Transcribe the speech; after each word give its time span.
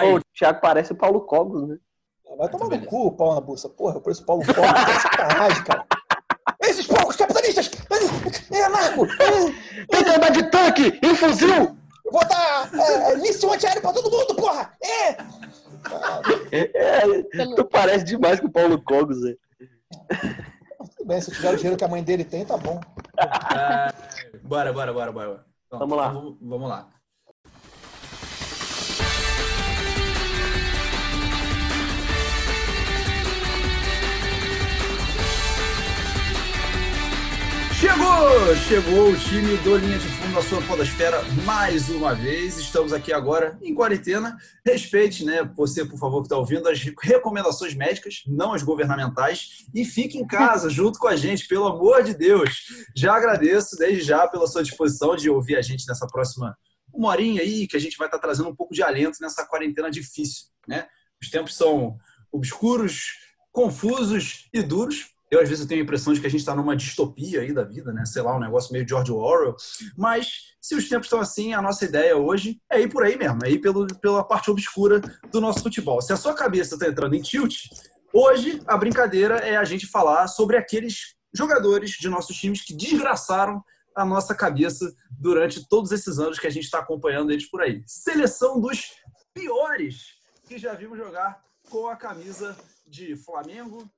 Pô, 0.00 0.16
o 0.16 0.20
Thiago 0.36 0.60
parece 0.60 0.92
o 0.92 0.96
Paulo 0.96 1.20
Cogos, 1.22 1.68
né? 1.68 1.76
Vai 2.38 2.48
tomar 2.48 2.68
no 2.68 2.86
cu 2.86 3.06
o 3.08 3.12
pau 3.12 3.34
na 3.34 3.40
bolsa. 3.40 3.68
Porra, 3.68 3.96
eu 3.96 4.00
pareço 4.00 4.22
o 4.22 4.26
Paulo 4.26 4.42
Cogos. 4.46 4.60
É 4.60 5.00
sacanagem, 5.00 5.64
cara. 5.64 5.86
Esses 6.60 6.86
poucos 6.86 7.16
capitalistas! 7.16 7.70
É, 8.50 8.68
Marco! 8.68 9.06
Tem 9.88 10.04
que 10.04 10.10
andar 10.10 10.30
de 10.30 10.50
tanque 10.50 10.98
e 11.02 11.14
fuzil! 11.14 11.76
Eu 12.04 12.12
vou 12.12 12.26
dar 12.28 12.70
é, 12.74 13.16
míssil 13.16 13.52
antiaéreo 13.52 13.82
pra 13.82 13.92
todo 13.92 14.10
mundo, 14.10 14.34
porra! 14.34 14.72
É! 14.82 15.16
É, 16.52 17.24
tu 17.56 17.64
parece 17.64 18.04
demais 18.04 18.40
com 18.40 18.46
o 18.46 18.52
Paulo 18.52 18.82
Cogos, 18.82 19.20
Zé. 19.20 19.36
Tudo 20.96 21.06
bem, 21.06 21.20
se 21.20 21.30
tiver 21.30 21.54
o 21.54 21.56
dinheiro 21.56 21.76
que 21.76 21.84
a 21.84 21.88
mãe 21.88 22.02
dele 22.02 22.24
tem, 22.24 22.44
tá 22.44 22.56
bom. 22.56 22.80
Ah, 23.18 23.92
bora, 24.42 24.72
bora, 24.72 24.92
bora, 24.92 25.12
bora. 25.12 25.44
Então, 25.66 25.78
Vamos 25.78 25.96
lá. 25.96 26.08
Vamos, 26.08 26.36
vamos 26.40 26.68
lá. 26.68 26.88
Chegou! 37.80 38.56
Chegou 38.68 39.10
o 39.10 39.16
time 39.16 39.56
do 39.56 39.74
Linha 39.78 39.98
de 39.98 40.06
Fundo 40.06 40.34
da 40.34 40.42
sua 40.42 40.60
podosfera 40.60 41.22
mais 41.46 41.88
uma 41.88 42.14
vez. 42.14 42.58
Estamos 42.58 42.92
aqui 42.92 43.10
agora 43.10 43.58
em 43.62 43.74
quarentena. 43.74 44.36
Respeite, 44.62 45.24
né, 45.24 45.42
você, 45.56 45.82
por 45.82 45.98
favor, 45.98 46.20
que 46.20 46.26
está 46.26 46.36
ouvindo, 46.36 46.68
as 46.68 46.78
recomendações 47.02 47.74
médicas, 47.74 48.22
não 48.26 48.52
as 48.52 48.62
governamentais. 48.62 49.64
E 49.74 49.82
fique 49.86 50.18
em 50.18 50.26
casa 50.26 50.68
junto 50.70 50.98
com 50.98 51.08
a 51.08 51.16
gente, 51.16 51.48
pelo 51.48 51.68
amor 51.68 52.02
de 52.02 52.12
Deus. 52.12 52.66
Já 52.94 53.14
agradeço 53.14 53.78
desde 53.78 54.02
já 54.02 54.28
pela 54.28 54.46
sua 54.46 54.62
disposição 54.62 55.16
de 55.16 55.30
ouvir 55.30 55.56
a 55.56 55.62
gente 55.62 55.88
nessa 55.88 56.06
próxima 56.06 56.54
uma 56.92 57.08
horinha 57.08 57.40
aí, 57.40 57.66
que 57.66 57.78
a 57.78 57.80
gente 57.80 57.96
vai 57.96 58.08
estar 58.08 58.18
trazendo 58.18 58.50
um 58.50 58.54
pouco 58.54 58.74
de 58.74 58.82
alento 58.82 59.16
nessa 59.22 59.46
quarentena 59.46 59.90
difícil, 59.90 60.48
né? 60.68 60.86
Os 61.18 61.30
tempos 61.30 61.56
são 61.56 61.96
obscuros, 62.30 63.14
confusos 63.50 64.50
e 64.52 64.60
duros. 64.60 65.18
Eu, 65.30 65.40
às 65.40 65.48
vezes, 65.48 65.64
tenho 65.66 65.80
a 65.80 65.84
impressão 65.84 66.12
de 66.12 66.20
que 66.20 66.26
a 66.26 66.30
gente 66.30 66.40
está 66.40 66.54
numa 66.56 66.76
distopia 66.76 67.40
aí 67.40 67.52
da 67.52 67.62
vida, 67.62 67.92
né? 67.92 68.04
Sei 68.04 68.20
lá, 68.20 68.36
um 68.36 68.40
negócio 68.40 68.72
meio 68.72 68.88
George 68.88 69.12
Orwell. 69.12 69.54
Mas, 69.96 70.54
se 70.60 70.74
os 70.74 70.88
tempos 70.88 71.06
estão 71.06 71.20
assim, 71.20 71.54
a 71.54 71.62
nossa 71.62 71.84
ideia 71.84 72.16
hoje 72.16 72.60
é 72.68 72.80
ir 72.80 72.88
por 72.88 73.04
aí 73.04 73.16
mesmo, 73.16 73.44
é 73.44 73.50
ir 73.50 73.60
pelo, 73.60 73.86
pela 74.00 74.24
parte 74.24 74.50
obscura 74.50 75.00
do 75.30 75.40
nosso 75.40 75.62
futebol. 75.62 76.02
Se 76.02 76.12
a 76.12 76.16
sua 76.16 76.34
cabeça 76.34 76.74
está 76.74 76.88
entrando 76.88 77.14
em 77.14 77.22
tilt, 77.22 77.66
hoje 78.12 78.60
a 78.66 78.76
brincadeira 78.76 79.36
é 79.36 79.56
a 79.56 79.64
gente 79.64 79.86
falar 79.86 80.26
sobre 80.26 80.56
aqueles 80.56 81.14
jogadores 81.32 81.92
de 81.92 82.08
nossos 82.08 82.36
times 82.36 82.62
que 82.62 82.74
desgraçaram 82.74 83.62
a 83.94 84.04
nossa 84.04 84.34
cabeça 84.34 84.92
durante 85.10 85.68
todos 85.68 85.92
esses 85.92 86.18
anos 86.18 86.38
que 86.38 86.46
a 86.46 86.50
gente 86.50 86.64
está 86.64 86.80
acompanhando 86.80 87.30
eles 87.30 87.48
por 87.48 87.60
aí. 87.60 87.82
Seleção 87.86 88.60
dos 88.60 88.94
piores 89.32 90.18
que 90.46 90.58
já 90.58 90.74
vimos 90.74 90.98
jogar 90.98 91.40
com 91.68 91.86
a 91.86 91.96
camisa 91.96 92.56
de 92.86 93.14
Flamengo, 93.16 93.88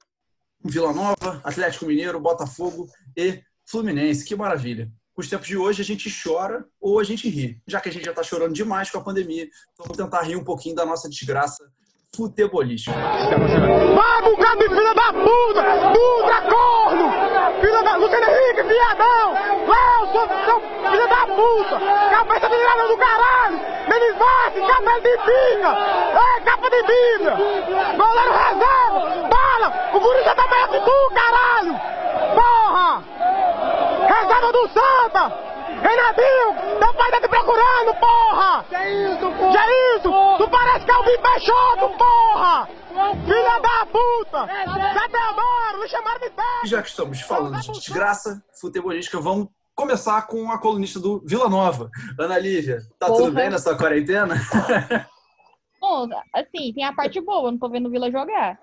Vila 0.65 0.93
Nova, 0.93 1.41
Atlético 1.45 1.87
Mineiro, 1.87 2.21
Botafogo 2.21 2.89
e 3.17 3.43
Fluminense. 3.65 4.25
Que 4.25 4.37
maravilha. 4.37 4.91
Os 5.17 5.29
tempos 5.29 5.47
de 5.47 5.57
hoje 5.57 5.83
a 5.83 5.85
gente 5.85 6.11
chora 6.23 6.65
ou 6.81 6.99
a 6.99 7.05
gente 7.05 7.29
ri. 7.29 7.61
Já 7.67 7.81
que 7.81 7.89
a 7.89 7.93
gente 7.93 8.05
já 8.05 8.13
está 8.13 8.23
chorando 8.23 8.55
demais 8.55 8.91
com 8.91 8.99
a 8.99 9.05
pandemia, 9.05 9.45
então 9.45 9.87
vamos 9.87 9.97
tentar 9.97 10.23
rir 10.23 10.37
um 10.37 10.45
pouquinho 10.45 10.75
da 10.75 10.87
nossa 10.87 11.09
desgraça 11.09 11.65
futebolística. 12.15 12.97
Vai, 12.97 14.23
bocado 14.23 14.59
de 14.61 14.69
filha 14.69 14.95
da 14.95 15.13
puta! 15.13 15.93
Dutra, 15.93 16.43
corno! 16.51 17.32
Filha 17.63 17.83
da... 17.85 17.97
Luciano 17.97 18.27
Henrique, 18.29 18.63
viadão! 18.65 19.35
Léo, 19.69 20.13
seu, 20.13 20.27
filho 20.91 21.09
da 21.09 21.27
puta! 21.29 21.81
Cabeça 22.11 22.49
de 22.49 22.57
nada 22.57 22.89
do 22.89 22.97
caralho! 22.97 23.61
Denis 23.89 24.17
Vaz, 24.19 24.55
cabelo 24.67 25.01
de 25.01 25.17
pica! 25.19 25.77
Ei, 26.19 26.41
capa 26.45 26.71
de 26.71 26.83
bíblia! 26.83 27.37
Goleiro 27.97 28.33
reserva! 28.33 29.29
Bala! 29.29 29.91
O 29.93 30.01
guri 30.01 30.25
já 30.25 30.35
tá 30.35 30.45
melhor 30.49 30.69
que 30.71 30.81
tu, 30.81 31.13
caralho! 31.15 31.81
Porra! 32.35 33.03
Reserva 34.09 34.53
do 34.53 34.69
Santa! 34.69 35.33
Renatinho, 35.83 36.79
teu 36.81 36.95
pai 36.95 37.11
tá 37.13 37.21
te 37.21 37.29
procurando, 37.29 37.95
porra! 37.95 38.65
Que 38.69 38.89
isso, 38.89 39.31
porra? 39.39 39.53
Que 39.53 39.97
isso? 39.97 40.11
Tu 40.39 40.49
parece 40.51 40.87
Calvin 40.87 41.19
Peixoto, 41.19 41.89
porra! 41.97 42.69
Filha 42.93 43.61
da 43.61 43.87
puta! 43.87 44.47
Zé 44.47 45.09
Teodoro, 45.09 45.81
me 45.81 45.89
chamaram 45.89 46.21
de 46.21 46.31
pé! 46.31 46.43
já 46.67 46.83
que 46.83 46.89
estamos 46.91 47.21
falando 47.23 47.59
de 47.61 47.73
desgraça 47.73 48.45
futebolística, 48.61 49.19
vamos 49.19 49.49
começar 49.75 50.27
com 50.27 50.51
a 50.51 50.59
colunista 50.59 51.01
do 51.01 51.21
Vila 51.25 51.49
Nova. 51.49 51.91
Ana 52.19 52.39
Lívia, 52.39 52.81
tá 52.99 53.07
tudo 53.07 53.19
Porra. 53.19 53.31
bem 53.31 53.51
na 53.51 53.59
sua 53.59 53.77
quarentena? 53.79 54.35
Bom, 55.81 56.07
assim, 56.35 56.73
tem 56.75 56.85
a 56.85 56.93
parte 56.93 57.19
boa, 57.21 57.51
não 57.51 57.59
tô 57.59 57.69
vendo 57.71 57.87
o 57.89 57.91
Vila 57.91 58.11
jogar. 58.11 58.59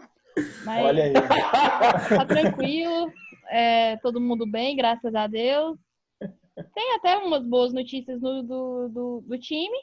Mas 0.63 0.85
Olha 0.85 1.03
aí. 1.05 1.13
tá 2.15 2.25
tranquilo, 2.25 3.11
é, 3.49 3.97
todo 3.97 4.21
mundo 4.21 4.45
bem, 4.45 4.75
graças 4.75 5.13
a 5.15 5.25
Deus. 5.25 5.75
Tem 6.75 6.95
até 6.95 7.17
umas 7.17 7.43
boas 7.43 7.73
notícias 7.73 8.21
no- 8.21 8.43
do, 8.43 8.89
do, 8.89 9.23
do 9.27 9.39
time, 9.39 9.75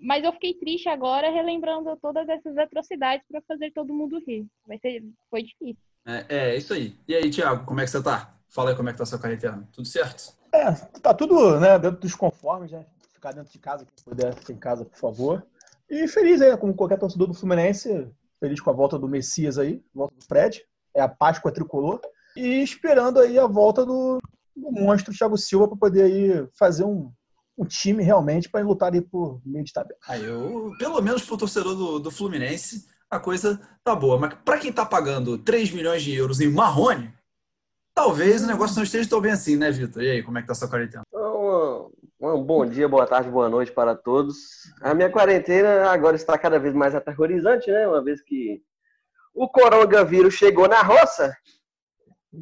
mas 0.00 0.24
eu 0.24 0.32
fiquei 0.32 0.54
triste 0.54 0.88
agora 0.88 1.30
relembrando 1.30 1.96
todas 2.00 2.28
essas 2.28 2.56
atrocidades 2.56 3.26
para 3.30 3.42
fazer 3.42 3.72
todo 3.72 3.94
mundo 3.94 4.22
rir. 4.26 4.46
Vai 4.66 4.78
ser, 4.78 5.02
foi 5.30 5.42
difícil. 5.42 5.82
É, 6.06 6.24
é, 6.28 6.56
isso 6.56 6.72
aí. 6.72 6.96
E 7.08 7.14
aí, 7.14 7.30
Thiago, 7.30 7.64
como 7.64 7.80
é 7.80 7.84
que 7.84 7.90
você 7.90 8.02
tá? 8.02 8.34
Fala 8.48 8.70
aí 8.70 8.76
como 8.76 8.88
é 8.88 8.92
que 8.92 8.98
tá 8.98 9.04
a 9.04 9.06
sua 9.06 9.18
quarentena. 9.18 9.68
Tudo 9.72 9.86
certo? 9.86 10.34
É, 10.52 10.72
tá 11.00 11.12
tudo 11.12 11.58
né, 11.58 11.78
dentro 11.78 12.00
dos 12.00 12.14
conformes, 12.14 12.70
né? 12.70 12.86
Ficar 13.12 13.32
dentro 13.32 13.52
de 13.52 13.58
casa, 13.58 13.84
quem 13.84 14.04
puder 14.04 14.34
ficar 14.34 14.52
em 14.52 14.58
casa, 14.58 14.84
por 14.84 14.98
favor. 14.98 15.46
E 15.90 16.06
feliz 16.08 16.40
aí, 16.40 16.50
né, 16.50 16.56
como 16.56 16.74
qualquer 16.74 16.98
torcedor 16.98 17.26
do 17.26 17.34
Fluminense, 17.34 18.08
feliz 18.40 18.60
com 18.60 18.70
a 18.70 18.72
volta 18.72 18.98
do 18.98 19.08
Messias 19.08 19.58
aí, 19.58 19.82
volta 19.94 20.14
do 20.14 20.24
Fred, 20.24 20.64
é 20.94 21.00
a 21.00 21.08
Páscoa 21.08 21.52
tricolor. 21.52 22.00
E 22.36 22.62
esperando 22.62 23.18
aí 23.20 23.38
a 23.38 23.46
volta 23.46 23.84
do, 23.84 24.18
do 24.54 24.70
monstro 24.70 25.14
Thiago 25.14 25.36
Silva 25.36 25.68
para 25.68 25.76
poder 25.76 26.02
aí 26.02 26.48
fazer 26.58 26.84
um, 26.84 27.10
um 27.56 27.64
time 27.64 28.02
realmente 28.02 28.48
para 28.48 28.64
lutar 28.64 28.92
aí 28.92 29.00
por 29.00 29.40
meio 29.44 29.64
de 29.64 29.72
tabela. 29.72 29.98
Aí 30.06 30.24
eu, 30.24 30.72
pelo 30.78 31.00
menos 31.00 31.24
pro 31.24 31.38
torcedor 31.38 31.74
do, 31.74 31.98
do 31.98 32.10
Fluminense, 32.10 32.86
a 33.10 33.18
coisa 33.18 33.60
tá 33.82 33.94
boa. 33.94 34.18
Mas 34.18 34.34
pra 34.44 34.58
quem 34.58 34.72
tá 34.72 34.84
pagando 34.84 35.38
3 35.38 35.70
milhões 35.70 36.02
de 36.02 36.14
euros 36.14 36.40
em 36.40 36.52
Marrone, 36.52 37.12
talvez 37.94 38.44
o 38.44 38.46
negócio 38.46 38.76
não 38.76 38.82
esteja 38.82 39.08
tão 39.08 39.20
bem 39.20 39.32
assim, 39.32 39.56
né, 39.56 39.70
Vitor? 39.70 40.02
E 40.02 40.10
aí, 40.10 40.22
como 40.22 40.38
é 40.38 40.42
que 40.42 40.46
tá 40.46 40.52
a 40.52 40.56
sua 40.56 40.68
quarentena? 40.68 41.02
Um, 41.14 41.90
um 42.20 42.42
bom 42.42 42.66
dia, 42.66 42.88
boa 42.88 43.06
tarde, 43.06 43.30
boa 43.30 43.48
noite 43.48 43.72
para 43.72 43.94
todos. 43.94 44.36
A 44.82 44.94
minha 44.94 45.10
quarentena 45.10 45.90
agora 45.90 46.16
está 46.16 46.36
cada 46.36 46.58
vez 46.58 46.74
mais 46.74 46.94
aterrorizante, 46.94 47.70
né? 47.70 47.88
Uma 47.88 48.02
vez 48.02 48.20
que 48.20 48.62
o 49.34 49.48
coronavírus 49.48 50.34
chegou 50.34 50.68
na 50.68 50.82
roça, 50.82 51.34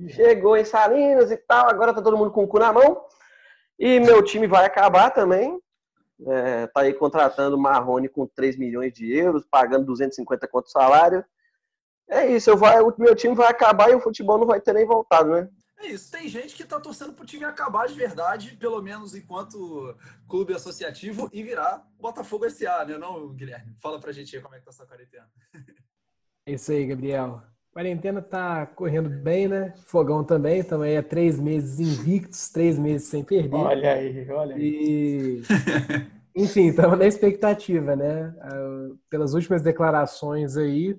chegou 0.08 0.56
em 0.56 0.64
Salinas 0.64 1.30
e 1.30 1.36
tal, 1.36 1.68
agora 1.68 1.94
tá 1.94 2.02
todo 2.02 2.16
mundo 2.16 2.30
com 2.30 2.44
o 2.44 2.48
cu 2.48 2.58
na 2.58 2.72
mão. 2.72 3.04
E 3.78 4.00
meu 4.00 4.22
time 4.22 4.46
vai 4.46 4.64
acabar 4.64 5.10
também. 5.10 5.58
É, 6.26 6.66
tá 6.68 6.82
aí 6.82 6.94
contratando 6.94 7.58
Marrone 7.58 8.08
com 8.08 8.26
3 8.26 8.56
milhões 8.56 8.92
de 8.92 9.12
euros, 9.12 9.44
pagando 9.50 9.86
250 9.86 10.46
quanto 10.48 10.70
salário. 10.70 11.24
É 12.08 12.26
isso, 12.26 12.50
eu 12.50 12.56
vai, 12.56 12.80
o 12.80 12.94
meu 12.98 13.14
time 13.14 13.34
vai 13.34 13.48
acabar 13.48 13.90
e 13.90 13.94
o 13.94 14.00
futebol 14.00 14.38
não 14.38 14.46
vai 14.46 14.60
ter 14.60 14.72
nem 14.72 14.86
voltado, 14.86 15.30
né? 15.30 15.48
É 15.78 15.86
isso. 15.88 16.10
Tem 16.10 16.28
gente 16.28 16.54
que 16.54 16.64
tá 16.64 16.78
torcendo 16.78 17.12
pro 17.12 17.26
time 17.26 17.44
acabar 17.44 17.88
de 17.88 17.94
verdade, 17.94 18.56
pelo 18.56 18.80
menos 18.80 19.14
enquanto 19.14 19.96
clube 20.28 20.54
associativo, 20.54 21.28
e 21.32 21.42
virar 21.42 21.86
Botafogo 21.98 22.48
SA, 22.48 22.84
né, 22.84 22.96
não, 22.96 23.34
Guilherme? 23.34 23.76
Fala 23.80 23.98
pra 23.98 24.12
gente 24.12 24.36
aí 24.36 24.42
como 24.42 24.54
é 24.54 24.58
que 24.58 24.64
tá 24.64 24.70
a 24.70 24.74
sua 24.74 24.86
quarentena. 24.86 25.28
É 26.46 26.52
isso 26.52 26.70
aí, 26.72 26.86
Gabriel. 26.86 27.42
Quarentena 27.74 28.22
tá 28.22 28.66
correndo 28.66 29.10
bem, 29.10 29.48
né? 29.48 29.74
Fogão 29.86 30.22
também, 30.22 30.60
estamos 30.60 30.86
aí 30.86 30.96
há 30.96 31.02
três 31.02 31.40
meses 31.40 31.80
invictos, 31.80 32.48
três 32.48 32.78
meses 32.78 33.08
sem 33.08 33.24
perder. 33.24 33.56
Olha 33.56 33.94
aí, 33.94 34.30
olha 34.30 34.54
aí. 34.54 34.62
E, 34.62 35.42
enfim, 36.40 36.68
estamos 36.68 36.96
na 36.96 37.04
expectativa, 37.04 37.96
né? 37.96 38.32
Ah, 38.40 38.90
Pelas 39.10 39.34
últimas 39.34 39.60
declarações 39.60 40.56
aí, 40.56 40.96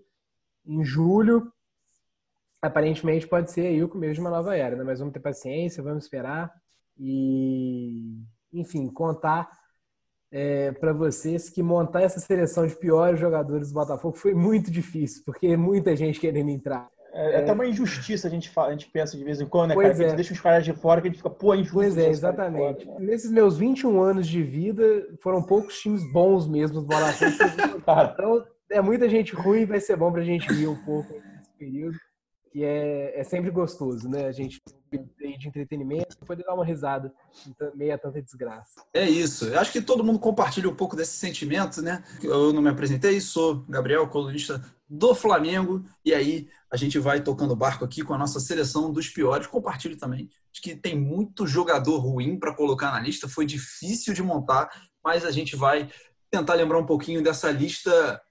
em 0.67 0.83
julho, 0.83 1.49
aparentemente 2.61 3.25
pode 3.25 3.51
ser 3.51 3.67
aí 3.67 3.81
o 3.81 3.87
começo 3.87 4.15
de 4.15 4.19
uma 4.19 4.29
nova 4.29 4.57
era, 4.57 4.75
né? 4.75 4.83
Mas 4.83 4.99
vamos 4.99 5.13
ter 5.13 5.21
paciência, 5.21 5.81
vamos 5.81 6.03
esperar 6.03 6.53
e, 6.99 8.21
enfim, 8.51 8.89
contar 8.89 9.49
para 10.79 10.91
vocês 10.91 11.49
que 11.49 11.63
montar 11.63 12.01
essa 12.01 12.19
seleção 12.19 12.67
de 12.67 12.75
piores 12.75 13.19
jogadores 13.19 13.69
do 13.69 13.73
Botafogo 13.73 14.17
foi 14.17 14.33
muito 14.33 14.69
difícil, 14.69 15.23
porque 15.25 15.55
muita 15.55 15.95
gente 15.95 16.19
querendo 16.19 16.49
entrar. 16.49 16.89
É, 17.13 17.35
é 17.35 17.37
até 17.37 17.53
uma 17.53 17.65
injustiça 17.65 18.27
a 18.27 18.29
gente, 18.29 18.49
fala, 18.49 18.67
a 18.67 18.71
gente 18.71 18.89
pensa 18.89 19.17
de 19.17 19.23
vez 19.23 19.39
em 19.39 19.45
quando, 19.45 19.69
né, 19.69 19.75
Pois 19.75 19.87
cara? 19.87 19.95
Que 19.95 20.01
a 20.01 20.05
é. 20.05 20.09
gente 20.09 20.17
deixa 20.17 20.33
os 20.33 20.41
caras 20.41 20.65
de 20.65 20.73
fora 20.73 20.99
que 20.99 21.07
a 21.07 21.09
gente 21.09 21.17
fica, 21.17 21.29
pô, 21.29 21.53
é 21.53 21.57
injusto. 21.57 21.75
Pois 21.75 21.97
é, 21.97 22.09
exatamente. 22.09 22.83
fora, 22.85 22.99
né? 22.99 23.05
Nesses 23.05 23.31
meus 23.31 23.57
21 23.57 24.01
anos 24.01 24.27
de 24.27 24.43
vida, 24.43 24.83
foram 25.21 25.41
poucos 25.41 25.79
times 25.79 26.03
bons 26.11 26.45
mesmo 26.45 26.81
do 26.81 26.87
Botafogo. 26.87 27.31
Então, 28.13 28.43
é 28.69 28.81
muita 28.81 29.07
gente 29.07 29.33
ruim, 29.33 29.65
vai 29.65 29.79
ser 29.79 29.95
bom 29.95 30.11
pra 30.11 30.23
gente 30.23 30.51
rir 30.51 30.67
um 30.67 30.75
pouco 30.83 31.13
nesse 31.13 31.51
período. 31.57 31.97
que 32.51 32.65
é, 32.65 33.17
é 33.17 33.23
sempre 33.23 33.49
gostoso, 33.49 34.09
né? 34.09 34.25
A 34.25 34.31
gente 34.33 34.59
de 34.97 35.47
entretenimento 35.47 36.17
poder 36.25 36.43
dar 36.43 36.53
uma 36.53 36.65
risada 36.65 37.13
em 37.45 37.77
meio 37.77 37.93
a 37.93 37.97
tanta 37.97 38.21
desgraça. 38.21 38.83
É 38.93 39.07
isso. 39.07 39.45
Eu 39.45 39.59
acho 39.59 39.71
que 39.71 39.81
todo 39.81 40.03
mundo 40.03 40.19
compartilha 40.19 40.69
um 40.69 40.75
pouco 40.75 40.95
desse 40.95 41.13
sentimento, 41.13 41.81
né? 41.81 42.03
Eu 42.21 42.51
não 42.51 42.61
me 42.61 42.69
apresentei, 42.69 43.19
sou 43.21 43.63
Gabriel, 43.69 44.07
colunista 44.07 44.63
do 44.87 45.15
Flamengo, 45.15 45.83
e 46.03 46.13
aí 46.13 46.47
a 46.71 46.77
gente 46.77 46.99
vai 46.99 47.21
tocando 47.21 47.55
barco 47.55 47.83
aqui 47.83 48.03
com 48.03 48.13
a 48.13 48.17
nossa 48.17 48.39
seleção 48.39 48.91
dos 48.91 49.09
piores. 49.09 49.47
Compartilho 49.47 49.97
também. 49.97 50.29
Acho 50.51 50.61
que 50.61 50.75
tem 50.75 50.99
muito 50.99 51.47
jogador 51.47 51.97
ruim 51.97 52.37
para 52.37 52.53
colocar 52.53 52.91
na 52.91 52.99
lista, 52.99 53.27
foi 53.27 53.45
difícil 53.45 54.13
de 54.13 54.21
montar, 54.21 54.69
mas 55.03 55.25
a 55.25 55.31
gente 55.31 55.55
vai 55.55 55.89
tentar 56.29 56.53
lembrar 56.55 56.79
um 56.79 56.85
pouquinho 56.85 57.23
dessa 57.23 57.49
lista 57.49 58.21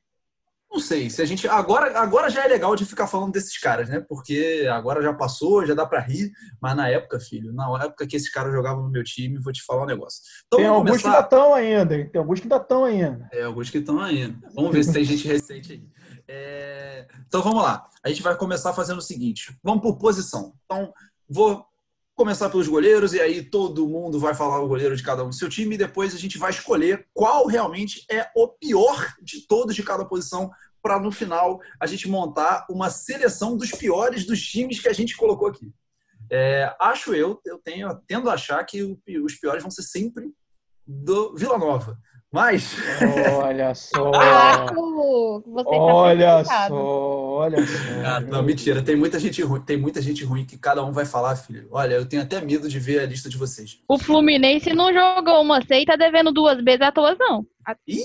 não 0.75 0.81
sei, 0.81 1.09
se 1.09 1.23
a 1.23 1.25
gente. 1.25 1.47
Agora, 1.47 1.97
agora 2.01 2.29
já 2.29 2.45
é 2.45 2.49
legal 2.49 2.75
de 2.75 2.85
ficar 2.85 3.07
falando 3.07 3.31
desses 3.31 3.57
caras, 3.57 3.89
né? 3.89 4.05
Porque 4.09 4.69
agora 4.69 5.01
já 5.01 5.15
passou, 5.15 5.65
já 5.65 5.73
dá 5.73 5.87
para 5.87 6.01
rir. 6.01 6.33
Mas 6.61 6.77
na 6.77 6.89
época, 6.89 7.21
filho, 7.21 7.53
na 7.53 7.85
época 7.85 8.05
que 8.09 8.17
esses 8.17 8.29
caras 8.29 8.53
jogavam 8.53 8.83
no 8.83 8.91
meu 8.91 9.05
time, 9.05 9.39
vou 9.39 9.53
te 9.53 9.63
falar 9.63 9.85
um 9.85 9.87
negócio. 9.87 10.21
Então, 10.47 10.59
tem 10.59 10.67
alguns 10.67 10.91
começar... 10.91 11.03
que 11.03 11.15
ainda 11.15 11.25
estão 11.25 11.55
ainda, 11.55 11.97
hein? 11.97 12.09
Tem 12.11 12.19
alguns 12.19 12.41
que 12.41 12.47
ainda 12.47 12.57
estão 12.57 12.85
ainda. 12.85 13.29
É, 13.33 13.43
alguns 13.45 13.71
que 13.71 13.79
estão 13.79 14.01
ainda. 14.01 14.37
Vamos 14.53 14.73
ver 14.73 14.83
se 14.83 14.93
tem 14.93 15.05
gente 15.05 15.29
recente 15.29 15.73
aí. 15.75 15.89
É... 16.27 17.07
Então 17.29 17.41
vamos 17.41 17.63
lá. 17.63 17.87
A 18.03 18.09
gente 18.09 18.23
vai 18.23 18.35
começar 18.37 18.73
fazendo 18.73 18.99
o 18.99 19.03
seguinte: 19.03 19.57
vamos 19.63 19.81
por 19.81 19.97
posição. 19.97 20.55
Então, 20.65 20.93
vou 21.29 21.65
começar 22.15 22.49
pelos 22.49 22.69
goleiros 22.69 23.13
e 23.13 23.21
aí 23.21 23.43
todo 23.43 23.89
mundo 23.89 24.21
vai 24.21 24.35
falar 24.35 24.61
o 24.61 24.69
goleiro 24.69 24.97
de 24.97 25.03
cada 25.03 25.25
um 25.25 25.31
do 25.31 25.35
seu 25.35 25.49
time 25.49 25.75
e 25.75 25.79
depois 25.79 26.15
a 26.15 26.19
gente 26.19 26.39
vai 26.39 26.51
escolher 26.51 27.09
qual 27.13 27.47
realmente 27.47 28.05
é 28.11 28.31
o 28.37 28.49
pior 28.49 29.15
de 29.21 29.47
todos 29.47 29.75
de 29.75 29.83
cada 29.83 30.05
posição 30.05 30.51
para 30.81 31.01
no 31.01 31.11
final 31.11 31.61
a 31.81 31.87
gente 31.87 32.09
montar 32.09 32.67
uma 32.71 32.89
seleção 32.89 33.57
dos 33.57 33.71
piores 33.73 34.25
dos 34.25 34.41
times 34.41 34.81
que 34.81 34.89
a 34.89 34.93
gente 34.93 35.17
colocou 35.17 35.49
aqui. 35.49 35.73
É, 36.31 36.75
acho 36.81 37.15
eu, 37.15 37.41
eu 37.45 37.59
tenho, 37.59 37.89
tendo 38.07 38.31
a 38.31 38.35
achar 38.35 38.63
que 38.65 38.83
os 38.83 39.35
piores 39.35 39.63
vão 39.63 39.71
ser 39.71 39.83
sempre 39.83 40.33
do 40.87 41.35
Vila 41.35 41.59
Nova. 41.59 41.99
Mas. 42.35 42.75
Olha 43.41 43.73
só. 43.79 44.11
Ah, 44.13 44.67
olha 45.69 46.45
só, 46.45 46.75
olha 46.75 47.65
só. 47.65 47.79
Ah, 48.05 48.19
não, 48.19 48.43
mentira. 48.43 48.83
Tem 48.83 48.97
muita 48.97 49.21
gente 49.21 49.41
ruim. 49.41 49.61
Tem 49.61 49.77
muita 49.77 50.03
gente 50.03 50.25
ruim 50.25 50.45
que 50.45 50.59
cada 50.59 50.85
um 50.85 50.91
vai 50.91 51.05
falar, 51.05 51.37
filho. 51.37 51.69
Olha, 51.71 51.95
eu 51.95 52.05
tenho 52.05 52.23
até 52.23 52.41
medo 52.41 52.69
de 52.69 52.81
ver 52.81 52.99
a 52.99 53.07
lista 53.07 53.29
de 53.29 53.39
vocês. 53.39 53.79
O 53.87 53.97
Fluminense 53.97 54.75
não 54.75 54.93
jogou 54.93 55.41
uma 55.43 55.65
seita 55.65 55.93
tá 55.93 55.97
devendo 55.97 56.33
duas 56.33 56.61
vezes 56.65 56.81
à 56.81 56.91
toa, 56.91 57.15
não. 57.17 57.47
Ih, 57.87 58.03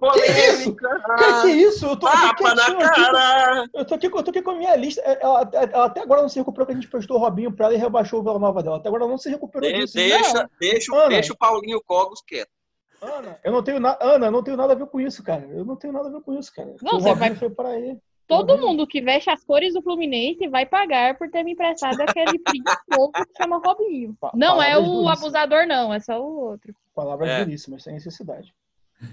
polêmica! 0.00 0.88
Que, 1.18 1.42
que 1.42 1.48
é 1.48 1.54
isso? 1.54 1.84
Eu 1.84 1.96
tô 1.96 2.06
aqui, 2.06 2.42
na 2.42 2.90
cara! 2.90 3.68
eu, 3.74 3.84
tô 3.84 3.94
aqui, 3.94 4.06
eu 4.06 4.22
tô 4.22 4.30
aqui 4.30 4.40
com 4.40 4.52
a 4.52 4.56
minha 4.56 4.74
lista. 4.76 5.02
É, 5.02 5.18
ela, 5.22 5.48
ela, 5.52 5.84
até 5.84 6.00
agora 6.00 6.22
não 6.22 6.28
se 6.28 6.38
recuperou 6.38 6.66
que 6.66 6.72
a 6.72 6.74
gente 6.74 6.88
prestou 6.88 7.18
o 7.18 7.20
Robinho 7.20 7.52
pra 7.52 7.66
ela 7.66 7.74
e 7.74 7.78
rebaixou 7.78 8.20
o 8.20 8.22
Vila 8.22 8.38
Nova 8.38 8.62
dela. 8.62 8.78
Até 8.78 8.88
agora 8.88 9.06
não 9.06 9.18
se 9.18 9.28
recuperou 9.28 9.70
de, 9.70 9.78
disso. 9.78 9.94
Deixa, 9.94 10.50
deixa, 10.58 11.08
deixa 11.08 11.32
o 11.34 11.36
Paulinho 11.36 11.82
Cogos 11.84 12.22
quieto. 12.26 12.48
Ana, 13.02 13.38
eu 13.42 13.52
não 13.52 13.62
tenho 13.64 13.80
nada, 13.80 13.98
Ana, 14.00 14.30
não 14.30 14.42
tenho 14.44 14.56
nada 14.56 14.72
a 14.74 14.76
ver 14.76 14.86
com 14.86 15.00
isso, 15.00 15.22
cara. 15.24 15.44
Eu 15.50 15.64
não 15.64 15.74
tenho 15.74 15.92
nada 15.92 16.08
a 16.08 16.12
ver 16.12 16.20
com 16.20 16.38
isso, 16.38 16.54
cara. 16.54 16.74
Não, 16.80 16.98
o 16.98 17.00
você 17.00 17.14
vai 17.14 17.34
foi 17.34 17.50
para 17.50 17.70
aí. 17.70 17.98
Todo 18.28 18.56
mundo 18.56 18.86
que 18.86 19.02
veste 19.02 19.28
as 19.28 19.44
cores 19.44 19.74
do 19.74 19.82
Fluminense 19.82 20.48
vai 20.48 20.64
pagar 20.64 21.18
por 21.18 21.28
ter 21.28 21.42
me 21.42 21.52
emprestado 21.52 22.00
aquele 22.00 22.40
novo 22.88 23.12
que 23.12 23.42
chama 23.42 23.58
Robinho. 23.58 24.16
Pa 24.20 24.30
não 24.34 24.62
é 24.62 24.78
o 24.78 25.08
abusador, 25.08 25.66
não, 25.66 25.92
é 25.92 26.00
só 26.00 26.18
o 26.18 26.50
outro. 26.50 26.72
Palavras 26.94 27.28
é. 27.28 27.44
duríssimas, 27.44 27.82
sem 27.82 27.94
necessidade. 27.94 28.54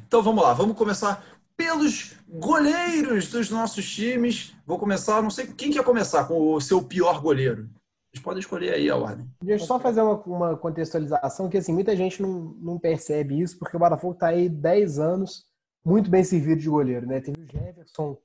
Então 0.07 0.21
vamos 0.21 0.43
lá, 0.43 0.53
vamos 0.53 0.77
começar 0.77 1.25
pelos 1.57 2.15
goleiros 2.29 3.29
dos 3.29 3.49
nossos 3.49 3.89
times. 3.89 4.55
Vou 4.65 4.77
começar, 4.77 5.21
não 5.21 5.31
sei 5.31 5.47
quem 5.47 5.71
quer 5.71 5.83
começar 5.83 6.25
com 6.25 6.53
o 6.53 6.61
seu 6.61 6.81
pior 6.81 7.19
goleiro. 7.19 7.67
Vocês 8.11 8.23
podem 8.23 8.39
escolher 8.39 8.73
aí 8.73 8.89
a 8.89 8.97
ordem. 8.97 9.29
Deixa 9.41 9.63
eu 9.63 9.67
só 9.67 9.79
fazer 9.79 10.01
uma, 10.01 10.15
uma 10.23 10.57
contextualização, 10.57 11.47
que 11.47 11.57
assim, 11.57 11.71
muita 11.71 11.95
gente 11.95 12.21
não, 12.21 12.55
não 12.59 12.79
percebe 12.79 13.39
isso, 13.39 13.59
porque 13.59 13.75
o 13.75 13.79
Botafogo 13.79 14.13
está 14.13 14.29
aí 14.29 14.49
10 14.49 14.97
anos 14.97 15.45
muito 15.85 16.09
bem 16.09 16.23
servido 16.23 16.59
de 16.59 16.69
goleiro, 16.69 17.05
né? 17.05 17.21
Teve 17.21 17.41
o 17.41 17.45
Jefferson, 17.45 18.17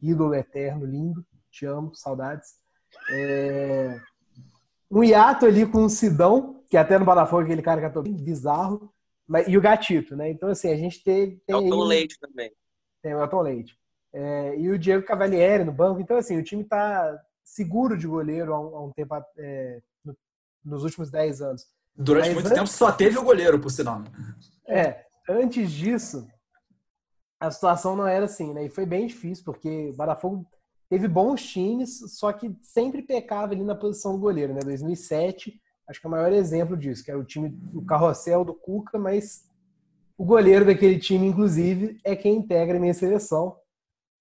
ídolo 0.00 0.34
eterno, 0.34 0.86
lindo, 0.86 1.24
te 1.50 1.66
amo, 1.66 1.94
saudades. 1.94 2.54
É... 3.10 4.00
Um 4.88 5.02
hiato 5.02 5.46
ali 5.46 5.66
com 5.66 5.84
o 5.84 5.90
Sidão, 5.90 6.62
que 6.70 6.76
até 6.76 6.96
no 6.96 7.04
Botafogo 7.04 7.42
aquele 7.42 7.62
cara 7.62 7.80
que 7.80 7.86
é 7.86 7.90
todo 7.90 8.10
bizarro, 8.10 8.92
mas... 9.26 9.48
e 9.48 9.58
o 9.58 9.60
Gatito, 9.60 10.14
né? 10.14 10.30
Então, 10.30 10.48
assim, 10.48 10.70
a 10.70 10.76
gente 10.76 11.02
tem... 11.02 11.40
tem 11.44 11.56
Elton 11.56 11.82
aí... 11.82 11.88
Leite 11.88 12.20
também. 12.20 12.52
Tem 13.02 13.14
o 13.14 13.20
Elton 13.20 13.40
Leite. 13.40 13.76
É... 14.12 14.56
E 14.58 14.70
o 14.70 14.78
Diego 14.78 15.04
Cavalieri 15.04 15.64
no 15.64 15.72
banco. 15.72 16.00
Então, 16.00 16.16
assim, 16.16 16.38
o 16.38 16.44
time 16.44 16.62
está 16.62 17.20
seguro 17.44 17.96
de 17.96 18.06
goleiro 18.06 18.54
há 18.54 18.60
um, 18.60 18.76
há 18.76 18.84
um 18.84 18.90
tempo, 18.90 19.14
é, 19.38 19.80
no, 20.04 20.16
nos 20.64 20.82
últimos 20.82 21.10
10 21.10 21.42
anos. 21.42 21.66
Durante 21.94 22.26
Mas 22.26 22.34
muito 22.34 22.46
antes, 22.46 22.58
tempo 22.58 22.68
só 22.68 22.90
teve 22.90 23.18
o 23.18 23.22
goleiro, 23.22 23.60
por 23.60 23.70
sinal. 23.70 24.00
Né? 24.00 24.08
É, 24.66 25.04
antes 25.28 25.70
disso, 25.70 26.26
a 27.38 27.50
situação 27.50 27.94
não 27.94 28.06
era 28.06 28.24
assim, 28.24 28.52
né? 28.52 28.64
E 28.64 28.68
foi 28.68 28.86
bem 28.86 29.06
difícil, 29.06 29.44
porque 29.44 29.90
o 29.90 29.96
Botafogo 29.96 30.46
teve 30.88 31.06
bons 31.06 31.44
times, 31.44 32.00
só 32.18 32.32
que 32.32 32.56
sempre 32.62 33.02
pecava 33.02 33.52
ali 33.52 33.62
na 33.62 33.74
posição 33.74 34.12
do 34.12 34.18
goleiro, 34.18 34.54
né? 34.54 34.60
2007, 34.64 35.60
acho 35.88 36.00
que 36.00 36.06
é 36.06 36.08
o 36.08 36.10
maior 36.10 36.32
exemplo 36.32 36.76
disso, 36.76 37.04
que 37.04 37.10
era 37.10 37.20
o 37.20 37.24
time, 37.24 37.56
o 37.74 37.84
carrossel 37.84 38.44
do 38.44 38.54
Cuca, 38.54 38.98
mas 38.98 39.44
o 40.16 40.24
goleiro 40.24 40.64
daquele 40.64 40.98
time, 40.98 41.26
inclusive, 41.26 42.00
é 42.04 42.16
quem 42.16 42.36
integra 42.36 42.76
a 42.76 42.80
minha 42.80 42.94
seleção. 42.94 43.56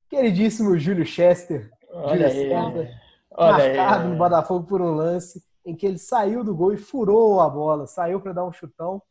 Queridíssimo 0.09 0.77
Júlio 0.77 1.05
Chester. 1.05 1.71
Olha 1.89 2.29
Júlio 2.29 2.57
aí. 2.57 3.02
Olha 3.35 3.51
marcado 3.51 4.03
aí, 4.03 4.09
no 4.09 4.17
Botafogo 4.17 4.65
por 4.65 4.81
um 4.81 4.91
lance 4.91 5.43
em 5.65 5.75
que 5.75 5.85
ele 5.85 5.97
saiu 5.97 6.43
do 6.43 6.55
gol 6.55 6.73
e 6.73 6.77
furou 6.77 7.39
a 7.39 7.49
bola. 7.49 7.87
Saiu 7.87 8.19
para 8.21 8.33
dar 8.33 8.45
um 8.45 8.51
chutão, 8.51 9.01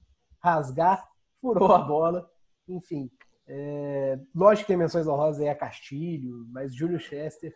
rasgar, 0.42 1.06
furou 1.40 1.72
a 1.72 1.78
bola. 1.78 2.30
Enfim, 2.68 3.10
é... 3.46 4.18
lógico 4.34 4.64
que 4.64 4.72
tem 4.72 4.76
menções 4.76 5.06
honrosas 5.06 5.40
aí 5.40 5.48
a 5.48 5.54
Castilho, 5.54 6.46
mas 6.50 6.74
Júlio 6.74 7.00
Chester 7.00 7.54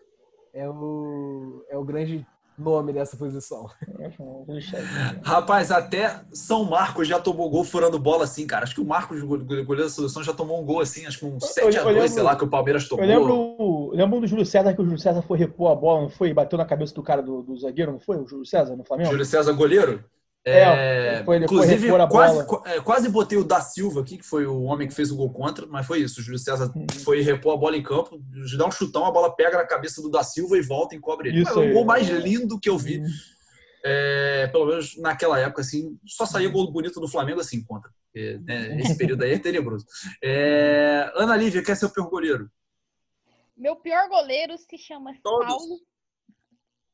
é 0.53 0.69
o, 0.69 1.65
é 1.69 1.77
o 1.77 1.85
grande 1.85 2.27
nome 2.59 2.93
dessa 2.93 3.17
posição. 3.17 3.69
Rapaz, 5.23 5.71
até 5.71 6.21
São 6.33 6.65
Marcos 6.65 7.07
já 7.07 7.19
tomou 7.19 7.51
gol 7.51 7.65
furando 7.65 7.99
bola 7.99 8.25
assim, 8.25 8.47
cara. 8.47 8.65
Acho 8.65 8.75
que 8.75 8.81
o 8.81 8.85
Marcos, 8.85 9.23
goleiro 9.23 9.77
da 9.77 9.89
seleção, 9.89 10.23
já 10.23 10.33
tomou 10.33 10.61
um 10.61 10.65
gol 10.65 10.81
assim, 10.81 11.07
acho 11.07 11.19
que 11.19 11.27
um 11.27 11.39
7x2, 11.39 12.09
sei 12.09 12.23
lá, 12.23 12.37
que 12.37 12.45
o 12.45 12.49
Palmeiras 12.49 12.89
tomou. 12.89 13.05
Eu 13.05 13.09
lembro, 13.09 13.91
lembro 13.93 14.21
do 14.21 14.27
Júlio 14.27 14.47
César, 14.47 14.75
que 14.75 14.81
o 14.81 14.85
Júlio 14.85 14.99
César 14.99 15.23
foi 15.23 15.39
repor 15.39 15.71
a 15.71 15.75
bola, 15.75 16.03
não 16.03 16.11
foi? 16.11 16.33
Bateu 16.33 16.59
na 16.59 16.65
cabeça 16.65 16.95
do 16.95 17.03
cara 17.03 17.23
do, 17.23 17.43
do 17.43 17.57
zagueiro, 17.57 17.93
não 17.93 18.01
foi? 18.01 18.17
O 18.17 18.27
Júlio 18.27 18.47
César 18.47 18.77
no 18.77 18.85
Flamengo? 18.85 19.11
Júlio 19.11 19.25
César, 19.25 19.53
goleiro? 19.53 20.05
É, 20.49 21.25
foi, 21.25 21.39
inclusive, 21.39 21.89
quase, 22.09 22.47
é, 22.67 22.81
quase 22.81 23.09
botei 23.09 23.37
o 23.37 23.43
da 23.43 23.61
Silva 23.61 24.01
aqui, 24.01 24.17
que 24.17 24.25
foi 24.25 24.47
o 24.47 24.63
homem 24.63 24.87
que 24.87 24.95
fez 24.95 25.11
o 25.11 25.17
gol 25.17 25.33
contra, 25.33 25.67
mas 25.67 25.85
foi 25.85 25.99
isso. 25.99 26.21
O 26.21 26.23
Júlio 26.23 26.39
César 26.39 26.71
uhum. 26.73 26.87
foi 27.03 27.21
repor 27.21 27.55
a 27.55 27.57
bola 27.57 27.77
em 27.77 27.83
campo, 27.83 28.23
dá 28.57 28.65
um 28.65 28.71
chutão, 28.71 29.05
a 29.05 29.11
bola 29.11 29.35
pega 29.35 29.57
na 29.57 29.67
cabeça 29.67 30.01
do 30.01 30.09
da 30.09 30.23
Silva 30.23 30.57
e 30.57 30.63
volta 30.63 30.95
e 30.95 31.01
cobre 31.01 31.31
ele. 31.31 31.43
Isso 31.43 31.61
é 31.61 31.69
o 31.69 31.73
gol 31.73 31.85
mais 31.85 32.09
lindo 32.09 32.61
que 32.61 32.69
eu 32.69 32.79
vi. 32.79 33.01
Uhum. 33.01 33.07
É, 33.85 34.47
pelo 34.47 34.67
menos 34.67 34.97
naquela 34.99 35.37
época, 35.39 35.63
assim, 35.63 35.99
só 36.07 36.25
saía 36.25 36.49
gol 36.49 36.71
bonito 36.71 37.01
do 37.01 37.09
Flamengo 37.09 37.41
assim 37.41 37.65
contra. 37.65 37.91
Porque, 38.05 38.39
né, 38.45 38.79
esse 38.81 38.97
período 38.97 39.25
aí 39.25 39.33
é 39.33 39.39
tenebroso. 39.41 39.85
É, 40.23 41.11
Ana 41.17 41.37
Lívia, 41.37 41.63
quer 41.63 41.77
ser 41.77 41.87
o 41.87 41.93
pior 41.93 42.09
goleiro? 42.09 42.49
Meu 43.57 43.75
pior 43.75 44.09
goleiro 44.09 44.57
se 44.57 44.79
chama 44.79 45.13
Todos. 45.25 45.47
Paulo. 45.47 45.81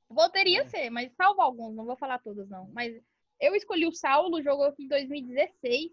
Poderia 0.09 0.65
ser, 0.69 0.89
mas 0.91 1.13
salvo 1.17 1.41
alguns, 1.41 1.75
não 1.75 1.85
vou 1.85 1.97
falar 1.97 2.19
todos, 2.19 2.49
não. 2.49 2.71
Mas 2.73 2.95
eu 3.43 3.57
escolhi 3.57 3.87
o 3.87 3.93
Saulo, 3.93 4.41
jogou 4.41 4.67
aqui 4.67 4.85
em 4.85 4.89
2016, 4.89 5.91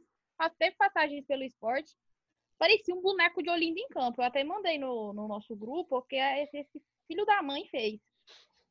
teve 0.59 0.75
passagens 0.77 1.25
pelo 1.25 1.43
esporte. 1.43 1.97
Parecia 2.59 2.93
um 2.93 3.01
boneco 3.01 3.41
de 3.41 3.49
Olinda 3.49 3.79
em 3.79 3.87
campo. 3.87 4.21
Eu 4.21 4.25
até 4.25 4.43
mandei 4.43 4.77
no, 4.77 5.11
no 5.13 5.27
nosso 5.27 5.55
grupo, 5.55 5.89
porque 5.89 6.15
esse, 6.15 6.59
esse 6.59 6.81
filho 7.07 7.25
da 7.25 7.41
mãe 7.41 7.65
fez. 7.69 7.99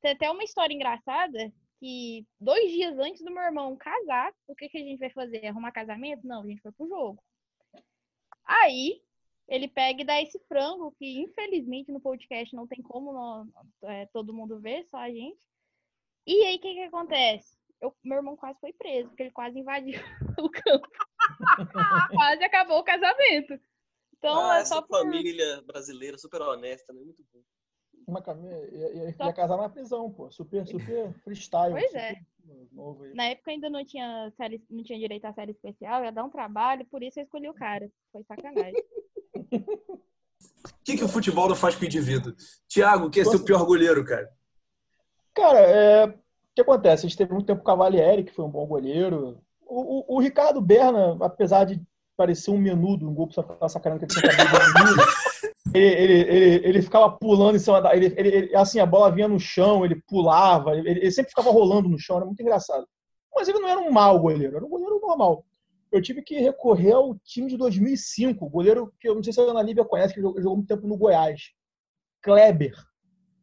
Tem 0.00 0.12
até 0.12 0.30
uma 0.30 0.44
história 0.44 0.72
engraçada 0.72 1.52
que 1.80 2.24
dois 2.40 2.70
dias 2.70 2.96
antes 2.98 3.22
do 3.22 3.32
meu 3.32 3.42
irmão 3.42 3.76
casar, 3.76 4.32
o 4.46 4.54
que, 4.54 4.68
que 4.68 4.78
a 4.78 4.80
gente 4.80 4.98
vai 4.98 5.10
fazer? 5.10 5.44
Arrumar 5.46 5.72
casamento? 5.72 6.26
Não, 6.26 6.42
a 6.42 6.46
gente 6.46 6.62
foi 6.62 6.70
pro 6.70 6.88
jogo. 6.88 7.22
Aí, 8.44 9.02
ele 9.48 9.66
pega 9.66 10.02
e 10.02 10.04
dá 10.04 10.22
esse 10.22 10.38
frango, 10.46 10.94
que 10.98 11.18
infelizmente 11.18 11.90
no 11.90 12.00
podcast 12.00 12.54
não 12.54 12.66
tem 12.66 12.80
como 12.80 13.12
não, 13.12 13.48
é, 13.82 14.06
todo 14.06 14.32
mundo 14.32 14.60
ver, 14.60 14.86
só 14.88 14.98
a 14.98 15.10
gente. 15.10 15.38
E 16.26 16.44
aí, 16.44 16.56
o 16.56 16.60
que, 16.60 16.74
que 16.74 16.82
acontece? 16.82 17.57
Eu, 17.80 17.94
meu 18.04 18.18
irmão 18.18 18.36
quase 18.36 18.58
foi 18.60 18.72
preso, 18.72 19.08
porque 19.08 19.24
ele 19.24 19.30
quase 19.30 19.58
invadiu 19.58 20.00
o 20.38 20.50
campo. 20.50 20.88
quase 22.12 22.44
acabou 22.44 22.78
o 22.78 22.84
casamento. 22.84 23.58
Então, 24.16 24.38
ah, 24.38 24.58
é 24.58 24.60
essa 24.60 24.74
só 24.74 24.82
por... 24.82 24.98
família 24.98 25.62
brasileira 25.62 26.18
super 26.18 26.42
honesta, 26.42 26.92
né? 26.92 27.00
Muito 27.00 27.22
bom. 27.32 27.40
Uma 28.06 28.22
ia, 28.72 28.94
ia, 28.94 29.04
ia 29.10 29.32
casar 29.32 29.58
na 29.58 29.68
prisão, 29.68 30.10
pô. 30.10 30.30
Super, 30.30 30.66
super 30.66 31.12
freestyle. 31.22 31.72
Pois 31.72 31.94
é. 31.94 32.14
Na 33.14 33.26
época 33.26 33.50
ainda 33.50 33.68
não 33.68 33.84
tinha, 33.84 34.32
série, 34.36 34.64
não 34.70 34.82
tinha 34.82 34.98
direito 34.98 35.26
à 35.26 35.32
série 35.34 35.52
especial, 35.52 36.02
ia 36.02 36.10
dar 36.10 36.24
um 36.24 36.30
trabalho, 36.30 36.86
por 36.86 37.02
isso 37.02 37.20
eu 37.20 37.24
escolhi 37.24 37.48
o 37.48 37.54
cara. 37.54 37.90
Foi 38.12 38.22
sacanagem. 38.24 38.82
O 40.64 40.84
que, 40.84 40.96
que 40.96 41.04
o 41.04 41.08
futebol 41.08 41.48
não 41.48 41.56
faz 41.56 41.74
com 41.74 41.82
o 41.82 41.86
indivíduo? 41.86 42.32
Tiago, 42.66 43.10
que 43.10 43.20
é 43.20 43.24
seu 43.24 43.44
pior 43.44 43.64
goleiro, 43.66 44.04
cara? 44.04 44.30
Cara, 45.34 45.58
é, 45.58 46.18
que 46.58 46.62
acontece? 46.62 47.06
A 47.06 47.08
gente 47.08 47.16
teve 47.16 47.32
muito 47.32 47.46
tempo 47.46 47.62
com 47.62 47.70
o 47.70 47.76
Cavalieri, 47.76 48.24
que 48.24 48.32
foi 48.32 48.44
um 48.44 48.50
bom 48.50 48.66
goleiro. 48.66 49.40
O, 49.66 50.14
o, 50.14 50.16
o 50.16 50.20
Ricardo 50.20 50.60
Berna, 50.60 51.16
apesar 51.20 51.64
de 51.64 51.80
parecer 52.16 52.50
um 52.50 52.58
menudo, 52.58 53.08
um 53.08 53.14
gol 53.14 53.28
pra 53.28 53.42
tá 53.42 53.68
sacanagem 53.68 54.06
que 54.06 54.12
ele 54.12 54.20
tinha 54.20 54.36
cabelo 54.36 54.96
ele, 55.74 55.84
ele, 55.84 56.12
ele, 56.14 56.68
ele, 56.68 56.82
ficava 56.82 57.10
pulando 57.10 57.56
em 57.56 57.58
cima 57.60 57.80
da. 57.80 57.94
Ele, 57.94 58.12
ele, 58.16 58.56
assim, 58.56 58.80
a 58.80 58.86
bola 58.86 59.12
vinha 59.12 59.28
no 59.28 59.38
chão, 59.38 59.84
ele 59.84 60.02
pulava, 60.08 60.76
ele, 60.76 60.88
ele 60.88 61.10
sempre 61.12 61.30
ficava 61.30 61.50
rolando 61.50 61.88
no 61.88 61.98
chão, 61.98 62.16
era 62.16 62.26
muito 62.26 62.40
engraçado. 62.40 62.86
Mas 63.34 63.46
ele 63.46 63.60
não 63.60 63.68
era 63.68 63.78
um 63.78 63.92
mau 63.92 64.18
goleiro, 64.18 64.56
era 64.56 64.64
um 64.64 64.70
goleiro 64.70 64.98
normal. 65.00 65.44
Eu 65.92 66.02
tive 66.02 66.22
que 66.22 66.40
recorrer 66.40 66.92
ao 66.92 67.16
time 67.18 67.48
de 67.48 67.56
2005, 67.56 68.48
goleiro 68.48 68.92
que 68.98 69.08
eu 69.08 69.14
não 69.14 69.22
sei 69.22 69.32
se 69.32 69.40
a 69.40 69.44
Ana 69.44 69.62
Lívia 69.62 69.84
conhece, 69.84 70.14
que 70.14 70.20
jogou, 70.20 70.40
jogou 70.40 70.56
muito 70.56 70.68
tempo 70.68 70.88
no 70.88 70.96
Goiás. 70.96 71.52
Kleber. 72.22 72.74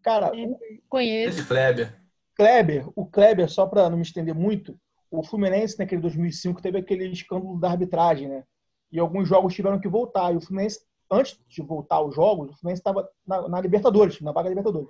Cara, 0.02 0.32
o, 0.36 0.60
Conheço. 0.90 1.48
Kleber. 1.48 2.05
Kleber, 2.36 2.88
o 2.96 3.06
Kleber, 3.06 3.50
só 3.50 3.66
para 3.66 3.90
não 3.90 3.98
me 3.98 4.04
estender 4.04 4.36
muito, 4.36 4.78
o 5.10 5.24
Fluminense 5.24 5.80
naquele 5.80 6.02
2005 6.02 6.62
teve 6.62 6.78
aquele 6.78 7.08
escândalo 7.08 7.60
da 7.60 7.70
arbitragem, 7.70 8.28
né? 8.28 8.44
E 8.92 9.00
alguns 9.00 9.28
jogos 9.28 9.54
tiveram 9.54 9.80
que 9.80 9.88
voltar. 9.88 10.34
E 10.34 10.38
o 10.38 10.42
Fluminense, 10.42 10.82
antes 11.10 11.40
de 11.48 11.62
voltar 11.62 12.02
os 12.02 12.16
jogos, 12.16 12.52
o 12.52 12.60
Fluminense 12.60 12.82
estava 12.82 13.08
na, 13.26 13.48
na, 13.48 13.62
Libertadores, 13.62 14.20
na 14.22 14.32
vaga 14.32 14.50
Libertadores. 14.50 14.90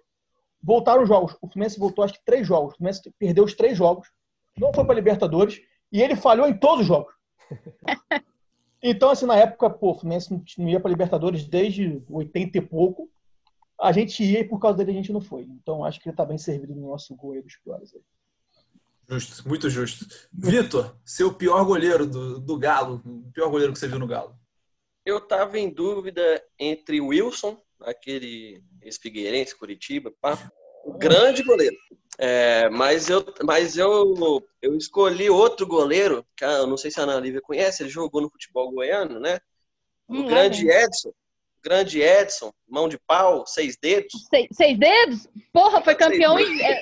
Voltaram 0.61 1.03
os 1.03 1.07
jogos. 1.07 1.35
O 1.41 1.47
Fluminense 1.47 1.79
voltou, 1.79 2.03
acho 2.03 2.15
que 2.15 2.25
três 2.25 2.47
jogos. 2.47 2.73
O 2.73 2.77
Fluminense 2.77 3.13
perdeu 3.19 3.43
os 3.43 3.53
três 3.53 3.77
jogos, 3.77 4.11
não 4.57 4.73
foi 4.73 4.85
para 4.85 4.95
Libertadores 4.95 5.61
e 5.91 6.01
ele 6.01 6.15
falhou 6.15 6.47
em 6.47 6.57
todos 6.57 6.81
os 6.81 6.87
jogos. 6.87 7.13
Então, 8.87 9.09
assim, 9.09 9.25
na 9.25 9.35
época, 9.35 9.67
pô, 9.67 9.89
o 9.89 9.95
Fluminense 9.95 10.31
não 10.59 10.69
ia 10.69 10.79
para 10.79 10.91
Libertadores 10.91 11.47
desde 11.47 12.03
80 12.07 12.59
e 12.59 12.61
pouco. 12.61 13.09
A 13.79 13.91
gente 13.91 14.23
ia 14.23 14.39
e 14.41 14.47
por 14.47 14.59
causa 14.59 14.77
dele 14.77 14.91
a 14.91 14.93
gente 15.01 15.11
não 15.13 15.21
foi. 15.21 15.43
Então, 15.43 15.83
acho 15.85 15.99
que 15.99 16.07
ele 16.07 16.13
está 16.13 16.25
bem 16.25 16.37
servido 16.37 16.75
no 16.75 16.89
nosso 16.89 17.15
gol 17.15 17.33
aí 17.33 17.41
dos 17.41 17.55
piores 17.57 17.93
aí. 17.93 18.01
Justo, 19.07 19.47
muito 19.47 19.69
justo. 19.69 20.05
Vitor, 20.33 20.95
seu 21.05 21.33
pior 21.33 21.63
goleiro 21.63 22.05
do, 22.07 22.39
do 22.39 22.57
Galo, 22.57 23.01
o 23.05 23.31
pior 23.31 23.49
goleiro 23.49 23.71
que 23.73 23.79
você 23.79 23.87
viu 23.87 23.99
no 23.99 24.07
Galo? 24.07 24.35
Eu 25.05 25.21
tava 25.21 25.59
em 25.59 25.69
dúvida 25.69 26.43
entre 26.59 26.99
o 26.99 27.07
Wilson, 27.07 27.61
aquele 27.81 28.63
ex-figueirense, 28.81 29.57
Curitiba, 29.57 30.11
pá, 30.19 30.51
o 30.83 30.93
grande 30.97 31.43
goleiro. 31.43 31.75
É, 32.17 32.69
mas 32.69 33.09
eu, 33.09 33.23
mas 33.43 33.77
eu, 33.77 34.41
eu 34.61 34.75
escolhi 34.77 35.29
outro 35.29 35.67
goleiro, 35.67 36.25
que 36.35 36.43
eu 36.45 36.65
não 36.65 36.77
sei 36.77 36.89
se 36.89 36.99
a 36.99 37.03
Ana 37.03 37.19
Lívia 37.19 37.41
conhece, 37.41 37.83
ele 37.83 37.89
jogou 37.89 38.21
no 38.21 38.29
futebol 38.29 38.71
goiano, 38.71 39.19
né? 39.19 39.39
O 40.07 40.13
Hum, 40.13 40.25
grande 40.25 40.69
é, 40.69 40.83
Edson. 40.83 41.11
Grande 41.65 41.99
Edson, 41.99 42.51
mão 42.69 42.87
de 42.87 42.99
pau, 43.07 43.43
seis 43.47 43.75
dedos. 43.75 44.27
Seis, 44.29 44.47
seis 44.51 44.77
dedos? 44.77 45.27
Porra, 45.51 45.81
foi 45.81 45.95
campeão, 45.95 46.37
em- 46.39 46.61
é, 46.61 46.79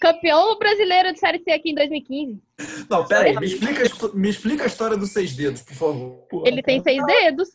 campeão 0.00 0.56
brasileiro 0.58 1.12
de 1.12 1.18
Série 1.18 1.42
C 1.42 1.50
aqui 1.50 1.70
em 1.70 1.74
2015. 1.74 2.40
Não, 2.88 3.04
peraí, 3.04 3.34
me 3.36 3.46
explica, 3.46 3.82
me 4.14 4.28
explica 4.30 4.62
a 4.62 4.66
história 4.68 4.96
dos 4.96 5.10
seis 5.10 5.34
dedos, 5.34 5.62
por 5.62 5.74
favor. 5.74 6.10
Porra, 6.30 6.44
Ele 6.48 6.62
tem 6.62 6.80
seis 6.84 7.04
dedos. 7.04 7.48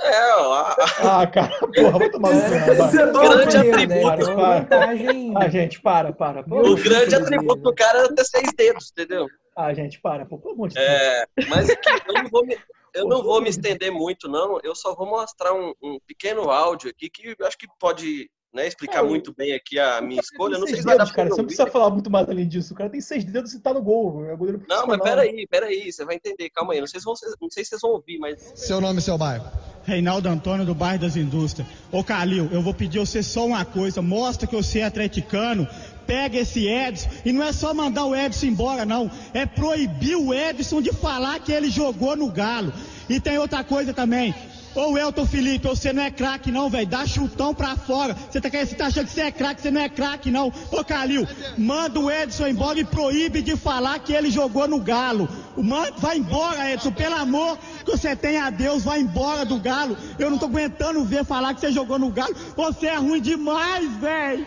É, 0.00 0.34
ó, 0.36 0.54
a- 0.54 0.76
Ah, 1.22 1.26
cara, 1.26 1.58
porra, 1.58 1.98
vai 1.98 2.10
tomar 2.10 2.30
né? 2.32 2.46
Esse 2.46 2.54
é 2.54 3.06
grande 3.06 3.12
Goleiro, 3.12 3.42
atributo. 3.42 3.86
né? 3.88 4.02
Para. 4.02 4.60
vantagem. 4.60 5.32
Ah, 5.36 5.48
gente, 5.48 5.80
para, 5.80 6.12
para. 6.12 6.42
Pô, 6.44 6.60
o 6.60 6.76
grande 6.76 7.14
atributo 7.16 7.56
né? 7.56 7.62
do 7.62 7.74
cara 7.74 7.98
era 7.98 8.14
ter 8.14 8.24
seis 8.24 8.52
dedos, 8.56 8.90
entendeu? 8.92 9.26
Ah, 9.60 9.74
gente, 9.74 10.00
para, 10.00 10.24
pô, 10.24 10.38
pelo 10.38 10.54
amor 10.54 10.68
de 10.68 10.76
Deus. 10.76 10.86
É, 10.86 11.24
mas 11.48 11.68
aqui, 11.68 11.90
eu 12.06 12.14
não 12.14 12.30
vou 12.30 12.46
me, 12.46 12.56
eu 12.94 13.08
não 13.08 13.22
vou 13.24 13.42
me 13.42 13.48
estender 13.48 13.90
muito, 13.90 14.28
não. 14.28 14.60
Eu 14.62 14.72
só 14.72 14.94
vou 14.94 15.04
mostrar 15.04 15.52
um, 15.52 15.74
um 15.82 15.98
pequeno 16.06 16.48
áudio 16.48 16.88
aqui 16.88 17.10
que 17.10 17.34
eu 17.36 17.44
acho 17.44 17.58
que 17.58 17.66
pode 17.76 18.30
né, 18.54 18.68
explicar 18.68 19.04
É, 19.04 19.08
muito 19.08 19.34
bem 19.34 19.52
aqui 19.52 19.76
a 19.76 20.00
minha 20.00 20.20
escolha. 20.20 20.58
Não 20.58 20.66
sei 20.68 20.76
se 20.76 20.84
vai 20.84 20.96
dar 20.96 21.12
cara. 21.12 21.28
Você 21.30 21.38
não 21.38 21.46
precisa 21.46 21.68
falar 21.68 21.90
muito 21.90 22.08
mais 22.08 22.28
além 22.28 22.46
disso. 22.46 22.72
O 22.72 22.76
cara 22.76 22.88
tem 22.88 23.00
seis 23.00 23.24
dedos 23.24 23.52
e 23.52 23.60
tá 23.60 23.74
no 23.74 23.82
gol. 23.82 24.24
É 24.26 24.36
goleiro 24.36 24.62
Não, 24.68 24.86
mas 24.86 25.00
peraí, 25.00 25.44
peraí, 25.48 25.92
você 25.92 26.04
vai 26.04 26.14
entender. 26.14 26.50
Calma 26.50 26.74
aí, 26.74 26.78
não 26.78 26.86
sei 26.86 27.00
se, 27.00 27.04
vão, 27.04 27.14
não 27.40 27.50
sei 27.50 27.64
se 27.64 27.70
vocês 27.70 27.80
vão 27.82 27.90
ouvir, 27.90 28.18
mas 28.18 28.52
Seu 28.54 28.80
nome 28.80 29.00
e 29.00 29.02
seu 29.02 29.18
bairro. 29.18 29.44
Reinaldo 29.82 30.28
Antônio 30.28 30.64
do 30.64 30.74
bairro 30.74 31.00
das 31.00 31.16
Indústrias. 31.16 31.66
Ô 31.90 32.04
Calil, 32.04 32.48
eu 32.52 32.62
vou 32.62 32.74
pedir 32.74 33.00
a 33.00 33.06
você 33.06 33.24
só 33.24 33.44
uma 33.44 33.64
coisa, 33.64 34.00
mostra 34.00 34.46
que 34.46 34.54
você 34.54 34.80
é 34.80 34.84
atleticano, 34.84 35.66
pega 36.08 36.38
esse 36.38 36.66
Edson 36.66 37.06
e 37.22 37.32
não 37.32 37.44
é 37.44 37.52
só 37.52 37.74
mandar 37.74 38.06
o 38.06 38.16
Edson 38.16 38.46
embora 38.46 38.86
não, 38.86 39.10
é 39.34 39.44
proibir 39.44 40.16
o 40.16 40.32
Edson 40.32 40.80
de 40.80 40.90
falar 40.90 41.38
que 41.40 41.52
ele 41.52 41.68
jogou 41.70 42.16
no 42.16 42.30
Galo. 42.30 42.72
E 43.10 43.20
tem 43.20 43.36
outra 43.38 43.62
coisa 43.62 43.92
também. 43.92 44.34
Ô 44.74 44.96
Elton 44.96 45.26
Felipe, 45.26 45.66
você 45.66 45.92
não 45.92 46.02
é 46.02 46.10
craque 46.10 46.52
não, 46.52 46.70
velho. 46.70 46.86
Dá 46.86 47.04
chutão 47.06 47.52
pra 47.54 47.74
fora. 47.76 48.14
Você 48.30 48.40
tá, 48.40 48.48
tá 48.50 48.86
achando 48.86 49.06
que 49.06 49.12
você 49.12 49.22
é 49.22 49.30
craque, 49.32 49.60
você 49.60 49.70
não 49.70 49.80
é 49.80 49.88
craque 49.88 50.30
não. 50.30 50.52
Ô 50.70 50.84
Calil, 50.84 51.26
manda 51.56 51.98
o 51.98 52.10
Edson 52.10 52.46
embora 52.46 52.78
e 52.78 52.84
proíbe 52.84 53.42
de 53.42 53.56
falar 53.56 53.98
que 53.98 54.12
ele 54.12 54.30
jogou 54.30 54.68
no 54.68 54.78
Galo. 54.78 55.28
O 55.56 55.62
man- 55.62 55.90
vai 55.98 56.18
embora, 56.18 56.70
Edson, 56.70 56.92
pelo 56.92 57.16
amor 57.16 57.58
que 57.84 57.90
você 57.90 58.14
tem 58.14 58.38
a 58.38 58.50
Deus, 58.50 58.84
vai 58.84 59.00
embora 59.00 59.44
do 59.44 59.58
Galo. 59.58 59.96
Eu 60.18 60.30
não 60.30 60.38
tô 60.38 60.46
aguentando 60.46 61.02
ver 61.04 61.24
falar 61.24 61.54
que 61.54 61.60
você 61.60 61.72
jogou 61.72 61.98
no 61.98 62.10
Galo. 62.10 62.36
Você 62.56 62.86
é 62.86 62.96
ruim 62.96 63.20
demais, 63.20 63.90
velho. 63.96 64.46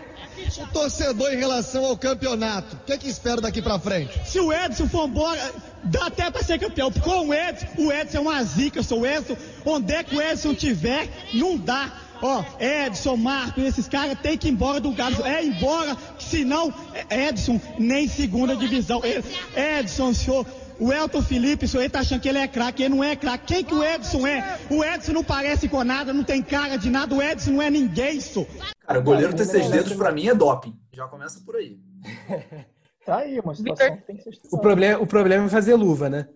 O 0.58 0.66
torcedor 0.68 1.32
em 1.32 1.36
relação 1.36 1.84
ao 1.84 1.96
campeonato, 1.96 2.76
o 2.76 2.78
que, 2.80 2.92
é 2.92 2.98
que 2.98 3.08
espera 3.08 3.40
daqui 3.40 3.62
pra 3.62 3.78
frente? 3.78 4.20
Se 4.26 4.40
o 4.40 4.52
Edson 4.52 4.88
for 4.88 5.08
embora, 5.08 5.52
dá 5.84 6.06
até 6.06 6.30
pra 6.30 6.42
ser 6.42 6.58
campeão. 6.58 6.90
Com 6.90 7.28
o 7.28 7.34
Edson, 7.34 7.66
o 7.78 7.92
Edson 7.92 8.18
é 8.18 8.20
uma 8.20 8.42
zica, 8.42 8.82
sou 8.82 9.00
o 9.00 9.06
Edson. 9.06 9.36
Onde 9.64 9.92
é 9.92 10.02
que 10.02 10.16
o 10.16 10.22
Edson 10.22 10.54
tiver, 10.54 11.08
não 11.34 11.56
dá. 11.56 11.92
Ó, 12.22 12.44
Edson, 12.60 13.16
Marcos, 13.16 13.64
esses 13.64 13.88
caras 13.88 14.16
têm 14.20 14.38
que 14.38 14.46
ir 14.48 14.52
embora 14.52 14.78
do 14.78 14.92
Galo. 14.92 15.24
É 15.26 15.44
embora, 15.44 15.96
senão, 16.18 16.72
Edson, 17.10 17.60
nem 17.78 18.06
segunda 18.06 18.54
divisão. 18.54 19.02
Edson, 19.56 20.14
senhor. 20.14 20.46
O 20.78 20.92
Elton 20.92 21.22
Felipe, 21.22 21.68
senhor 21.68 21.88
tá 21.90 22.00
achando 22.00 22.20
que 22.20 22.28
ele 22.28 22.38
é 22.38 22.48
craque, 22.48 22.82
ele 22.82 22.94
não 22.94 23.04
é 23.04 23.14
craque. 23.14 23.54
Quem 23.54 23.64
que 23.64 23.74
o 23.74 23.84
Edson 23.84 24.26
é? 24.26 24.58
O 24.70 24.82
Edson 24.82 25.12
não 25.12 25.22
parece 25.22 25.68
com 25.68 25.82
nada, 25.84 26.12
não 26.12 26.24
tem 26.24 26.42
cara 26.42 26.76
de 26.76 26.90
nada. 26.90 27.14
O 27.14 27.22
Edson 27.22 27.52
não 27.52 27.62
é 27.62 27.70
ninguém, 27.70 28.20
só. 28.20 28.44
Cara, 28.86 28.98
o 28.98 29.02
goleiro 29.02 29.34
ter 29.36 29.44
seis 29.44 29.68
dedos 29.70 29.94
pra 29.94 30.10
mim 30.12 30.28
é 30.28 30.34
doping. 30.34 30.78
Já 30.92 31.06
começa 31.08 31.40
por 31.44 31.56
aí. 31.56 31.78
Tá 33.04 33.16
aí, 33.16 33.40
uma 33.40 33.52
situação 33.52 33.96
que 33.96 34.02
tem 34.02 34.16
que 34.16 34.22
ser 34.22 34.28
O 34.28 34.32
estudada. 34.32 34.62
problema, 34.62 35.02
o 35.02 35.06
problema 35.08 35.46
é 35.46 35.48
fazer 35.48 35.74
luva, 35.74 36.08
né? 36.08 36.28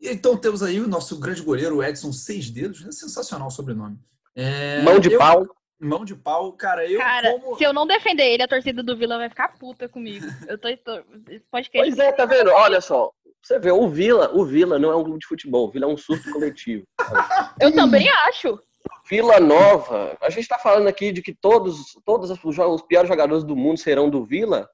Então 0.00 0.36
temos 0.36 0.60
aí 0.62 0.80
o 0.80 0.88
nosso 0.88 1.18
grande 1.18 1.40
goleiro, 1.42 1.76
o 1.76 1.84
Edson 1.84 2.12
Seis 2.12 2.50
Dedos. 2.50 2.84
É 2.84 2.90
sensacional 2.92 3.46
o 3.48 3.50
sobrenome. 3.50 3.96
É, 4.34 4.82
mão 4.82 4.98
de 4.98 5.12
eu- 5.12 5.18
pau. 5.18 5.46
Mão 5.80 6.04
de 6.04 6.14
pau, 6.14 6.52
cara, 6.52 6.84
eu 6.88 6.98
Cara, 6.98 7.32
como... 7.38 7.56
se 7.58 7.64
eu 7.64 7.72
não 7.72 7.86
defender 7.86 8.22
ele, 8.24 8.42
a 8.42 8.48
torcida 8.48 8.82
do 8.82 8.96
Vila 8.96 9.18
vai 9.18 9.28
ficar 9.28 9.48
puta 9.58 9.88
comigo. 9.88 10.24
Eu 10.48 10.56
tô. 10.56 10.68
tô 10.78 10.92
esse 11.28 11.44
podcast. 11.50 11.90
Pois 11.90 11.98
é, 11.98 12.12
tá 12.12 12.24
vendo? 12.24 12.50
Olha 12.50 12.80
só. 12.80 13.10
Você 13.42 13.58
vê, 13.58 13.70
o 13.70 13.86
Vila, 13.88 14.30
o 14.34 14.44
Vila 14.44 14.78
não 14.78 14.90
é 14.90 14.96
um 14.96 15.04
clube 15.04 15.18
de 15.18 15.26
futebol, 15.26 15.66
o 15.68 15.70
Vila 15.70 15.84
é 15.84 15.88
um 15.88 15.96
surto 15.96 16.30
coletivo. 16.32 16.84
Eu 17.60 17.72
também 17.74 18.08
acho. 18.28 18.58
Vila 19.06 19.38
Nova, 19.38 20.16
a 20.20 20.30
gente 20.30 20.48
tá 20.48 20.58
falando 20.58 20.88
aqui 20.88 21.12
de 21.12 21.20
que 21.22 21.34
todos, 21.34 21.92
todos 22.04 22.30
os, 22.30 22.82
piores 22.82 23.08
jogadores 23.08 23.44
do 23.44 23.54
mundo 23.54 23.78
serão 23.78 24.08
do 24.08 24.24
Vila, 24.24 24.68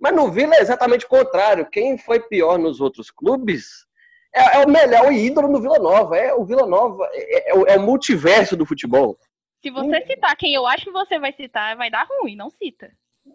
mas 0.00 0.14
no 0.14 0.30
Vila 0.30 0.54
é 0.54 0.60
exatamente 0.60 1.04
o 1.04 1.08
contrário. 1.08 1.68
Quem 1.70 1.98
foi 1.98 2.18
pior 2.20 2.58
nos 2.58 2.80
outros 2.80 3.10
clubes 3.10 3.86
é, 4.34 4.56
é 4.56 4.64
o 4.64 4.68
melhor 4.68 5.12
ídolo 5.12 5.48
no 5.48 5.60
Vila 5.60 5.78
Nova. 5.78 6.16
É 6.16 6.34
o 6.34 6.44
Vila 6.44 6.66
Nova, 6.66 7.08
é, 7.12 7.50
é 7.50 7.54
o- 7.54 7.66
é 7.66 7.76
o 7.76 7.82
multiverso 7.82 8.56
do 8.56 8.66
futebol. 8.66 9.18
Se 9.62 9.70
você 9.70 10.00
citar 10.02 10.36
quem 10.36 10.54
eu 10.54 10.66
acho 10.66 10.84
que 10.84 10.90
você 10.90 11.18
vai 11.18 11.32
citar, 11.32 11.76
vai 11.76 11.90
dar 11.90 12.06
ruim, 12.20 12.36
não 12.36 12.50
cita. 12.50 12.90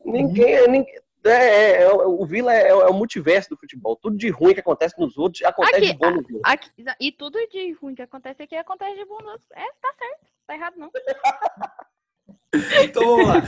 Ninguém, 0.06 0.68
ninguém 0.68 1.00
é, 1.24 1.32
é- 1.32 1.82
é- 1.84 1.92
o 1.94 2.26
Vila 2.26 2.54
é, 2.54 2.68
é 2.70 2.74
o 2.74 2.94
multiverso 2.94 3.50
do 3.50 3.58
futebol. 3.58 3.96
Tudo 3.96 4.18
de 4.18 4.30
ruim 4.30 4.54
que 4.54 4.60
acontece 4.60 5.00
nos 5.00 5.18
outros 5.18 5.44
acontece 5.44 5.78
Aqui, 5.78 5.92
de 5.94 5.98
bom 5.98 6.12
no 6.12 6.22
Vila. 6.24 6.42
Aqui- 6.44 6.72
e 7.00 7.12
tudo 7.12 7.38
de 7.50 7.72
ruim 7.74 7.96
que 7.96 8.02
acontece 8.02 8.44
aqui 8.44 8.56
acontece 8.56 8.96
de 8.96 9.06
bom. 9.06 9.18
no- 9.22 9.32
É, 9.54 9.72
tá 9.82 9.94
certo. 9.98 10.28
Tá 10.48 10.56
errado, 10.56 10.76
não. 10.78 10.90
Então 12.84 13.04
vamos 13.04 13.28
lá. 13.28 13.44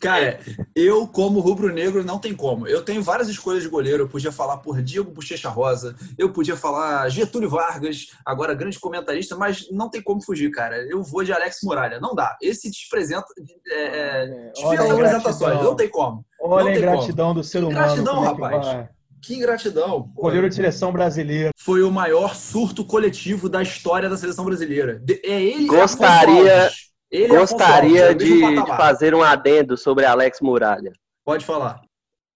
Cara, 0.00 0.40
eu, 0.74 1.06
como 1.06 1.38
rubro-negro, 1.38 2.02
não 2.02 2.18
tem 2.18 2.34
como. 2.34 2.66
Eu 2.66 2.82
tenho 2.82 3.00
várias 3.02 3.28
escolhas 3.28 3.62
de 3.62 3.68
goleiro. 3.68 4.02
Eu 4.02 4.08
podia 4.08 4.32
falar 4.32 4.56
por 4.56 4.82
Diego 4.82 5.12
Bochecha 5.12 5.48
Rosa, 5.48 5.94
eu 6.18 6.32
podia 6.32 6.56
falar 6.56 7.08
Getúlio 7.08 7.48
Vargas, 7.48 8.06
agora 8.26 8.52
grande 8.52 8.80
comentarista, 8.80 9.36
mas 9.36 9.70
não 9.70 9.88
tem 9.88 10.02
como 10.02 10.20
fugir, 10.20 10.50
cara. 10.50 10.76
Eu 10.90 11.04
vou 11.04 11.22
de 11.22 11.32
Alex 11.32 11.58
Muralha. 11.62 12.00
Não 12.00 12.14
dá. 12.16 12.36
Esse 12.42 12.68
despresenta. 12.68 13.26
É, 13.68 13.74
é, 13.84 14.22
Olha 14.24 14.52
dispensa 14.52 14.82
a 14.82 14.92
apresentações. 14.92 15.40
ingratidão. 15.40 15.62
Não 15.70 15.76
tem 15.76 15.88
como. 15.88 16.26
Olha 16.40 16.64
Não 16.64 16.72
a 16.72 16.76
ingratidão 16.76 17.34
do 17.34 17.44
ser 17.44 17.58
humano. 17.58 17.72
Ingratidão, 17.72 18.14
como 18.16 18.26
é 18.26 18.34
que 18.34 18.42
rapaz. 18.42 18.66
vai. 18.66 18.88
Que 19.22 19.34
ingratidão. 19.36 20.02
Pô, 20.16 20.22
Goleiro 20.22 20.48
de 20.48 20.54
seleção 20.56 20.90
brasileira. 20.92 21.50
Foi 21.56 21.80
o 21.84 21.92
maior 21.92 22.34
surto 22.34 22.84
coletivo 22.84 23.48
da 23.48 23.62
história 23.62 24.08
da 24.10 24.16
seleção 24.16 24.44
brasileira. 24.44 24.98
De- 24.98 25.20
É 25.24 25.40
ele 25.40 25.66
Gostaria-. 25.68 26.68
Ele 27.12 27.36
Gostaria 27.36 28.06
é 28.06 28.12
o 28.12 28.16
mesmo 28.16 28.18
de, 28.18 28.64
de 28.64 28.66
fazer 28.68 29.14
um 29.14 29.22
adendo 29.22 29.76
sobre 29.76 30.06
Alex 30.06 30.40
Muralha. 30.40 30.94
Pode 31.22 31.44
falar. 31.44 31.82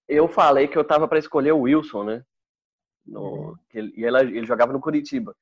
Eu 0.07 0.29
falei 0.29 0.69
que 0.69 0.77
eu 0.77 0.85
tava 0.85 1.09
para 1.09 1.19
escolher 1.19 1.53
o 1.53 1.61
Wilson, 1.61 2.05
né? 2.05 2.23
No- 3.07 3.59
que 3.71 3.79
ele, 3.79 3.95
e 3.97 4.05
ele, 4.05 4.19
ele 4.37 4.47
jogava 4.47 4.75
no 4.75 4.81
Curitiba. 4.81 5.35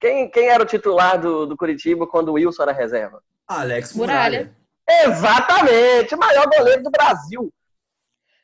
Quem, 0.00 0.30
quem 0.30 0.48
era 0.48 0.62
o 0.62 0.66
titular 0.66 1.20
do, 1.20 1.46
do 1.46 1.56
Curitiba 1.56 2.06
quando 2.06 2.28
o 2.28 2.34
Wilson 2.34 2.62
era 2.62 2.72
reserva? 2.72 3.20
Alex 3.48 3.92
Muralha. 3.94 4.44
Muralha. 4.44 4.58
Exatamente, 4.88 6.14
o 6.14 6.18
maior 6.18 6.46
goleiro 6.48 6.82
do 6.84 6.90
Brasil. 6.90 7.52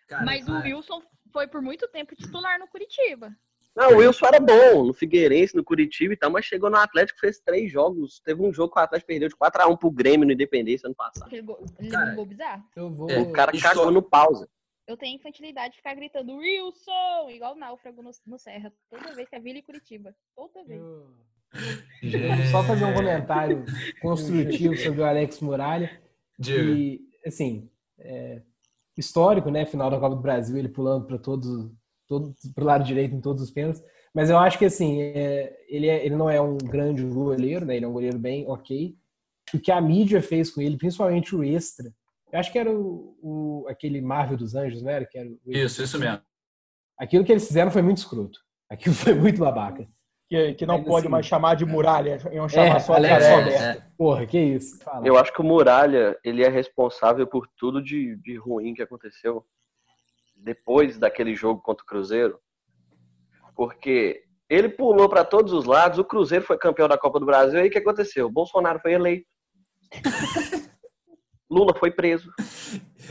Cara, 0.08 0.24
Mas 0.24 0.46
o 0.48 0.52
ah, 0.52 0.60
Wilson 0.60 1.02
foi 1.32 1.46
por 1.46 1.62
muito 1.62 1.86
tempo 1.86 2.16
titular 2.16 2.58
no 2.58 2.66
Curitiba. 2.66 3.32
Não, 3.76 3.92
o 3.92 3.96
Wilson 3.96 4.26
era 4.26 4.38
bom 4.40 4.84
no 4.84 4.92
Figueirense, 4.94 5.56
no 5.56 5.64
Curitiba 5.64 6.14
e 6.14 6.16
tal, 6.16 6.30
mas 6.30 6.44
chegou 6.44 6.70
no 6.70 6.76
Atlético, 6.76 7.18
fez 7.18 7.40
três 7.40 7.70
jogos. 7.72 8.20
Teve 8.20 8.40
um 8.40 8.52
jogo 8.52 8.72
que 8.72 8.78
o 8.78 8.82
Atlético 8.82 9.08
perdeu 9.08 9.28
de 9.28 9.34
4x1 9.36 9.76
pro 9.78 9.90
Grêmio 9.90 10.24
no 10.26 10.32
Independência 10.32 10.86
ano 10.86 10.94
passado. 10.94 11.26
Aquele 11.26 11.42
gol, 11.42 11.58
ele 11.78 11.88
Cara, 11.90 12.04
levou 12.04 12.12
um 12.12 12.16
gol 12.16 12.26
bizarro. 12.26 12.64
Eu 12.76 12.90
vou. 12.90 13.10
É, 13.10 13.18
O 13.20 13.32
cara 13.32 13.54
História- 13.54 13.76
cagou 13.78 13.90
no 13.92 14.02
pausa. 14.02 14.48
Eu 14.86 14.96
tenho 14.98 15.16
infantilidade 15.16 15.70
de 15.72 15.76
ficar 15.78 15.94
gritando 15.94 16.36
Wilson, 16.36 17.30
igual 17.30 17.54
o 17.54 17.58
náufrago 17.58 18.02
no, 18.02 18.10
no 18.26 18.38
Serra. 18.38 18.70
Toda 18.90 19.14
vez 19.14 19.28
que 19.28 19.34
é 19.34 19.40
Vila 19.40 19.58
e 19.58 19.62
Curitiba. 19.62 20.14
Toda 20.36 20.62
vez. 20.64 20.78
eu- 20.80 21.08
eu 22.02 22.46
Só 22.50 22.62
fazer 22.62 22.84
um 22.84 22.92
comentário 22.94 23.64
construtivo 24.02 24.76
sobre 24.76 25.00
o 25.00 25.04
Alex 25.04 25.40
Muralha. 25.40 26.00
E, 26.46 27.00
assim, 27.26 27.70
é, 27.98 28.42
histórico, 28.96 29.50
né? 29.50 29.64
Final 29.64 29.90
da 29.90 29.98
Copa 29.98 30.16
do 30.16 30.22
Brasil, 30.22 30.56
ele 30.58 30.68
pulando 30.68 31.06
para 31.06 31.18
todos, 31.18 31.70
todo, 32.08 32.34
pro 32.54 32.64
lado 32.64 32.84
direito 32.84 33.14
em 33.14 33.20
todos 33.20 33.42
os 33.42 33.50
pênaltis. 33.50 33.82
Mas 34.14 34.30
eu 34.30 34.38
acho 34.38 34.58
que, 34.58 34.64
assim, 34.64 35.00
é, 35.02 35.56
ele, 35.68 35.88
é- 35.88 36.04
ele 36.06 36.14
não 36.16 36.30
é 36.30 36.40
um 36.40 36.56
grande 36.56 37.02
goleiro, 37.04 37.64
né? 37.66 37.76
Ele 37.76 37.84
é 37.84 37.88
um 37.88 37.92
goleiro 37.92 38.18
bem 38.18 38.46
ok. 38.48 38.94
O 39.52 39.58
que 39.58 39.72
a 39.72 39.80
mídia 39.80 40.22
fez 40.22 40.50
com 40.50 40.60
ele, 40.60 40.76
principalmente 40.76 41.34
o 41.34 41.42
extra, 41.42 41.92
eu 42.32 42.38
acho 42.38 42.50
que 42.52 42.58
era 42.58 42.70
o, 42.70 43.16
o- 43.22 43.66
aquele 43.68 44.00
Marvel 44.00 44.36
dos 44.36 44.54
Anjos, 44.54 44.82
não 44.82 44.90
era? 44.90 45.04
Que 45.04 45.18
era 45.18 45.28
o- 45.28 45.38
Isso, 45.46 45.82
isso 45.82 45.98
mesmo. 45.98 46.20
Aquilo 46.98 47.24
que 47.24 47.32
eles 47.32 47.46
fizeram 47.46 47.70
foi 47.70 47.82
muito 47.82 47.98
escroto. 47.98 48.38
Aquilo 48.70 48.94
foi 48.94 49.14
muito 49.14 49.38
babaca. 49.40 49.86
Que, 50.28 50.54
que 50.54 50.64
não 50.64 50.78
Mas, 50.78 50.86
pode 50.86 51.06
assim- 51.06 51.12
mais 51.12 51.26
chamar 51.26 51.54
de 51.54 51.66
muralha, 51.66 52.18
iam 52.32 52.48
chamar 52.48 52.76
É, 52.76 52.80
só 52.80 52.98
de 52.98 53.06
Alex. 53.10 53.24
é, 53.60 53.82
Porra, 53.98 54.26
que 54.26 54.38
isso? 54.38 54.78
Fala. 54.82 55.06
Eu 55.06 55.18
acho 55.18 55.32
que 55.32 55.40
o 55.40 55.44
Muralha, 55.44 56.16
ele 56.24 56.42
é 56.42 56.48
responsável 56.48 57.26
por 57.26 57.46
tudo 57.58 57.82
de, 57.82 58.16
de 58.16 58.36
ruim 58.36 58.72
que 58.74 58.82
aconteceu 58.82 59.44
depois 60.44 60.98
daquele 60.98 61.34
jogo 61.34 61.60
contra 61.62 61.82
o 61.82 61.86
Cruzeiro. 61.86 62.38
Porque 63.56 64.22
ele 64.48 64.68
pulou 64.68 65.08
para 65.08 65.24
todos 65.24 65.52
os 65.52 65.64
lados, 65.64 65.98
o 65.98 66.04
Cruzeiro 66.04 66.44
foi 66.44 66.58
campeão 66.58 66.86
da 66.86 66.98
Copa 66.98 67.18
do 67.18 67.26
Brasil, 67.26 67.58
e 67.58 67.62
aí 67.62 67.68
o 67.68 67.70
que 67.70 67.78
aconteceu? 67.78 68.26
O 68.26 68.30
Bolsonaro 68.32 68.78
foi 68.80 68.92
eleito. 68.92 69.26
Lula 71.50 71.74
foi 71.78 71.90
preso. 71.90 72.30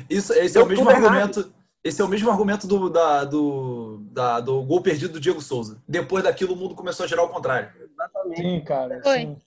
Isso, 0.10 0.34
esse 0.34 0.58
é 0.58 0.62
o 0.62 0.66
mesmo 0.66 0.90
errado. 0.90 1.06
argumento. 1.06 1.54
Esse 1.84 2.02
é 2.02 2.06
o 2.06 2.08
mesmo 2.08 2.30
argumento 2.32 2.66
do, 2.68 2.90
da- 2.90 3.26
do, 3.26 3.98
da- 4.12 4.40
do 4.40 4.64
gol 4.64 4.82
perdido 4.82 5.14
do 5.14 5.20
Diego 5.20 5.42
Souza. 5.42 5.82
Depois 5.88 6.24
daquilo, 6.24 6.54
o 6.54 6.56
mundo 6.56 6.76
começou 6.76 7.04
a 7.04 7.08
girar 7.08 7.26
ao 7.26 7.32
contrário. 7.32 7.72
Sim, 8.36 8.64
cara. 8.64 9.02
Sim. 9.04 9.38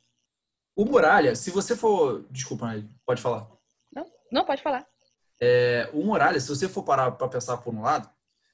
O 0.77 0.85
Muralha, 0.85 1.35
se 1.35 1.51
você 1.51 1.75
for. 1.75 2.25
Desculpa, 2.31 2.67
pode 3.07 3.23
falar. 3.23 3.49
Não, 3.95 4.07
não 4.31 4.45
pode 4.45 4.63
falar. 4.63 4.87
É, 5.41 5.89
o 5.93 6.03
Muralha, 6.05 6.41
se 6.41 6.49
você 6.49 6.69
for 6.69 6.83
parar 6.83 7.11
para 7.13 7.29
pensar 7.29 7.57
por 7.59 7.75
um 7.75 7.83
lado, 7.83 8.09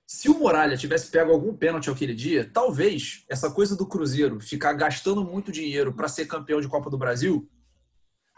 se 0.06 0.28
o 0.28 0.38
Muralha 0.38 0.76
tivesse 0.76 1.10
pego 1.10 1.32
algum 1.32 1.54
pênalti 1.54 1.90
aquele 1.90 2.14
dia, 2.14 2.50
talvez 2.52 3.24
essa 3.28 3.50
coisa 3.50 3.76
do 3.76 3.86
Cruzeiro 3.86 4.40
ficar 4.40 4.72
gastando 4.72 5.24
muito 5.24 5.52
dinheiro 5.52 5.92
para 5.92 6.08
ser 6.08 6.26
campeão 6.26 6.60
de 6.60 6.68
Copa 6.68 6.90
do 6.90 6.98
Brasil 6.98 7.48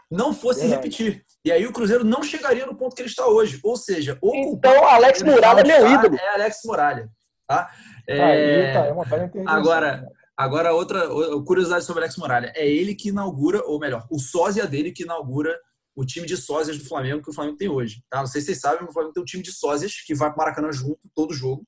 não 0.09 0.33
fosse 0.33 0.61
Verdade. 0.61 0.83
repetir. 0.83 1.25
E 1.43 1.51
aí 1.51 1.65
o 1.65 1.73
Cruzeiro 1.73 2.03
não 2.03 2.23
chegaria 2.23 2.65
no 2.65 2.75
ponto 2.75 2.95
que 2.95 3.01
ele 3.01 3.09
está 3.09 3.25
hoje. 3.25 3.59
Ou 3.63 3.75
seja, 3.75 4.17
o 4.21 4.35
Então, 4.35 4.85
Alex 4.87 5.23
Muralha 5.23 5.61
é 5.61 5.63
meu 5.63 5.87
ídolo. 5.91 6.15
É 6.15 6.33
Alex 6.35 6.59
Muralha. 6.63 7.09
Tá? 7.47 7.69
Aí, 8.07 8.17
É, 8.17 8.73
tá, 8.73 8.85
é 8.85 8.91
uma 8.91 9.03
bela 9.03 9.25
intervenção. 9.25 9.53
Agora, 9.53 10.07
Agora, 10.37 10.73
outra 10.73 11.07
curiosidade 11.45 11.85
sobre 11.85 12.01
Alex 12.03 12.17
Muralha. 12.17 12.51
É 12.55 12.67
ele 12.67 12.93
que 12.93 13.09
inaugura, 13.09 13.63
ou 13.65 13.79
melhor, 13.79 14.05
o 14.11 14.19
sósia 14.19 14.67
dele 14.67 14.91
que 14.91 15.03
inaugura 15.03 15.57
o 15.95 16.05
time 16.05 16.25
de 16.27 16.35
sósias 16.35 16.77
do 16.77 16.83
Flamengo 16.85 17.23
que 17.23 17.29
o 17.29 17.33
Flamengo 17.33 17.57
tem 17.57 17.69
hoje. 17.69 18.03
Tá? 18.09 18.19
Não 18.19 18.27
sei 18.27 18.41
se 18.41 18.47
vocês 18.47 18.59
sabem, 18.59 18.81
mas 18.81 18.89
o 18.89 18.93
Flamengo 18.93 19.13
tem 19.13 19.23
um 19.23 19.25
time 19.25 19.41
de 19.43 19.51
sósias 19.51 19.93
que 20.05 20.13
vai 20.13 20.29
para 20.29 20.37
Maracanã 20.37 20.71
junto, 20.71 20.99
todo 21.15 21.33
jogo. 21.33 21.65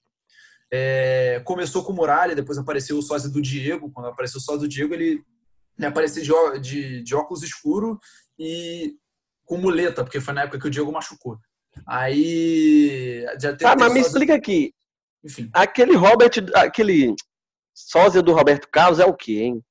É, 0.71 1.41
começou 1.45 1.83
com 1.83 1.93
o 1.93 1.95
Muralha, 1.95 2.35
depois 2.35 2.57
apareceu 2.57 2.97
o 2.97 3.01
sósia 3.01 3.29
do 3.29 3.41
Diego. 3.41 3.89
Quando 3.91 4.07
apareceu 4.07 4.37
o 4.39 4.41
sósia 4.41 4.59
do 4.61 4.67
Diego, 4.67 4.93
ele, 4.93 5.23
ele 5.77 5.87
apareceu 5.87 6.21
de, 6.21 6.59
de, 6.59 7.03
de 7.03 7.15
óculos 7.15 7.41
escuro 7.41 7.97
e 8.37 8.95
com 9.45 9.57
muleta, 9.57 10.03
porque 10.03 10.19
foi 10.19 10.33
na 10.33 10.41
época 10.41 10.59
que 10.59 10.67
o 10.67 10.69
Diego 10.71 10.91
machucou. 10.91 11.37
Aí. 11.85 13.23
Já 13.39 13.51
teve, 13.55 13.57
Tá, 13.59 13.75
mas 13.77 13.93
me 13.93 13.99
sósia- 14.01 14.07
explica 14.07 14.35
aqui. 14.35 14.73
Enfim. 15.23 15.49
Aquele 15.53 15.95
Robert, 15.95 16.31
aquele 16.55 17.15
sósia 17.73 18.21
do 18.21 18.33
Roberto 18.33 18.67
Carlos 18.69 18.99
é 18.99 19.05
o 19.05 19.13
quê, 19.15 19.39
hein? 19.43 19.63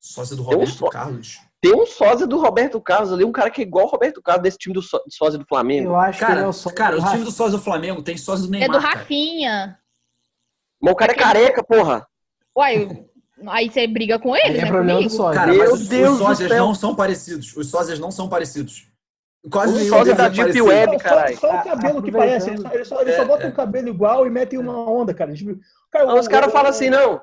Sósia 0.00 0.36
do 0.36 0.44
Tem 0.44 0.52
Roberto 0.54 0.78
só- 0.78 0.88
Carlos. 0.88 1.38
Tem 1.64 1.74
um 1.74 1.86
sósia 1.86 2.26
do 2.26 2.38
Roberto 2.38 2.78
Carlos 2.78 3.10
ali, 3.10 3.24
um 3.24 3.32
cara 3.32 3.48
que 3.48 3.62
é 3.62 3.64
igual 3.64 3.86
o 3.86 3.88
Roberto 3.88 4.20
Carlos 4.20 4.42
desse 4.42 4.58
time 4.58 4.74
do 4.74 4.82
só- 4.82 5.00
sósia 5.08 5.38
do 5.38 5.46
Flamengo. 5.46 5.88
Eu 5.88 5.96
acho 5.96 6.18
que 6.18 6.24
ele 6.24 6.32
é 6.32 6.34
Cara, 6.36 6.48
o 6.48 6.52
sósia 6.52 6.76
cara, 6.76 6.96
do 6.96 7.02
o 7.02 7.10
time 7.10 7.24
do 7.24 7.30
sósia 7.30 7.56
do 7.58 7.64
Flamengo 7.64 8.02
tem 8.02 8.18
sósia 8.18 8.46
do 8.46 8.54
É 8.54 8.58
Neymar. 8.58 8.76
do 8.76 8.82
cara. 8.82 8.96
Rafinha. 8.98 9.78
Mas 10.82 10.92
o 10.92 10.96
cara 10.96 11.12
é 11.12 11.14
careca, 11.14 11.64
porra. 11.64 12.06
Uai, 12.54 13.06
aí 13.48 13.70
você 13.70 13.86
briga 13.86 14.18
com 14.18 14.36
ele, 14.36 14.44
Aí 14.48 14.58
é 14.58 14.62
né? 14.62 14.66
problema 14.66 15.00
do 15.00 15.04
Comigo? 15.04 15.10
sósia. 15.16 15.40
Cara, 15.40 15.52
Meu 15.52 15.60
mas 15.60 15.72
os, 15.72 15.88
Deus 15.88 16.10
os 16.12 16.18
do 16.18 16.24
sósias 16.24 16.50
não 16.50 16.74
são 16.74 16.94
parecidos. 16.94 17.56
Os 17.56 17.70
sósias 17.70 17.98
não 17.98 18.10
são 18.10 18.28
parecidos. 18.28 18.86
Quase 19.50 19.72
O 19.72 19.76
nenhum 19.76 19.88
sósia 19.90 20.14
da 20.14 20.24
é 20.24 20.28
Deep 20.28 20.40
parecido. 20.42 20.64
Web. 20.66 20.92
Só- 20.92 20.98
caralho. 20.98 21.38
Só, 21.38 21.48
o 21.60 21.64
cabelo 21.64 22.02
que 22.02 22.12
parece. 22.12 22.50
Ele 22.50 22.58
só, 22.60 22.70
ele 22.72 22.84
só, 22.84 23.00
ele 23.00 23.12
só 23.14 23.22
É, 23.22 23.24
bota 23.24 23.44
é. 23.44 23.46
um 23.46 23.52
cabelo 23.52 23.88
igual 23.88 24.26
e 24.26 24.30
metem 24.30 24.58
uma 24.58 24.78
onda, 24.90 25.14
cara. 25.14 25.32
Tipo, 25.34 25.58
cara, 25.90 26.14
os 26.14 26.28
caras 26.28 26.52
falam 26.52 26.68
assim, 26.70 26.90
não, 26.90 27.20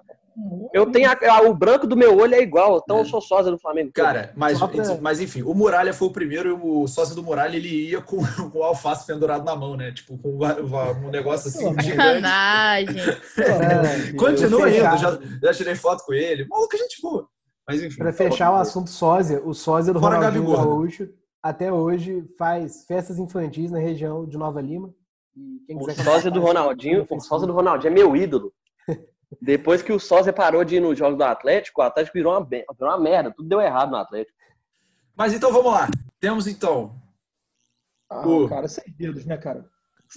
eu 0.74 0.86
tenho 0.92 1.10
a- 1.10 1.18
a- 1.30 1.42
o 1.42 1.54
branco 1.54 1.86
do 1.86 1.96
meu 1.98 2.18
olho 2.18 2.34
é 2.36 2.42
igual, 2.42 2.80
então 2.84 3.00
eu 3.00 3.06
sou 3.06 3.20
sósia 3.22 3.52
do 3.52 3.60
Flamengo. 3.60 3.92
Cara, 3.94 4.32
mas, 4.36 4.58
pra- 4.60 4.98
mas 5.02 5.20
enfim, 5.20 5.42
o 5.42 5.54
Muralha 5.54 5.94
foi 5.94 6.08
o 6.08 6.12
primeiro 6.12 6.50
e 6.50 6.52
o 6.54 6.88
sócio 6.88 7.14
do 7.16 7.24
Muralha 7.24 7.56
ele 7.58 7.90
ia 7.90 8.02
com, 8.02 8.18
com 8.52 8.60
o 8.60 8.64
alface 8.64 9.06
pendurado 9.06 9.44
na 9.44 9.56
mão, 9.56 9.76
né? 9.76 9.92
Tipo, 9.92 10.18
com 10.18 10.30
um, 10.30 11.08
um 11.08 11.10
negócio 11.10 11.50
assim. 11.50 11.74
Sacanagem. 11.82 12.96
Deus. 12.96 14.12
Continua 14.18 14.70
indo, 14.70 14.98
já, 14.98 15.20
já 15.44 15.54
tirei 15.54 15.76
foto 15.76 16.04
com 16.06 16.14
ele. 16.14 16.46
Maluco, 16.48 16.78
gente 16.78 17.02
boa. 17.02 17.28
Mas 17.68 17.84
enfim. 17.84 17.98
Pra 17.98 18.12
fechar 18.14 18.52
o 18.52 18.56
assunto 18.56 18.90
sósia, 18.90 19.42
o 19.46 19.54
sósia 19.54 19.94
do 19.94 20.00
Fora 20.00 20.16
Ronaldinho. 20.18 20.52
Gaúcho 20.52 21.10
até 21.44 21.72
hoje 21.72 22.24
faz 22.38 22.86
festas 22.86 23.18
infantis 23.20 23.72
na 23.72 23.80
região 23.80 24.26
de 24.26 24.38
Nova 24.38 24.62
Lima. 24.62 24.90
E 25.36 25.66
quem 25.66 25.78
O 25.78 25.90
sósia 26.04 26.30
do 26.30 26.40
Ronaldinho, 26.42 27.08
o 27.10 27.20
sósia 27.20 27.48
do 27.48 27.54
Ronaldinho 27.54 27.92
é 27.92 27.94
meu 27.94 28.16
ídolo. 28.16 28.52
Depois 29.40 29.82
que 29.82 29.94
o 29.94 30.00
sósia 30.00 30.34
parou 30.34 30.64
de 30.64 30.76
ir 30.76 30.80
nos 30.80 30.98
jogos 30.98 31.18
do 31.18 31.24
Atlético, 31.24 31.82
o 31.82 31.84
Atlético 31.84 32.18
virou 32.18 32.34
uma, 32.34 32.46
virou 32.46 32.68
uma 32.82 33.00
merda, 33.00 33.32
tudo 33.32 33.48
deu 33.48 33.62
errado 33.62 33.92
no 33.92 33.98
Atlético. 33.98 34.38
Mas 35.16 35.34
então 35.34 35.54
vamos 35.54 35.72
lá. 35.72 35.88
Temos 36.20 36.48
então. 36.48 36.96
Ah, 38.10 38.22
Pô. 38.22 38.48
cara, 38.50 38.68
seis 38.68 38.94
dedos, 38.96 39.26
né, 39.26 39.38
cara? 39.38 39.70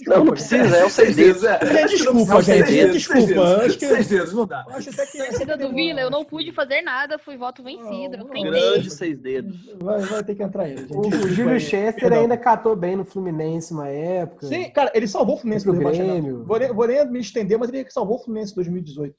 Não, 0.07 0.25
não 0.25 0.33
precisa, 0.33 0.75
é 0.77 0.85
o 0.85 0.89
seis 0.89 1.15
dedos. 1.15 1.43
é. 1.43 1.59
É, 1.61 1.85
desculpa, 1.87 2.33
Não, 2.33 2.41
seis 2.41 2.57
gente, 2.67 2.71
dedos, 2.71 2.93
desculpa, 2.97 3.69
seis 3.79 4.07
dedos. 4.07 4.33
não 4.33 4.45
dá. 4.45 4.65
Acho 4.69 4.89
até 4.89 5.05
que 5.05 5.17
Torcida 5.17 5.57
do 5.57 5.73
Vila, 5.73 6.01
eu 6.01 6.09
não 6.09 6.25
pude 6.25 6.51
fazer 6.51 6.81
nada, 6.81 7.17
fui 7.17 7.37
voto 7.37 7.63
vencido. 7.63 8.17
Não, 8.17 8.25
tentei. 8.27 8.43
Grande 8.43 8.89
seis 8.89 9.17
dedos. 9.19 9.55
Vai, 9.81 10.01
vai 10.01 10.23
ter 10.23 10.35
que 10.35 10.43
entrar 10.43 10.67
ele. 10.67 10.81
gente. 10.81 10.97
O, 10.97 11.27
Júlio. 11.29 11.59
Chester 11.59 11.93
Perdão. 11.95 12.19
ainda 12.21 12.37
catou 12.37 12.75
bem 12.75 12.95
no 12.97 13.05
Fluminense 13.05 13.73
uma 13.73 13.87
época. 13.87 14.47
Sim, 14.47 14.69
cara, 14.71 14.91
ele 14.93 15.07
salvou 15.07 15.35
o 15.35 15.39
Fluminense 15.39 15.65
do. 15.65 15.73
Grêmio. 15.73 16.43
Vou 16.43 16.59
nem, 16.59 16.73
vou 16.73 16.87
nem 16.87 17.09
me 17.09 17.19
estender, 17.19 17.57
mas 17.57 17.69
ele 17.69 17.89
salvou 17.89 18.17
o 18.17 18.23
Fluminense 18.23 18.51
em 18.51 18.55
2018. 18.55 19.15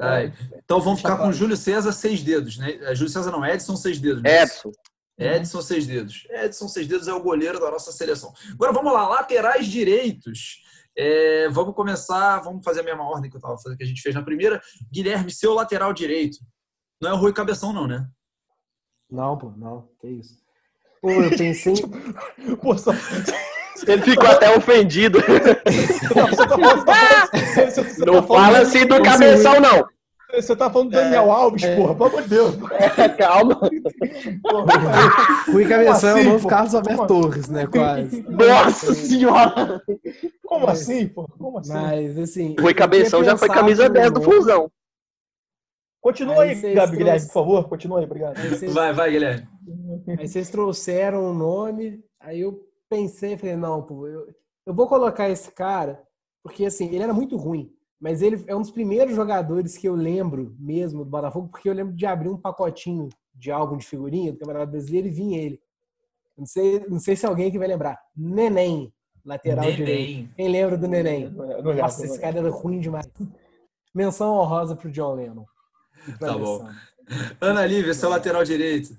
Ai, 0.00 0.32
Então 0.64 0.80
vamos 0.80 1.00
ficar 1.00 1.16
com. 1.16 1.32
Júlio 1.32 1.56
César, 1.56 1.92
seis 1.92 2.22
dedos, 2.22 2.58
né? 2.58 2.76
É, 2.82 2.94
Júlio 2.94 3.10
César 3.12 3.30
não, 3.30 3.44
Edson, 3.46 3.76
seis 3.76 3.98
dedos. 3.98 4.22
né? 4.22 4.42
Edson. 4.42 4.70
Edson 5.18 5.62
Seis 5.62 5.86
Dedos. 5.86 6.26
Edson 6.30 6.68
Seis 6.68 6.86
Dedos 6.86 7.08
é 7.08 7.12
o 7.12 7.22
goleiro 7.22 7.60
da 7.60 7.70
nossa 7.70 7.92
seleção. 7.92 8.32
Agora 8.52 8.72
vamos 8.72 8.92
lá, 8.92 9.08
laterais 9.08 9.66
direitos. 9.66 10.62
É, 10.96 11.48
vamos 11.50 11.74
começar, 11.74 12.40
vamos 12.40 12.64
fazer 12.64 12.80
a 12.80 12.84
mesma 12.84 13.08
ordem 13.08 13.30
que 13.30 13.36
eu 13.36 13.40
tava 13.40 13.56
fazendo, 13.56 13.76
que 13.76 13.84
a 13.84 13.86
gente 13.86 14.02
fez 14.02 14.14
na 14.14 14.22
primeira. 14.22 14.60
Guilherme, 14.92 15.30
seu 15.30 15.54
lateral 15.54 15.92
direito. 15.92 16.38
Não 17.00 17.10
é 17.10 17.12
o 17.12 17.16
Rui 17.16 17.32
Cabeção, 17.32 17.72
não, 17.72 17.86
né? 17.86 18.06
Não, 19.10 19.36
pô, 19.36 19.52
não. 19.56 19.88
Que 20.00 20.08
isso. 20.08 20.42
Pô, 21.00 21.10
eu 21.10 21.30
pensei. 21.36 21.74
Pô, 22.62 22.76
só... 22.78 22.92
Ele 23.86 24.02
ficou 24.02 24.28
até 24.28 24.56
ofendido. 24.56 25.18
Não, 26.14 26.36
tá 26.36 26.48
falando, 26.48 26.84
tá 26.84 28.12
tá 28.12 28.22
fala 28.22 28.58
assim 28.60 28.86
do 28.86 29.02
cabeção, 29.02 29.60
não. 29.60 29.93
Você 30.36 30.56
tá 30.56 30.70
falando 30.70 30.90
do 30.90 30.94
Daniel 30.94 31.30
Alves, 31.30 31.64
porra, 31.76 31.94
pelo 31.94 32.08
amor 32.08 32.22
de 32.22 32.28
Deus. 32.28 32.56
Calma. 33.18 33.60
Porra, 34.42 35.44
Rui 35.52 35.66
Cabeção 35.68 36.10
é 36.10 36.14
o 36.14 36.16
assim, 36.18 36.28
novo 36.28 36.42
pô? 36.42 36.48
Carlos 36.48 36.74
Alberto 36.74 36.96
Como- 37.06 37.08
Torres, 37.22 37.48
né? 37.48 37.66
Quase. 37.66 38.22
Nossa 38.28 38.94
senhora. 38.94 39.82
Como 40.44 40.66
assim, 40.68 41.06
pô? 41.08 41.28
Como 41.38 41.58
assim? 41.58 41.72
Mas, 41.72 42.18
assim. 42.18 42.56
Rui 42.58 42.74
Cabeção 42.74 43.22
já 43.24 43.36
foi 43.36 43.48
camisa 43.48 43.88
no 43.88 43.94
10 43.94 44.10
do 44.12 44.22
Fusão. 44.22 44.70
Continua 46.02 46.42
Aí 46.42 46.50
aí, 46.50 46.74
Gabi 46.74 46.96
Guilherme, 46.98 47.26
por 47.26 47.32
favor. 47.32 47.68
Continua 47.68 47.98
aí, 48.00 48.04
obrigado. 48.04 48.36
Aí 48.38 48.48
vocês, 48.50 48.74
Vai, 48.74 48.92
vai, 48.92 49.10
Guilherme. 49.10 49.48
aí 50.18 50.28
vocês 50.28 50.50
trouxeram 50.50 51.30
o 51.30 51.32
nome, 51.32 52.04
aí 52.20 52.40
eu 52.42 52.60
pensei, 52.90 53.38
falei, 53.38 53.56
não, 53.56 53.80
pô, 53.82 54.06
eu, 54.06 54.26
eu 54.66 54.74
vou 54.74 54.86
colocar 54.86 55.30
esse 55.30 55.50
cara, 55.50 56.02
porque 56.42 56.66
assim, 56.66 56.88
ele 56.88 57.02
era 57.02 57.14
muito 57.14 57.38
ruim, 57.38 57.72
mas 58.04 58.20
ele 58.20 58.44
é 58.46 58.54
um 58.54 58.60
dos 58.60 58.70
primeiros 58.70 59.16
jogadores 59.16 59.78
que 59.78 59.88
eu 59.88 59.94
lembro 59.94 60.54
mesmo 60.58 61.06
do 61.06 61.10
Botafogo, 61.10 61.48
porque 61.48 61.70
eu 61.70 61.72
lembro 61.72 61.94
de 61.94 62.04
abrir 62.04 62.28
um 62.28 62.36
pacotinho 62.36 63.08
de 63.34 63.50
álbum 63.50 63.78
de 63.78 63.86
figurinha 63.86 64.30
do 64.30 64.38
Campeonato 64.38 64.72
Brasileiro 64.72 65.08
e 65.08 65.10
vinha 65.10 65.40
ele. 65.40 65.58
Não 66.36 66.44
sei, 66.44 66.80
não 66.86 67.00
sei 67.00 67.16
se 67.16 67.24
alguém 67.24 67.50
que 67.50 67.58
vai 67.58 67.66
lembrar. 67.66 67.98
Neném, 68.14 68.92
lateral 69.24 69.64
Neném. 69.64 69.76
direito. 69.78 70.34
Quem 70.34 70.48
lembra 70.48 70.76
do 70.76 70.86
Neném? 70.86 71.30
Não 71.30 71.62
não 71.62 71.74
Nossa, 71.74 72.04
não 72.04 72.12
esse 72.12 72.20
cara 72.20 72.40
era 72.40 72.50
ruim 72.50 72.78
demais. 72.78 73.10
Menção 73.94 74.34
honrosa 74.34 74.76
pro 74.76 74.90
John 74.90 75.14
Lennon. 75.14 75.46
Tá 76.20 76.36
bom. 76.36 76.68
Ana 77.40 77.64
Lívia, 77.64 77.94
seu 77.94 78.10
lateral 78.10 78.44
direito. 78.44 78.94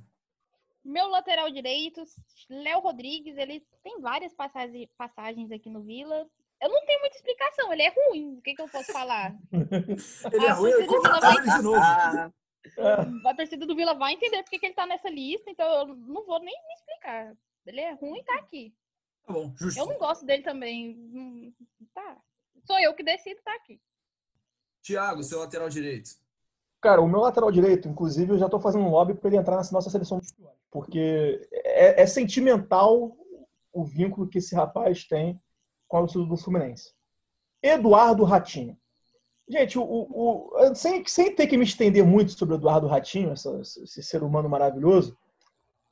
Meu 0.84 1.08
lateral 1.10 1.52
direito, 1.52 2.02
Léo 2.50 2.80
Rodrigues, 2.80 3.38
ele 3.38 3.64
tem 3.84 4.02
várias 4.02 4.34
passagens 4.34 5.52
aqui 5.52 5.70
no 5.70 5.84
Vila. 5.84 6.26
Eu 6.66 6.72
não 6.72 6.84
tenho 6.84 7.00
muita 7.00 7.16
explicação, 7.16 7.72
ele 7.72 7.84
é 7.84 7.94
ruim. 7.94 8.38
O 8.38 8.42
que, 8.42 8.56
que 8.56 8.62
eu 8.62 8.68
posso 8.68 8.92
falar? 8.92 9.36
Ele 10.34 10.46
é 10.46 10.52
ruim, 10.52 10.88
contrataram 10.88 11.44
Vila 11.44 11.44
ele 11.44 11.58
de 11.58 11.64
novo. 11.64 11.80
Ah, 11.80 12.32
A 13.30 13.36
torcida 13.36 13.68
do 13.68 13.76
Vila 13.76 13.94
vai 13.94 14.14
entender 14.14 14.42
porque 14.42 14.58
que 14.58 14.66
ele 14.66 14.74
tá 14.74 14.88
nessa 14.88 15.08
lista, 15.08 15.48
então 15.52 15.68
eu 15.72 15.96
não 15.96 16.26
vou 16.26 16.40
nem 16.40 16.56
me 16.56 16.74
explicar. 16.74 17.38
Ele 17.68 17.82
é 17.82 17.94
ruim 17.94 18.18
e 18.20 18.24
tá 18.24 18.34
aqui. 18.38 18.74
Tá 19.28 19.34
bom, 19.34 19.54
justo. 19.56 19.80
Eu 19.80 19.86
não 19.86 20.00
gosto 20.00 20.26
dele 20.26 20.42
também. 20.42 20.98
Hum, 21.14 21.54
Tá. 21.94 22.18
Sou 22.66 22.80
eu 22.80 22.96
que 22.96 23.04
decido, 23.04 23.40
tá 23.44 23.54
aqui. 23.54 23.80
Thiago, 24.82 25.22
seu 25.22 25.38
lateral 25.38 25.70
direito. 25.70 26.10
Cara, 26.82 27.00
o 27.00 27.08
meu 27.08 27.20
lateral 27.20 27.52
direito, 27.52 27.88
inclusive, 27.88 28.34
eu 28.34 28.40
já 28.40 28.50
tô 28.50 28.60
fazendo 28.60 28.86
um 28.86 28.90
lobby 28.90 29.14
para 29.14 29.30
ele 29.30 29.38
entrar 29.38 29.58
nessa 29.58 29.72
nossa 29.72 29.92
seleção 29.92 30.20
piores. 30.20 30.58
Porque 30.72 31.48
é, 31.54 32.02
é 32.02 32.08
sentimental 32.08 33.16
o 33.72 33.86
vínculo 33.86 34.28
que 34.28 34.40
esse 34.40 34.56
rapaz 34.56 35.04
tem 35.04 35.40
com 35.88 35.98
a 35.98 36.00
torcida 36.02 36.26
do 36.26 36.38
Fluminense. 36.38 36.92
Eduardo 37.62 38.24
Ratinho. 38.24 38.78
Gente, 39.48 39.78
o, 39.78 39.84
o- 39.84 40.50
o- 40.72 40.76
sem, 40.76 41.06
sem 41.06 41.36
ter 41.36 41.48
que 41.48 41.58
me 41.58 41.64
estender 41.64 42.04
muito 42.04 42.32
sobre 42.32 42.56
o 42.56 42.58
Eduardo 42.58 42.88
Ratinho, 42.88 43.32
essa- 43.32 43.60
esse 43.62 44.02
ser 44.04 44.24
humano 44.24 44.50
maravilhoso, 44.50 45.16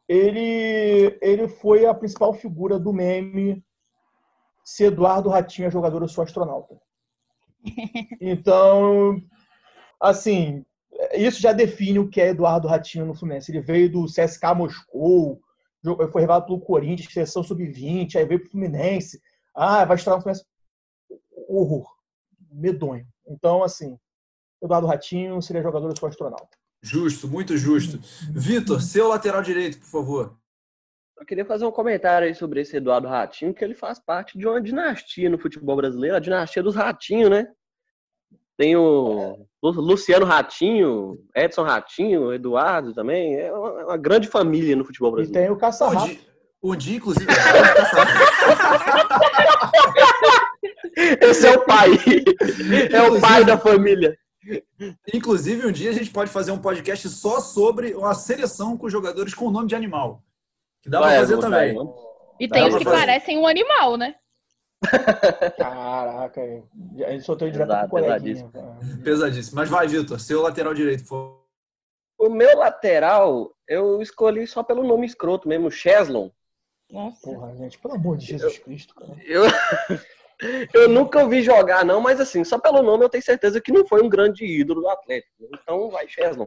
ele, 0.08 1.18
ele 1.22 1.48
foi 1.48 1.86
a 1.86 1.94
principal 1.94 2.34
figura 2.34 2.80
do 2.80 2.92
meme 2.92 3.64
se 4.64 4.86
Eduardo 4.86 5.30
Ratinho 5.30 5.68
é 5.68 5.72
jogador, 5.72 6.02
eu 6.02 6.08
sou 6.08 6.24
astronauta. 6.24 6.76
Então, 8.22 9.22
assim, 10.00 10.66
isso 11.14 11.42
já 11.42 11.52
define 11.54 12.00
o 12.00 12.10
que 12.10 12.22
é 12.22 12.30
Eduardo 12.30 12.68
Ratinho 12.68 13.06
no 13.06 13.14
Fluminense. 13.16 13.52
Ele 13.52 13.62
veio 13.62 13.92
do 13.92 14.06
CSK 14.06 14.54
Moscou, 14.56 15.40
foi 16.12 16.22
revelado 16.22 16.46
pelo 16.46 16.60
Corinthians, 16.62 17.12
seleção 17.12 17.44
sub-20, 17.44 18.16
aí 18.16 18.26
veio 18.26 18.40
pro 18.42 18.50
Fluminense. 18.52 19.22
Ah, 19.56 19.86
vai 19.86 19.96
estourar 19.98 20.18
no 20.20 20.24
Fluminense. 20.24 20.46
Horror. 21.48 21.88
Medonho. 22.52 23.06
Então, 23.28 23.63
assim, 23.63 23.98
Eduardo 24.62 24.88
Ratinho 24.88 25.42
seria 25.42 25.62
jogador 25.63 25.92
do 25.92 25.98
seu 26.00 26.08
astronauta. 26.08 26.58
Justo, 26.82 27.28
muito 27.28 27.58
justo. 27.58 28.00
Vitor, 28.32 28.82
seu 28.82 29.08
lateral 29.08 29.42
direito, 29.42 29.80
por 29.80 29.88
favor. 29.88 30.38
eu 31.18 31.26
queria 31.26 31.46
fazer 31.46 31.66
um 31.66 31.72
comentário 31.72 32.28
aí 32.28 32.36
sobre 32.36 32.62
esse 32.62 32.76
Eduardo 32.78 33.08
Ratinho, 33.08 33.54
que 33.54 33.63
ele 33.63 33.74
faz 33.76 34.00
parte 34.00 34.38
de 34.38 34.46
uma 34.48 34.62
dinastia 34.62 35.30
no 35.30 35.38
futebol 35.38 35.76
brasileiro, 35.78 36.16
a 36.18 36.20
dinastia 36.20 36.62
dos 36.62 36.76
Ratinho, 36.76 37.30
né? 37.30 37.48
Tem 38.58 38.76
o 38.76 39.48
Lu- 39.63 39.72
Luciano 39.82 40.26
Ratinho, 40.26 41.18
Edson 41.36 41.63
Ratinho, 41.63 42.32
Eduardo 42.34 42.94
também. 42.94 43.36
É 43.36 43.52
uma, 43.52 43.94
é 43.94 43.98
grande 43.98 44.28
família 44.28 44.76
no 44.76 44.86
futebol 44.86 45.10
E 45.12 45.16
brasileiro. 45.16 45.48
tem 45.48 45.56
o 45.56 45.60
Caça-Rato. 45.60 46.04
Onde, 46.04 46.28
onde 46.62 46.96
inclusive. 46.96 47.26
Esse 51.22 51.48
é 51.48 51.52
o 51.52 51.66
pai. 51.66 51.90
É 52.92 53.02
o 53.04 53.20
pai 53.20 53.44
da 53.46 53.58
família. 53.58 54.18
inclusive, 55.14 55.66
um 55.68 55.72
dia 55.72 55.90
a 55.90 55.94
gente 55.94 56.10
pode 56.12 56.30
fazer 56.30 56.52
um 56.52 56.60
podcast 56.60 57.08
só 57.10 57.40
sobre 57.40 57.94
uma 57.94 58.14
seleção 58.14 58.78
com 58.78 58.90
jogadores 58.90 59.34
com 59.34 59.50
nome 59.50 59.68
de 59.68 59.76
animal. 59.76 60.22
Que 60.82 60.90
dá 60.90 61.00
pra 61.00 61.12
fazer 61.16 61.38
também. 61.40 61.74
vamos. 61.74 61.96
E 62.40 62.48
Dá 62.48 62.56
tem 62.56 62.68
os 62.68 62.76
que 62.78 62.84
fazer. 62.84 62.98
parecem 62.98 63.38
um 63.38 63.48
animal, 63.48 63.96
né? 63.96 64.16
Caraca, 65.58 66.42
a 66.42 67.12
gente 67.12 67.24
soltou 67.24 67.50
direto 67.50 67.70
Exato, 67.70 67.90
pro 67.90 68.02
pesadíssimo. 68.02 68.52
Pesadíssimo. 69.04 69.56
Mas 69.56 69.70
vai, 69.70 69.88
Vitor, 69.88 70.20
seu 70.20 70.42
lateral 70.42 70.74
direito, 70.74 71.04
por 71.04 71.10
favor. 71.10 71.44
O 72.20 72.30
meu 72.30 72.58
lateral, 72.58 73.52
eu 73.68 74.02
escolhi 74.02 74.46
só 74.46 74.62
pelo 74.64 74.84
nome 74.84 75.06
escroto 75.06 75.48
mesmo, 75.48 75.72
Cheslon. 75.72 76.30
Nossa. 76.91 77.22
Porra, 77.22 77.56
gente, 77.56 77.78
pelo 77.80 77.96
amor 77.96 78.17
de 78.17 78.26
Jesus 78.28 78.60
Cristo, 78.60 78.93
cara. 78.96 79.15
Eu, 79.26 79.43
eu 80.74 80.89
nunca 80.89 81.24
ouvi 81.24 81.41
jogar, 81.41 81.84
não, 81.84 82.00
mas 82.02 82.19
assim, 82.19 82.43
só 82.43 82.60
pelo 82.60 82.82
nome 82.84 83.04
eu 83.04 83.10
tenho 83.10 83.24
certeza 83.24 83.60
que 83.62 83.72
não 83.72 83.86
foi 83.86 84.02
um 84.04 84.10
grande 84.10 84.46
ídolo 84.46 84.82
do 84.82 84.89
Atlético. 84.89 85.34
Então 85.54 85.89
vai, 85.89 86.08
Cheslon. 86.08 86.46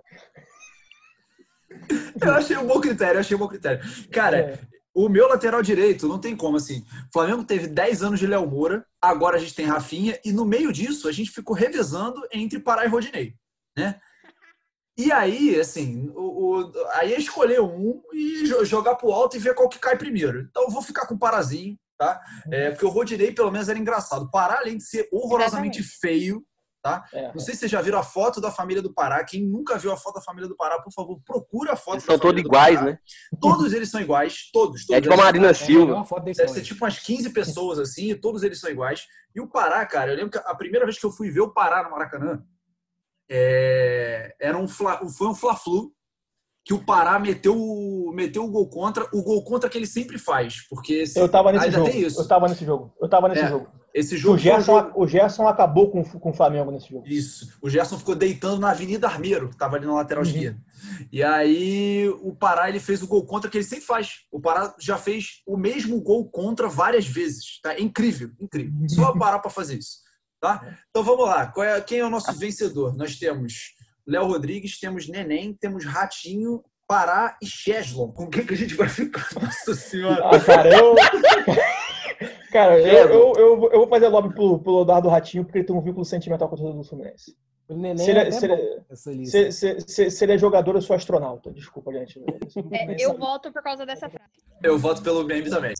Eu 2.22 2.32
achei 2.32 2.56
um 2.56 2.66
bom 2.66 2.80
critério, 2.80 3.16
eu 3.16 3.20
achei 3.20 3.36
um 3.36 3.40
bom 3.40 3.48
critério. 3.48 3.80
Cara, 4.10 4.38
É. 4.38 4.58
o 4.94 5.08
meu 5.08 5.28
lateral 5.28 5.60
direito, 5.60 6.08
não 6.08 6.18
tem 6.18 6.34
como, 6.34 6.56
assim. 6.56 6.80
O 6.80 7.12
Flamengo 7.12 7.44
teve 7.44 7.66
10 7.66 8.02
anos 8.02 8.18
de 8.20 8.26
Léo 8.26 8.46
Moura, 8.48 8.86
agora 9.02 9.36
a 9.36 9.38
gente 9.38 9.54
tem 9.54 9.66
Rafinha, 9.66 10.18
e 10.24 10.32
no 10.32 10.44
meio 10.44 10.72
disso 10.72 11.08
a 11.08 11.12
gente 11.12 11.30
ficou 11.30 11.54
revezando 11.54 12.22
entre 12.32 12.60
Pará 12.60 12.84
e 12.84 12.88
Rodinei, 12.88 13.34
né? 13.76 14.00
E 14.98 15.12
aí, 15.12 15.58
assim, 15.60 16.10
o, 16.14 16.60
o- 16.60 16.72
aí 16.92 17.12
é 17.12 17.18
escolher 17.18 17.60
um 17.60 18.00
e 18.12 18.44
jo- 18.44 18.64
jogar 18.64 18.94
pro 18.94 19.12
alto 19.12 19.36
e 19.36 19.40
ver 19.40 19.54
qual 19.54 19.68
que 19.68 19.78
cai 19.78 19.96
primeiro. 19.96 20.40
Então 20.40 20.64
eu 20.64 20.70
vou 20.70 20.80
ficar 20.82 21.06
com 21.06 21.14
o 21.14 21.18
Parazinho, 21.18 21.76
tá? 21.98 22.20
É, 22.50 22.70
porque 22.70 22.86
o 22.86 22.88
Rodinei, 22.90 23.32
pelo 23.32 23.50
menos, 23.50 23.68
era 23.68 23.78
engraçado. 23.78 24.22
O 24.24 24.30
Pará, 24.30 24.58
além 24.60 24.78
de 24.78 24.84
ser 24.84 25.06
horrorosamente 25.12 25.82
feio, 25.82 26.42
tá? 26.82 27.04
É. 27.12 27.30
Não 27.34 27.40
sei 27.40 27.52
se 27.52 27.60
vocês 27.60 27.70
já 27.72 27.82
viram 27.82 27.98
a 27.98 28.02
foto 28.02 28.40
da 28.40 28.50
família 28.50 28.80
do 28.80 28.94
Pará. 28.94 29.22
Quem 29.22 29.44
nunca 29.44 29.76
viu 29.76 29.92
a 29.92 29.96
foto 29.98 30.14
da 30.14 30.22
família 30.22 30.48
do 30.48 30.56
Pará, 30.56 30.80
por 30.80 30.92
favor, 30.92 31.20
procura 31.26 31.72
a 31.74 31.76
foto 31.76 31.96
Eles 31.96 32.06
da 32.06 32.12
são 32.14 32.18
todos 32.18 32.40
iguais, 32.40 32.80
né? 32.82 32.98
Todos 33.38 33.72
eles 33.74 33.90
são 33.90 34.00
iguais, 34.00 34.48
todos. 34.50 34.86
todos 34.86 34.96
É 34.96 35.00
de 35.02 35.08
uma 35.08 35.14
eles 35.14 35.20
são 35.20 35.24
Marina 35.26 35.46
iguais. 35.48 35.60
É 35.60 35.62
a 35.62 35.66
Silva. 35.66 36.04
foto 36.06 36.24
da 36.24 36.32
Deve 36.32 36.48
ser 36.48 36.62
tipo 36.62 36.82
umas 36.84 36.98
15 36.98 37.30
pessoas 37.30 37.78
assim, 37.78 38.10
e 38.12 38.14
todos 38.14 38.42
eles 38.42 38.58
são 38.58 38.70
iguais. 38.70 39.04
E 39.34 39.40
o 39.42 39.46
Pará, 39.48 39.84
cara, 39.84 40.12
eu 40.12 40.16
lembro 40.16 40.30
que 40.30 40.38
a 40.38 40.54
primeira 40.54 40.86
vez 40.86 40.98
que 40.98 41.04
eu 41.04 41.10
fui 41.12 41.30
ver 41.30 41.40
o 41.40 41.52
Pará 41.52 41.82
no 41.82 41.90
Maracanã, 41.90 42.42
é, 43.30 44.34
era 44.40 44.56
um 44.58 44.68
fla- 44.68 45.00
foi 45.08 45.28
um 45.28 45.34
Fla-Flu 45.34 45.92
que 46.64 46.74
o 46.74 46.84
Pará 46.84 47.18
meteu, 47.18 47.56
o- 47.56 48.10
meteu 48.12 48.44
o 48.44 48.50
gol 48.50 48.68
contra, 48.68 49.06
o 49.12 49.22
gol 49.22 49.44
contra 49.44 49.70
que 49.70 49.78
ele 49.78 49.86
sempre 49.86 50.18
faz, 50.18 50.66
porque 50.68 50.94
esse, 50.94 51.18
Eu 51.18 51.28
tava 51.28 51.52
nesse 51.52 51.70
jogo. 51.70 51.88
Eu 51.88 52.26
tava 52.28 52.48
nesse 52.48 52.64
jogo. 52.64 52.92
Eu 53.00 53.08
tava 53.08 53.28
nesse 53.28 53.42
É, 53.42 53.48
jogo. 53.48 53.68
esse 53.94 54.14
O 54.16 54.18
jogo 54.18 54.34
um 54.34 54.38
Gerson, 54.38 54.80
jogo- 54.80 54.92
o 55.00 55.06
Gerson 55.06 55.46
acabou 55.46 55.92
com, 55.92 56.02
com 56.02 56.30
o 56.30 56.34
Flamengo 56.34 56.72
nesse 56.72 56.88
jogo. 56.90 57.06
Isso. 57.06 57.56
O 57.62 57.70
Gerson 57.70 57.96
ficou 57.96 58.16
deitando 58.16 58.58
na 58.60 58.70
Avenida 58.72 59.06
Armeiro, 59.06 59.48
que 59.50 59.56
tava 59.56 59.76
ali 59.76 59.86
na 59.86 59.94
lateral 59.94 60.24
Uhum. 60.24 60.28
esquerda. 60.30 60.60
E 61.12 61.22
aí 61.22 62.08
o 62.20 62.34
Pará 62.34 62.68
ele 62.68 62.80
fez 62.80 63.00
o 63.00 63.06
gol 63.06 63.24
contra 63.24 63.48
que 63.48 63.56
ele 63.58 63.64
sempre 63.64 63.84
faz. 63.84 64.22
O 64.32 64.40
Pará 64.40 64.74
já 64.80 64.98
fez 64.98 65.42
o 65.46 65.56
mesmo 65.56 66.00
gol 66.00 66.28
contra 66.28 66.68
várias 66.68 67.06
vezes. 67.06 67.60
Tá? 67.62 67.74
É 67.74 67.80
incrível, 67.80 68.30
incrível. 68.40 68.72
Só 68.88 69.12
parar 69.16 69.38
para 69.38 69.50
fazer 69.52 69.78
isso. 69.78 69.98
Tá? 70.40 70.78
Então 70.90 71.02
vamos 71.02 71.26
lá. 71.26 71.46
Qual 71.46 71.64
é- 71.66 71.80
quem 71.80 71.98
é 72.00 72.04
o 72.04 72.10
nosso 72.10 72.32
vencedor? 72.38 72.94
Nós 72.96 73.16
temos 73.18 73.74
Léo 74.06 74.26
Rodrigues, 74.26 74.78
temos 74.78 75.08
Neném, 75.08 75.54
temos 75.54 75.84
Ratinho, 75.84 76.62
Pará 76.86 77.36
e 77.42 77.46
Cheslon. 77.46 78.12
Com 78.12 78.28
quem 78.28 78.46
que 78.46 78.54
a 78.54 78.56
gente 78.56 78.74
vai 78.74 78.88
ficar? 78.88 79.26
Nossa 79.40 79.74
senhora. 79.74 80.22
Ah, 80.28 80.38
cara, 80.40 80.68
eu. 80.76 80.94
cara, 82.52 82.78
eu, 82.78 82.86
eu, 83.08 83.32
eu, 83.36 83.56
vou- 83.58 83.70
eu 83.72 83.78
vou 83.80 83.88
fazer 83.88 84.08
lobby 84.08 84.34
pro, 84.34 84.58
pro 84.60 84.82
Eduardo 84.82 85.08
Ratinho, 85.08 85.44
porque 85.44 85.58
ele 85.58 85.66
tem 85.66 85.74
um 85.76 85.80
vínculo 85.82 86.04
sentimental 86.04 86.48
com 86.48 86.54
a 86.54 86.58
torcida 86.58 86.78
do 86.78 86.84
Fluminense. 86.84 87.34
O 87.68 87.74
neném 87.76 87.98
Se 88.04 88.10
ele, 88.10 88.18
é 88.20 88.28
é- 88.28 88.30
se 88.30 88.44
ele- 88.46 89.18
lista. 89.18 89.38
se- 89.38 89.52
se- 89.52 89.80
se- 89.88 90.10
se 90.10 90.24
ele 90.24 90.32
é 90.34 90.38
jogador, 90.38 90.74
eu 90.76 90.82
sou 90.82 90.94
astronauta. 90.94 91.50
Desculpa, 91.52 91.92
gente. 91.92 92.20
É, 92.72 92.96
eu 93.04 93.16
voto 93.18 93.52
por 93.52 93.62
causa 93.62 93.84
dessa 93.84 94.08
frase. 94.08 94.30
Eu 94.62 94.78
voto 94.78 95.02
pelo 95.02 95.24
meme 95.24 95.50
também. 95.50 95.74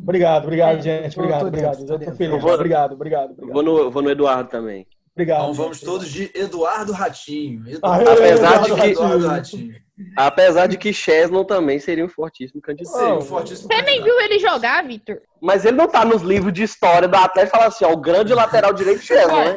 Obrigado, 0.00 0.44
obrigado, 0.44 0.78
É, 0.78 0.82
gente. 0.82 1.18
Obrigado, 1.18 1.40
tô 1.40 1.46
obrigado. 1.48 1.76
dentro, 1.78 1.94
Eu 1.94 1.98
tô 1.98 2.12
feliz. 2.16 2.32
Eu 2.34 2.40
vou- 2.40 2.52
Obrigado, 2.54 2.92
obrigado, 2.92 3.30
Eu 3.30 3.32
obrigado. 3.34 3.52
Vou 3.54 3.62
no, 3.62 3.90
vou 3.90 4.02
no 4.02 4.10
Eduardo 4.10 4.48
também. 4.48 4.86
Obrigado. 5.14 5.42
Então 5.42 5.54
vamos 5.54 5.78
gente. 5.78 5.86
todos 5.86 6.08
de 6.08 6.30
Eduardo 6.34 6.92
Ratinho. 6.92 7.64
Ah, 7.82 8.00
Eduardo, 8.00 8.10
Apesar 8.10 8.58
de 8.62 8.74
que- 8.74 8.86
Eduardo 8.90 9.26
Ratinho. 9.26 9.74
Apesar 10.14 10.66
de 10.66 10.76
que 10.76 10.92
Cheslon 10.92 11.42
também 11.44 11.78
seria 11.80 12.04
um 12.04 12.08
fortíssimo 12.08 12.60
candidato. 12.60 12.92
Seria 12.94 13.14
um 13.14 13.20
fortíssimo 13.22 13.66
Você 13.72 13.80
nem 13.82 14.02
viu 14.02 14.20
ele 14.20 14.38
jogar, 14.38 14.86
Vitor? 14.86 15.22
Mas 15.40 15.64
ele 15.64 15.76
não 15.78 15.88
tá 15.88 16.04
nos 16.04 16.20
livros 16.20 16.52
de 16.52 16.62
história 16.62 17.08
do 17.08 17.16
Atlético 17.16 17.56
e 17.56 17.58
fala 17.58 17.68
assim, 17.68 17.84
ó, 17.86 17.92
o 17.92 17.96
grande 17.96 18.34
lateral 18.34 18.74
direito 18.74 19.00
Cheslon, 19.00 19.36
né? 19.44 19.56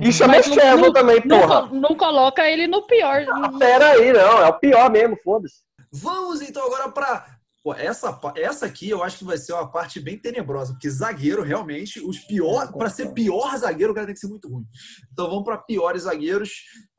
E 0.00 0.12
chama 0.12 0.92
também, 0.92 1.22
Não, 1.24 1.40
porra. 1.40 1.66
não 1.72 1.96
coloca 1.96 2.48
ele 2.48 2.66
no 2.66 2.86
pior. 2.86 3.24
Pera 3.58 3.92
aí, 3.92 4.12
não, 4.12 4.42
é 4.42 4.48
o 4.48 4.58
pior 4.58 4.90
mesmo, 4.90 5.16
foda-se. 5.22 5.56
Vamos 5.92 6.42
então 6.42 6.66
agora 6.66 6.90
para 6.90 7.36
essa 7.78 8.20
essa 8.36 8.66
aqui 8.66 8.90
eu 8.90 9.02
acho 9.02 9.18
que 9.18 9.24
vai 9.24 9.36
ser 9.38 9.52
uma 9.52 9.70
parte 9.70 9.98
bem 9.98 10.18
tenebrosa, 10.18 10.72
porque 10.72 10.88
zagueiro 10.90 11.42
realmente 11.42 11.98
os 12.00 12.18
pior 12.20 12.72
para 12.72 12.90
ser 12.90 13.12
pior 13.12 13.56
zagueiro 13.56 13.92
o 13.92 13.94
cara 13.94 14.06
tem 14.06 14.14
que 14.14 14.20
ser 14.20 14.28
muito 14.28 14.48
ruim. 14.48 14.64
Então 15.12 15.28
vamos 15.28 15.44
para 15.44 15.58
piores 15.58 16.02
zagueiros. 16.02 16.50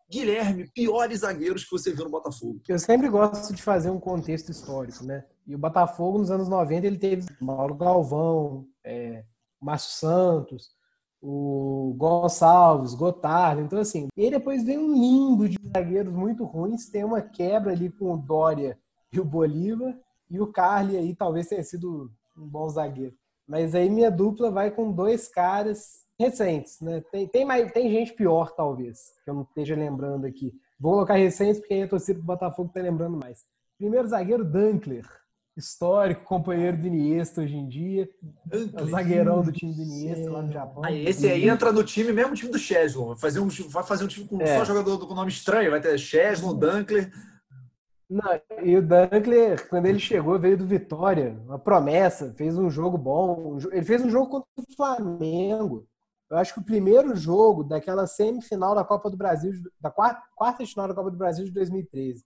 Guilherme, 0.10 0.72
piores 0.74 1.20
zagueiros 1.20 1.66
que 1.66 1.72
você 1.72 1.92
viu 1.92 2.06
no 2.06 2.12
Botafogo. 2.12 2.62
Eu 2.66 2.80
sempre 2.80 3.10
gosto 3.10 3.54
de 3.54 3.62
fazer 3.62 3.90
um 3.90 4.00
contexto 4.00 4.50
histórico, 4.50 5.04
né? 5.04 5.26
E 5.46 5.54
o 5.54 5.58
Botafogo, 5.58 6.18
nos 6.18 6.32
anos 6.32 6.48
90, 6.48 6.88
ele 6.88 6.98
teve 6.98 7.26
Mauro 7.42 7.76
Galvão, 7.76 8.66
é, 8.86 9.26
Márcio 9.62 9.92
Santos, 9.92 10.77
o 11.22 11.94
Gonçalves, 11.98 12.94
Gotardo. 12.94 13.62
Então, 13.62 13.80
assim, 13.80 14.08
e 14.16 14.30
depois 14.30 14.64
vem 14.64 14.78
um 14.78 14.94
limbo 14.94 15.48
de 15.48 15.58
zagueiros 15.76 16.14
muito 16.14 16.44
ruins. 16.44 16.90
Tem 16.90 17.04
uma 17.04 17.22
quebra 17.22 17.72
ali 17.72 17.90
com 17.90 18.14
o 18.14 18.18
Dória 18.18 18.78
e 19.12 19.20
o 19.20 19.26
Bolívar. 19.26 19.98
E 20.30 20.40
o 20.40 20.48
Carly 20.48 20.98
aí 20.98 21.16
talvez 21.16 21.48
tenha 21.48 21.64
sido 21.64 22.12
um 22.38 22.48
bom 22.48 22.68
zagueiro. 22.70 23.16
Mas 23.48 23.74
aí 23.74 23.90
minha 23.90 24.12
dupla 24.12 24.52
vai 24.52 24.72
com 24.72 24.92
dois 24.92 25.28
caras 25.28 26.06
recentes, 26.20 26.82
né? 26.82 27.02
Tem, 27.12 27.28
tem, 27.28 27.46
mais, 27.46 27.72
tem 27.72 27.90
gente 27.90 28.14
pior, 28.14 28.52
talvez, 28.52 29.14
que 29.24 29.30
eu 29.30 29.34
não 29.34 29.44
esteja 29.44 29.76
lembrando 29.76 30.26
aqui. 30.26 30.54
Vou 30.80 30.94
colocar 30.94 31.16
recentes 31.16 31.60
porque 31.60 31.74
aí 31.74 31.84
a 31.84 31.88
torcida 31.88 32.20
do 32.20 32.26
Botafogo 32.26 32.72
tá 32.74 32.82
lembrando 32.82 33.18
mais. 33.18 33.46
Primeiro 33.78 34.08
zagueiro, 34.08 34.44
Dunkler. 34.44 35.06
Histórico, 35.58 36.24
companheiro 36.24 36.78
do 36.78 36.86
Iniesta 36.86 37.42
hoje 37.42 37.56
em 37.56 37.68
dia. 37.68 38.08
É 38.52 38.86
zagueirão 38.86 39.42
do 39.42 39.52
time 39.52 39.74
do 39.74 39.82
Iniesta 39.82 40.30
lá 40.32 40.42
no 40.44 40.52
Japão. 40.52 40.84
Esse 40.86 41.28
aí 41.28 41.50
entra 41.50 41.72
no 41.72 41.84
time, 41.84 42.14
mesmo 42.14 42.36
time 42.36 42.52
do 42.52 42.60
Cheslon. 42.60 43.08
Vai 43.08 43.18
fazer 43.18 43.40
um, 43.40 43.48
vai 43.48 43.84
fazer 43.84 44.04
um 44.04 44.08
time 44.08 44.28
com 44.28 44.40
É. 44.40 44.60
só 44.60 44.66
jogador 44.66 45.00
com 45.00 45.16
nome 45.16 45.32
estranho. 45.32 45.72
Vai 45.72 45.82
ter 45.82 45.98
Cheslon, 45.98 46.54
Dunkler. 46.54 47.12
Não, 48.10 48.40
e 48.64 48.78
o 48.78 48.82
Dunkler, 48.82 49.68
quando 49.68 49.88
ele 49.88 50.00
chegou, 50.00 50.40
veio 50.40 50.58
do 50.58 50.66
Vitória, 50.66 51.38
uma 51.46 51.60
promessa, 51.60 52.34
fez 52.38 52.58
um 52.58 52.70
jogo 52.70 52.98
bom. 52.98 53.58
Ele 53.72 53.84
fez 53.84 54.02
um 54.04 54.10
jogo 54.10 54.28
contra 54.30 54.52
o 54.58 54.76
Flamengo. 54.76 55.88
Eu 56.30 56.38
acho 56.38 56.54
que 56.54 56.60
o 56.60 56.66
primeiro 56.66 57.16
jogo 57.16 57.64
daquela 57.64 58.06
semifinal 58.06 58.76
da 58.76 58.84
Copa 58.84 59.10
do 59.10 59.18
Brasil, 59.18 59.52
da 59.82 59.90
quarta, 59.90 60.22
quarta 60.36 60.66
final 60.66 60.88
da 60.88 60.94
Copa 60.94 61.10
do 61.10 61.18
Brasil 61.18 61.46
de 61.46 61.52
2013. 61.52 62.24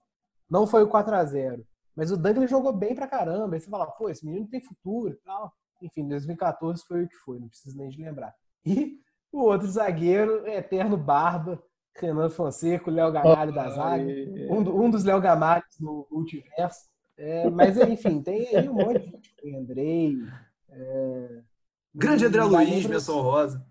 Não 0.50 0.66
foi 0.66 0.82
o 0.82 0.88
4 0.88 1.14
a 1.14 1.24
0 1.24 1.64
Mas 1.96 2.10
o 2.10 2.16
Dunkler 2.16 2.48
jogou 2.48 2.72
bem 2.72 2.94
pra 2.94 3.06
caramba. 3.06 3.54
Aí 3.56 3.60
você 3.60 3.68
fala, 3.70 3.86
pô, 3.86 4.08
esse 4.08 4.24
menino 4.24 4.48
tem 4.48 4.60
futuro 4.62 5.12
e 5.12 5.16
tal. 5.24 5.52
Enfim, 5.82 6.08
2014 6.08 6.84
foi 6.86 7.04
o 7.04 7.08
que 7.08 7.16
foi, 7.16 7.38
não 7.40 7.48
preciso 7.48 7.76
nem 7.76 7.88
de 7.88 8.02
lembrar. 8.02 8.32
E 8.64 8.98
o 9.32 9.40
outro 9.42 9.66
zagueiro, 9.66 10.46
eterno 10.46 10.96
Barba, 10.96 11.62
Renan 11.96 12.30
Fonseca, 12.30 12.90
o 12.90 12.94
Léo 12.94 13.10
Gamalho 13.12 13.52
da 13.52 13.68
zaga 13.70 14.04
um, 14.50 14.62
do- 14.62 14.74
um 14.80 14.88
dos 14.90 15.04
Léo 15.04 15.20
Gamalhos 15.20 15.78
no 15.80 16.06
multiverso. 16.10 16.80
É, 17.18 17.50
mas, 17.50 17.76
enfim, 17.76 18.22
tem 18.22 18.56
aí 18.56 18.68
um 18.68 18.74
monte 18.74 19.00
de 19.00 19.10
gente. 19.10 19.34
Tem 19.36 19.56
Andrei. 19.56 20.16
é, 20.70 21.42
Grande 21.94 22.24
André 22.24 22.42
Luiz, 22.44 22.86
menção 22.86 23.20
rosa. 23.20 23.66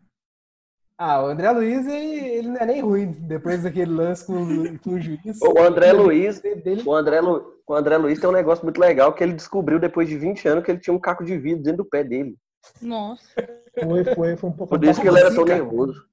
Ah, 0.97 1.23
o 1.23 1.27
André 1.27 1.49
Luiz, 1.51 1.87
ele, 1.87 2.19
ele 2.19 2.47
não 2.49 2.57
é 2.57 2.65
nem 2.67 2.81
ruim 2.81 3.11
depois 3.11 3.63
daquele 3.63 3.91
lance 3.91 4.23
com, 4.25 4.33
o- 4.43 4.79
com 4.79 4.91
o 4.91 4.99
juiz. 5.01 5.41
O 5.41 5.59
André 5.59 5.91
Luiz, 5.93 6.39
Dele, 6.39 6.83
o 6.85 6.93
André, 6.93 7.19
Lu, 7.21 7.50
o 7.67 7.73
André 7.75 7.97
Luiz 7.97 8.19
tem 8.19 8.29
um 8.29 8.33
negócio 8.33 8.63
muito 8.63 8.79
legal 8.79 9.13
que 9.13 9.23
ele 9.23 9.33
descobriu 9.33 9.79
depois 9.79 10.07
de 10.07 10.17
20 10.17 10.47
anos 10.47 10.63
que 10.63 10.71
ele 10.71 10.79
tinha 10.79 10.93
um 10.93 10.99
caco 10.99 11.23
de 11.23 11.37
vidro 11.37 11.63
dentro 11.63 11.83
do 11.83 11.89
pé 11.89 12.03
dele. 12.03 12.37
Nossa. 12.81 13.23
Foi, 13.79 14.03
foi, 14.15 14.37
foi 14.37 14.49
um 14.49 14.53
pouco. 14.53 14.77
Por 14.77 14.83
isso 14.85 15.01
que 15.01 15.07
ele 15.07 15.19
era 15.19 15.33
tão 15.33 15.45
nervoso. 15.45 16.05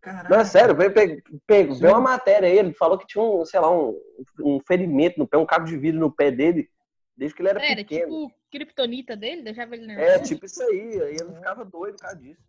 Caraca. 0.00 0.28
Não, 0.28 0.40
é 0.40 0.44
sério, 0.44 0.74
veio, 0.74 0.92
pe- 0.92 1.22
vê 1.46 1.86
uma 1.88 2.00
matéria 2.00 2.48
aí, 2.48 2.58
ele 2.58 2.72
falou 2.74 2.98
que 2.98 3.06
tinha 3.06 3.22
um, 3.22 3.44
sei 3.44 3.60
lá, 3.60 3.70
um, 3.70 3.96
um 4.40 4.58
ferimento 4.66 5.16
no 5.18 5.28
pé, 5.28 5.36
um 5.38 5.46
caco 5.46 5.64
de 5.66 5.76
vidro 5.76 6.00
no 6.00 6.10
pé 6.10 6.30
dele, 6.30 6.68
desde 7.16 7.36
que 7.36 7.42
ele 7.42 7.50
era 7.50 7.64
Era 7.64 7.76
pequeno. 7.76 8.02
tipo 8.06 8.24
o 8.26 8.30
kryptonita 8.50 9.14
dele, 9.16 9.42
deixava 9.42 9.76
ele 9.76 9.86
nervoso. 9.86 10.08
É, 10.08 10.18
tipo 10.18 10.44
isso 10.44 10.60
aí, 10.64 11.00
aí 11.02 11.16
ele 11.20 11.32
ficava 11.34 11.64
doido 11.64 11.94
por 11.94 12.02
causa 12.02 12.16
disso. 12.16 12.40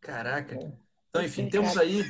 Caraca. 0.00 0.56
Então, 1.10 1.22
enfim, 1.24 1.48
temos 1.48 1.76
aí, 1.78 2.04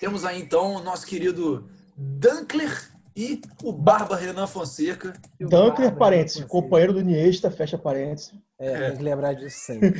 temos 0.00 0.24
aí 0.24 0.40
então 0.40 0.74
o 0.76 0.82
nosso 0.82 1.04
querido 1.06 1.68
Dunkler 1.96 2.70
e 3.16 3.40
o 3.62 3.72
Barba 3.72 4.16
Renan 4.16 4.46
Fonseca. 4.46 5.12
Barba, 5.40 5.92
parênteses, 5.92 6.40
né, 6.40 6.46
companheiro 6.46 6.92
do 6.92 7.00
Iniesta, 7.00 7.50
fecha 7.50 7.76
parênteses. 7.76 8.32
É, 8.58 8.88
tem 8.90 8.96
que 8.98 9.02
lembrar 9.02 9.34
disso 9.34 9.58
sempre. 9.58 9.90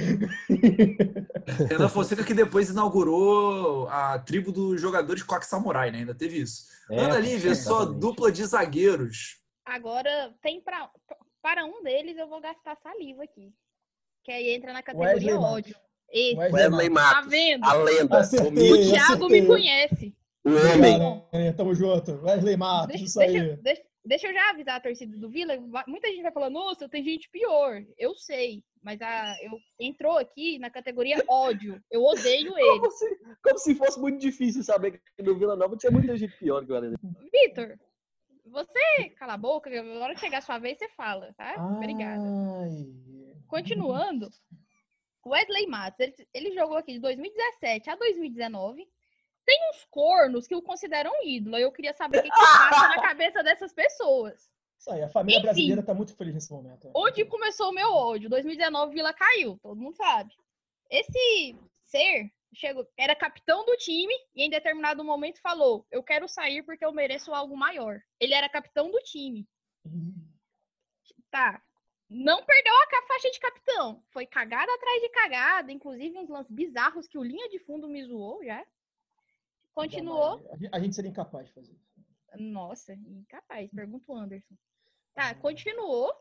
Renan 1.68 1.88
Fonseca 1.88 2.24
que 2.24 2.34
depois 2.34 2.70
inaugurou 2.70 3.88
a 3.88 4.18
tribo 4.18 4.52
dos 4.52 4.80
jogadores 4.80 5.22
Coque 5.22 5.46
Samurai, 5.46 5.90
né? 5.90 5.98
Ainda 5.98 6.14
teve 6.14 6.38
isso. 6.40 6.66
É, 6.90 7.00
Ana 7.00 7.18
Lívia, 7.18 7.54
sua 7.54 7.78
exatamente. 7.78 8.00
dupla 8.00 8.30
de 8.32 8.44
zagueiros. 8.44 9.36
Agora, 9.64 10.32
tem 10.42 10.60
pra, 10.60 10.88
para 11.42 11.64
um 11.64 11.82
deles 11.82 12.16
eu 12.16 12.28
vou 12.28 12.40
gastar 12.40 12.76
saliva 12.82 13.24
aqui. 13.24 13.52
Que 14.24 14.30
aí 14.32 14.50
entra 14.54 14.72
na 14.72 14.82
categoria 14.82 15.14
Wesley 15.14 15.34
Matos. 15.34 15.50
ódio. 15.50 15.76
Esse. 16.10 16.36
Wesley 16.36 16.88
Tá 16.88 16.94
Matos, 16.94 17.30
vendo? 17.30 17.64
a 17.64 17.72
lenda, 17.74 18.18
Acertei. 18.18 18.72
O 18.72 18.76
Thiago 18.90 19.12
acertei. 19.24 19.40
me 19.40 19.46
conhece. 19.46 20.14
O 20.44 20.50
homem. 20.50 21.24
Aranha, 21.32 21.54
tamo 21.54 21.74
junto. 21.74 22.12
Wesley 22.24 22.56
Matos, 22.56 22.88
Deixa, 22.88 23.04
isso 23.04 23.18
deixa, 23.18 23.38
aí. 23.42 23.56
deixa- 23.56 23.82
deixa 24.04 24.26
eu 24.28 24.32
já 24.34 24.50
avisar 24.50 24.76
a 24.76 24.80
torcida 24.80 25.16
do 25.16 25.28
Vila. 25.30 25.54
Muita 25.86 26.08
gente 26.08 26.22
vai 26.22 26.32
falar, 26.32 26.50
nossa, 26.50 26.88
tem 26.88 27.02
gente 27.04 27.28
pior. 27.30 27.82
Eu 27.96 28.14
sei, 28.14 28.62
mas 28.82 29.00
a, 29.00 29.36
eu, 29.42 29.52
entrou 29.78 30.18
aqui 30.18 30.58
na 30.58 30.70
categoria 30.70 31.22
ódio. 31.28 31.80
Eu 31.90 32.02
odeio 32.02 32.52
ele. 32.58 32.80
Como 32.80 32.90
se, 32.90 33.18
como 33.42 33.58
se 33.58 33.74
fosse 33.74 34.00
muito 34.00 34.18
difícil 34.20 34.62
saber 34.64 35.00
que 35.16 35.22
no 35.22 35.38
Vila 35.38 35.54
Nova 35.56 35.76
tinha 35.76 35.92
muita 35.92 36.16
gente 36.16 36.36
pior 36.38 36.58
que 36.60 36.64
o 36.64 36.68
Guarani. 36.68 36.96
Vitor, 37.32 37.78
você 38.44 39.10
cala 39.16 39.34
a 39.34 39.38
boca, 39.38 39.70
na 39.70 40.04
hora 40.04 40.14
que 40.14 40.20
chegar 40.20 40.38
a 40.38 40.42
sua 40.42 40.58
vez, 40.58 40.76
você 40.78 40.88
fala, 40.88 41.32
tá? 41.36 41.54
Obrigada. 41.76 42.20
Ai. 42.22 42.86
Continuando, 43.46 44.28
Wesley 45.24 45.66
Matos, 45.68 46.00
ele, 46.00 46.14
ele 46.34 46.52
jogou 46.54 46.76
aqui 46.76 46.94
de 46.94 46.98
2017 46.98 47.88
a 47.90 47.94
2019. 47.96 48.84
Tem 49.44 49.58
uns 49.70 49.84
cornos 49.90 50.46
que 50.46 50.54
o 50.54 50.62
consideram 50.62 51.12
ídolo. 51.24 51.58
Eu 51.58 51.72
queria 51.72 51.92
saber 51.92 52.18
o 52.18 52.22
que, 52.22 52.30
que 52.30 52.36
passa 52.36 52.88
na 52.88 53.02
cabeça 53.02 53.42
dessas 53.42 53.72
pessoas. 53.72 54.50
Isso 54.78 54.90
aí, 54.90 55.02
a 55.02 55.08
família 55.08 55.38
Enfim. 55.38 55.46
brasileira 55.46 55.82
tá 55.82 55.94
muito 55.94 56.14
feliz 56.16 56.34
nesse 56.34 56.52
momento. 56.52 56.90
Onde 56.94 57.24
começou 57.24 57.70
o 57.70 57.74
meu 57.74 57.92
ódio? 57.92 58.28
2019, 58.28 58.94
Vila 58.94 59.12
caiu, 59.12 59.58
todo 59.62 59.80
mundo 59.80 59.96
sabe. 59.96 60.34
Esse 60.90 61.56
ser 61.86 62.32
chegou, 62.54 62.86
era 62.96 63.14
capitão 63.14 63.64
do 63.64 63.76
time 63.76 64.14
e 64.34 64.42
em 64.42 64.50
determinado 64.50 65.04
momento 65.04 65.40
falou: 65.40 65.86
Eu 65.90 66.02
quero 66.02 66.28
sair 66.28 66.62
porque 66.62 66.84
eu 66.84 66.92
mereço 66.92 67.32
algo 67.32 67.56
maior. 67.56 68.00
Ele 68.20 68.34
era 68.34 68.48
capitão 68.48 68.90
do 68.90 68.98
time. 68.98 69.48
Tá. 71.30 71.62
Não 72.08 72.44
perdeu 72.44 72.74
a 72.74 73.06
faixa 73.08 73.30
de 73.30 73.40
capitão. 73.40 74.02
Foi 74.10 74.26
cagada 74.26 74.72
atrás 74.74 75.00
de 75.00 75.08
cagada, 75.08 75.72
inclusive 75.72 76.18
uns 76.18 76.28
lances 76.28 76.52
bizarros 76.52 77.08
que 77.08 77.16
o 77.16 77.22
linha 77.22 77.48
de 77.48 77.58
fundo 77.60 77.88
me 77.88 78.04
zoou 78.04 78.44
já. 78.44 78.62
Continuou. 79.74 80.42
A 80.72 80.78
gente- 80.78 80.94
seria 80.94 81.10
incapaz 81.10 81.46
de 81.46 81.52
fazer 81.54 81.72
isso. 81.72 81.92
Nossa, 82.38 82.94
incapaz. 82.94 83.70
Pergunta 83.70 84.04
o 84.10 84.16
Anderson. 84.16 84.54
Tá, 85.14 85.34
continuou. 85.34 86.12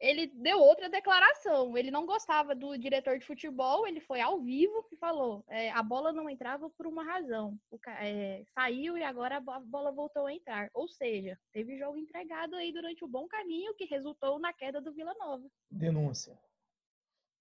Ele 0.00 0.28
deu 0.28 0.60
outra 0.60 0.88
declaração. 0.88 1.76
Ele 1.76 1.90
não 1.90 2.06
gostava 2.06 2.54
do 2.54 2.76
diretor 2.78 3.18
de 3.18 3.26
futebol. 3.26 3.84
Ele 3.86 4.00
foi 4.00 4.20
ao 4.20 4.40
vivo 4.40 4.86
e 4.92 4.96
falou: 4.96 5.44
é, 5.48 5.70
a 5.70 5.82
bola 5.82 6.12
não 6.12 6.30
entrava 6.30 6.70
por 6.70 6.86
uma 6.86 7.02
razão. 7.02 7.58
O 7.70 7.78
é, 8.00 8.44
saiu 8.54 8.96
e 8.96 9.02
agora 9.02 9.38
a 9.38 9.60
bola 9.60 9.90
voltou 9.90 10.26
a 10.26 10.32
entrar. 10.32 10.70
Ou 10.72 10.86
seja, 10.88 11.36
teve 11.52 11.76
jogo 11.76 11.98
entregado 11.98 12.54
aí 12.54 12.72
durante 12.72 13.04
o 13.04 13.08
bom 13.08 13.26
caminho 13.26 13.74
que 13.74 13.86
resultou 13.86 14.38
na 14.38 14.52
queda 14.52 14.80
do 14.80 14.92
Vila 14.92 15.14
Nova. 15.14 15.48
Denúncia. 15.68 16.38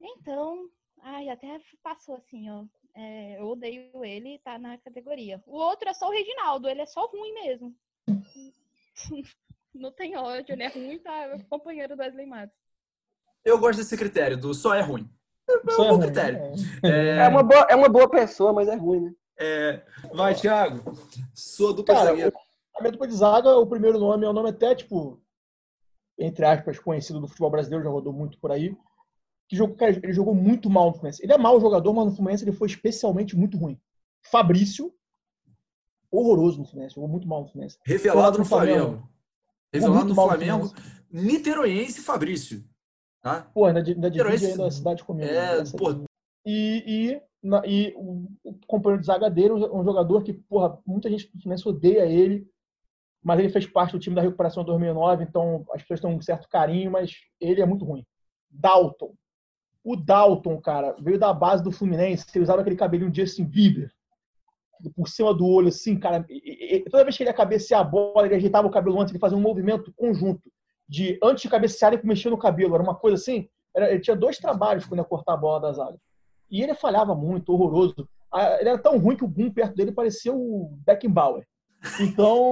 Então, 0.02 0.70
ai, 1.02 1.30
até 1.30 1.60
passou 1.84 2.16
assim, 2.16 2.50
ó. 2.50 2.66
É, 3.00 3.40
eu 3.40 3.46
odeio 3.50 4.04
ele 4.04 4.36
e 4.36 4.40
tá 4.40 4.58
na 4.58 4.76
categoria. 4.80 5.40
O 5.46 5.56
outro 5.56 5.88
é 5.88 5.94
só 5.94 6.08
o 6.08 6.12
Reginaldo, 6.12 6.68
ele 6.68 6.82
é 6.82 6.86
só 6.88 7.06
ruim 7.06 7.32
mesmo. 7.32 7.76
Não 9.72 9.92
tem 9.92 10.18
ódio, 10.18 10.54
ele 10.54 10.64
é 10.64 10.68
ruim, 10.68 10.98
tá? 10.98 11.14
É 11.14 11.38
companheiro 11.44 11.96
do 11.96 12.02
Wesley 12.02 12.26
Matos. 12.26 12.58
Eu 13.46 13.60
gosto 13.60 13.78
desse 13.78 13.96
critério, 13.96 14.36
do 14.36 14.52
só 14.52 14.74
é 14.74 14.82
ruim. 14.82 15.08
Isso 15.48 15.84
é 15.84 15.90
bom 15.90 16.00
critério. 16.00 16.40
é. 16.84 17.18
É 17.20 17.28
uma, 17.28 17.44
boa, 17.44 17.68
é 17.70 17.76
uma 17.76 17.88
boa 17.88 18.10
pessoa, 18.10 18.52
mas 18.52 18.68
é 18.68 18.76
ruim, 18.76 19.02
né? 19.02 19.14
É, 19.40 19.86
vai, 20.12 20.34
Thiago. 20.34 20.92
Sua 21.36 21.74
dupla 21.74 21.94
de 21.94 22.02
Cara. 22.02 22.34
A 22.76 22.82
minha 22.82 22.92
dupla 22.92 23.08
de 23.08 23.14
zaga, 23.14 23.56
o 23.58 23.68
primeiro 23.68 24.00
nome 24.00 24.26
é 24.26 24.30
um 24.30 24.34
nome 24.34 24.50
até, 24.50 24.74
tipo, 24.74 25.22
entre 26.18 26.44
aspas, 26.46 26.80
conhecido 26.80 27.20
do 27.20 27.28
futebol 27.28 27.52
brasileiro, 27.52 27.84
já 27.84 27.92
rodou 27.92 28.12
muito 28.12 28.40
por 28.40 28.52
aí. 28.52 28.76
Que 29.48 29.56
jogou, 29.56 29.76
cara, 29.76 29.92
ele 29.92 30.14
jogou 30.14 30.36
muito 30.36 30.70
mal 30.70 30.88
no 30.88 30.94
Fluminense. 30.94 31.24
Ele 31.24 31.32
é 31.34 31.38
mau 31.38 31.60
jogador, 31.60 31.94
mas 31.94 32.06
no 32.06 32.16
Fluminense 32.16 32.44
ele 32.44 32.52
foi 32.52 32.68
especialmente 32.68 33.36
muito 33.36 33.58
ruim. 33.58 33.80
Fabrício, 34.30 34.94
horroroso 36.12 36.60
no 36.60 36.66
Fluminense, 36.66 36.96
jogou 36.96 37.10
muito 37.10 37.28
mal 37.28 37.42
no 37.42 37.48
Fluminense. 37.48 37.78
Revelado 37.86 38.38
no 38.38 38.46
Flamengo. 38.46 38.80
Flamengo. 38.80 39.10
Revelado 39.74 40.10
no 40.10 40.16
mal 40.16 40.28
no 40.28 40.32
Flamengo. 40.36 40.74
Niteroiense 41.12 42.02
Fabrício. 42.02 42.64
Tá? 43.22 43.42
Pô, 43.54 43.66
ainda, 43.66 43.80
ainda 43.80 44.10
divide 44.12 44.46
ainda 44.46 44.68
a 44.68 44.72
cidade 44.72 45.04
comigo. 45.04 45.28
É, 45.30 45.64
né? 45.64 45.72
Pô. 45.78 45.92
E, 46.46 46.84
e, 46.86 47.22
na- 47.44 47.66
e 47.66 47.94
o, 47.98 48.28
o 48.44 48.54
companheiro 48.68 49.02
de 49.02 49.08
zaga 49.08 49.30
dele, 49.30 49.54
um 49.54 49.80
um 49.80 49.84
jogador 49.84 50.24
que, 50.24 50.34
porra, 50.34 50.78
muita 50.86 51.10
gente 51.10 51.28
do 51.34 51.42
Fluminense 51.42 51.68
odeia 51.68 52.06
ele, 52.06 52.48
mas 53.24 53.40
ele 53.40 53.50
fez 53.50 53.66
parte 53.66 53.92
do 53.92 54.00
time 54.00 54.16
da 54.16 54.22
recuperação 54.22 54.64
de 54.64 54.68
2009, 54.68 55.24
então 55.24 55.66
as 55.74 55.82
pessoas 55.82 56.00
têm 56.02 56.10
um 56.10 56.22
certo 56.22 56.48
carinho, 56.48 56.92
mas 56.92 57.12
ele 57.40 57.62
é 57.62 57.66
muito 57.66 57.84
ruim. 57.84 58.06
Dalton. 58.50 59.14
O 59.90 59.96
Dalton, 59.96 60.60
cara, 60.60 60.96
veio 61.00 61.18
da 61.18 61.32
base 61.34 61.64
do 61.64 61.72
Fluminense, 61.72 62.26
ele 62.36 62.44
usava 62.44 62.60
aquele 62.60 62.76
cabelinho 62.76 63.14
Justin 63.14 63.46
Bieber, 63.46 63.90
por 64.94 65.08
cima 65.08 65.34
do 65.34 65.48
olho, 65.48 65.70
assim, 65.70 65.98
cara. 65.98 66.26
E- 66.30 66.76
e- 66.76 66.80
toda 66.90 67.06
vez 67.06 67.16
que 67.16 67.24
ele 67.24 67.30
ia 67.30 67.34
cabecear 67.34 67.80
a 67.80 67.84
bola, 67.86 68.26
ele 68.26 68.36
ajeitava 68.36 68.68
o 68.68 68.72
cabelo 68.72 69.00
antes, 69.00 69.14
ele 69.14 69.20
fazia 69.20 69.38
um 69.38 69.42
movimento 69.42 69.94
conjunto 69.96 70.52
de 70.90 71.18
antes 71.24 71.44
de 71.44 71.50
cabecear 71.50 71.94
e 71.94 72.06
mexer 72.06 72.30
no 72.30 72.38
cabelo. 72.38 72.76
Era 72.76 72.84
uma 72.84 72.96
coisa 72.96 73.16
assim. 73.16 73.48
Era, 73.74 73.90
ele 73.90 74.02
tinha 74.02 74.16
dois 74.16 74.38
trabalhos 74.38 74.86
quando 74.86 75.00
ia 75.00 75.06
cortar 75.06 75.34
a 75.36 75.38
bola 75.38 75.62
da 75.62 75.72
zaga. 75.72 75.98
E 76.52 76.62
ele 76.62 76.74
falhava 76.74 77.16
muito, 77.16 77.54
horroroso. 77.54 78.08
Ah, 78.32 78.58
Ele 78.60 78.70
era 78.70 78.78
tão 78.78 78.98
ruim 78.98 79.16
que 79.16 79.24
o 79.24 79.28
Boom 79.28 79.52
perto 79.52 79.74
dele 79.74 79.92
parecia 79.94 80.34
o 80.34 80.78
Beckenbauer. 80.86 81.46
Então, 82.00 82.44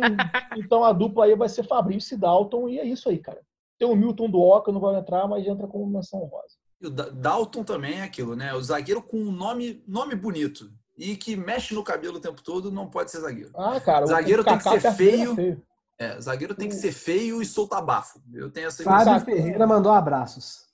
então 0.58 0.82
a 0.84 0.92
dupla 0.92 1.24
aí 1.24 1.36
vai 1.36 1.48
ser 1.48 1.62
Fabrício 1.62 2.14
e 2.16 2.18
Dalton, 2.18 2.68
e 2.68 2.78
é 2.80 2.84
isso 2.84 3.08
aí, 3.08 3.18
cara. 3.18 3.40
Tem 3.82 3.90
o 3.90 3.96
Milton 3.96 4.30
do 4.30 4.40
Oca, 4.40 4.70
não 4.70 4.78
vai 4.80 4.94
entrar, 4.94 5.26
mas 5.26 5.44
entra 5.44 5.66
como 5.66 5.84
menção 5.84 6.20
rosa. 6.20 6.54
E 6.80 6.86
o 6.86 6.90
Da- 6.90 7.08
Dalton 7.10 7.64
também 7.64 7.98
é 7.98 8.02
aquilo, 8.04 8.36
né? 8.36 8.54
O 8.54 8.62
zagueiro 8.62 9.02
com 9.02 9.16
um 9.16 9.32
nome, 9.32 9.82
nome 9.88 10.14
bonito 10.14 10.70
e 10.96 11.16
que 11.16 11.34
mexe 11.34 11.74
no 11.74 11.82
cabelo 11.82 12.18
o 12.18 12.20
tempo 12.20 12.40
todo 12.44 12.70
não 12.70 12.88
pode 12.88 13.10
ser 13.10 13.18
zagueiro. 13.18 13.50
Ah, 13.56 13.80
cara. 13.80 14.04
o- 14.04 14.06
Zagueiro 14.08 14.44
tem 14.44 14.56
que 14.56 14.62
ser 14.62 14.92
feio. 14.92 15.60
É, 15.98 16.20
zagueiro 16.20 16.54
tem 16.54 16.68
que 16.68 16.76
ser 16.76 16.92
feio 16.92 17.42
e 17.42 17.44
soltar 17.44 17.84
bafo. 17.84 18.20
Eu 18.32 18.52
tenho 18.52 18.68
essa 18.68 18.84
Fábio. 18.84 19.18
Ferreira 19.24 19.66
mandou 19.66 19.90
abraços. 19.90 20.64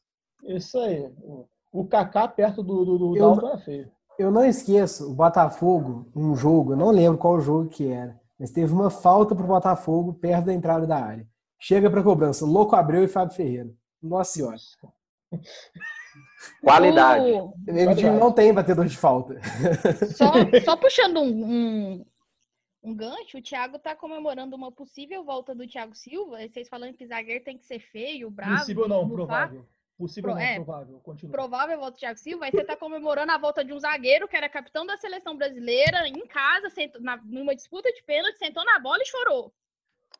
Isso 0.44 0.78
aí. 0.78 1.10
O- 1.72 1.86
Kaká 1.86 2.28
perto 2.28 2.62
do, 2.62 2.84
do, 2.84 2.98
do 2.98 3.16
Eu 3.16 3.20
Dalton 3.22 3.40
não- 3.40 3.48
era 3.48 3.58
feio. 3.58 3.90
Eu 4.18 4.30
não 4.30 4.44
esqueço, 4.44 5.10
o 5.10 5.14
Botafogo, 5.14 6.04
um 6.14 6.36
jogo, 6.36 6.72
eu 6.72 6.76
não 6.76 6.90
lembro 6.90 7.16
qual 7.16 7.40
jogo 7.40 7.70
que 7.70 7.88
era, 7.90 8.20
mas 8.38 8.50
teve 8.50 8.70
uma 8.70 8.90
falta 8.90 9.34
pro 9.34 9.46
Botafogo 9.46 10.12
perto 10.12 10.44
da 10.44 10.52
entrada 10.52 10.86
da 10.86 10.98
área. 11.02 11.26
Chega 11.58 11.90
pra 11.90 12.02
cobrança, 12.02 12.44
Louco 12.46 12.76
Abreu 12.76 13.02
e 13.04 13.08
Fábio 13.08 13.34
Ferreira. 13.34 13.70
Nossa 14.02 14.32
senhora. 14.32 14.56
Qualidade. 16.62 17.24
O- 17.32 17.52
time 17.96 18.10
não 18.18 18.32
tem 18.32 18.52
batedor 18.52 18.86
de 18.86 18.96
falta. 18.96 19.40
Só, 20.16 20.32
só 20.64 20.76
puxando 20.76 21.20
um, 21.20 21.44
um, 21.44 22.06
um 22.82 22.94
gancho, 22.94 23.38
o 23.38 23.42
Thiago 23.42 23.78
tá 23.78 23.94
comemorando 23.94 24.54
uma 24.56 24.70
possível 24.70 25.24
volta 25.24 25.54
do 25.54 25.66
Thiago 25.66 25.94
Silva. 25.94 26.42
E 26.42 26.48
vocês 26.48 26.68
falando 26.68 26.94
que 26.94 27.06
zagueiro 27.06 27.44
tem 27.44 27.58
que 27.58 27.66
ser 27.66 27.80
feio, 27.80 28.30
bravo. 28.30 28.58
Possível 28.58 28.88
não, 28.88 29.08
provável. 29.08 29.66
Possível 29.96 30.30
Pro- 30.30 30.38
não, 30.38 30.46
é. 30.46 30.54
provável. 30.54 31.00
Continua. 31.00 31.32
Provável 31.32 31.78
volta 31.78 31.96
do 31.96 31.98
Thiago 31.98 32.18
Silva. 32.18 32.44
Aí 32.44 32.52
você 32.52 32.64
tá 32.64 32.76
comemorando 32.76 33.32
a 33.32 33.38
volta 33.38 33.64
de 33.64 33.72
um 33.72 33.80
zagueiro 33.80 34.28
que 34.28 34.36
era 34.36 34.48
capitão 34.48 34.86
da 34.86 34.96
seleção 34.96 35.36
brasileira, 35.36 36.06
em 36.06 36.24
casa, 36.26 36.70
sentou, 36.70 37.00
na, 37.00 37.16
numa 37.24 37.54
disputa 37.54 37.90
de 37.92 38.02
pênalti, 38.04 38.38
sentou 38.38 38.64
na 38.64 38.78
bola 38.78 39.02
e 39.02 39.06
chorou. 39.06 39.52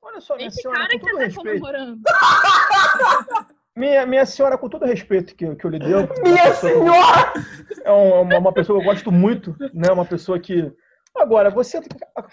Olha 0.03 0.21
só, 0.21 0.37
minha 0.37 0.49
Esse 0.49 0.63
senhora, 0.63 0.81
cara 0.81 0.91
com 0.93 0.99
que 0.99 1.01
todo 1.01 1.11
você 1.11 1.19
tá 1.19 1.25
respeito. 1.25 1.61
comemorando. 1.61 2.01
Minha, 3.77 4.05
minha 4.07 4.27
senhora, 4.27 4.59
com 4.59 4.69
todo 4.69 4.85
respeito 4.85 5.37
que, 5.37 5.55
que 5.55 5.65
eu 5.65 5.71
lhe 5.71 5.79
deu. 5.79 6.09
Minha 6.25 6.53
senhora! 6.53 7.33
É 7.85 7.93
um- 7.93 8.23
uma, 8.23 8.39
uma 8.39 8.53
pessoa 8.53 8.77
que 8.81 8.85
eu 8.85 8.93
gosto 8.93 9.13
muito, 9.13 9.55
né? 9.73 9.93
Uma 9.93 10.05
pessoa 10.05 10.37
que. 10.41 10.73
Agora, 11.17 11.49
você 11.49 11.81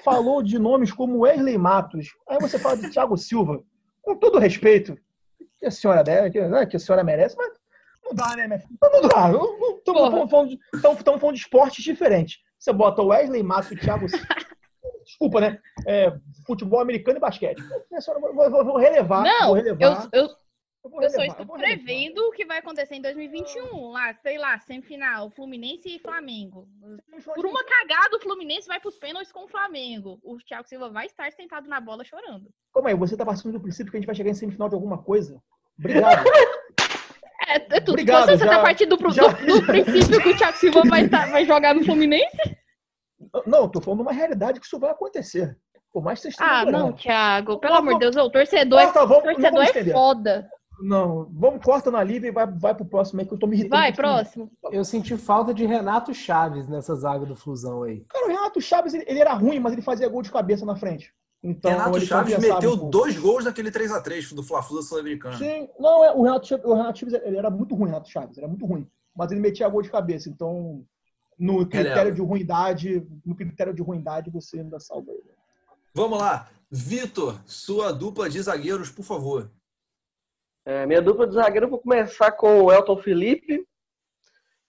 falou 0.04 0.42
de 0.42 0.58
nomes 0.58 0.92
como 0.92 1.20
Wesley 1.20 1.56
Matos. 1.56 2.08
Aí 2.28 2.40
você 2.42 2.58
fala 2.58 2.78
de 2.78 2.90
Thiago 2.90 3.16
Silva. 3.16 3.62
Com 4.02 4.16
todo 4.18 4.40
respeito, 4.40 4.98
que 5.60 5.68
a 5.68 5.72
senhora 5.72 6.04
deve, 6.04 6.32
que, 6.32 6.42
né, 6.42 6.66
que 6.66 6.78
a 6.78 6.80
senhora 6.80 7.04
merece, 7.04 7.36
mas 7.38 7.52
não 8.04 8.14
dá, 8.16 8.36
né, 8.36 8.48
minha 8.48 8.60
filha? 8.60 8.78
Não 8.82 9.02
dá. 9.08 9.32
Estamos 9.78 10.32
falando, 10.32 10.50
de- 10.50 10.60
tamo 10.82 11.20
falando 11.20 11.36
de 11.36 11.42
esportes 11.42 11.84
diferentes. 11.84 12.40
Você 12.58 12.74
bota 12.74 13.04
o 13.04 13.08
Wesley 13.10 13.44
Matos 13.44 13.70
e 13.72 13.76
o 13.76 13.80
Thiago 13.80 14.10
Silva. 14.10 14.26
Desculpa, 15.06 15.40
né? 15.40 15.60
É, 15.86 16.12
futebol 16.46 16.80
americano 16.80 17.18
e 17.18 17.22
basquete. 17.22 17.62
Eu 17.92 18.20
vou, 18.20 18.34
vou- 18.50 18.66
vou 18.66 18.78
relevar. 18.78 19.24
Não, 19.24 19.48
vou 19.48 19.58
eu, 19.58 19.64
relevar. 19.64 20.10
eu, 20.12 20.24
eu 20.24 20.30
só 21.10 21.18
relevar, 21.22 21.42
estou 21.42 21.58
prevendo 21.58 22.20
o 22.28 22.32
que 22.32 22.46
vai 22.46 22.58
acontecer 22.60 22.96
em 22.96 23.02
2021. 23.02 23.90
Lá, 23.92 24.14
sei 24.16 24.38
lá, 24.38 24.58
semifinal, 24.60 25.30
Fluminense 25.32 25.96
e 25.96 26.00
Flamengo. 26.00 26.68
Por 27.36 27.46
uma 27.46 27.64
cagada, 27.64 28.18
o 28.18 28.22
Fluminense 28.22 28.68
vai 28.68 28.80
pros 28.80 28.98
pênaltis 28.98 29.32
com 29.32 29.46
o 29.46 29.48
Flamengo. 29.48 30.20
O 30.24 30.38
Thiago 30.38 30.68
Silva 30.68 30.90
vai 30.90 31.06
estar 31.06 31.32
sentado 31.32 31.68
na 31.70 31.80
bola 31.80 32.04
chorando. 32.04 32.50
Calma 32.74 32.90
aí, 32.90 32.96
você 32.96 33.16
tá 33.16 33.26
partindo 33.26 33.52
do 33.54 33.62
princípio 33.62 33.92
que 33.92 33.98
a 33.98 34.00
gente 34.00 34.08
vai 34.08 34.16
chegar 34.16 34.30
em 34.32 34.36
semifinal 34.36 34.70
de 34.70 34.76
alguma 34.76 34.98
coisa? 35.02 35.42
Obrigado. 35.80 36.24
É, 37.48 37.58
é 37.58 37.80
tudo. 37.80 37.90
Obrigado, 37.92 38.26
você, 38.26 38.38
você 38.40 38.46
já- 38.46 38.56
tá 38.58 38.62
partindo 38.64 38.98
do, 38.98 39.04
do- 39.08 39.60
do 39.60 39.66
princípio 39.68 40.20
que 40.20 40.30
o 40.30 40.36
Thiago 40.38 40.58
Silva 40.58 40.82
vai, 40.90 41.08
tá- 41.08 41.28
vai 41.28 41.46
jogar 41.46 41.76
no 41.76 41.84
Fluminense? 41.86 42.58
Não, 43.46 43.64
eu 43.64 43.70
tô 43.70 43.82
falando 43.82 44.02
uma 44.02 44.12
realidade 44.14 44.60
que 44.60 44.66
isso 44.66 44.80
vai 44.80 44.92
acontecer. 44.92 45.58
Por 45.92 46.04
mais 46.04 46.20
que 46.20 46.24
vocês 46.32 46.36
Ah, 46.40 46.66
não, 46.66 46.92
Thiago. 46.92 47.60
Pelo 47.60 47.74
Não, 47.74 47.80
amor 47.80 47.94
de. 47.94 48.00
Deus, 48.00 48.16
o 48.18 48.30
torcedor, 48.30 48.80
é, 48.80 48.84
Corta, 48.86 49.06
vamos, 49.06 49.24
não 49.24 49.34
torcedor 49.34 49.52
vamos 49.52 49.66
é 49.66 49.72
estender. 49.72 49.94
foda. 49.94 50.50
Não, 50.82 51.30
vamos, 51.32 51.64
corta 51.64 51.90
na 51.90 52.04
Lívia 52.04 52.28
e 52.28 52.32
vai, 52.32 52.46
vai 52.46 52.76
pro 52.76 52.84
próximo 52.86 53.22
aí 53.22 53.26
que 53.26 53.34
eu 53.34 53.38
tô 53.40 53.48
me 53.48 53.56
irritando. 53.56 53.82
Vai, 53.82 53.94
próximo. 53.94 54.52
Eu 54.72 54.84
senti 54.84 55.16
falta 55.16 55.54
de 55.54 55.66
Renato 55.66 56.14
Chaves 56.14 56.68
nessa 56.68 56.94
zaga 56.96 57.26
do 57.26 57.34
Flusão 57.36 57.84
aí. 57.84 58.02
Cara, 58.10 58.26
o 58.26 58.28
Renato 58.28 58.60
Chaves, 58.60 58.94
ele, 58.94 59.06
ele 59.08 59.20
era 59.20 59.34
ruim, 59.34 59.58
mas 59.60 59.72
ele 59.72 59.82
fazia 59.82 60.10
gol 60.10 60.22
de 60.22 60.32
cabeça 60.32 60.66
na 60.66 60.76
frente. 60.76 61.14
Então, 61.42 61.72
Renato 61.72 61.98
ele 61.98 62.06
Chaves 62.06 62.38
meteu 62.40 62.74
um 62.74 62.90
dois 62.90 63.18
gols 63.18 63.46
naquele 63.46 63.72
3x3 63.72 64.34
do 64.34 64.44
Fla-Flu 64.44 64.78
da 64.78 64.84
Sul-Americana. 64.84 65.38
Sim, 65.38 65.70
não, 65.80 66.04
é, 66.04 66.12
o 66.12 66.24
Renato, 66.24 66.48
Chaves, 66.48 66.66
o 66.66 66.74
Renato 66.74 67.00
Chaves, 67.00 67.14
ele 67.24 67.38
era 67.38 67.50
muito 67.50 67.74
ruim, 67.74 67.84
o 67.84 67.92
Renato 67.92 68.10
Chaves, 68.10 68.38
era 68.38 68.48
muito 68.48 68.66
ruim. 68.66 68.86
Mas 69.16 69.32
ele 69.32 69.40
metia 69.40 69.70
gol 69.70 69.82
de 69.82 69.90
cabeça, 69.90 70.28
então 70.30 70.84
no 71.38 71.66
critério 71.68 72.14
de 72.14 72.22
ruindade, 72.22 73.06
no 73.26 73.36
critério 73.36 73.74
de 73.74 73.82
ruindade, 73.82 74.30
você 74.30 74.60
ainda 74.60 74.80
salva 74.80 75.12
ele. 75.12 75.32
Vamos 75.94 76.20
lá. 76.20 76.50
Vitor, 76.70 77.40
sua 77.46 77.92
dupla 77.92 78.30
de 78.30 78.42
zagueiros, 78.42 78.90
por 78.90 79.04
favor. 79.04 79.52
É, 80.66 80.86
minha 80.86 81.02
dupla 81.02 81.28
de 81.28 81.36
zagueiro, 81.36 81.68
eu 81.68 81.70
vou 81.70 81.80
começar 81.80 82.32
com 82.32 82.64
o 82.64 82.72
Elton 82.72 82.98
Felipe, 82.98 83.66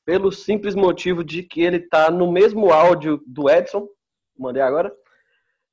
pelo 0.05 0.31
simples 0.31 0.75
motivo 0.75 1.25
de 1.25 1.43
que 1.43 1.63
ele 1.63 1.81
tá 1.81 2.11
no 2.11 2.31
mesmo 2.31 2.71
áudio 2.71 3.23
do 3.27 3.51
Edson, 3.51 3.89
mandei 4.39 4.63
agora, 4.63 4.95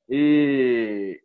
e, 0.09 1.21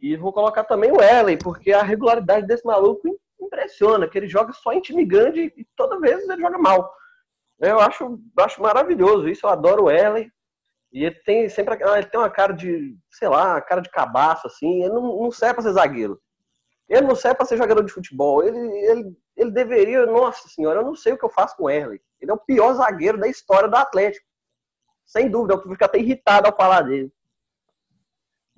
e 0.00 0.16
vou 0.16 0.32
colocar 0.32 0.64
também 0.64 0.90
o 0.90 1.00
Ellen, 1.00 1.38
porque 1.38 1.72
a 1.72 1.82
regularidade 1.82 2.46
desse 2.46 2.66
maluco 2.66 3.20
impressiona, 3.40 4.08
que 4.08 4.18
ele 4.18 4.28
joga 4.28 4.52
só 4.52 4.72
em 4.72 4.80
time 4.80 5.04
grande 5.04 5.52
e 5.56 5.66
toda 5.76 6.00
vez 6.00 6.28
ele 6.28 6.42
joga 6.42 6.58
mal. 6.58 6.92
Eu 7.60 7.78
acho, 7.78 8.18
acho 8.38 8.62
maravilhoso 8.62 9.28
isso, 9.28 9.46
eu 9.46 9.50
adoro 9.50 9.84
o 9.84 9.90
Ellen, 9.90 10.30
e 10.92 11.04
ele 11.04 11.14
tem 11.24 11.48
sempre 11.48 11.82
ah, 11.84 11.98
ele 11.98 12.08
tem 12.08 12.18
uma 12.18 12.30
cara 12.30 12.52
de, 12.52 12.96
sei 13.10 13.28
lá, 13.28 13.60
cara 13.60 13.80
de 13.80 13.90
cabaço, 13.90 14.46
assim, 14.46 14.82
ele 14.82 14.92
não, 14.92 15.22
não 15.22 15.30
serve 15.30 15.54
pra 15.54 15.62
ser 15.62 15.72
zagueiro. 15.72 16.20
Ele 16.88 17.06
não 17.06 17.14
serve 17.14 17.36
para 17.36 17.46
ser 17.46 17.56
jogador 17.56 17.84
de 17.84 17.92
futebol. 17.92 18.42
Ele, 18.42 18.58
ele, 18.58 19.16
ele 19.36 19.50
deveria, 19.52 20.04
nossa 20.06 20.48
senhora, 20.48 20.80
eu 20.80 20.84
não 20.84 20.96
sei 20.96 21.12
o 21.12 21.18
que 21.18 21.24
eu 21.24 21.30
faço 21.30 21.56
com 21.56 21.64
o 21.64 21.70
Erley. 21.70 22.00
Ele 22.20 22.32
é 22.32 22.34
o 22.34 22.38
pior 22.38 22.74
zagueiro 22.74 23.16
da 23.16 23.28
história 23.28 23.68
do 23.68 23.76
Atlético. 23.76 24.26
Sem 25.06 25.30
dúvida, 25.30 25.54
eu 25.54 25.62
fico 25.62 25.84
até 25.84 25.98
irritado 25.98 26.48
ao 26.48 26.56
falar 26.56 26.82
dele. 26.82 27.12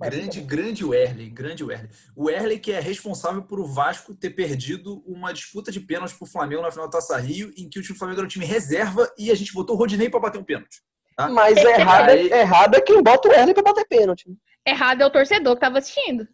Grande, 0.03 0.41
grande 0.41 0.85
Werley, 0.85 1.29
grande 1.31 1.65
Werley. 1.65 1.91
O 2.17 2.25
Werley 2.25 2.59
que 2.59 2.73
é 2.73 2.81
responsável 2.81 3.43
por 3.43 3.61
o 3.61 3.67
Vasco 3.67 4.15
ter 4.15 4.31
perdido 4.31 5.03
uma 5.07 5.33
disputa 5.33 5.71
de 5.73 5.81
pênaltis 5.81 6.17
pro 6.17 6.27
Flamengo 6.27 6.63
na 6.63 6.71
final 6.71 6.87
da 6.87 6.93
Taça 6.93 7.17
Rio, 7.19 7.53
em 7.57 7.69
que 7.69 7.79
o 7.79 7.83
time 7.83 7.95
do 7.95 7.99
Flamengo 7.99 8.21
era 8.21 8.27
um 8.27 8.29
time 8.29 8.45
reserva 8.45 9.11
e 9.19 9.31
a 9.31 9.35
gente 9.35 9.53
botou 9.53 9.75
o 9.77 9.79
Rodinei 9.79 10.09
para 10.11 10.21
bater 10.21 10.39
um 10.39 10.45
pênalti. 10.45 10.83
Tá? 11.17 11.29
Mas 11.29 11.57
errado, 11.59 12.09
é- 12.11 12.13
Aí- 12.13 12.33
errado 12.33 12.75
é 12.75 12.81
quem 12.81 13.03
bota 13.03 13.29
o 13.29 13.33
Erley 13.33 13.55
pra 13.55 13.63
bater 13.63 13.87
pênalti. 13.87 14.27
Errado 14.67 15.03
é 15.03 15.07
o 15.07 15.11
torcedor 15.11 15.55
que 15.55 15.61
tava 15.61 15.79
assistindo. 15.79 16.27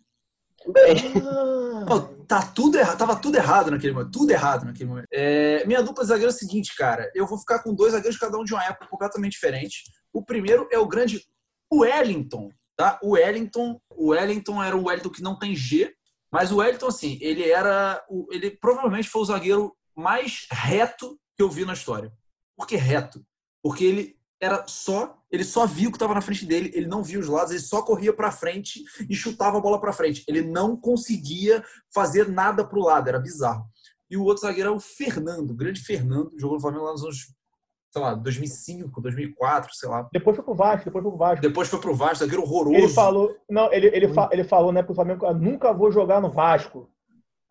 Bem, 0.66 1.12
Pô, 1.86 2.00
tá 2.26 2.42
tudo 2.42 2.78
errado, 2.78 2.98
tava 2.98 3.16
tudo 3.16 3.36
errado 3.36 3.70
naquele 3.70 3.92
momento, 3.92 4.10
tudo 4.10 4.30
errado 4.32 4.64
naquele 4.66 4.88
momento. 4.88 5.06
É, 5.12 5.64
minha 5.66 5.80
dupla 5.82 6.02
de 6.02 6.08
zagueiro 6.08 6.30
é 6.30 6.34
o 6.34 6.36
seguinte, 6.36 6.74
cara, 6.76 7.10
eu 7.14 7.26
vou 7.26 7.38
ficar 7.38 7.60
com 7.62 7.72
dois 7.74 7.92
zagueiros, 7.92 8.18
cada 8.18 8.36
um 8.36 8.44
de 8.44 8.52
uma 8.52 8.64
época 8.64 8.86
completamente 8.88 9.32
diferente. 9.32 9.84
O 10.12 10.22
primeiro 10.22 10.68
é 10.72 10.78
o 10.78 10.86
grande 10.86 11.24
Wellington, 11.72 12.50
tá? 12.78 12.98
O 13.02 13.10
Wellington, 13.10 13.80
o 13.90 14.10
Wellington 14.10 14.62
era 14.62 14.76
um 14.76 14.86
Wellington 14.86 15.10
que 15.10 15.22
não 15.22 15.36
tem 15.36 15.54
G, 15.54 15.92
mas 16.32 16.52
o 16.52 16.58
Wellington, 16.58 16.86
assim, 16.86 17.18
ele 17.20 17.50
era, 17.50 18.02
o- 18.08 18.26
ele 18.30 18.50
provavelmente 18.52 19.08
foi 19.08 19.22
o 19.22 19.24
zagueiro 19.24 19.76
mais 19.96 20.46
reto 20.50 21.18
que 21.36 21.42
eu 21.42 21.50
vi 21.50 21.64
na 21.64 21.72
história. 21.72 22.12
Por 22.56 22.66
que 22.66 22.76
reto? 22.76 23.24
Porque 23.62 23.84
ele 23.84 24.16
era 24.40 24.64
só, 24.68 25.18
ele 25.32 25.42
só 25.42 25.66
via 25.66 25.88
o 25.88 25.90
que 25.90 25.96
estava 25.96 26.14
na 26.14 26.20
frente 26.20 26.46
dele, 26.46 26.70
ele 26.72 26.86
não 26.86 27.02
via 27.02 27.18
os 27.18 27.26
lados, 27.26 27.50
ele 27.50 27.60
só 27.60 27.82
corria 27.82 28.12
para 28.12 28.30
frente 28.30 28.84
e 29.10 29.14
chutava 29.16 29.58
a 29.58 29.60
bola 29.60 29.80
para 29.80 29.92
frente. 29.92 30.22
Ele 30.28 30.42
não 30.42 30.76
conseguia 30.76 31.64
fazer 31.92 32.28
nada 32.28 32.64
pro 32.64 32.80
lado, 32.80 33.08
era 33.08 33.18
bizarro. 33.18 33.66
E 34.08 34.16
o 34.16 34.22
outro 34.22 34.42
zagueiro 34.42 34.70
é 34.70 34.72
o 34.72 34.78
Fernando, 34.78 35.50
o 35.50 35.56
grande 35.56 35.80
Fernando, 35.80 36.32
jogou 36.38 36.56
no 36.56 36.60
Flamengo 36.62 36.84
lá 36.84 36.92
nos 36.92 37.02
anos, 37.02 37.34
sei 37.90 38.02
lá, 38.02 38.14
2005, 38.14 39.00
2004, 39.00 39.74
sei 39.74 39.88
lá. 39.88 40.08
Depois 40.12 40.36
foi 40.36 40.44
pro 40.44 40.54
Vasco, 40.54 40.84
depois 40.84 41.02
foi 41.02 41.10
pro 41.10 41.18
Vasco. 41.18 41.42
Depois 41.42 41.68
foi 41.68 41.80
pro 41.80 41.94
Vasco, 41.94 42.16
zagueiro 42.24 42.42
horroroso. 42.42 42.76
Ele 42.76 42.88
falou, 42.88 43.34
não, 43.48 43.72
ele, 43.72 43.86
ele, 43.88 44.08
fa- 44.08 44.28
ele 44.32 44.44
falou, 44.44 44.72
né, 44.72 44.82
pro 44.82 44.94
Flamengo, 44.94 45.24
"Eu 45.26 45.34
nunca 45.34 45.72
vou 45.72 45.90
jogar 45.90 46.20
no 46.20 46.30
Vasco. 46.30 46.90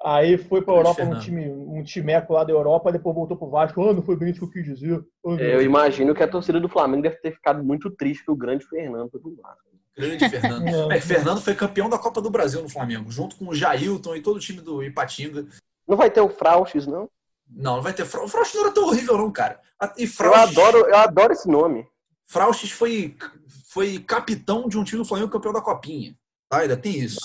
Aí 0.04 0.38
foi 0.38 0.62
pra 0.62 0.76
Europa, 0.76 1.02
um 1.04 1.20
time, 1.20 1.50
um 1.50 1.84
timeco 1.84 2.34
lá 2.34 2.44
da 2.44 2.52
Europa, 2.54 2.92
depois 2.92 3.16
voltou 3.16 3.36
pro 3.36 3.50
Vasco. 3.50 3.82
Ah, 3.82 3.94
não 3.94 4.04
foi 4.04 4.16
bem 4.16 4.30
isso 4.30 4.40
que 4.40 4.46
eu 4.46 4.52
quis 4.52 4.64
dizer. 4.64 5.00
Ah, 5.26 5.30
não." 5.30 5.40
eu 5.40 5.62
imagino 5.64 6.14
que 6.14 6.22
a 6.22 6.28
torcida 6.28 6.60
do 6.60 6.70
Flamengo 6.70 7.02
deve 7.04 7.16
ter 7.18 7.32
ficado 7.32 7.64
muito 7.64 7.90
triste 7.90 8.24
que 8.24 8.32
o 8.32 8.36
grande 8.36 8.64
Fernando 8.66 9.10
foi 9.10 9.20
pro 9.20 9.36
Vasco. 9.42 9.66
Grande 9.98 10.30
Fernando. 10.30 10.68
É, 10.94 11.02
Fernando 11.02 11.42
foi 11.42 11.56
campeão 11.56 11.90
da 11.90 11.98
Copa 11.98 12.22
do 12.22 12.30
Brasil 12.30 12.62
no 12.62 12.70
Flamengo, 12.70 13.10
junto 13.12 13.36
com 13.36 13.48
o 13.48 13.56
Jailton 13.56 14.16
e 14.16 14.22
todo 14.22 14.36
o 14.36 14.40
time 14.40 14.62
do 14.62 14.84
Ipatinga. 14.84 15.48
Não 15.88 15.98
vai 15.98 16.12
ter 16.12 16.22
o 16.22 16.30
Frauches, 16.30 16.86
não? 16.86 17.10
Não, 17.50 17.78
não 17.78 17.82
vai 17.82 17.94
ter. 17.94 18.06
Fra- 18.06 18.24
O 18.24 18.28
não 18.28 18.62
era 18.66 18.72
tão 18.72 18.86
horrível, 18.86 19.18
não, 19.18 19.32
cara. 19.32 19.60
E 19.98 20.10
Eu 20.20 20.34
adoro, 20.36 20.78
eu 20.80 20.96
adoro 20.98 21.34
esse 21.34 21.50
nome. 21.50 21.86
Frausch 22.26 22.70
foi, 22.72 23.16
foi 23.72 24.00
capitão 24.00 24.68
de 24.68 24.78
um 24.78 24.84
time 24.84 25.02
do 25.02 25.08
Flamengo 25.08 25.32
campeão 25.32 25.54
da 25.54 25.62
Copinha. 25.62 26.16
Tá? 26.50 26.60
Ainda 26.60 26.76
tem 26.78 26.98
isso. 27.00 27.20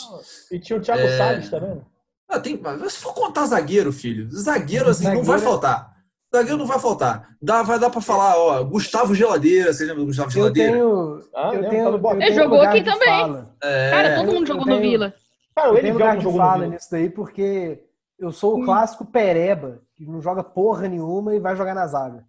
E 0.50 0.58
tinha 0.58 0.78
o 0.78 0.82
Thiago 0.82 1.02
É. 1.02 1.16
Salles 1.18 1.48
também. 1.50 1.80
Ah, 2.28 2.40
tem, 2.40 2.56
mas 2.56 2.92
se 2.94 2.98
for 3.00 3.12
contar 3.14 3.46
zagueiro, 3.46 3.92
filho, 3.92 4.28
zagueiro 4.30 4.88
assim 4.88 5.04
não 5.04 5.10
Zagueiro 5.16 5.26
vai 5.26 5.38
é- 5.38 5.42
faltar. 5.42 5.92
Zagueiro 6.34 6.56
não 6.58 6.66
vai 6.66 6.78
faltar. 6.78 7.28
Dá, 7.42 7.62
vai 7.62 7.78
dar 7.78 7.90
pra 7.90 8.00
falar, 8.00 8.36
ó, 8.38 8.62
Gustavo 8.64 9.14
Geladeira, 9.14 9.70
você 9.72 9.84
lembra 9.84 10.00
do 10.00 10.06
Gustavo 10.06 10.28
Eu 10.30 10.32
Geladeira? 10.32 10.72
tenho. 10.72 11.22
Ah, 11.34 11.50
eu 11.54 11.68
tenho, 11.68 11.88
eu 11.88 12.10
Ele 12.12 12.18
tenho 12.20 12.34
jogou 12.34 12.58
lugar 12.58 12.70
aqui 12.70 12.80
de 12.80 12.90
também. 12.90 13.46
É, 13.62 13.90
Cara, 13.90 14.16
todo 14.16 14.26
mundo 14.26 14.40
eu 14.42 14.46
jogou 14.46 14.64
tenho- 14.64 14.76
no 14.76 14.82
Vila. 14.82 15.14
Cara, 15.54 15.68
o 15.68 15.76
Eu 15.76 15.80
tenho 15.82 15.92
Edgar 15.92 15.94
lugar 15.94 16.08
não 16.12 16.18
de 16.18 16.24
jogou 16.24 16.40
no 16.40 16.46
fala 16.46 16.58
Vila. 16.62 16.74
nisso 16.74 16.88
daí 16.90 17.10
porque 17.10 17.82
Eu 18.22 18.30
sou 18.30 18.60
o 18.60 18.64
clássico 18.64 19.04
pereba, 19.04 19.82
que 19.96 20.06
não 20.06 20.22
joga 20.22 20.44
porra 20.44 20.86
nenhuma 20.86 21.34
e 21.34 21.40
vai 21.40 21.56
jogar 21.56 21.74
na 21.74 21.88
zaga. 21.88 22.24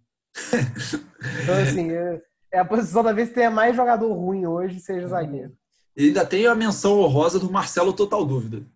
Então, 1.40 1.54
assim, 1.62 1.92
é, 1.94 2.20
é 2.52 2.58
a 2.58 2.64
posição 2.64 3.04
da 3.04 3.12
vez 3.12 3.28
que 3.28 3.36
tenha 3.36 3.48
mais 3.48 3.76
jogador 3.76 4.12
ruim 4.12 4.44
hoje, 4.44 4.80
seja 4.80 5.06
zagueiro. 5.06 5.52
E 5.96 6.08
ainda 6.08 6.26
tem 6.26 6.48
a 6.48 6.54
menção 6.56 6.98
honrosa 6.98 7.38
do 7.38 7.48
Marcelo 7.48 7.92
Total 7.92 8.24
Dúvida. 8.24 8.66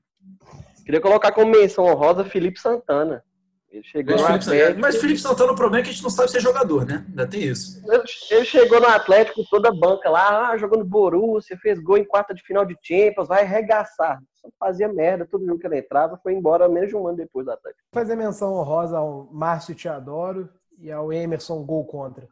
Queria 0.85 1.01
colocar 1.01 1.33
como 1.33 1.51
menção 1.51 1.87
honrosa 1.87 2.25
Felipe 2.25 2.61
Santana. 2.61 3.25
Ele 3.69 3.83
chegou 3.83 4.15
Mas 4.15 4.23
no 4.23 4.29
Felipe, 4.29 4.45
Atlético. 4.45 4.81
mas 4.81 4.97
Felipe 4.97 5.21
Santana, 5.21 5.53
o 5.53 5.57
problema 5.57 5.81
é 5.81 5.83
que 5.83 5.91
a 5.91 5.93
gente 5.93 6.05
não 6.05 6.11
sabe 6.11 6.31
ser 6.31 6.41
jogador, 6.41 6.87
né? 6.87 7.05
Ainda 7.09 7.27
tem 7.27 7.43
isso. 7.43 7.83
Ele 8.31 8.45
chegou 8.45 8.81
no 8.81 8.87
Atlético 8.87 9.43
toda 9.51 9.75
banca 9.75 10.09
lá, 10.09 10.51
ah, 10.51 10.57
jogando 10.57 10.85
Borussia, 10.85 11.59
fez 11.61 11.81
gol 11.81 11.99
em 11.99 12.05
quarta 12.05 12.33
de 12.33 12.45
final 12.45 12.65
de 12.65 12.77
Champions, 12.81 13.27
vai 13.27 13.43
arregaçar. 13.43 14.21
Fazia 14.59 14.89
merda, 14.93 15.27
todo 15.27 15.47
jogo 15.47 15.59
que 15.59 15.67
ele 15.67 15.79
entrava, 15.79 16.19
foi 16.23 16.35
embora 16.35 16.69
menos 16.69 16.89
de 16.89 16.97
um 16.97 17.07
ano 17.07 17.17
depois 17.17 17.47
do 17.47 17.53
Atlético. 17.53 17.83
Vou 17.93 18.03
fazer 18.03 18.17
menção 18.17 18.55
honrosa 18.55 18.99
ao 18.99 19.29
Márcio 19.33 19.75
Te 19.75 19.89
Adoro 19.89 20.49
e 20.79 20.91
ao 20.91 21.13
Emerson 21.13 21.63
Gol 21.65 21.85
Contra. 21.85 22.29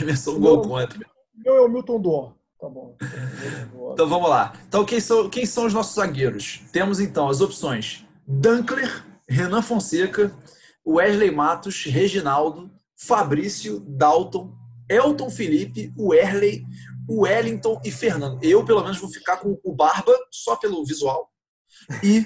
Emerson 0.00 0.38
gol 0.38 0.62
contra. 0.62 0.98
Meu 1.34 1.56
é 1.56 1.60
o 1.60 1.68
Milton 1.68 2.00
Dor. 2.00 2.34
Tá 2.58 2.68
bom. 2.68 2.96
Então 3.92 4.08
vamos 4.08 4.30
lá. 4.30 4.52
Então 4.68 4.84
quem 4.84 5.00
são, 5.00 5.28
quem 5.28 5.44
são 5.44 5.66
os 5.66 5.74
nossos 5.74 5.94
zagueiros? 5.94 6.62
Temos 6.72 7.00
então 7.00 7.28
as 7.28 7.40
opções: 7.40 8.06
Dunkler, 8.26 9.04
Renan 9.28 9.62
Fonseca, 9.62 10.32
Wesley 10.86 11.30
Matos, 11.30 11.84
Reginaldo, 11.84 12.70
Fabrício, 12.96 13.80
Dalton, 13.80 14.54
Elton 14.88 15.28
Felipe, 15.28 15.92
Werley, 15.98 16.64
Wellington 17.08 17.80
e 17.84 17.90
Fernando. 17.90 18.38
Eu, 18.42 18.64
pelo 18.64 18.82
menos, 18.82 18.98
vou 18.98 19.10
ficar 19.10 19.38
com 19.38 19.58
o 19.64 19.74
Barba, 19.74 20.12
só 20.30 20.54
pelo 20.54 20.84
visual. 20.84 21.31
E 22.02 22.24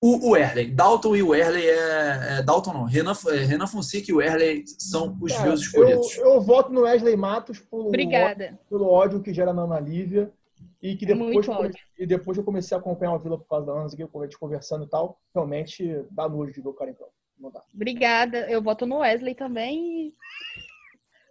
o 0.00 0.30
Werley. 0.30 0.70
Dalton 0.70 1.16
e 1.16 1.22
o 1.22 1.28
Werley 1.30 1.66
é, 1.68 2.38
é- 2.38 2.42
Dalton 2.42 2.72
não. 2.72 2.84
Renan, 2.84 3.12
é, 3.28 3.36
Renan 3.44 3.66
Fonseca 3.66 4.10
e 4.10 4.14
o 4.14 4.18
Werley 4.18 4.64
são 4.66 5.16
os 5.20 5.32
Cara, 5.32 5.44
meus 5.46 5.60
eu, 5.60 5.66
escolhidos. 5.66 6.16
eu 6.18 6.40
voto 6.40 6.72
no 6.72 6.82
Wesley 6.82 7.16
Matos 7.16 7.58
pelo, 7.60 7.88
Obrigada. 7.88 8.58
pelo 8.68 8.88
ódio 8.88 9.20
que 9.22 9.32
gera 9.34 9.52
na 9.52 9.62
Ana 9.62 9.80
Lívia. 9.80 10.32
E 10.80 10.94
que 10.96 11.04
É 11.04 11.08
depois, 11.08 11.46
eu 11.48 11.54
ódio. 11.54 11.74
e 11.98 12.06
depois 12.06 12.38
eu 12.38 12.44
comecei 12.44 12.76
a 12.76 12.78
acompanhar 12.78 13.12
o 13.14 13.18
Vila 13.18 13.36
por 13.36 13.48
causa 13.48 13.66
da 13.66 13.72
Ana, 13.72 13.88
que 13.90 14.00
a 14.02 14.22
gente 14.24 14.38
conversando 14.38 14.84
e 14.84 14.88
tal. 14.88 15.18
Realmente 15.34 16.04
dá 16.12 16.28
nojo 16.28 16.52
de 16.52 16.60
ver 16.60 16.68
o 16.68 16.72
cara 16.72 16.90
então. 16.92 17.08
Não 17.36 17.50
dá. 17.50 17.62
Obrigada. 17.74 18.48
Eu 18.50 18.62
voto 18.62 18.86
no 18.86 18.98
Wesley 18.98 19.34
também. 19.34 20.14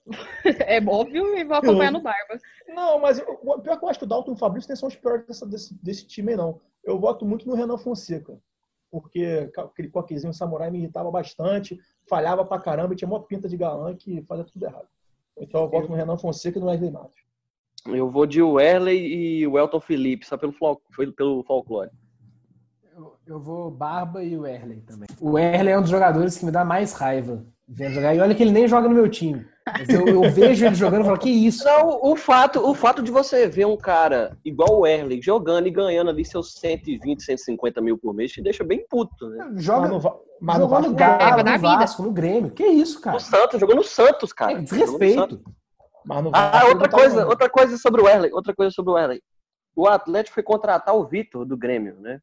É 0.67 0.79
óbvio 0.85 1.37
e 1.37 1.43
vou 1.43 1.57
acompanhar 1.57 1.91
no 1.91 2.01
Barba. 2.01 2.39
Não, 2.69 2.99
mas 2.99 3.19
eu- 3.19 3.39
o 3.43 3.59
pior 3.59 3.77
que 3.77 3.83
eu 3.85 3.89
acho 3.89 3.99
que 3.99 4.05
o 4.05 4.07
Dalton 4.07 4.31
e 4.31 4.33
o 4.35 4.37
Fabrício 4.37 4.69
nem 4.69 4.75
são 4.77 4.87
os 4.87 4.95
piores 4.95 5.25
dessa- 5.27 5.45
desse, 5.45 5.73
desse 5.83 6.05
time 6.07 6.31
aí, 6.31 6.37
não. 6.37 6.61
Eu 6.87 6.97
voto 6.99 7.25
muito 7.25 7.47
no 7.47 7.53
Renan 7.55 7.77
Fonseca. 7.77 8.37
Porque 8.89 9.51
aquele 9.57 9.89
coquezinho 9.89 10.33
samurai 10.33 10.71
me 10.71 10.77
irritava 10.79 11.11
bastante, 11.11 11.77
falhava 12.09 12.45
pra 12.45 12.57
caramba 12.57 12.93
e 12.93 12.95
tinha 12.97 13.07
uma 13.09 13.21
pinta 13.21 13.49
de 13.49 13.57
galã 13.57 13.93
que 13.93 14.21
fazia 14.23 14.45
tudo 14.45 14.63
errado. 14.65 14.87
Então 15.37 15.63
eu 15.63 15.69
voto 15.69 15.89
no 15.89 15.95
Renan 15.95 16.17
Fonseca 16.17 16.57
e 16.57 16.61
no 16.61 16.67
Wesley 16.67 16.89
Matos. 16.89 17.21
Eu 17.85 18.09
vou 18.09 18.25
de 18.25 18.41
Werley 18.41 18.97
e 19.41 19.45
o 19.47 19.57
Elton 19.59 19.81
Felipe, 19.81 20.25
só 20.25 20.37
pelo, 20.37 20.53
fol- 20.53 20.81
foi 20.91 21.11
pelo 21.11 21.43
folclore. 21.43 21.91
Eu, 22.95 23.13
eu 23.27 23.39
vou 23.39 23.69
Barba 23.69 24.23
e 24.23 24.37
o 24.37 24.47
Erley 24.47 24.79
também. 24.81 25.07
O 25.19 25.37
Erley 25.37 25.73
é 25.73 25.77
um 25.77 25.81
dos 25.81 25.91
jogadores 25.91 26.37
que 26.37 26.45
me 26.45 26.51
dá 26.51 26.63
mais 26.63 26.93
raiva 26.93 27.45
vendo 27.67 27.93
jogar. 27.93 28.15
E 28.15 28.19
olha 28.19 28.33
que 28.33 28.41
ele 28.43 28.51
nem 28.51 28.67
joga 28.67 28.87
no 28.87 28.95
meu 28.95 29.09
time. 29.09 29.45
Mas 29.77 29.89
eu, 29.89 30.07
eu 30.07 30.29
vejo 30.29 30.65
ele 30.65 30.75
jogando 30.75 31.01
e 31.01 31.05
falo, 31.05 31.17
que 31.17 31.29
isso? 31.29 31.65
Não, 31.65 31.99
o 32.01 32.15
fato, 32.15 32.65
o 32.65 32.73
fato 32.73 33.01
de 33.01 33.11
você 33.11 33.47
ver 33.47 33.65
um 33.65 33.75
cara 33.75 34.37
igual 34.45 34.73
o 34.77 34.79
Werley 34.81 35.21
jogando 35.21 35.67
e 35.67 35.71
ganhando 35.71 36.09
ali 36.09 36.23
seus 36.23 36.53
120, 36.53 37.21
150 37.21 37.81
mil 37.81 37.97
por 37.97 38.13
mês 38.13 38.31
te 38.31 38.41
deixa 38.41 38.63
bem 38.63 38.85
puto, 38.89 39.27
né? 39.29 39.49
Mas 39.51 39.63
Joga, 39.63 39.89
no, 39.89 39.99
Va- 39.99 40.15
mas 40.39 40.59
no 40.59 40.67
Vasco 40.69 40.83
no 40.83 40.89
não 40.91 40.95
Galo, 40.95 41.43
no. 41.43 41.59
Vasco, 41.59 42.03
no 42.03 42.11
Grêmio. 42.11 42.51
Que 42.51 42.65
isso, 42.65 43.01
cara? 43.01 43.15
No 43.15 43.19
Santos, 43.19 43.59
jogou 43.59 43.75
no 43.75 43.83
Santos, 43.83 44.31
cara. 44.31 44.53
É 44.53 44.55
no 44.55 44.63
desrespeito. 44.63 45.41
Mas 46.05 46.23
no 46.23 46.31
Ah, 46.33 46.61
outra 46.69 46.87
tá 46.87 46.97
coisa, 46.97 47.27
outra 47.27 47.49
coisa 47.49 47.77
sobre 47.77 47.99
o 48.01 48.05
Werley, 48.05 48.31
outra 48.31 48.55
coisa 48.55 48.71
sobre 48.73 48.91
o 48.91 48.93
Werley. 48.95 49.21
O 49.75 49.85
Atlético 49.87 50.35
foi 50.35 50.43
contratar 50.43 50.95
o 50.95 51.05
Vitor 51.05 51.43
do 51.45 51.57
Grêmio, 51.57 51.97
né? 51.99 52.19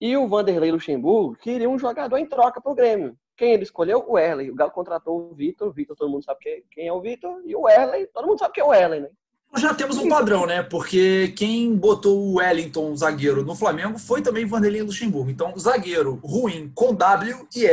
E 0.00 0.16
o 0.16 0.26
Vanderlei 0.26 0.72
Luxemburgo 0.72 1.36
queria 1.36 1.68
um 1.68 1.78
jogador 1.78 2.16
em 2.16 2.26
troca 2.26 2.60
pro 2.60 2.74
Grêmio. 2.74 3.14
Quem 3.36 3.52
ele 3.52 3.62
escolheu? 3.64 4.04
O 4.06 4.12
Werley. 4.12 4.50
O 4.50 4.54
Galo 4.54 4.70
contratou 4.70 5.30
o 5.30 5.34
Vitor. 5.34 5.68
O 5.68 5.72
Vitor, 5.72 5.96
todo 5.96 6.10
mundo 6.10 6.24
sabe 6.24 6.38
quem- 6.40 6.62
quem 6.70 6.86
é 6.88 6.92
o 6.92 7.00
Vitor. 7.00 7.40
E 7.44 7.54
o 7.56 7.62
Werley, 7.62 8.06
todo 8.06 8.26
mundo 8.26 8.38
sabe 8.38 8.54
quem 8.54 8.62
é 8.62 8.66
o 8.66 8.70
Werley, 8.70 9.00
né? 9.00 9.08
Nós 9.52 9.62
já 9.62 9.72
temos 9.72 9.96
um 9.98 10.08
padrão, 10.08 10.46
né? 10.46 10.62
Porque 10.64 11.28
quem 11.36 11.76
botou 11.76 12.18
o 12.18 12.34
Wellington, 12.38 12.96
zagueiro, 12.96 13.44
no 13.44 13.54
Flamengo 13.54 13.98
foi 13.98 14.20
também 14.20 14.44
Vanderlei 14.44 14.82
Luxemburgo. 14.82 15.30
Então, 15.30 15.56
zagueiro 15.56 16.20
ruim 16.24 16.72
com 16.74 16.92
W 16.94 17.46
e 17.54 17.60
E 17.62 17.66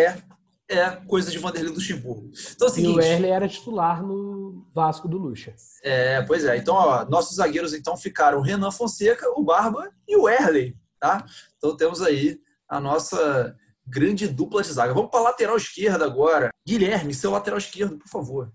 é 0.74 0.92
coisa 1.08 1.30
de 1.32 1.38
Vanderlei 1.40 1.74
Luxemburgo. 1.74 2.30
Então 2.56 2.68
é 2.68 2.72
o 2.72 2.72
E 2.72 2.72
o 2.72 2.76
seguinte. 2.76 3.06
Erley 3.06 3.32
era 3.32 3.48
titular 3.48 4.02
no 4.04 4.64
Vasco 4.74 5.08
do 5.08 5.18
Lucha. 5.18 5.54
É, 5.84 6.22
pois 6.22 6.46
é. 6.46 6.56
Então, 6.56 6.76
ó, 6.76 7.04
nossos 7.06 7.36
zagueiros 7.38 7.74
então 7.74 7.98
ficaram 7.98 8.38
o 8.38 8.42
Renan 8.42 8.72
Fonseca, 8.72 9.28
o 9.36 9.44
Barba 9.44 9.90
e 10.08 10.16
o 10.16 10.30
Erley, 10.30 10.76
tá? 11.00 11.26
Então 11.58 11.76
temos 11.76 12.02
aí 12.02 12.40
a 12.70 12.80
nossa 12.80 13.54
grande 13.92 14.28
dupla 14.28 14.62
de 14.64 14.72
zaga. 14.72 14.94
Vamos 14.94 15.12
para 15.12 15.20
lateral 15.20 15.58
esquerda 15.58 16.06
agora. 16.06 16.50
Guilherme, 16.66 17.14
seu 17.14 17.30
lateral 17.32 17.60
esquerdo, 17.60 17.98
por 17.98 18.08
favor. 18.08 18.52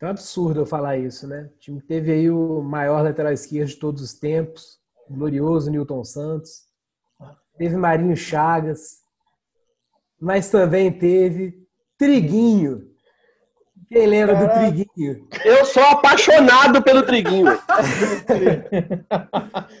É 0.00 0.06
um 0.06 0.10
absurdo 0.10 0.60
eu 0.60 0.66
falar 0.66 0.98
isso, 0.98 1.26
né? 1.26 1.50
O 1.56 1.58
time 1.58 1.80
teve 1.80 2.12
aí 2.12 2.30
o 2.30 2.62
maior 2.62 3.02
lateral 3.02 3.32
esquerdo 3.32 3.68
de 3.68 3.76
todos 3.76 4.02
os 4.02 4.14
tempos, 4.14 4.78
o 5.08 5.14
glorioso 5.14 5.70
Newton 5.70 6.04
Santos. 6.04 6.68
Teve 7.56 7.76
Marinho 7.76 8.16
Chagas. 8.16 8.98
Mas 10.20 10.50
também 10.50 10.96
teve 10.96 11.66
Triguinho. 11.96 12.87
Quem 13.88 14.06
lembra 14.06 14.36
do. 14.36 14.48
Triguinho? 14.52 15.26
Eu 15.44 15.64
sou 15.64 15.82
apaixonado 15.82 16.82
pelo 16.82 17.02
Triguinho. 17.02 17.46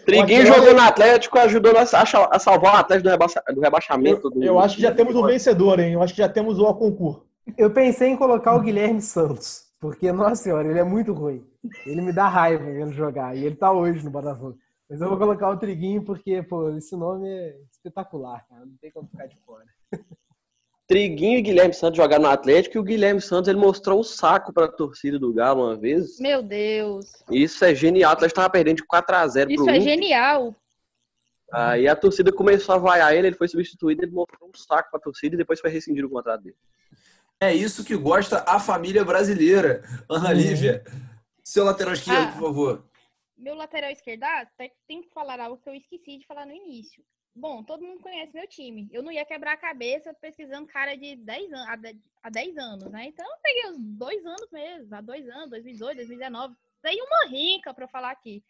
Triguinho 0.04 0.46
jogou 0.46 0.74
no 0.74 0.80
Atlético, 0.80 1.38
ajudou 1.38 1.72
a 1.76 1.82
a 1.82 2.38
salvar 2.38 2.74
o 2.74 2.78
Atlético 2.78 3.08
do, 3.08 3.10
rebaixa- 3.10 3.42
do 3.54 3.60
rebaixamento. 3.60 4.28
Eu, 4.28 4.30
do- 4.30 4.44
eu 4.44 4.58
acho 4.58 4.76
que 4.76 4.82
já 4.82 4.94
temos 4.94 5.14
um 5.14 5.26
vencedor, 5.26 5.78
hein? 5.80 5.92
Eu 5.92 6.02
acho 6.02 6.14
que 6.14 6.18
já 6.22 6.28
temos 6.28 6.58
o 6.58 6.74
concurso. 6.74 7.26
Eu 7.56 7.70
pensei 7.70 8.08
em 8.08 8.16
colocar 8.16 8.54
o 8.54 8.60
Guilherme 8.60 9.00
Santos, 9.00 9.64
porque, 9.80 10.10
nossa 10.12 10.36
senhora, 10.36 10.68
ele 10.68 10.78
é 10.78 10.84
muito 10.84 11.12
ruim. 11.12 11.44
Ele 11.86 12.02
me 12.02 12.12
dá 12.12 12.28
raiva 12.28 12.64
vendo 12.64 12.92
jogar, 12.92 13.36
e 13.36 13.44
ele 13.44 13.56
tá 13.56 13.72
hoje 13.72 14.04
no 14.04 14.10
Botafogo. 14.10 14.56
Mas 14.90 15.00
eu 15.02 15.08
vou 15.08 15.18
colocar 15.18 15.50
o 15.50 15.56
Triguinho 15.58 16.02
porque, 16.02 16.42
pô, 16.42 16.70
esse 16.70 16.96
nome 16.96 17.28
é 17.28 17.54
espetacular, 17.70 18.42
cara. 18.48 18.64
Não 18.64 18.74
tem 18.80 18.90
como 18.90 19.06
ficar 19.08 19.26
de 19.26 19.36
fora. 19.44 19.64
Triguinho 20.92 21.38
e 21.38 21.42
Guilherme 21.42 21.74
Santos 21.74 21.98
jogaram 21.98 22.22
no 22.24 22.30
Atlético 22.30 22.78
e 22.78 22.80
o 22.80 22.82
Guilherme 22.82 23.20
Santos 23.20 23.46
ele 23.46 23.58
mostrou 23.58 24.00
o 24.00 24.04
saco 24.04 24.54
para 24.54 24.64
a 24.64 24.72
torcida 24.72 25.18
do 25.18 25.32
Galo 25.34 25.66
uma 25.66 25.76
vez. 25.76 26.18
Meu 26.18 26.42
Deus. 26.42 27.12
Isso 27.30 27.62
é 27.62 27.74
genial. 27.74 28.10
O 28.10 28.12
Atlético 28.14 28.40
estava 28.40 28.50
perdendo 28.50 28.78
de 28.78 28.86
4 28.86 29.14
a 29.16 29.28
0 29.28 29.50
Isso 29.52 29.64
pro 29.64 29.72
é 29.74 29.76
Inter. 29.76 29.88
genial. 29.92 30.56
Aí 31.52 31.86
a 31.86 31.94
torcida 31.94 32.32
começou 32.32 32.74
a 32.74 32.78
vaiar 32.78 33.14
ele, 33.14 33.26
ele 33.28 33.36
foi 33.36 33.48
substituído, 33.48 34.02
ele 34.02 34.12
mostrou 34.12 34.48
um 34.48 34.54
saco 34.54 34.90
para 34.90 34.98
a 34.98 35.02
torcida 35.02 35.34
e 35.34 35.38
depois 35.38 35.60
foi 35.60 35.68
rescindido 35.70 36.06
o 36.06 36.10
contrato 36.10 36.42
dele. 36.42 36.56
É 37.38 37.54
isso 37.54 37.84
que 37.84 37.94
gosta 37.94 38.42
a 38.46 38.58
família 38.58 39.04
brasileira. 39.04 39.82
Ana 40.08 40.32
Lívia, 40.32 40.82
seu 41.44 41.64
lateral 41.64 41.92
esquerdo, 41.92 42.28
Ah. 42.28 42.32
por 42.32 42.40
favor. 42.40 42.84
Meu 43.36 43.54
lateral 43.54 43.90
esquerdo, 43.90 44.24
ah, 44.24 44.46
tem- 44.56 44.72
tem 44.88 45.02
que 45.02 45.10
falar 45.12 45.38
algo 45.38 45.58
que 45.62 45.68
eu 45.68 45.74
esqueci 45.74 46.16
de 46.18 46.26
falar 46.26 46.44
no 46.46 46.52
início. 46.52 47.02
Bom, 47.38 47.62
todo 47.62 47.84
mundo 47.86 48.02
conhece 48.02 48.34
meu 48.34 48.48
time. 48.48 48.88
Eu 48.90 49.02
não 49.02 49.12
ia 49.12 49.24
quebrar 49.24 49.52
a 49.52 49.56
cabeça 49.56 50.12
pesquisando 50.14 50.66
cara 50.66 50.96
de 50.96 51.14
10 51.16 51.52
anos, 51.52 51.68
há 51.68 51.76
de- 51.76 52.00
há 52.22 52.30
10 52.30 52.56
anos, 52.58 52.90
né? 52.90 53.06
Então 53.06 53.24
eu 53.24 53.38
peguei 53.40 53.70
os 53.70 53.78
dois 53.78 54.26
anos 54.26 54.50
mesmo, 54.50 54.94
há 54.94 55.00
dois 55.00 55.28
anos, 55.28 55.50
2018, 55.50 55.96
2019. 55.98 56.56
Tem 56.82 57.00
uma 57.00 57.26
rica 57.28 57.72
pra 57.72 57.86
falar 57.86 58.10
aqui. 58.10 58.44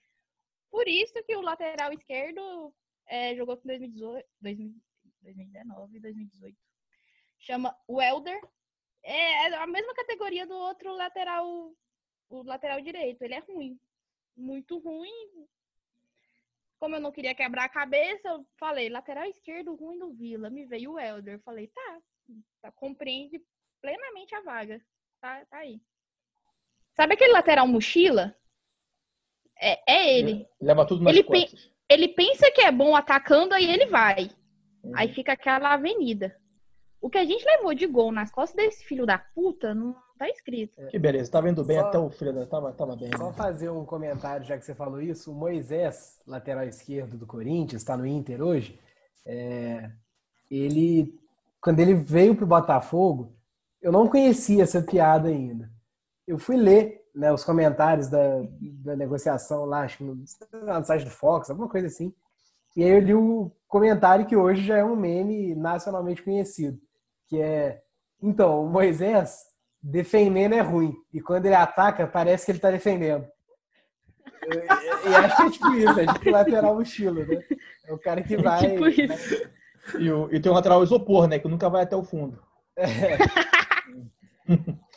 Por 0.70 0.88
isso 0.88 1.22
que 1.24 1.36
o 1.36 1.42
lateral 1.42 1.92
esquerdo 1.92 2.74
é, 3.06 3.34
jogou 3.36 3.56
com 3.58 3.66
2018, 3.66 4.26
2000 4.40 4.74
2019 5.20 5.96
e 5.96 6.00
2018. 6.00 6.56
Chama 7.38 7.76
Welder. 7.88 8.40
É, 9.02 9.48
é 9.48 9.54
a 9.56 9.66
mesma 9.66 9.94
categoria 9.94 10.46
do 10.46 10.54
outro 10.54 10.92
lateral, 10.94 11.72
o 12.30 12.42
lateral 12.42 12.80
direito. 12.80 13.20
Ele 13.22 13.34
é 13.34 13.40
ruim. 13.40 13.78
Muito 14.36 14.78
ruim. 14.78 15.46
Como 16.78 16.94
eu 16.94 17.00
não 17.00 17.10
queria 17.12 17.34
quebrar 17.34 17.64
a 17.64 17.68
cabeça, 17.68 18.28
eu 18.28 18.46
falei, 18.58 18.88
lateral 18.88 19.24
esquerdo 19.24 19.74
ruim 19.74 19.98
do 19.98 20.12
Vila. 20.12 20.48
Me 20.48 20.64
veio 20.64 20.92
o 20.92 20.98
Helder. 20.98 21.34
Eu 21.34 21.40
falei, 21.40 21.66
tá, 21.68 21.98
tá, 22.62 22.72
compreende 22.72 23.42
plenamente 23.80 24.34
a 24.34 24.42
vaga. 24.42 24.80
Tá, 25.20 25.44
tá 25.46 25.58
aí. 25.58 25.80
Sabe 26.94 27.14
aquele 27.14 27.32
lateral 27.32 27.66
mochila? 27.66 28.36
É, 29.60 29.92
é 29.92 30.18
ele. 30.18 30.46
Leva 30.60 30.86
tudo 30.86 31.02
nas 31.02 31.12
Ele 31.12 31.24
pe-. 31.24 31.50
Ele 31.90 32.08
pensa 32.08 32.50
que 32.50 32.60
é 32.60 32.70
bom 32.70 32.94
atacando, 32.94 33.54
aí 33.54 33.68
ele 33.68 33.86
vai. 33.86 34.30
Aí 34.94 35.08
fica 35.12 35.32
aquela 35.32 35.72
avenida. 35.72 36.36
O 37.00 37.08
que 37.08 37.18
a 37.18 37.24
gente 37.24 37.44
levou 37.44 37.74
de 37.74 37.86
gol 37.86 38.12
nas 38.12 38.30
costas 38.30 38.56
desse 38.56 38.84
filho 38.84 39.06
da 39.06 39.18
puta 39.18 39.74
não 39.74 39.96
tá 40.18 40.28
escrito. 40.28 40.86
Que 40.88 40.98
beleza, 40.98 41.30
tá 41.30 41.40
vendo 41.40 41.64
bem 41.64 41.78
Só- 41.78 41.86
até 41.86 41.98
o 41.98 42.10
filho 42.10 42.32
da. 42.32 42.46
Tava, 42.46 42.72
tava 42.72 42.96
bem. 42.96 43.10
Só 43.16 43.28
né? 43.28 43.32
fazer 43.32 43.70
um 43.70 43.84
comentário, 43.84 44.44
já 44.44 44.58
que 44.58 44.64
você 44.64 44.74
falou 44.74 45.00
isso. 45.00 45.32
O 45.32 45.34
Moisés, 45.34 46.20
lateral 46.26 46.64
esquerdo 46.64 47.16
do 47.16 47.26
Corinthians, 47.26 47.82
está 47.82 47.96
no 47.96 48.06
Inter 48.06 48.42
hoje. 48.42 48.78
É, 49.24 49.90
ele, 50.50 51.18
quando 51.60 51.80
ele 51.80 51.94
veio 51.94 52.34
pro 52.34 52.46
Botafogo, 52.46 53.36
eu 53.80 53.92
não 53.92 54.08
conhecia 54.08 54.62
essa 54.62 54.82
piada 54.82 55.28
ainda. 55.28 55.70
Eu 56.26 56.38
fui 56.38 56.56
ler 56.56 57.02
né, 57.14 57.32
os 57.32 57.44
comentários 57.44 58.08
da, 58.08 58.42
da 58.60 58.96
negociação 58.96 59.64
lá, 59.64 59.82
acho 59.82 59.98
que 59.98 60.04
no, 60.04 60.14
no 60.14 60.84
site 60.84 61.04
do 61.04 61.10
Fox, 61.10 61.50
alguma 61.50 61.68
coisa 61.68 61.86
assim. 61.86 62.12
E 62.76 62.84
aí 62.84 62.90
eu 62.90 63.00
li 63.00 63.14
o 63.14 63.50
comentário 63.66 64.26
que 64.26 64.36
hoje 64.36 64.62
já 64.62 64.76
é 64.76 64.84
um 64.84 64.94
meme 64.94 65.54
nacionalmente 65.54 66.22
conhecido, 66.22 66.78
que 67.26 67.40
é 67.40 67.82
então, 68.20 68.64
o 68.64 68.68
Moisés 68.68 69.46
defendendo 69.82 70.54
é 70.54 70.60
ruim. 70.60 70.94
E 71.12 71.20
quando 71.20 71.46
ele 71.46 71.54
ataca, 71.54 72.06
parece 72.06 72.44
que 72.46 72.52
ele 72.52 72.58
tá 72.58 72.70
defendendo. 72.70 73.26
E, 74.46 75.08
e 75.10 75.14
acho 75.14 75.36
que 75.36 75.42
é 75.42 75.50
tipo 75.50 75.74
isso, 75.74 76.00
é 76.00 76.06
tipo 76.06 76.30
lateral 76.30 76.74
mochila, 76.76 77.24
né? 77.24 77.42
É 77.86 77.92
o 77.92 77.98
cara 77.98 78.22
que 78.22 78.36
vai. 78.36 78.60
tipo 78.70 78.88
isso. 78.88 79.48
E, 79.98 80.10
o- 80.10 80.28
e 80.32 80.38
tem 80.40 80.50
um 80.52 80.54
lateral 80.54 80.82
isopor, 80.82 81.26
né? 81.26 81.38
Que 81.38 81.48
nunca 81.48 81.68
vai 81.70 81.82
até 81.84 81.96
o 81.96 82.04
fundo. 82.04 82.38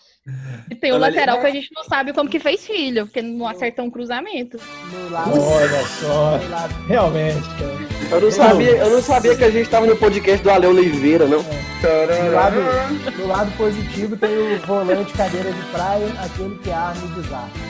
E 0.69 0.75
tem 0.75 0.91
o 0.91 0.95
Olha 0.95 1.07
ali. 1.07 1.15
lateral 1.15 1.39
que 1.41 1.47
a 1.47 1.51
gente 1.51 1.69
não 1.75 1.83
sabe 1.83 2.13
como 2.13 2.29
que 2.29 2.39
fez 2.39 2.65
filho, 2.65 3.05
porque 3.07 3.21
não 3.23 3.47
acertou 3.47 3.85
um 3.85 3.89
cruzamento. 3.89 4.59
No 4.93 5.09
lado, 5.09 5.41
Olha 5.41 5.83
só. 5.99 6.39
lado 6.49 6.73
Realmente, 6.87 7.41
cara. 7.49 7.91
Eu 8.11 8.21
não 8.21 8.31
sabia, 8.31 8.71
eu 8.77 8.89
não 8.91 9.01
sabia 9.01 9.35
que 9.35 9.43
a 9.43 9.49
gente 9.49 9.69
tava 9.69 9.87
no 9.87 9.95
podcast 9.97 10.43
do 10.43 10.51
Ale 10.51 10.67
Oliveira, 10.67 11.25
não. 11.27 11.41
No 11.41 12.31
lado, 12.33 12.55
no 13.17 13.27
lado 13.27 13.51
positivo 13.57 14.15
tem 14.15 14.37
o 14.37 14.59
volante 14.59 15.11
cadeira 15.13 15.51
de 15.51 15.61
praia, 15.71 16.07
aquele 16.23 16.55
que 16.59 16.71
arma 16.71 17.03
o 17.03 17.21
desastre. 17.21 17.61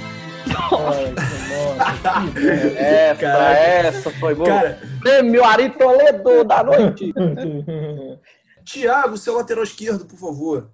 Olha, 0.73 1.13
nossa, 1.13 2.31
que 2.33 2.77
Essa, 2.77 3.15
Caraca. 3.21 3.59
essa 3.59 4.09
foi 4.11 4.35
boa. 4.35 4.47
Cara, 4.49 4.79
Prêmio 4.99 5.45
Ari 5.45 5.69
Toledo 5.69 6.43
da 6.43 6.63
noite. 6.63 7.13
Thiago, 8.65 9.17
seu 9.17 9.35
lateral 9.37 9.63
esquerdo, 9.63 10.05
por 10.05 10.17
favor. 10.17 10.69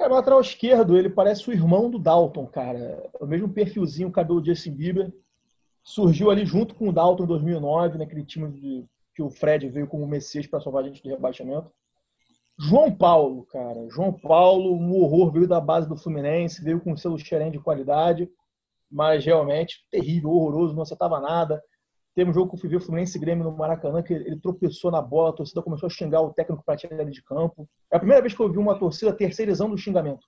Cara, 0.00 0.14
o 0.14 0.16
lateral 0.16 0.40
esquerdo, 0.40 0.96
ele 0.96 1.10
parece 1.10 1.46
o 1.46 1.52
irmão 1.52 1.90
do 1.90 1.98
Dalton, 1.98 2.46
cara. 2.46 3.06
O 3.20 3.26
mesmo 3.26 3.50
perfilzinho, 3.50 4.08
o 4.08 4.10
cabelo 4.10 4.40
de 4.40 4.48
Justin 4.48 4.72
Bieber. 4.72 5.12
Surgiu 5.82 6.30
ali 6.30 6.46
junto 6.46 6.74
com 6.74 6.88
o 6.88 6.92
Dalton 6.92 7.24
em 7.24 7.26
2009, 7.26 7.98
naquele 7.98 8.24
time 8.24 8.50
de- 8.50 8.86
que 9.14 9.22
o 9.22 9.28
Fred 9.28 9.68
veio 9.68 9.86
como 9.86 10.06
Messias 10.06 10.46
para 10.46 10.58
salvar 10.58 10.84
a 10.84 10.86
gente 10.86 11.02
do 11.02 11.10
rebaixamento. 11.10 11.70
João 12.58 12.90
Paulo, 12.90 13.44
cara. 13.44 13.90
João 13.90 14.10
Paulo, 14.10 14.74
um 14.74 14.98
horror, 15.02 15.30
veio 15.32 15.46
da 15.46 15.60
base 15.60 15.86
do 15.86 15.98
Fluminense, 15.98 16.64
veio 16.64 16.80
com 16.80 16.96
selo 16.96 17.18
Xerém 17.18 17.50
de 17.50 17.60
qualidade, 17.60 18.26
mas 18.90 19.22
realmente 19.22 19.84
terrível, 19.90 20.30
horroroso, 20.30 20.74
não 20.74 20.80
acertava 20.82 21.20
nada. 21.20 21.62
Teve 22.14 22.30
um 22.30 22.34
jogo 22.34 22.50
que 22.50 22.56
eu 22.56 22.60
fui 22.60 22.68
ver 22.68 22.76
o 22.76 22.80
Fluminense 22.80 23.18
Grêmio 23.18 23.44
no 23.44 23.56
Maracanã, 23.56 24.02
que 24.02 24.12
ele 24.12 24.40
tropeçou 24.40 24.90
na 24.90 25.00
bola, 25.00 25.30
a 25.30 25.32
torcida 25.32 25.62
começou 25.62 25.86
a 25.86 25.90
xingar 25.90 26.20
o 26.20 26.32
técnico 26.32 26.62
para 26.64 26.76
tirar 26.76 27.00
ele 27.00 27.10
de 27.10 27.22
campo. 27.22 27.68
É 27.90 27.96
a 27.96 28.00
primeira 28.00 28.20
vez 28.20 28.34
que 28.34 28.40
eu 28.40 28.50
vi 28.50 28.58
uma 28.58 28.78
torcida 28.78 29.12
terceirizando 29.12 29.74
o 29.74 29.78
xingamento, 29.78 30.26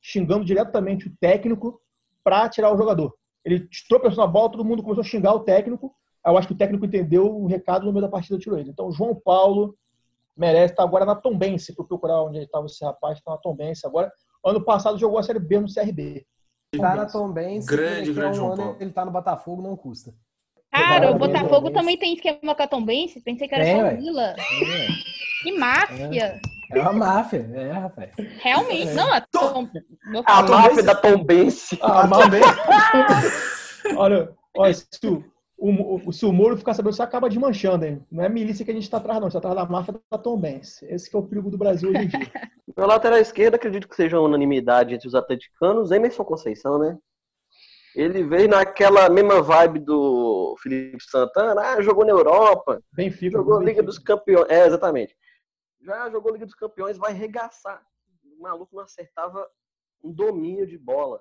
xingando 0.00 0.44
diretamente 0.44 1.08
o 1.08 1.16
técnico 1.20 1.80
para 2.22 2.48
tirar 2.48 2.72
o 2.72 2.76
jogador. 2.76 3.14
Ele 3.44 3.68
tropeçou 3.88 4.24
na 4.24 4.30
bola, 4.30 4.50
todo 4.52 4.64
mundo 4.64 4.82
começou 4.82 5.02
a 5.02 5.06
xingar 5.06 5.34
o 5.34 5.40
técnico. 5.40 5.94
Aí 6.24 6.32
Eu 6.32 6.38
acho 6.38 6.48
que 6.48 6.54
o 6.54 6.56
técnico 6.56 6.86
entendeu 6.86 7.26
o 7.26 7.46
recado 7.46 7.84
no 7.84 7.92
meio 7.92 8.02
da 8.02 8.08
partida 8.10 8.36
e 8.36 8.38
tirou 8.38 8.58
ele. 8.58 8.70
Então, 8.70 8.88
o 8.88 8.92
João 8.92 9.14
Paulo 9.14 9.76
merece 10.36 10.72
estar 10.72 10.82
agora 10.82 11.04
na 11.04 11.14
Tombense, 11.14 11.74
para 11.74 11.84
procurar 11.84 12.22
onde 12.22 12.38
ele 12.38 12.46
estava 12.46 12.66
esse 12.66 12.82
rapaz, 12.84 13.18
está 13.18 13.32
na 13.32 13.38
Tombense 13.38 13.86
agora. 13.86 14.10
Ano 14.44 14.64
passado 14.64 14.98
jogou 14.98 15.18
a 15.18 15.22
Série 15.22 15.38
B 15.38 15.60
no 15.60 15.72
CRB. 15.72 16.26
Tá 16.78 16.96
na 16.96 17.06
Tom 17.06 17.32
Benz, 17.32 17.66
Grande, 17.66 18.08
daqui 18.08 18.10
a 18.10 18.14
grande 18.14 18.30
um 18.30 18.34
João 18.34 18.52
ano 18.52 18.62
Paulo. 18.62 18.76
ele 18.80 18.92
tá 18.92 19.04
no 19.04 19.10
Botafogo, 19.10 19.62
não 19.62 19.76
custa. 19.76 20.12
Cara, 20.74 21.12
o 21.12 21.18
Botafogo 21.18 21.70
também 21.70 21.96
tem 21.96 22.14
esquema 22.14 22.54
com 22.54 22.62
a 22.62 22.66
Tombense. 22.66 23.20
Pensei 23.20 23.46
que 23.46 23.54
era 23.54 23.64
Tem, 23.64 23.80
só 23.80 23.96
Vila. 23.96 24.34
Que 25.42 25.52
máfia. 25.52 26.40
É 26.72 26.80
uma 26.80 26.92
máfia, 26.92 27.48
é, 27.54 27.70
rapaz. 27.70 28.10
Realmente. 28.42 28.92
Não, 28.92 29.12
a 29.12 29.20
Tom... 29.20 29.68
A 30.26 30.42
máfia 30.42 30.82
da 30.82 30.94
Tombense. 30.96 31.78
Ah, 31.80 32.06
mal 32.06 32.22
Olha, 33.96 34.32
olha 34.56 34.74
se, 34.74 35.06
o, 35.06 36.08
o, 36.08 36.12
se 36.12 36.26
o 36.26 36.32
Moro 36.32 36.56
ficar 36.56 36.74
sabendo, 36.74 36.94
você 36.94 37.02
acaba 37.02 37.28
desmanchando, 37.28 37.84
hein? 37.84 38.04
Não 38.10 38.24
é 38.24 38.28
milícia 38.28 38.64
que 38.64 38.70
a 38.70 38.74
gente 38.74 38.84
está 38.84 38.96
atrás, 38.96 39.20
não. 39.20 39.28
A 39.28 39.30
gente 39.30 39.40
tá 39.40 39.48
atrás 39.48 39.68
da 39.68 39.72
máfia 39.72 39.94
da 40.10 40.18
Tombense. 40.18 40.84
Esse 40.86 41.08
que 41.08 41.14
é 41.14 41.18
o 41.18 41.22
perigo 41.22 41.50
do 41.50 41.58
Brasil 41.58 41.90
hoje 41.90 42.04
em 42.04 42.08
dia. 42.08 42.30
Meu 42.76 42.86
lateral 42.86 43.18
esquerdo, 43.18 43.54
acredito 43.54 43.88
que 43.88 43.94
seja 43.94 44.18
uma 44.18 44.26
unanimidade 44.26 44.94
entre 44.94 45.06
os 45.06 45.14
atleticanos, 45.14 45.92
Emerson 45.92 46.24
Conceição, 46.24 46.78
né? 46.78 46.98
Ele 47.94 48.24
veio 48.24 48.48
naquela 48.48 49.08
mesma 49.08 49.40
vibe 49.40 49.78
do 49.80 50.56
Felipe 50.60 51.02
Santana, 51.04 51.60
ah, 51.60 51.80
jogou 51.82 52.04
na 52.04 52.10
Europa, 52.12 52.82
Benfica. 52.92 53.36
jogou 53.38 53.58
Benfica. 53.58 53.70
Liga 53.70 53.82
dos 53.82 53.98
Campeões. 53.98 54.46
É, 54.50 54.66
exatamente. 54.66 55.16
Já 55.80 56.10
jogou 56.10 56.32
Liga 56.32 56.44
dos 56.46 56.54
Campeões, 56.54 56.98
vai 56.98 57.12
regaçar. 57.12 57.84
O 58.38 58.42
maluco 58.42 58.74
não 58.74 58.82
acertava 58.82 59.48
um 60.02 60.10
domínio 60.12 60.66
de 60.66 60.76
bola. 60.76 61.20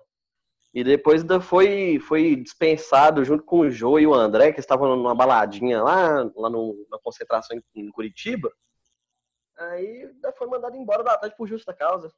E 0.74 0.84
depois 0.84 1.22
ainda 1.22 1.40
foi, 1.40 2.00
foi 2.00 2.36
dispensado 2.36 3.24
junto 3.24 3.44
com 3.44 3.60
o 3.60 3.70
Jô 3.70 4.00
e 4.00 4.08
o 4.08 4.14
André, 4.14 4.52
que 4.52 4.60
estavam 4.60 4.96
numa 4.96 5.14
baladinha 5.14 5.84
lá, 5.84 6.24
lá 6.36 6.50
no- 6.50 6.88
na 6.90 6.98
concentração 6.98 7.56
em, 7.56 7.82
em 7.84 7.92
Curitiba. 7.92 8.52
Aí 9.56 10.06
ainda 10.06 10.32
foi 10.34 10.48
mandado 10.48 10.76
embora 10.76 11.04
da 11.04 11.16
tarde 11.18 11.36
por 11.38 11.48
justa 11.48 11.72
causa. 11.76 12.12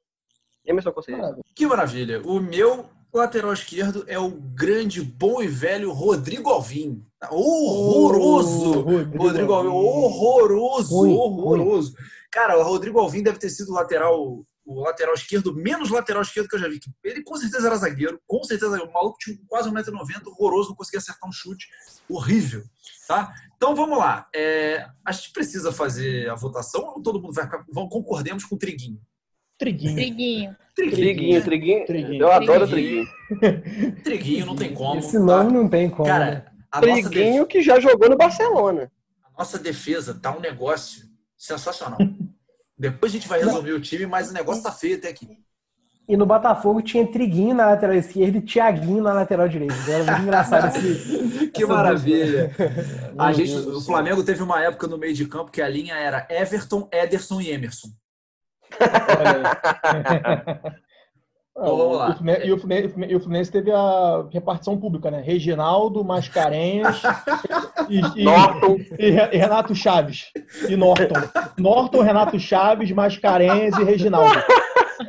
Emerson 0.65 0.91
Conceição. 0.91 1.41
Que 1.53 1.65
maravilha. 1.65 2.21
O 2.23 2.39
meu 2.39 2.89
lateral 3.13 3.53
esquerdo 3.53 4.03
é 4.07 4.19
o 4.19 4.29
grande, 4.29 5.01
bom 5.01 5.41
e 5.41 5.47
velho 5.47 5.91
Rodrigo 5.91 6.49
Alvim. 6.49 7.05
Horroroso! 7.29 8.81
Rodrigo, 8.81 9.17
Rodrigo 9.17 9.53
Alvim, 9.53 9.69
horroroso, 9.69 10.95
horroroso. 10.95 11.95
Cara, 12.31 12.59
o 12.59 12.63
Rodrigo 12.63 12.99
Alvim 12.99 13.23
deve 13.23 13.39
ter 13.39 13.49
sido 13.49 13.69
o 13.69 13.73
lateral, 13.73 14.45
o 14.65 14.81
lateral 14.81 15.13
esquerdo, 15.13 15.55
menos 15.55 15.89
lateral 15.89 16.21
esquerdo 16.21 16.49
que 16.49 16.55
eu 16.55 16.59
já 16.59 16.67
vi. 16.67 16.79
Ele 17.03 17.23
com 17.23 17.37
certeza 17.37 17.67
era 17.67 17.77
zagueiro, 17.77 18.19
com 18.27 18.43
certeza. 18.43 18.83
O 18.83 18.91
maluco 18.91 19.17
tinha 19.17 19.37
quase 19.47 19.69
1,90m, 19.69 20.27
horroroso, 20.27 20.69
não 20.69 20.75
conseguia 20.75 20.99
acertar 20.99 21.29
um 21.29 21.31
chute. 21.31 21.67
Horrível. 22.09 22.63
Tá? 23.07 23.33
Então 23.55 23.75
vamos 23.75 23.97
lá. 23.97 24.27
É, 24.35 24.85
a 25.05 25.11
gente 25.11 25.31
precisa 25.31 25.71
fazer 25.71 26.29
a 26.29 26.35
votação 26.35 26.83
ou 26.95 27.01
todo 27.01 27.21
mundo 27.21 27.33
vai 27.33 27.45
ficar. 27.45 27.63
Vamos, 27.71 27.89
concordemos 27.91 28.43
com 28.43 28.55
o 28.55 28.59
Triguinho. 28.59 28.99
Triguinho. 29.57 29.95
Triguinho. 29.95 30.55
Triguinho, 30.75 31.41
Triguinho. 31.43 31.85
Triguinho. 31.85 32.21
Eu 32.23 32.31
adoro 32.31 32.67
Triguinho. 32.67 33.05
Triguinho. 33.39 33.95
Triguinho 34.03 34.45
não 34.45 34.55
tem 34.55 34.73
como. 34.73 34.99
Esse 34.99 35.17
nome 35.17 35.51
tá? 35.51 35.57
não 35.57 35.69
tem 35.69 35.89
como. 35.89 36.03
né? 36.07 36.09
Cara, 36.13 36.45
a 36.71 36.81
nossa, 36.81 36.93
def- 36.95 37.09
Triguinho 37.09 37.45
que 37.45 37.61
já 37.61 37.79
jogou 37.79 38.09
no 38.09 38.17
Barcelona. 38.17 38.91
a 39.23 39.39
nossa 39.39 39.57
defesa 39.57 40.13
tá 40.13 40.35
um 40.35 40.39
negócio 40.41 41.03
sensacional. 41.37 41.97
Depois 42.77 43.11
a 43.11 43.15
gente 43.15 43.27
vai 43.29 43.39
resolver 43.39 43.71
o 43.71 43.79
time, 43.79 44.05
mas 44.05 44.29
o 44.29 44.33
negócio 44.33 44.61
tá 44.61 44.71
feio 44.71 44.97
até 44.97 45.07
aqui. 45.09 45.29
E 46.07 46.15
no 46.17 46.25
Botafogo 46.25 46.81
tinha 46.81 47.07
Triguinho 47.07 47.55
na 47.55 47.65
lateral 47.67 47.95
esquerda 47.95 48.37
e 48.37 48.41
Thiaguinho 48.41 49.01
na 49.01 49.13
lateral 49.13 49.47
direita. 49.47 49.73
Era 49.87 50.03
muito 50.11 50.23
engraçado 50.23 50.67
esse. 50.75 51.25
Que 51.55 51.65
maravilha. 51.65 52.51
A 53.17 53.31
gente, 53.31 53.53
o. 53.55 53.79
Flamengo 53.79 54.21
teve 54.21 54.43
uma 54.43 54.61
época 54.61 54.87
no 54.87 54.97
meio 54.97 55.13
de 55.13 55.25
campo 55.25 55.49
que 55.51 55.61
a 55.61 55.69
linha 55.69 55.95
era 55.95 56.27
Everton, 56.29 56.89
Ederson 56.91 57.39
e 57.39 57.49
Emerson. 57.49 57.87
Então, 61.57 61.77
vamos 61.77 61.97
lá. 61.97 62.17
E 62.43 62.51
o 62.51 62.57
Fluminense- 62.57 63.11
E 63.11 63.15
o 63.15 63.19
teve 63.51 63.71
a 63.71 64.25
repartição 64.31 64.77
pública, 64.77 65.09
né? 65.09 65.21
Reginaldo, 65.21 66.03
Mascarenhas 66.03 67.01
e, 67.89 68.01
e- 68.21 68.23
Norton. 68.23 68.77
e 68.99 69.05
e 69.05 69.37
Renato 69.37 69.73
Chaves. 69.73 70.25
E 70.67 70.75
Norton. 70.75 71.13
Norton, 71.57 72.01
Renato 72.01 72.37
Chaves, 72.39 72.91
Mascarenhas 72.91 73.77
e 73.77 73.83
Reginaldo. 73.83 74.37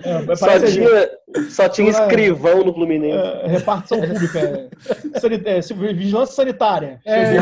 É, 0.03 0.35
Só 0.37 0.59
tinha, 0.59 1.11
só 1.49 1.69
tinha 1.69 1.93
Ué. 1.93 2.01
escrivão 2.01 2.64
no 2.64 2.73
Fluminense. 2.75 3.17
é, 3.17 3.47
repartição 3.47 4.01
pública. 4.01 4.39
É, 4.41 5.57
é, 5.59 5.61
vigilância 5.95 6.35
sanitária. 6.35 7.01
É? 7.05 7.39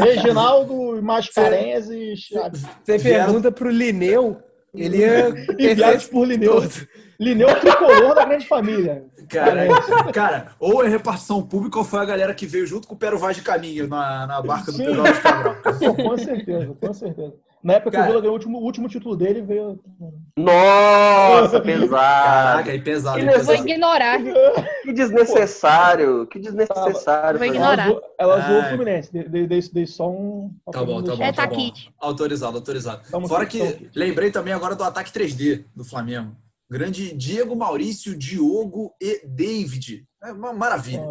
Reginaldo, 0.00 1.00
Mascarenhas 1.02 1.88
e 1.90 2.16
Chaves. 2.16 2.64
Você 2.84 2.98
pergunta 2.98 3.50
pro 3.52 3.68
Lineu, 3.70 4.38
ele 4.80 4.98
ia 4.98 5.28
Enviados 5.72 6.06
por 6.06 6.26
Lineu. 6.26 6.62
Lineu 7.20 7.48
tricolor 7.60 8.14
da 8.14 8.24
grande 8.24 8.46
família. 8.46 9.04
Cara, 9.28 9.66
cara, 10.12 10.52
ou 10.58 10.82
é 10.84 10.88
repartição 10.88 11.42
pública 11.42 11.78
ou 11.78 11.84
foi 11.84 12.00
a 12.00 12.04
galera 12.04 12.34
que 12.34 12.46
veio 12.46 12.66
junto 12.66 12.88
com 12.88 12.94
o 12.94 12.98
Pero 12.98 13.18
Vaz 13.18 13.36
de 13.36 13.42
Caminho 13.42 13.86
na, 13.86 14.26
na 14.26 14.40
barca 14.40 14.72
do. 14.72 14.78
Pedro 14.78 15.00
Alves 15.00 15.18
Cabral. 15.18 15.56
Com 15.96 16.18
certeza, 16.18 16.76
com 16.80 16.94
certeza. 16.94 17.34
Na 17.62 17.74
época 17.74 17.90
que 17.90 17.96
Cara. 17.96 18.08
o 18.08 18.10
Vila 18.10 18.20
ganhou 18.20 18.32
o 18.32 18.36
último, 18.36 18.58
o 18.58 18.62
último 18.62 18.88
título 18.88 19.16
dele, 19.16 19.42
veio. 19.42 19.80
Nossa, 20.36 21.58
pesado. 21.60 21.90
Caraca, 21.90 22.70
aí 22.70 22.80
pesado, 22.80 23.18
Que 23.18 23.26
Eu 23.26 23.44
vou 23.44 23.54
ignorar. 23.54 24.18
Que 24.82 24.92
desnecessário. 24.92 26.26
Que 26.26 26.38
desnecessário. 26.38 27.38
Vou 27.38 27.46
ignorar. 27.48 27.92
Ela, 28.18 28.40
zoou- 28.40 28.60
o. 28.60 28.64
Fluminense. 28.64 29.10
Dei, 29.12 29.46
dei, 29.46 29.86
só 29.86 30.08
um. 30.10 30.54
Tá 30.70 30.84
bom, 30.84 31.02
tá 31.02 31.16
bom. 31.16 31.22
É 31.22 31.32
tá 31.32 31.46
bom. 31.46 31.50
Taquite. 31.54 31.92
Autorizado, 31.98 32.56
autorizado. 32.56 33.02
Tamo 33.10 33.26
Fora 33.28 33.42
aqui, 33.42 33.58
que 33.58 33.66
aqui. 33.66 33.90
lembrei 33.94 34.30
também 34.30 34.52
agora 34.54 34.74
do 34.76 34.84
ataque 34.84 35.10
3D 35.12 35.64
do 35.74 35.84
Flamengo. 35.84 36.36
Grande 36.70 37.14
Diego 37.14 37.56
Maurício, 37.56 38.16
Diogo 38.16 38.92
e 39.00 39.26
David. 39.26 40.04
É 40.22 40.32
uma 40.32 40.52
maravilha. 40.52 41.02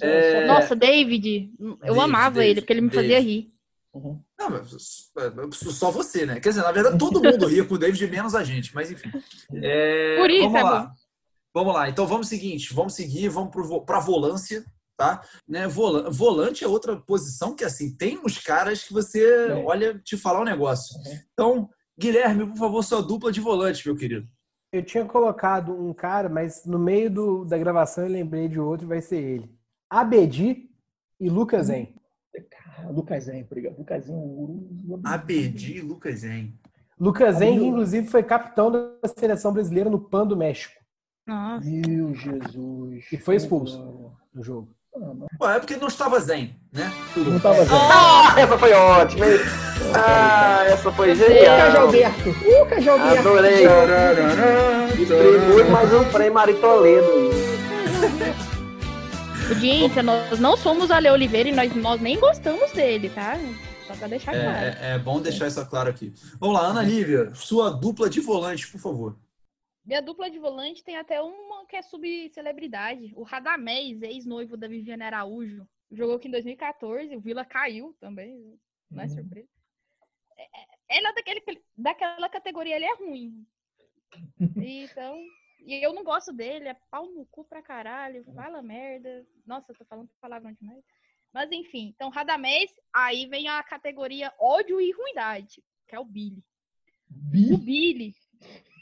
É, 0.00 0.46
Nossa, 0.46 0.76
David. 0.76 1.50
Eu 1.60 1.76
David, 1.76 2.00
amava 2.00 2.34
David, 2.36 2.50
ele, 2.50 2.60
porque 2.60 2.72
ele 2.72 2.80
me 2.82 2.88
David. 2.88 3.08
fazia 3.12 3.20
rir. 3.20 3.52
Uhum. 3.92 4.20
Não, 4.50 5.44
é, 5.44 5.52
só 5.52 5.90
você, 5.90 6.26
né? 6.26 6.40
Quer 6.40 6.50
dizer, 6.50 6.62
na 6.62 6.72
verdade, 6.72 6.98
todo 6.98 7.22
mundo 7.22 7.46
ria 7.46 7.64
com 7.64 7.74
o 7.74 7.78
David, 7.78 8.06
menos 8.08 8.34
a 8.34 8.42
gente, 8.44 8.74
mas 8.74 8.90
enfim. 8.90 9.10
É, 9.54 10.16
Por 10.18 10.30
isso 10.30 10.42
vamos 10.44 10.60
é 10.60 10.62
lá. 10.62 10.80
bom. 10.86 10.90
Vamos 11.54 11.74
lá. 11.74 11.88
Então 11.88 12.06
vamos 12.06 12.28
seguinte, 12.28 12.72
vamos 12.72 12.94
seguir, 12.94 13.28
vamos 13.28 13.50
para 13.84 13.98
a 13.98 14.00
volância, 14.00 14.64
tá? 14.96 15.22
Né, 15.46 15.68
vola- 15.68 16.08
volante 16.10 16.64
é 16.64 16.68
outra 16.68 16.96
posição 16.96 17.54
que 17.54 17.64
assim 17.64 17.94
tem 17.94 18.18
uns 18.18 18.38
caras 18.38 18.84
que 18.84 18.92
você 18.92 19.22
É. 19.50 19.64
olha 19.64 19.98
te 19.98 20.16
falar 20.16 20.40
um 20.40 20.44
negócio. 20.44 20.96
Uhum. 20.98 21.18
Então, 21.32 21.70
Guilherme, 21.98 22.46
por 22.46 22.56
favor, 22.56 22.82
sua 22.82 23.02
dupla 23.02 23.30
de 23.30 23.40
volante, 23.40 23.86
meu 23.86 23.94
querido. 23.96 24.26
Eu 24.72 24.82
tinha 24.82 25.04
colocado 25.04 25.72
um 25.74 25.92
cara, 25.92 26.30
mas 26.30 26.64
no 26.64 26.78
meio 26.78 27.10
do- 27.10 27.44
da 27.44 27.58
gravação 27.58 28.04
eu 28.04 28.10
lembrei 28.10 28.48
de 28.48 28.58
outro, 28.58 28.86
vai 28.88 29.02
ser 29.02 29.18
ele. 29.22 29.54
Abedi 29.90 30.70
e 31.20 31.28
Lucas 31.28 31.66
Zen. 31.66 31.94
Lucas 32.90 33.24
Zen, 33.24 33.42
obrigado. 33.42 33.76
Lucas 33.78 34.04
Zen, 34.06 34.14
e 35.68 35.80
Lucas 35.80 36.18
Zen. 36.20 36.54
Lucas 36.98 37.36
Zen, 37.36 37.66
inclusive 37.68 38.06
foi 38.08 38.22
capitão 38.22 38.70
da 38.70 39.08
seleção 39.18 39.52
brasileira 39.52 39.90
no 39.90 39.98
PAN 39.98 40.26
do 40.26 40.36
México, 40.36 40.74
Nossa. 41.26 41.68
Meu 41.68 42.14
Jesus. 42.14 43.04
E 43.12 43.16
foi 43.16 43.36
expulso. 43.36 44.12
no 44.34 44.42
jogo. 44.42 44.68
Pô, 45.38 45.48
é 45.48 45.58
porque 45.58 45.76
não 45.76 45.88
estava 45.88 46.20
Zen, 46.20 46.54
né? 46.72 46.92
Tudo 47.14 47.24
Não 47.30 47.32
bem. 47.32 47.40
tava 47.40 47.64
Zen. 47.64 47.78
Ah, 47.80 48.34
essa 48.40 48.58
foi 48.58 48.72
ótima, 48.72 49.26
hein? 49.26 49.38
Ah, 49.96 50.64
essa 50.66 50.92
foi 50.92 51.14
Lucas 51.14 51.28
genial. 51.28 51.80
Alberto. 51.82 52.28
Lucas 52.28 52.88
Alberto. 52.88 53.28
Adorei. 53.28 53.66
Distribui 54.96 55.64
mais 55.70 55.92
um 55.94 56.04
prêmio 56.12 56.38
Ari 56.38 56.54
Toledo. 56.54 57.06
Audiência, 59.48 60.02
nós 60.02 60.38
não 60.40 60.56
somos 60.56 60.90
Ale 60.90 61.08
Oliveira 61.10 61.48
e 61.48 61.52
nós, 61.52 61.74
nós 61.76 62.00
nem 62.00 62.18
gostamos 62.18 62.72
dele, 62.72 63.10
tá? 63.10 63.34
Só 63.86 63.94
pra 63.96 64.08
deixar 64.08 64.32
claro. 64.32 64.48
É, 64.48 64.68
é- 64.92 64.94
é 64.94 64.98
bom 64.98 65.20
deixar 65.20 65.46
isso 65.48 65.64
claro 65.68 65.90
aqui. 65.90 66.12
Vamos 66.38 66.54
lá, 66.56 66.66
Ana 66.68 66.82
Lívia, 66.82 67.34
sua 67.34 67.70
dupla 67.70 68.08
de 68.08 68.20
volante, 68.20 68.70
por 68.70 68.80
favor. 68.80 69.18
Minha 69.84 70.00
dupla 70.00 70.30
de 70.30 70.38
volante 70.38 70.82
tem 70.84 70.96
até 70.96 71.20
uma 71.20 71.66
que 71.66 71.76
é 71.76 71.82
subcelebridade. 71.82 73.12
O 73.16 73.22
Radamés, 73.24 74.00
ex-noivo 74.02 74.56
da 74.56 74.68
Viviane 74.68 75.02
Araújo. 75.02 75.66
Jogou 75.90 76.16
aqui 76.16 76.28
em 76.28 76.30
2014. 76.30 77.14
O 77.16 77.20
Vila 77.20 77.44
caiu 77.44 77.94
também. 78.00 78.58
Não 78.90 79.02
é 79.02 79.06
Uhum. 79.06 79.10
surpresa. 79.10 79.48
É, 80.38 80.42
é- 80.42 80.96
ele 80.98 81.06
é 81.06 81.12
daquele, 81.14 81.42
daquela 81.76 82.28
categoria, 82.28 82.76
ele 82.76 82.84
é 82.84 82.94
ruim. 82.94 83.44
Então. 84.56 85.16
E 85.64 85.84
eu 85.84 85.92
não 85.92 86.02
gosto 86.02 86.32
dele, 86.32 86.68
é 86.68 86.76
pau 86.90 87.06
no 87.06 87.24
cu 87.26 87.44
pra 87.44 87.62
caralho, 87.62 88.24
fala 88.34 88.62
merda. 88.62 89.24
Nossa, 89.46 89.72
eu 89.72 89.76
tô 89.76 89.84
falando 89.84 90.08
palavrão 90.20 90.52
demais. 90.52 90.82
Mas 91.32 91.50
enfim, 91.50 91.92
então 91.94 92.10
Radamés, 92.10 92.70
aí 92.92 93.26
vem 93.26 93.48
a 93.48 93.62
categoria 93.62 94.32
ódio 94.38 94.80
e 94.80 94.92
ruindade, 94.92 95.62
que 95.88 95.94
é 95.94 96.00
o 96.00 96.04
Billy. 96.04 96.44
O 97.10 97.14
Bi, 97.14 97.56
Billy. 97.56 98.14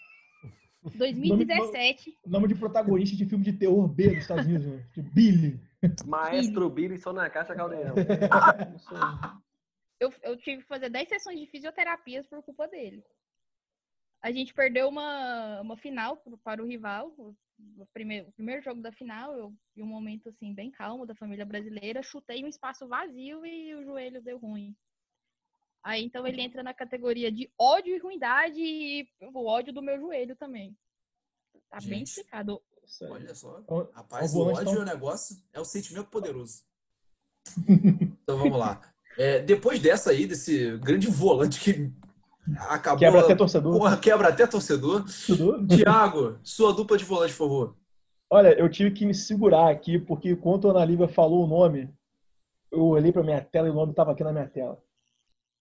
2017. 0.96 2.16
nome 2.26 2.48
de 2.48 2.54
protagonista 2.54 3.14
de 3.14 3.26
filme 3.26 3.44
de 3.44 3.52
terror 3.52 3.86
B 3.86 4.08
dos 4.08 4.18
Estados 4.18 4.46
Unidos, 4.46 4.66
né? 4.66 4.86
De 4.94 5.02
Billy. 5.02 5.60
Maestro 6.06 6.70
Billy 6.70 6.98
só 6.98 7.12
na 7.12 7.28
caixa 7.28 7.54
caldeirão. 7.54 7.94
eu, 10.00 10.10
eu 10.22 10.36
tive 10.38 10.62
que 10.62 10.68
fazer 10.68 10.88
10 10.88 11.08
sessões 11.08 11.38
de 11.38 11.46
fisioterapias 11.46 12.26
por 12.26 12.42
culpa 12.42 12.66
dele. 12.66 13.04
A 14.22 14.30
gente 14.30 14.52
perdeu 14.52 14.88
uma, 14.88 15.60
uma 15.62 15.76
final 15.76 16.22
para 16.44 16.62
o 16.62 16.66
rival, 16.66 17.12
o, 17.16 17.86
primeiro, 17.92 18.28
o 18.28 18.32
primeiro 18.32 18.62
jogo 18.62 18.82
da 18.82 18.92
final, 18.92 19.34
eu 19.34 19.54
em 19.76 19.82
um 19.82 19.86
momento 19.86 20.28
assim 20.28 20.52
bem 20.52 20.70
calmo 20.70 21.06
da 21.06 21.14
família 21.14 21.44
brasileira, 21.46 22.02
chutei 22.02 22.44
um 22.44 22.48
espaço 22.48 22.86
vazio 22.86 23.44
e 23.46 23.74
o 23.74 23.82
joelho 23.82 24.22
deu 24.22 24.38
ruim. 24.38 24.76
Aí 25.82 26.04
então 26.04 26.26
ele 26.26 26.42
entra 26.42 26.62
na 26.62 26.74
categoria 26.74 27.32
de 27.32 27.50
ódio 27.58 27.94
e 27.94 27.98
ruindade 27.98 28.60
e 28.60 29.08
o 29.22 29.46
ódio 29.46 29.72
do 29.72 29.82
meu 29.82 29.98
joelho 29.98 30.36
também. 30.36 30.76
Tá 31.70 31.78
bem 31.78 32.00
Gente. 32.00 32.08
explicado. 32.08 32.62
Olha 33.02 33.34
só. 33.34 33.62
Rapaz, 33.94 34.32
o 34.32 34.34
volante, 34.34 34.60
ódio 34.60 34.80
é 34.80 34.82
o 34.82 34.84
negócio, 34.84 35.42
é 35.52 35.60
o 35.60 35.64
sentimento 35.64 36.08
poderoso. 36.10 36.62
então 38.22 38.36
vamos 38.36 38.58
lá. 38.58 38.80
É, 39.16 39.40
depois 39.40 39.80
dessa 39.80 40.10
aí, 40.10 40.26
desse 40.26 40.76
grande 40.78 41.06
volante 41.08 41.60
que 41.60 41.90
acabou. 42.68 42.98
Quebra 42.98 43.20
até 43.20 43.34
torcedor. 43.34 43.78
Porra, 43.78 43.96
quebra 43.96 44.28
até 44.28 44.46
torcedor. 44.46 45.04
Tiago, 45.68 46.38
sua 46.42 46.72
dupla 46.72 46.96
de 46.96 47.04
volante, 47.04 47.32
por 47.32 47.38
favor. 47.38 47.76
Olha, 48.32 48.56
eu 48.58 48.68
tive 48.70 48.92
que 48.92 49.04
me 49.04 49.14
segurar 49.14 49.70
aqui, 49.70 49.98
porque 49.98 50.30
enquanto 50.30 50.68
a 50.68 50.70
Ana 50.70 50.84
Lívia 50.84 51.08
falou 51.08 51.44
o 51.44 51.48
nome, 51.48 51.92
eu 52.70 52.84
olhei 52.86 53.10
pra 53.12 53.22
minha 53.24 53.40
tela 53.42 53.66
e 53.66 53.70
o 53.70 53.74
nome 53.74 53.92
tava 53.92 54.12
aqui 54.12 54.22
na 54.22 54.32
minha 54.32 54.48
tela. 54.48 54.80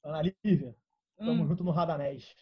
Ana 0.03 0.21
Lívia, 0.43 0.75
tamo 1.17 1.43
Hum. 1.43 1.47
junto 1.47 1.63
no 1.63 1.71
Radamés. 1.71 2.35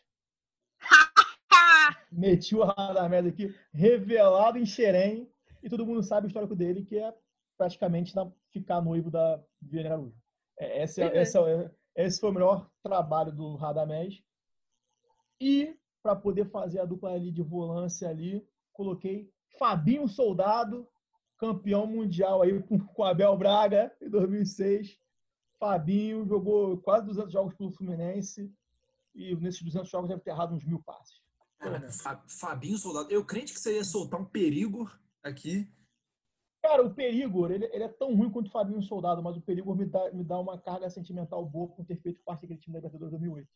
Meti 2.11 2.55
o 2.55 2.63
Radamés 2.63 3.25
aqui, 3.25 3.53
revelado 3.73 4.57
em 4.57 4.65
Xerém, 4.65 5.29
e 5.63 5.69
todo 5.69 5.85
mundo 5.85 6.03
sabe 6.03 6.27
o 6.27 6.29
histórico 6.29 6.55
dele, 6.55 6.83
que 6.85 6.97
é 6.97 7.13
praticamente 7.57 8.15
na- 8.15 8.29
ficar 8.51 8.81
noivo 8.81 9.09
da 9.09 9.39
Viviane 9.61 9.87
Araújo. 9.87 10.15
É, 10.59 10.83
Esse, 10.83 11.01
é- 11.01 11.21
esse, 11.21 11.37
é- 11.37 11.71
esse 11.95 12.19
foi 12.19 12.29
o 12.29 12.33
melhor 12.33 12.69
trabalho 12.83 13.31
do 13.31 13.55
Radamés. 13.55 14.21
E, 15.39 15.75
para 16.01 16.15
poder 16.15 16.45
fazer 16.49 16.79
a 16.79 16.85
dupla 16.85 17.11
ali 17.13 17.31
de 17.31 17.41
volância 17.41 18.09
ali, 18.09 18.47
coloquei 18.73 19.31
Fabinho 19.57 20.07
Soldado, 20.07 20.87
campeão 21.37 21.85
mundial 21.85 22.41
aí 22.41 22.61
com, 22.63 22.79
com 22.79 23.03
Abel 23.03 23.37
Braga 23.37 23.95
em 24.01 24.09
2006. 24.09 24.97
Fabinho 25.59 26.25
jogou 26.25 26.77
quase 26.77 27.05
200 27.07 27.31
jogos 27.31 27.53
pelo 27.55 27.71
Fluminense 27.71 28.53
e 29.15 29.35
nesses 29.35 29.61
200 29.63 29.89
jogos 29.89 30.09
deve 30.09 30.21
ter 30.21 30.29
errado 30.31 30.53
uns 30.53 30.63
mil 30.63 30.81
passes. 30.83 31.21
Cara, 31.57 31.91
Fa- 31.91 32.23
Fabinho 32.27 32.77
Soldado. 32.77 33.11
Eu 33.11 33.25
crente 33.25 33.53
que 33.53 33.59
você 33.59 33.75
ia 33.75 33.83
soltar 33.83 34.19
um 34.21 34.25
perigo 34.25 34.89
aqui. 35.23 35.67
Cara, 36.61 36.85
o 36.85 36.93
Perigor, 36.93 37.51
ele, 37.51 37.65
ele 37.73 37.83
é 37.83 37.87
tão 37.87 38.13
ruim 38.15 38.29
quanto 38.29 38.47
o 38.47 38.51
Fabinho 38.51 38.81
Soldado, 38.83 39.23
mas 39.23 39.37
o 39.37 39.41
Perigor 39.41 39.75
me 39.75 39.85
dá, 39.85 40.11
me 40.11 40.23
dá 40.23 40.37
uma 40.39 40.59
carga 40.59 40.89
sentimental 40.89 41.45
boa 41.45 41.67
por 41.69 41.85
ter 41.85 41.95
feito 41.95 42.21
parte 42.23 42.41
daquele 42.41 42.59
time 42.59 42.73
da 42.73 42.79
Libertadores 42.79 43.11
2008. 43.11 43.47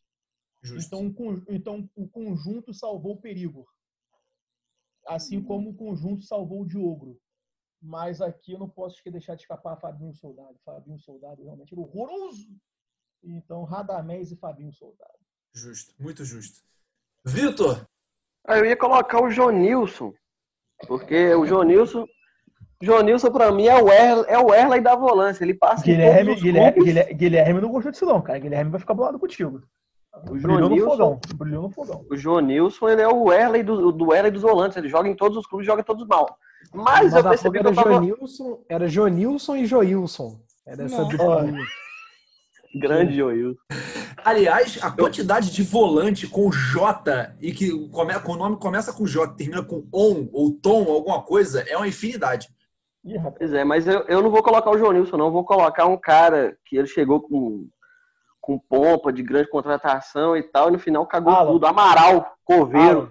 Justo. 0.62 0.94
Então, 0.96 1.42
então, 1.48 1.90
o 1.96 2.08
conjunto 2.08 2.72
salvou 2.72 3.14
o 3.14 3.20
Perigor. 3.20 3.66
Assim 5.06 5.38
Uhum. 5.38 5.44
como 5.44 5.70
o 5.70 5.74
conjunto 5.74 6.22
salvou 6.24 6.62
o 6.62 6.66
Diogro. 6.66 7.18
Mas 7.80 8.20
aqui 8.20 8.52
eu 8.52 8.60
não 8.60 8.68
posso 8.68 9.02
deixar 9.10 9.34
de 9.34 9.42
escapar 9.42 9.76
Fabinho 9.76 10.14
Soldado. 10.14 10.56
Fabinho 10.64 10.98
Soldado 11.00 11.42
realmente 11.42 11.74
era 11.74 11.80
horroroso. 11.80 12.46
Então, 13.24 13.64
Radamés 13.64 14.30
e 14.30 14.36
Fabinho 14.36 14.72
Soldado. 14.72 15.18
Justo, 15.52 15.92
muito 16.00 16.24
justo. 16.24 16.60
Vitor, 17.24 17.86
Aí 18.46 18.60
eu 18.60 18.66
ia 18.66 18.76
colocar 18.76 19.22
o 19.22 19.30
Jonilson. 19.30 20.12
Porque 20.86 21.34
o 21.34 21.44
Jonilson. 21.46 22.06
Jonilson, 22.82 23.30
pra 23.30 23.52
mim, 23.52 23.66
é 23.66 23.80
o 23.80 23.88
Erley, 23.92 24.24
é 24.28 24.38
o 24.38 24.52
Erley 24.52 24.80
da 24.80 24.96
volância. 24.96 25.44
Ele 25.44 25.54
passa 25.54 25.82
em 25.82 25.92
Guilherme, 25.92 26.24
todos 26.24 26.36
os 26.36 26.42
Guilherme. 26.42 26.84
Guilherme, 26.84 27.14
Guilherme 27.14 27.60
não 27.60 27.70
gostou 27.70 27.92
disso 27.92 28.06
não, 28.06 28.20
cara. 28.20 28.38
Guilherme 28.40 28.70
vai 28.72 28.80
ficar 28.80 28.94
bolado 28.94 29.18
contigo. 29.18 29.62
O 30.14 30.34
Brilhou 30.34 30.60
no 30.60 30.68
Jonilson, 30.68 30.90
fogão. 30.90 31.20
Brilhou 31.36 31.62
no 31.62 31.70
fogão. 31.70 32.06
o 32.10 32.16
Jonilson, 32.16 32.88
ele 32.88 33.02
é 33.02 33.08
o 33.08 33.32
Erley 33.32 33.62
do, 33.62 33.90
do 33.90 34.14
Erley 34.14 34.30
dos 34.30 34.42
volantes. 34.42 34.76
Ele 34.76 34.88
joga 34.88 35.08
em 35.08 35.14
todos 35.14 35.38
os 35.38 35.46
clubes, 35.46 35.66
joga 35.66 35.82
todos 35.82 36.06
mal. 36.06 36.36
Mas 36.72 37.12
O 37.12 37.18
eu 37.18 37.24
percebi 37.24 37.58
que 37.60 37.66
era 37.66 37.70
eu 37.70 37.74
tava... 37.74 37.94
Jonilson, 37.94 38.60
era 38.68 38.88
Jonilson 38.88 39.56
e 39.56 39.66
Joilson. 39.66 40.40
Era 40.66 40.84
essa 40.84 41.04
dupla. 41.04 41.50
Grande 42.74 43.16
Joilson. 43.16 43.58
aliás, 44.24 44.78
a 44.82 44.90
quantidade 44.90 45.50
de 45.50 45.62
volante 45.62 46.26
com 46.26 46.50
J 46.50 47.34
e 47.40 47.52
que 47.52 47.88
come, 47.88 48.18
com 48.20 48.32
o 48.32 48.36
nome 48.36 48.56
começa 48.56 48.92
com 48.92 49.06
J, 49.06 49.34
termina 49.34 49.62
com 49.62 49.86
on 49.92 50.28
ou 50.32 50.52
tom, 50.52 50.90
alguma 50.90 51.22
coisa, 51.22 51.62
é 51.68 51.76
uma 51.76 51.88
infinidade. 51.88 52.48
Pois 53.36 53.52
é, 53.52 53.64
mas 53.64 53.86
eu, 53.86 54.04
eu 54.08 54.22
não 54.22 54.30
vou 54.30 54.42
colocar 54.42 54.70
o 54.70 54.78
Jonilson, 54.78 55.16
não. 55.16 55.26
Eu 55.26 55.32
vou 55.32 55.44
colocar 55.44 55.86
um 55.86 55.98
cara 55.98 56.56
que 56.64 56.76
ele 56.76 56.86
chegou 56.86 57.20
com, 57.20 57.66
com 58.42 58.58
pompa 58.58 59.12
de 59.12 59.22
grande 59.22 59.48
contratação 59.48 60.36
e 60.36 60.42
tal, 60.42 60.68
e 60.68 60.72
no 60.72 60.78
final 60.78 61.06
cagou 61.06 61.32
Alan. 61.32 61.52
tudo. 61.52 61.64
Amaral, 61.66 62.34
Coveiro. 62.44 62.98
Alan. 62.98 63.10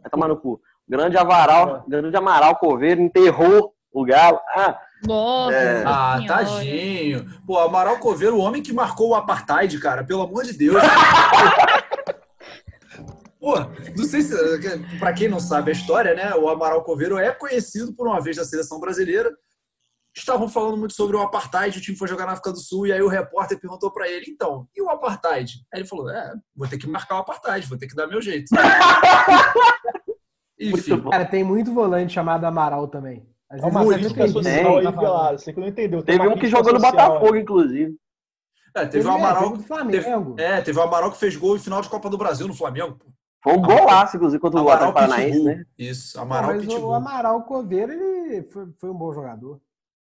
Vai 0.00 0.10
tomar 0.10 0.28
no 0.28 0.36
cu. 0.38 0.60
Grande 0.88 1.16
Avaral, 1.16 1.84
grande 1.86 2.16
Amaral 2.16 2.56
Coveiro, 2.56 3.00
enterrou 3.00 3.74
o 3.92 4.04
Galo. 4.04 4.40
Ah, 4.48 4.80
Nossa. 5.06 5.54
É. 5.54 5.84
Ah, 5.86 6.18
tadinho. 6.26 7.26
Pô, 7.46 7.58
Amaral 7.58 7.98
Coveiro, 7.98 8.36
o 8.36 8.40
homem 8.40 8.62
que 8.62 8.72
marcou 8.72 9.10
o 9.10 9.14
apartheid, 9.14 9.78
cara, 9.78 10.02
pelo 10.02 10.22
amor 10.22 10.42
de 10.44 10.54
Deus. 10.54 10.76
Pô, 13.38 13.56
não 13.96 14.04
sei 14.06 14.22
se. 14.22 14.34
Pra 14.98 15.12
quem 15.12 15.28
não 15.28 15.38
sabe 15.38 15.70
a 15.70 15.74
história, 15.74 16.14
né? 16.14 16.34
O 16.34 16.48
Amaral 16.48 16.82
Coveiro 16.82 17.18
é 17.18 17.30
conhecido 17.30 17.92
por 17.94 18.08
uma 18.08 18.18
vez 18.20 18.36
da 18.36 18.44
seleção 18.44 18.80
brasileira. 18.80 19.30
Estavam 20.16 20.48
falando 20.48 20.76
muito 20.76 20.94
sobre 20.94 21.16
o 21.16 21.20
apartheid, 21.20 21.76
o 21.76 21.80
time 21.80 21.96
foi 21.96 22.06
jogar 22.06 22.24
na 22.26 22.32
África 22.32 22.52
do 22.52 22.58
Sul, 22.58 22.86
e 22.86 22.92
aí 22.92 23.02
o 23.02 23.08
repórter 23.08 23.58
perguntou 23.58 23.90
pra 23.90 24.08
ele: 24.08 24.26
então, 24.28 24.68
e 24.74 24.80
o 24.80 24.88
apartheid? 24.88 25.64
Aí 25.72 25.80
ele 25.80 25.88
falou: 25.88 26.08
é, 26.08 26.32
vou 26.54 26.68
ter 26.68 26.78
que 26.78 26.86
marcar 26.86 27.16
o 27.16 27.20
apartheid, 27.20 27.66
vou 27.66 27.76
ter 27.76 27.88
que 27.88 27.96
dar 27.96 28.06
meu 28.06 28.22
jeito. 28.22 28.46
muito 30.60 30.78
Enfim. 30.78 31.00
Cara, 31.10 31.24
tem 31.24 31.42
muito 31.42 31.74
volante 31.74 32.12
chamado 32.12 32.44
Amaral 32.44 32.86
também. 32.86 33.26
Às 33.50 33.62
É 33.62 33.66
uma 33.66 33.84
vezes 33.84 34.12
Muito 34.12 34.32
social 34.32 34.78
aí 34.78 34.84
Tem. 34.84 34.92
velada. 34.92 35.38
Você 35.38 35.52
que 35.52 35.60
não 35.60 35.68
entendeu. 35.68 36.02
Tem 36.02 36.16
Teve 36.16 36.28
um 36.28 36.38
que 36.38 36.46
jogou 36.46 36.72
no. 36.72 36.80
Botafogo, 36.80 37.36
inclusive. 37.36 37.96
É, 38.74 38.86
teve 38.86 39.06
o 39.06 39.10
Amaral. 39.10 39.42
jogo 39.44 39.56
do 39.58 39.62
Flamengo. 39.62 40.34
É, 40.38 40.60
teve 40.60 40.78
o 40.78 40.82
Amaral 40.82 41.12
que 41.12 41.18
fez 41.18 41.36
gol 41.36 41.56
em 41.56 41.60
final 41.60 41.80
de 41.80 41.88
Copa 41.88 42.10
do 42.10 42.18
Brasil 42.18 42.48
no 42.48 42.54
Flamengo. 42.54 42.98
Foi 43.42 43.52
um 43.52 43.62
golaço, 43.62 44.16
inclusive, 44.16 44.40
contra 44.40 44.58
o 44.58 44.62
Amaral 44.62 44.88
Atlético 44.88 45.12
Paranaense, 45.12 45.44
né? 45.44 45.64
Isso, 45.78 46.16
Não, 46.16 46.24
Amaral 46.24 46.54
mas 46.54 46.66
o. 46.66 46.92
Amaral 46.92 47.42
Coveiro, 47.42 47.92
ele 47.92 48.42
foi, 48.44 48.66
foi 48.78 48.90
um 48.90 48.94
bom 48.94 49.12
jogador. 49.12 49.60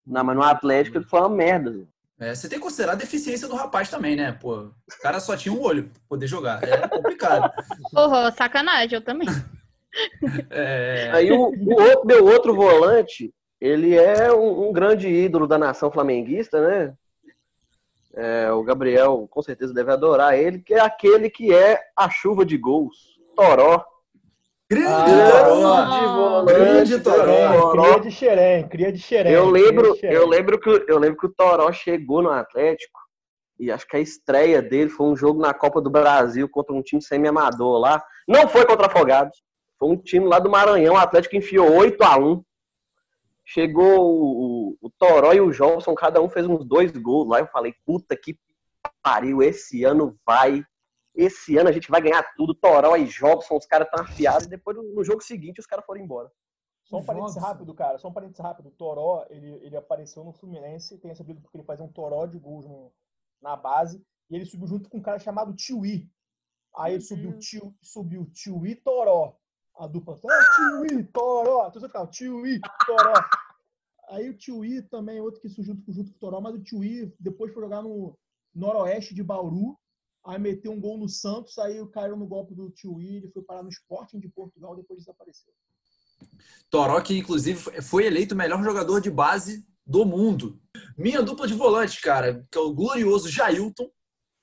Não, 0.10 0.24
mas 0.24 0.36
no 0.36 0.44
Atlético 0.44 0.98
ele 0.98 1.06
foi 1.06 1.20
uma 1.20 1.30
merda. 1.30 1.88
É, 2.20 2.34
você 2.36 2.50
tem 2.50 2.58
que 2.58 2.64
considerar 2.66 2.94
a 2.94 2.96
deficiência 2.96 3.48
do 3.48 3.56
rapaz 3.56 3.90
também, 3.90 4.16
né? 4.16 4.32
Pô, 4.32 4.56
o 4.58 5.02
cara 5.02 5.20
só 5.20 5.38
tinha 5.38 5.54
um 5.54 5.62
olho 5.62 5.84
pra 5.84 6.02
poder 6.10 6.28
jogar. 6.28 6.62
É 6.64 6.88
complicado. 6.88 7.50
Porra, 7.94 8.32
sacanagem, 8.32 8.96
eu 8.96 9.02
também. 9.02 9.28
É, 10.50 11.10
Aí 11.14 11.32
o, 11.32 11.50
o 11.50 11.82
outro, 11.82 12.06
meu 12.06 12.26
outro 12.26 12.56
volante, 12.56 13.34
ele 13.62 13.96
é 13.96 14.34
um, 14.34 14.68
um 14.68 14.74
grande 14.74 15.08
ídolo 15.08 15.48
da 15.48 15.58
nação 15.58 15.92
flamenguista, 15.92 16.60
né? 16.62 16.94
É, 18.16 18.52
o 18.52 18.64
Gabriel 18.64 19.28
com 19.30 19.42
certeza 19.42 19.74
deve 19.74 19.92
adorar 19.92 20.38
ele, 20.38 20.60
que 20.60 20.74
é 20.74 20.82
aquele 20.82 21.30
que 21.30 21.54
é 21.54 21.80
a 21.96 22.10
chuva 22.10 22.44
de 22.44 22.58
gols. 22.58 23.18
Toró. 23.36 23.86
Grande 24.70 24.88
Ah, 24.88 25.46
Toró! 25.46 26.46
grande 26.46 27.00
Toró. 27.00 27.72
Cria 27.72 28.00
de 28.00 28.12
xerém, 28.12 28.68
cria 28.68 28.92
de 28.92 29.00
xerém. 29.00 29.34
Eu 29.34 29.50
lembro, 29.50 29.98
eu 30.02 30.28
lembro 30.28 30.60
que 30.60 30.70
eu 30.88 31.00
lembro 31.00 31.18
que 31.18 31.28
o 31.28 31.34
Toró 31.34 31.72
chegou 31.72 32.22
no 32.22 32.30
Atlético 32.30 33.00
e 33.60 33.72
acho 33.72 33.88
que 33.88 33.98
a 33.98 34.00
estreia 34.00 34.62
dele 34.62 34.90
foi 34.90 35.08
um 35.08 35.16
jogo 35.16 35.42
na 35.42 35.54
Copa 35.54 35.82
do 35.82 35.90
Brasil 35.90 36.48
contra 36.48 36.74
um 36.74 36.82
time 36.82 37.02
semi-amador 37.02 37.80
lá. 37.80 38.02
Não 38.28 38.48
foi 38.48 38.66
contra 38.66 38.88
Afogados. 38.88 39.42
Foi 39.78 39.90
um 39.90 39.98
time 39.98 40.26
lá 40.26 40.40
do 40.40 40.50
Maranhão. 40.50 40.96
O 40.96 40.98
Atlético 40.98 41.36
enfiou 41.36 41.72
8 41.74 42.02
a 42.04 42.18
1 42.18 42.44
Chegou 43.52 44.00
o, 44.00 44.70
o, 44.74 44.78
o 44.80 44.90
Toró 44.92 45.34
e 45.34 45.42
o 45.42 45.52
Jobson, 45.52 45.96
cada 45.96 46.22
um 46.22 46.30
fez 46.30 46.46
uns 46.46 46.64
dois 46.64 46.92
gols 46.92 47.28
lá. 47.28 47.40
Eu 47.40 47.48
falei, 47.48 47.74
puta 47.84 48.16
que 48.16 48.38
pariu, 49.02 49.42
esse 49.42 49.84
ano 49.84 50.16
vai. 50.24 50.64
Esse 51.16 51.58
ano 51.58 51.70
a 51.70 51.72
gente 51.72 51.90
vai 51.90 52.02
ganhar 52.02 52.24
tudo. 52.36 52.54
Toró 52.54 52.96
e 52.96 53.06
Jobson, 53.06 53.58
os 53.58 53.66
caras 53.66 53.88
estão 53.88 54.04
afiados. 54.04 54.46
E 54.46 54.50
depois, 54.50 54.78
no 54.78 55.04
jogo 55.04 55.22
seguinte, 55.22 55.60
os 55.60 55.66
caras 55.66 55.86
foram 55.86 56.02
embora. 56.02 56.32
Só 56.86 56.98
um 56.98 57.06
parênteses 57.06 57.38
rápido, 57.42 57.74
cara. 57.74 57.98
Só 58.00 58.08
um 58.08 58.14
parênteses 58.14 58.40
rápido. 58.44 58.70
O 58.70 58.72
Toró, 58.72 59.26
ele, 59.30 59.52
ele 59.64 59.76
apareceu 59.78 60.24
no 60.24 60.34
Fluminense, 60.34 60.98
tem 60.98 61.12
essa 61.12 61.24
briga 61.24 61.40
porque 61.42 61.58
ele 61.58 61.66
fazia 61.66 61.86
um 61.86 61.92
toró 61.92 62.26
de 62.26 62.40
gols 62.40 62.66
no- 62.66 62.92
na 63.42 63.56
base, 63.56 64.04
e 64.30 64.36
ele 64.36 64.46
subiu 64.46 64.68
junto 64.68 64.90
com 64.90 64.98
um 64.98 65.02
cara 65.02 65.20
chamado 65.20 65.54
Tiwi. 65.54 66.10
Aí 66.76 66.94
ele 66.94 67.04
subiu 67.04 67.38
Tio, 67.38 67.76
subiu 67.82 68.26
Tiwi 68.32 68.76
Toró. 68.76 69.36
A 69.78 69.88
dupla, 69.88 70.16
ah, 70.30 70.56
Tiwi 70.56 71.04
Toró. 71.06 71.68
Então 71.68 71.80
você 71.80 71.88
ficava, 71.88 72.08
Tiwi 72.08 72.60
Toró. 72.86 73.14
Aí 74.10 74.30
o 74.30 74.34
Tiwi 74.38 74.82
também 74.84 75.22
outro 75.22 75.40
que 75.40 75.48
surgiu 75.50 75.76
junto, 75.76 75.92
junto 75.92 76.10
com 76.12 76.16
o 76.18 76.20
Toró, 76.20 76.42
mas 76.42 76.56
o 76.56 76.62
Tiwi 76.64 77.14
depois 77.20 77.54
foi 77.54 77.62
jogar 77.62 77.82
no 77.82 78.18
noroeste 78.54 79.14
de 79.14 79.24
Bauru, 79.24 79.79
aí 80.26 80.40
meteu 80.40 80.72
um 80.72 80.80
gol 80.80 80.98
no 80.98 81.10
Santos, 81.10 81.58
aí 81.58 81.86
caiu 81.92 82.18
no 82.18 82.28
golpe 82.28 82.54
do 82.54 82.70
Tiwi, 82.70 83.18
ele 83.18 83.30
foi 83.30 83.44
parar 83.44 83.64
no 83.64 83.70
Sporting 83.70 84.20
de 84.20 84.30
Portugal, 84.30 84.76
depois 84.76 85.00
desapareceu. 85.00 85.54
Toró, 86.70 87.02
que 87.02 87.18
inclusive 87.18 87.82
foi 87.82 88.06
eleito 88.06 88.36
o 88.36 88.38
melhor 88.38 88.64
jogador 88.64 89.00
de 89.00 89.10
base 89.10 89.66
do 89.86 90.06
mundo. 90.06 90.62
Minha 90.98 91.24
dupla 91.24 91.48
de 91.48 91.54
volante, 91.54 92.02
cara, 92.02 92.46
que 92.52 92.58
é 92.58 92.62
o 92.62 92.74
glorioso 92.74 93.30
Jailton. 93.30 93.90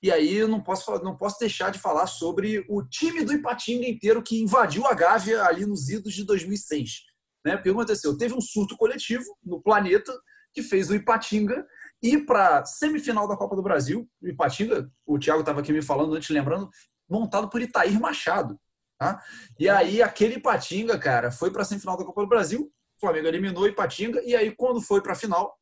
E 0.01 0.11
aí 0.11 0.35
eu 0.35 0.47
não 0.47 0.61
posso, 0.61 0.91
não 0.99 1.15
posso 1.17 1.39
deixar 1.39 1.71
de 1.71 1.79
falar 1.79 2.05
sobre 2.05 2.63
o 2.69 2.83
time 2.83 3.23
do 3.23 3.33
Ipatinga 3.33 3.87
inteiro 3.87 4.21
que 4.21 4.39
invadiu 4.39 4.85
a 4.85 4.93
Gávea 4.93 5.43
ali 5.43 5.65
nos 5.65 5.89
idos 5.89 6.13
de 6.13 6.23
2006. 6.23 7.03
Né? 7.45 7.57
Que 7.57 7.69
aconteceu? 7.69 8.15
Teve 8.15 8.35
um 8.35 8.41
surto 8.41 8.77
coletivo 8.77 9.25
no 9.43 9.61
planeta 9.61 10.13
que 10.53 10.61
fez 10.61 10.89
o 10.89 10.95
Ipatinga 10.95 11.65
ir 12.01 12.25
para 12.25 12.65
semifinal 12.65 13.27
da 13.27 13.37
Copa 13.37 13.55
do 13.55 13.61
Brasil. 13.61 14.07
O 14.21 14.27
Ipatinga, 14.27 14.91
o 15.05 15.17
Thiago 15.17 15.41
estava 15.41 15.61
aqui 15.61 15.73
me 15.73 15.81
falando 15.81 16.13
antes, 16.15 16.29
lembrando, 16.29 16.69
montado 17.09 17.49
por 17.49 17.61
Itair 17.61 17.99
Machado. 17.99 18.59
Tá? 18.99 19.21
E 19.59 19.69
aí 19.69 20.01
aquele 20.01 20.35
Ipatinga, 20.35 20.97
cara, 20.97 21.31
foi 21.31 21.51
para 21.51 21.61
a 21.61 21.65
semifinal 21.65 21.97
da 21.97 22.05
Copa 22.05 22.21
do 22.21 22.27
Brasil. 22.27 22.71
O 22.97 22.99
Flamengo 22.99 23.27
eliminou 23.27 23.63
o 23.63 23.67
Ipatinga 23.67 24.21
e 24.23 24.35
aí 24.35 24.51
quando 24.55 24.81
foi 24.81 25.01
para 25.01 25.13
a 25.13 25.15
final, 25.15 25.55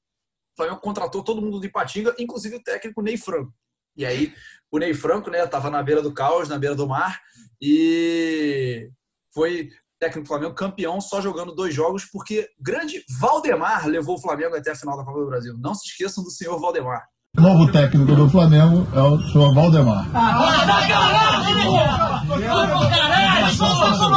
o 0.54 0.56
Flamengo 0.56 0.80
contratou 0.80 1.24
todo 1.24 1.42
mundo 1.42 1.60
do 1.60 1.66
Ipatinga, 1.66 2.16
inclusive 2.18 2.56
o 2.56 2.64
técnico 2.64 3.02
Ney 3.02 3.18
Franco. 3.18 3.54
E 3.98 4.06
aí 4.06 4.34
o 4.72 4.78
Ney 4.78 4.94
Franco, 4.94 5.30
né, 5.30 5.46
tava 5.48 5.70
na 5.70 5.84
beira 5.84 6.02
do 6.02 6.14
caos, 6.14 6.50
na 6.50 6.58
beira 6.58 6.76
do 6.76 6.88
mar 6.88 7.22
e 7.62 8.90
foi 9.34 9.70
técnico 10.06 10.24
do 10.24 10.28
Flamengo 10.28 10.54
campeão 10.54 11.02
só 11.02 11.22
jogando 11.22 11.54
dois 11.54 11.74
jogos 11.74 12.06
porque 12.06 12.48
grande 12.60 13.04
Valdemar 13.20 13.88
levou 13.88 14.16
o 14.16 14.22
Flamengo 14.22 14.56
até 14.56 14.72
a 14.72 14.76
final 14.76 14.98
da 14.98 15.04
Copa 15.04 15.20
do 15.20 15.28
Brasil. 15.28 15.56
Não 15.58 15.74
se 15.74 15.88
esqueçam 15.88 16.24
do 16.24 16.30
senhor 16.30 16.60
Valdemar. 16.60 17.04
Novo 17.36 17.70
técnico 17.72 18.16
do 18.16 18.30
Flamengo 18.30 18.88
é 18.94 19.02
o 19.02 19.20
senhor 19.20 19.54
Valdemar. 19.54 20.08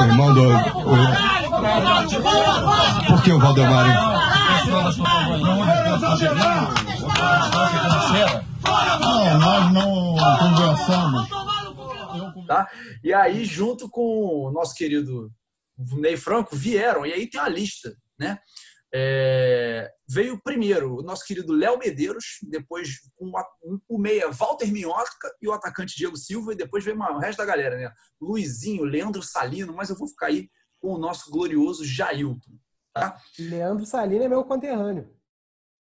Irmão 0.04 0.34
do. 0.34 0.42
Por 3.06 3.22
que 3.22 3.32
o 3.32 3.40
Valdemar? 3.40 3.86
Não, 9.00 9.38
nós 9.38 9.72
não 9.72 10.16
conversamos. 10.38 11.28
tá? 12.46 12.66
E 13.04 13.12
aí, 13.12 13.44
junto 13.44 13.88
com 13.88 14.46
o 14.46 14.52
nosso 14.52 14.74
querido 14.74 15.30
Ney 15.78 16.16
Franco, 16.16 16.56
vieram, 16.56 17.06
e 17.06 17.12
aí 17.12 17.28
tem 17.28 17.40
uma 17.40 17.48
lista, 17.48 17.96
né? 18.18 18.38
É, 18.92 19.90
veio 20.08 20.40
primeiro 20.42 20.96
o 20.96 21.02
nosso 21.02 21.24
querido 21.24 21.52
Léo 21.52 21.78
Medeiros, 21.78 22.38
depois 22.42 22.88
um 23.20 23.30
o 23.86 23.98
meia 23.98 24.30
Walter 24.30 24.72
Minhoca 24.72 25.30
e 25.42 25.46
o 25.48 25.52
atacante 25.52 25.94
Diego 25.96 26.16
Silva, 26.16 26.52
e 26.52 26.56
depois 26.56 26.82
veio 26.84 26.96
uma- 26.96 27.12
o 27.12 27.18
resto 27.18 27.38
da 27.38 27.44
galera, 27.44 27.76
né? 27.76 27.92
Luizinho, 28.20 28.84
Leandro 28.84 29.22
Salino, 29.22 29.74
mas 29.74 29.90
eu 29.90 29.96
vou 29.96 30.08
ficar 30.08 30.28
aí 30.28 30.48
com 30.80 30.94
o 30.94 30.98
nosso 30.98 31.30
glorioso 31.30 31.84
Jailton. 31.84 32.52
Tá? 32.94 33.20
Leandro 33.38 33.84
Salino 33.84 34.24
é 34.24 34.28
meu 34.28 34.42
conterrâneo. 34.44 35.14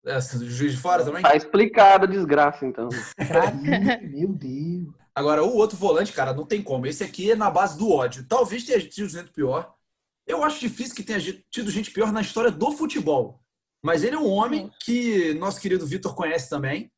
É, 0.06 0.20
juiz 0.20 0.72
de 0.72 0.78
fora 0.78 1.04
também? 1.04 1.22
Tá 1.22 1.36
explicado 1.36 2.04
a 2.04 2.08
desgraça, 2.08 2.64
então. 2.66 2.88
Meu 4.02 4.32
Deus. 4.32 4.88
Agora, 5.14 5.44
o 5.44 5.54
outro 5.54 5.76
volante, 5.76 6.12
cara, 6.12 6.32
não 6.32 6.44
tem 6.46 6.62
como. 6.62 6.86
Esse 6.86 7.04
aqui 7.04 7.30
é 7.30 7.36
na 7.36 7.50
base 7.50 7.78
do 7.78 7.88
ódio. 7.90 8.26
Talvez 8.26 8.64
tenha 8.64 8.80
tido 8.80 9.08
gente 9.08 9.30
pior. 9.30 9.72
Eu 10.26 10.44
acho 10.44 10.60
difícil 10.60 10.94
que 10.94 11.02
tenha 11.02 11.20
tido 11.50 11.70
gente 11.70 11.90
pior 11.90 12.12
na 12.12 12.20
história 12.20 12.50
do 12.50 12.72
futebol. 12.72 13.40
Mas 13.82 14.04
ele 14.04 14.14
é 14.14 14.18
um 14.18 14.30
homem 14.30 14.70
que 14.84 15.34
nosso 15.34 15.60
querido 15.60 15.86
Vitor 15.86 16.14
conhece 16.14 16.48
também. 16.48 16.90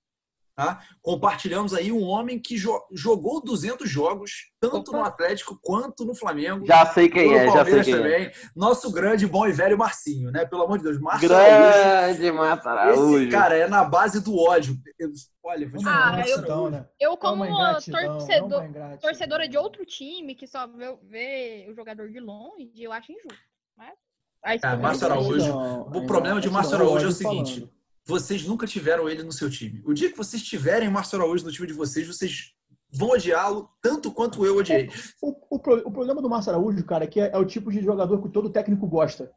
Tá? 0.57 0.81
Compartilhamos 1.03 1.75
aí 1.75 1.91
um 1.91 2.05
homem 2.05 2.39
que 2.39 2.57
jo- 2.57 2.81
jogou 2.93 3.43
200 3.43 3.91
jogos, 3.91 4.53
tanto 4.61 4.93
no 4.93 5.03
Atlético 5.03 5.59
quanto 5.61 6.05
no 6.05 6.15
Flamengo. 6.15 6.65
Já 6.65 6.87
sei 6.87 7.09
quem 7.09 7.35
é, 7.35 7.51
já 7.51 7.65
sei 7.65 7.83
quem 7.83 7.95
é. 7.95 7.97
também. 7.97 8.31
Nosso 8.55 8.93
grande, 8.93 9.27
bom 9.27 9.49
e 9.49 9.53
velho 9.53 9.77
Marcinho, 9.77 10.31
né? 10.31 10.45
Pelo 10.47 10.63
amor 10.63 10.79
de 10.79 10.85
Deus. 10.85 11.01
Márcio 11.01 11.35
Araújo. 11.35 12.15
Grande 12.15 12.69
Araújo. 12.69 13.19
Esse 13.19 13.29
cara 13.33 13.57
é 13.57 13.67
na 13.67 13.83
base 13.83 14.23
do 14.23 14.39
ódio. 14.39 14.77
Eu- 14.97 15.11
olha, 15.43 15.69
vou 15.69 15.79
te 15.81 15.85
falar. 15.85 15.97
Ah, 16.09 16.13
Márcio 16.13 16.35
eu- 16.37 16.39
Araújo. 16.45 16.71
né? 16.71 16.87
Eu, 17.01 17.17
como 17.17 17.45
é 17.45 17.49
torcedor- 17.73 18.99
torcedora 19.01 19.49
de 19.49 19.59
outro 19.59 19.85
time 19.85 20.37
que 20.37 20.47
só 20.47 20.69
vê, 20.69 20.97
vê 21.03 21.67
o 21.69 21.75
jogador 21.75 22.09
de 22.13 22.21
longe, 22.21 22.71
eu 22.79 22.93
acho 22.93 23.11
injusto. 23.11 23.43
Mas, 23.77 23.93
aí, 24.41 24.61
Ah, 24.63 24.71
se- 24.71 24.77
Márcio 24.77 25.07
Araújo. 25.07 25.49
Não, 25.49 25.81
O 25.89 26.07
problema 26.07 26.41
de 26.41 26.49
Márcio 26.49 26.77
Araújo 26.77 27.07
é 27.07 27.09
o 27.09 27.13
seguinte: 27.13 27.55
falando. 27.55 27.75
Vocês 28.07 28.47
nunca 28.47 28.67
tiveram 28.67 29.09
ele 29.09 29.23
no 29.23 29.33
seu 29.33 29.49
time. 29.49 29.83
O 29.85 29.95
dia 29.95 30.11
que 30.11 30.17
vocês 30.17 30.43
tiverem 30.43 30.91
Márcio 30.91 31.19
Araújo 31.19 31.45
no 31.45 31.53
time 31.53 31.67
de 31.67 31.73
vocês, 31.73 32.07
vocês 32.07 32.53
vão 32.93 33.11
odiá-lo 33.11 33.69
tanto 33.83 34.13
quanto 34.13 34.45
eu 34.45 34.57
odiei. 34.57 34.89
O, 35.23 35.35
o 35.57 35.59
pro- 35.59 35.83
o 35.87 35.91
problema 35.91 36.21
do 36.23 36.29
Márcio 36.29 36.51
Araújo, 36.51 36.85
cara, 36.85 37.05
é 37.05 37.07
que 37.07 37.21
é, 37.21 37.31
é 37.33 37.39
o 37.39 37.45
tipo 37.45 37.71
de 37.73 37.81
jogador 37.83 38.21
que 38.23 38.29
todo 38.29 38.51
técnico 38.51 38.87
gosta. 38.87 39.27
Tá? 39.27 39.33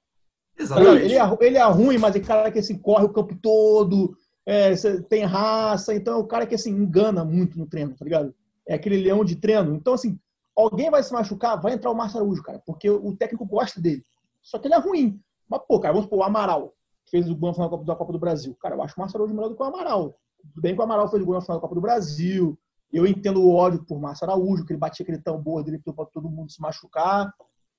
Exatamente. 0.60 1.06
Ele 1.06 1.16
é, 1.16 1.38
ele 1.42 1.58
é 1.58 1.64
ruim, 1.66 1.98
mas 1.98 2.16
é 2.16 2.20
cara 2.20 2.52
que 2.52 2.60
assim, 2.60 2.78
corre 2.78 3.06
o 3.06 3.14
campo 3.14 3.38
todo, 3.42 4.16
é, 4.46 4.74
tem 5.10 5.24
raça, 5.24 5.94
então 5.94 6.16
é 6.16 6.18
o 6.18 6.28
cara 6.28 6.46
que 6.46 6.56
assim, 6.56 6.72
engana 6.72 7.24
muito 7.24 7.58
no 7.58 7.68
treino, 7.68 7.96
tá 7.96 8.04
ligado? 8.04 8.34
É 8.68 8.76
aquele 8.76 8.98
leão 8.98 9.24
de 9.24 9.36
treino. 9.36 9.76
Então, 9.76 9.94
assim, 9.94 10.20
alguém 10.56 10.90
vai 10.90 11.02
se 11.02 11.14
machucar, 11.14 11.62
vai 11.62 11.74
entrar 11.74 11.90
o 11.92 11.96
Márcio 11.96 12.20
Araújo, 12.20 12.44
cara, 12.44 12.62
porque 12.66 12.90
o 12.90 13.16
técnico 13.16 13.46
gosta 13.46 13.80
dele. 13.80 14.04
Só 14.42 14.60
que 14.60 14.68
ele 14.68 14.76
é 14.76 14.80
ruim. 14.80 15.20
Mas, 15.50 15.62
pô, 15.68 15.80
cara, 15.80 15.94
vamos 15.94 16.06
supor, 16.06 16.20
o 16.20 16.24
Amaral, 16.24 16.74
fez 17.10 17.30
o 17.30 17.36
gol 17.36 17.50
na 17.50 17.54
final 17.54 17.70
Copa- 17.70 17.84
da 17.86 17.96
Copa 17.96 18.14
do 18.14 18.20
Brasil. 18.20 18.56
Cara, 18.62 18.76
eu 18.76 18.82
acho 18.84 18.96
o 18.96 19.00
Márcio 19.00 19.18
Araújo 19.18 19.34
melhor 19.34 19.50
do 19.50 19.56
que 19.56 19.62
o 19.64 19.66
Amaral. 19.66 20.18
Tudo 20.42 20.62
bem 20.62 20.74
que 20.76 20.80
o 20.80 20.84
Amaral 20.84 21.10
fez 21.10 21.22
o 21.22 21.26
gol 21.26 21.36
na 21.36 21.42
final 21.42 21.58
da 21.58 21.62
Copa 21.62 21.76
do 21.76 21.82
Brasil. 21.82 22.58
Eu 22.92 23.06
entendo 23.06 23.42
o 23.42 23.54
ódio 23.54 23.84
por 23.86 24.00
Márcio 24.00 24.26
Araújo, 24.26 24.66
que 24.66 24.72
ele 24.72 24.80
batia 24.80 25.04
aquele 25.04 25.20
tambor 25.20 25.64
dele 25.64 25.80
para 25.80 26.06
todo 26.06 26.30
mundo 26.30 26.52
se 26.52 26.62
machucar, 26.62 27.34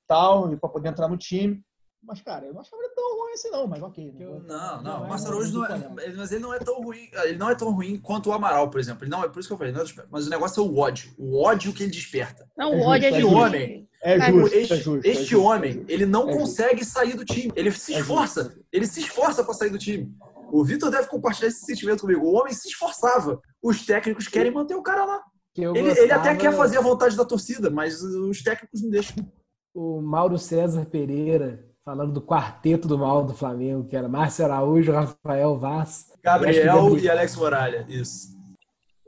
tal, 0.06 0.48
para 0.58 0.68
poder 0.68 0.88
entrar 0.88 1.08
no 1.08 1.16
time. 1.16 1.62
Mas, 2.08 2.22
cara, 2.22 2.46
eu 2.46 2.54
não 2.54 2.62
achava 2.62 2.82
ele 2.82 2.94
tão 2.94 3.18
ruim 3.20 3.32
assim, 3.34 3.50
não, 3.50 3.66
mas 3.66 3.82
ok. 3.82 4.14
Não, 4.18 4.82
não, 4.82 5.02
o 5.02 5.04
é 5.04 5.08
Márcio 5.10 5.28
Araújo 5.28 5.52
não 5.52 5.66
é, 5.66 5.74
ele- 6.04 6.16
mas 6.16 6.32
ele 6.32 6.40
não 6.42 6.54
é 6.54 6.58
tão 6.58 6.80
ruim, 6.80 7.08
ele 7.24 7.36
não 7.36 7.50
é 7.50 7.54
tão 7.54 7.70
ruim 7.70 7.98
quanto 7.98 8.30
o 8.30 8.32
Amaral, 8.32 8.70
por 8.70 8.80
exemplo. 8.80 9.04
Ele 9.04 9.10
não 9.10 9.22
é 9.22 9.28
por 9.28 9.38
isso 9.40 9.48
que 9.48 9.52
eu 9.52 9.58
falei, 9.58 9.72
não 9.74 9.82
é 9.82 9.84
mas 10.10 10.26
o 10.26 10.30
negócio 10.30 10.62
é 10.64 10.66
o 10.66 10.76
ódio, 10.78 11.10
o 11.18 11.38
ódio 11.42 11.70
que 11.72 11.82
ele 11.82 11.92
desperta. 11.92 12.48
Não, 12.56 12.72
É 12.72 12.76
o 12.76 12.80
ódio 12.80 13.06
é 13.08 13.10
justo, 13.10 13.14
Este 13.14 13.16
é 13.16 13.20
justo. 13.20 13.36
homem, 13.36 13.88
É 14.00 14.14
É 14.14 14.30
justo, 14.32 14.56
este, 14.56 14.72
é 14.72 14.76
justo. 14.76 15.06
este 15.08 15.24
justo, 15.24 15.34
é 15.34 15.38
homem, 15.56 15.84
ele 15.88 16.06
não 16.06 16.22
É 16.22 16.32
justo. 16.32 16.38
consegue 16.38 16.84
sair 16.84 17.14
do 17.14 17.24
time. 17.24 17.52
Ele 17.54 17.70
se 17.72 17.92
esforça, 17.92 18.54
ele 18.72 18.86
se 18.86 19.00
esforça 19.00 19.44
para 19.44 19.52
sair 19.54 19.70
do 19.70 19.78
time. 19.78 20.10
O 20.50 20.64
Vitor 20.64 20.90
deve 20.90 21.08
compartilhar 21.08 21.48
esse 21.48 21.66
sentimento 21.66 22.00
comigo. 22.02 22.24
O 22.24 22.32
homem 22.32 22.54
se 22.54 22.68
esforçava. 22.68 23.38
Os 23.62 23.84
técnicos 23.84 24.26
querem 24.28 24.50
manter 24.52 24.74
o 24.76 24.82
cara 24.82 25.04
lá. 25.04 25.22
Que 25.52 25.62
eu 25.62 25.74
Ele, 25.76 25.90
ele 25.90 26.12
até 26.12 26.14
gostava- 26.30 26.36
quer 26.36 26.52
fazer 26.56 26.78
a 26.78 26.80
vontade 26.80 27.16
da 27.16 27.24
torcida, 27.24 27.68
mas 27.70 28.00
os 28.02 28.42
técnicos 28.42 28.80
não 28.82 28.88
deixam. 28.90 29.16
o 29.74 30.00
Mauro 30.00 30.38
César 30.38 30.86
Pereira 30.86 31.67
falando 31.88 32.12
do 32.12 32.20
quarteto 32.20 32.86
do 32.86 32.98
mal 32.98 33.24
do 33.24 33.32
Flamengo, 33.32 33.88
que 33.88 33.96
era 33.96 34.10
Márcio 34.10 34.44
Araújo, 34.44 34.92
Rafael 34.92 35.56
Vaz. 35.56 36.12
Gabriel 36.22 36.98
e 36.98 37.08
Alex 37.08 37.34
Moralha. 37.34 37.86
Isso. 37.88 38.36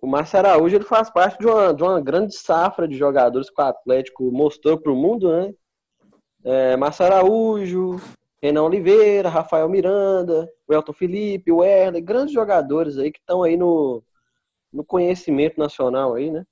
O 0.01 0.07
Márcio 0.07 0.39
Araújo 0.39 0.77
ele 0.77 0.85
faz 0.87 1.11
parte 1.11 1.39
de 1.39 1.47
uma, 1.47 1.75
de 1.75 1.83
uma 1.83 2.01
grande 2.01 2.35
safra 2.35 2.89
de 2.89 2.97
jogadores 2.97 3.51
que 3.51 3.61
o 3.61 3.65
Atlético 3.67 4.33
mostrou 4.33 4.79
para 4.79 4.91
o 4.91 4.97
mundo, 4.97 5.31
né? 5.31 5.53
É, 6.43 6.75
Márcio 6.79 7.05
Araújo, 7.05 8.01
Renan 8.43 8.63
Oliveira, 8.63 9.29
Rafael 9.29 9.69
Miranda, 9.69 10.51
o 10.67 10.73
Elton 10.73 10.95
Felipe, 10.95 11.53
o 11.53 11.63
Erle, 11.63 12.01
grandes 12.01 12.33
jogadores 12.33 12.97
aí 12.97 13.13
que 13.13 13.19
estão 13.19 13.43
aí 13.43 13.59
no, 13.59 14.03
no 14.73 14.83
conhecimento 14.83 15.59
nacional 15.59 16.15
aí, 16.15 16.31
né? 16.31 16.47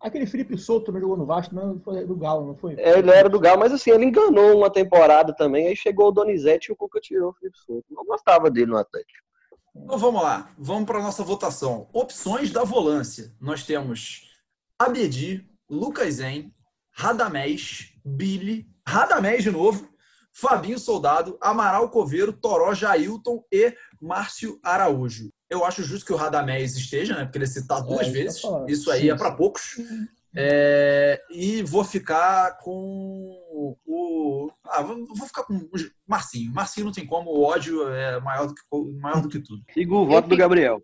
Aquele 0.00 0.26
Felipe 0.26 0.56
Souto 0.56 0.86
também 0.86 1.02
jogou 1.02 1.16
no 1.16 1.26
Vasco, 1.26 1.54
não 1.54 1.78
foi 1.78 2.06
do 2.06 2.16
Galo, 2.16 2.46
não 2.46 2.56
foi? 2.56 2.74
É, 2.78 2.98
Ele 2.98 3.10
era 3.10 3.28
do 3.28 3.38
Galo, 3.38 3.60
mas 3.60 3.72
assim, 3.72 3.90
ele 3.90 4.06
enganou 4.06 4.56
uma 4.56 4.70
temporada 4.70 5.34
também, 5.34 5.66
aí 5.66 5.76
chegou 5.76 6.08
o 6.08 6.12
Donizete 6.12 6.70
e 6.70 6.72
o 6.72 6.76
Cuca 6.76 7.00
tirou 7.00 7.30
o 7.30 7.34
Felipe 7.34 7.58
Souto. 7.58 7.84
Eu 7.90 8.04
gostava 8.04 8.50
dele 8.50 8.70
no 8.70 8.78
Atlético. 8.78 9.20
Então 9.76 9.98
vamos 9.98 10.22
lá, 10.22 10.50
vamos 10.58 10.84
para 10.84 10.98
a 10.98 11.02
nossa 11.02 11.22
votação. 11.22 11.86
Opções 11.92 12.50
da 12.50 12.64
volância. 12.64 13.32
Nós 13.40 13.64
temos 13.64 14.22
Abedi, 14.78 15.46
Lucas 15.68 16.14
Zen, 16.14 16.52
Radamés, 16.90 17.92
Billy, 18.04 18.66
Radamés 18.86 19.42
de 19.42 19.50
novo, 19.50 19.88
Fabinho 20.32 20.78
Soldado, 20.78 21.36
Amaral 21.40 21.90
Coveiro, 21.90 22.32
Toró 22.32 22.72
Jailton 22.72 23.44
e 23.52 23.74
Márcio 24.00 24.58
Araújo. 24.62 25.30
Eu 25.50 25.64
acho 25.64 25.82
justo 25.82 26.06
que 26.06 26.12
o 26.12 26.16
Radamés 26.16 26.76
esteja, 26.76 27.16
né? 27.16 27.24
Porque 27.24 27.38
ele 27.38 27.44
é 27.44 27.48
citado 27.48 27.88
duas 27.88 28.06
eu 28.06 28.14
ia 28.14 28.22
vezes. 28.24 28.40
Isso 28.68 28.90
aí 28.90 29.02
Sim, 29.02 29.10
é 29.10 29.16
para 29.16 29.32
poucos. 29.32 29.76
É, 30.34 31.20
e 31.28 31.60
vou 31.62 31.82
ficar 31.82 32.56
com 32.58 33.76
o. 33.84 34.52
Ah, 34.64 34.80
vou 34.80 35.04
vou 35.06 35.26
ficar 35.26 35.42
com 35.42 35.54
o 35.54 35.70
Marcinho. 36.06 36.52
Marcinho 36.52 36.86
não 36.86 36.92
tem 36.92 37.04
como, 37.04 37.30
o 37.30 37.42
ódio 37.42 37.88
é 37.88 38.20
maior 38.20 38.46
do 38.46 38.54
que, 38.54 38.62
maior 39.00 39.20
do 39.20 39.28
que 39.28 39.40
tudo. 39.40 39.62
Siga 39.74 39.92
o 39.92 40.06
voto 40.06 40.26
do 40.28 40.30
fico- 40.30 40.40
Gabriel. 40.40 40.80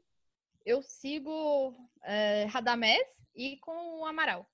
Eu 0.64 0.83
sigo 0.83 1.73
é, 2.03 2.47
Radamés 2.47 3.07
e 3.37 3.57
com 3.59 4.01
o 4.01 4.05
Amaral. 4.05 4.45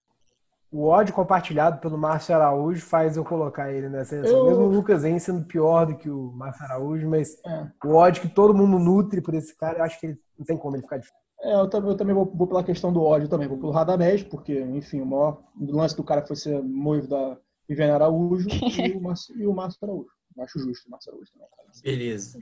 O 0.72 0.86
ódio 0.86 1.14
compartilhado 1.14 1.78
pelo 1.80 1.98
Márcio 1.98 2.34
Araújo 2.34 2.80
faz 2.80 3.16
eu 3.16 3.24
colocar 3.24 3.70
ele 3.70 3.88
nessa 3.90 4.10
seleção. 4.16 4.38
Eu- 4.38 4.46
Mesmo 4.46 4.62
o 4.64 4.68
Lucas 4.68 5.04
Henrique 5.04 5.20
sendo 5.20 5.44
pior 5.44 5.84
do 5.86 5.96
que 5.96 6.08
o 6.08 6.32
Márcio 6.32 6.64
Araújo, 6.64 7.06
mas 7.08 7.36
É. 7.44 7.66
o 7.84 7.94
ódio 7.94 8.22
que 8.22 8.28
todo 8.28 8.54
mundo 8.54 8.78
nutre 8.78 9.20
por 9.20 9.34
esse 9.34 9.54
cara, 9.54 9.78
eu 9.80 9.84
acho 9.84 10.00
que 10.00 10.06
ele 10.06 10.18
não 10.38 10.46
tem 10.46 10.56
como 10.56 10.74
ele 10.74 10.82
ficar 10.82 10.96
de. 10.96 11.06
É, 11.42 11.54
eu 11.60 11.68
também, 11.68 11.90
eu 11.90 11.96
também 11.96 12.14
vou, 12.14 12.24
vou 12.24 12.46
pela 12.46 12.64
questão 12.64 12.92
do 12.92 13.02
ódio 13.02 13.28
também, 13.28 13.48
vou 13.48 13.58
pelo 13.58 13.70
Radamés, 13.72 14.22
porque, 14.22 14.60
enfim, 14.60 15.00
o 15.02 15.06
maior 15.06 15.42
lance 15.60 15.94
do 15.96 16.04
cara 16.04 16.24
foi 16.26 16.36
ser 16.36 16.62
noivo 16.62 17.06
da 17.08 17.36
Viviane 17.68 17.92
Araújo 17.92 18.48
e 18.92 18.96
o 18.96 19.00
Márcio, 19.02 19.36
e 19.38 19.46
o 19.46 19.52
Márcio 19.52 19.78
Araújo. 19.82 20.08
Eu 20.36 20.42
acho 20.44 20.58
justo 20.58 20.86
o 20.88 20.90
Márcio 20.90 21.10
Araújo 21.12 21.30
também. 21.32 21.48
cara. 21.54 21.68
Beleza. 21.82 22.38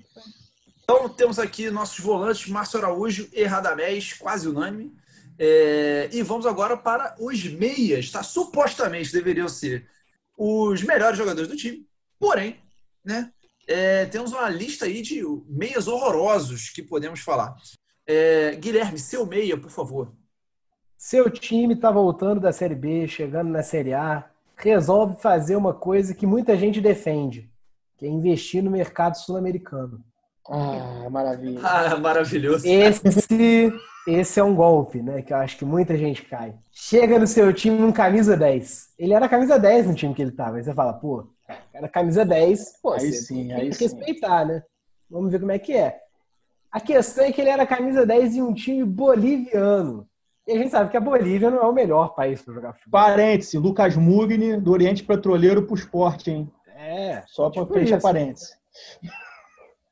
Então 0.85 1.09
temos 1.09 1.39
aqui 1.39 1.69
nossos 1.71 1.99
volantes, 2.05 2.49
Márcio 2.49 2.79
Araújo 2.79 3.29
e 3.33 3.43
Radamés, 3.45 4.13
quase 4.13 4.49
unânime. 4.49 4.93
É, 5.43 6.11
e 6.13 6.23
vamos 6.23 6.45
agora 6.45 6.77
para 6.77 7.17
os 7.19 7.43
meias, 7.45 8.11
tá? 8.11 8.23
Supostamente 8.23 9.13
deveriam 9.13 9.49
ser 9.49 9.89
os 10.37 10.83
melhores 10.83 11.17
jogadores 11.17 11.49
do 11.49 11.57
time. 11.57 11.87
Porém, 12.19 12.61
né? 13.03 13.33
é, 13.71 14.05
temos 14.07 14.33
uma 14.33 14.49
lista 14.49 14.87
aí 14.87 15.01
de 15.01 15.23
meias 15.49 15.87
horrorosos 15.87 16.71
que 16.71 16.83
podemos 16.83 17.21
falar. 17.21 17.55
É, 18.05 18.57
Guilherme, 18.57 18.99
seu 18.99 19.25
meia, 19.25 19.57
por 19.57 19.71
favor. 19.71 20.13
Seu 20.99 21.31
time 21.31 21.77
tá 21.77 21.91
voltando 21.91 22.41
da 22.41 22.53
Série 22.53 22.75
B, 22.75 23.07
chegando 23.07 23.49
na 23.49 23.63
Série 23.63 23.95
A, 23.95 24.29
resolve 24.57 25.23
fazer 25.23 25.55
uma 25.55 25.73
coisa 25.73 26.13
que 26.15 26.27
muita 26.27 26.57
gente 26.57 26.81
defende, 26.81 27.49
que 27.97 28.05
é 28.05 28.09
investir 28.09 28.61
no 28.63 28.73
mercado 28.73 29.17
sul-americano. 29.17 30.05
Ah, 30.49 31.09
maravilha. 31.09 31.61
Ah, 31.63 31.97
maravilhoso. 31.97 32.67
Esse, 32.67 33.73
esse 34.07 34.41
é 34.41 34.45
um 34.45 34.55
golpe, 34.55 35.03
né? 35.03 35.23
Que 35.23 35.33
eu 35.33 35.37
acho 35.39 35.57
que 35.59 35.65
muita 35.65 35.97
gente 35.97 36.23
cai. 36.23 36.55
Chega 36.73 37.19
no 37.19 37.27
seu 37.27 37.53
time 37.53 37.83
um 37.83 37.93
camisa 37.93 38.37
10. 38.37 38.95
Ele 38.99 39.13
era 39.13 39.29
camisa 39.29 39.59
10 39.59 39.87
no 39.87 39.95
time 39.95 40.15
que 40.15 40.23
ele 40.23 40.33
tava. 40.33 40.57
Aí 40.57 40.65
você 40.65 40.73
fala, 40.73 40.93
pô, 40.93 41.29
era 41.73 41.89
camisa 41.89 42.25
10, 42.25 42.81
pô, 42.83 42.93
Aí 42.93 43.13
sim, 43.13 43.49
tem 43.49 43.53
aí 43.53 43.69
que 43.69 43.75
sim. 43.75 43.85
respeitar, 43.85 44.45
né? 44.45 44.63
Vamos 45.09 45.31
ver 45.31 45.41
como 45.41 45.53
é 45.53 45.59
que 45.59 45.73
é. 45.75 45.99
A 46.71 46.81
questão 46.81 47.25
é 47.25 47.33
que 47.33 47.41
ele 47.41 47.51
era 47.51 47.67
camisa 47.67 48.07
10 48.07 48.37
em 48.37 48.43
um 48.43 48.55
time 48.55 48.85
boliviano. 48.85 50.07
E 50.47 50.53
a 50.53 50.57
gente 50.57 50.71
sabe 50.71 50.91
que 50.91 50.97
a 50.97 51.01
Bolívia 51.01 51.51
não 51.51 51.59
é 51.59 51.67
o 51.67 51.73
melhor 51.73 52.15
país 52.15 52.43
para 52.43 52.55
jogar 52.55 52.73
futebol. 52.73 53.01
Parêntese, 53.01 53.59
Lucas 53.59 53.97
Mugni, 53.97 54.57
do 54.57 54.73
Oriente 54.73 55.05
Petroleiro 55.05 55.67
pro 55.67 55.75
esporte, 55.75 56.31
hein? 56.31 56.51
É. 56.77 57.23
Só 57.27 57.51
pra 57.51 57.63
Tipo 57.63 57.75
fechar 57.75 58.01
parêntese. 58.01 58.55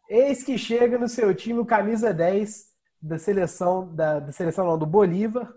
Eis 0.08 0.42
que 0.42 0.56
chega 0.56 0.96
no 0.98 1.08
seu 1.08 1.34
time 1.34 1.58
o 1.58 1.66
camisa 1.66 2.14
10 2.14 2.68
da 3.00 3.18
seleção, 3.18 3.92
da, 3.94 4.18
da 4.20 4.32
seleção 4.32 4.66
não, 4.66 4.78
do 4.78 4.86
Bolívar. 4.86 5.52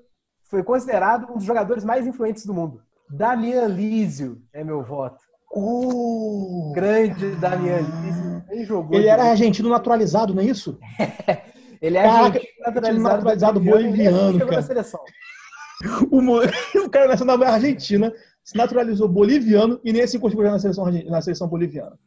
Foi 0.50 0.64
considerado 0.64 1.32
um 1.32 1.36
dos 1.38 1.44
jogadores 1.46 1.84
mais 1.84 2.06
influentes 2.06 2.46
do 2.46 2.54
mundo. 2.54 2.82
Damian 3.10 3.68
Lísio 3.68 4.42
é 4.54 4.64
meu 4.64 4.84
voto. 4.84 5.20
Uh, 5.54 6.72
Grande 6.74 7.36
Damian 7.36 7.80
Lísio. 7.80 8.44
Nem 8.50 8.66
jogou. 8.66 8.98
ele 8.98 9.08
era 9.08 9.24
argentino 9.24 9.70
naturalizado, 9.70 10.34
não 10.34 10.42
é 10.42 10.46
isso? 10.46 10.78
Ele 11.82 11.98
é 11.98 12.04
Caraca, 12.04 12.38
argentino 12.38 12.62
naturalizado, 12.64 13.16
naturalizado 13.16 13.60
boliviano, 13.60 14.40
cara. 14.40 14.52
na 14.52 14.62
seleção. 14.62 15.00
O, 16.12 16.22
mo- 16.22 16.42
o 16.86 16.90
cara 16.92 17.08
nasceu 17.08 17.26
na 17.26 17.34
Argentina, 17.34 18.14
se 18.44 18.56
naturalizou 18.56 19.08
boliviano 19.10 19.80
e 19.84 19.92
nem 19.92 20.04
assim 20.04 20.20
conseguiu 20.20 20.44
jogar 20.44 20.52
na 20.54 20.60
seleção, 20.60 20.86
na 20.92 21.22
seleção 21.24 21.48
boliviana. 21.48 21.98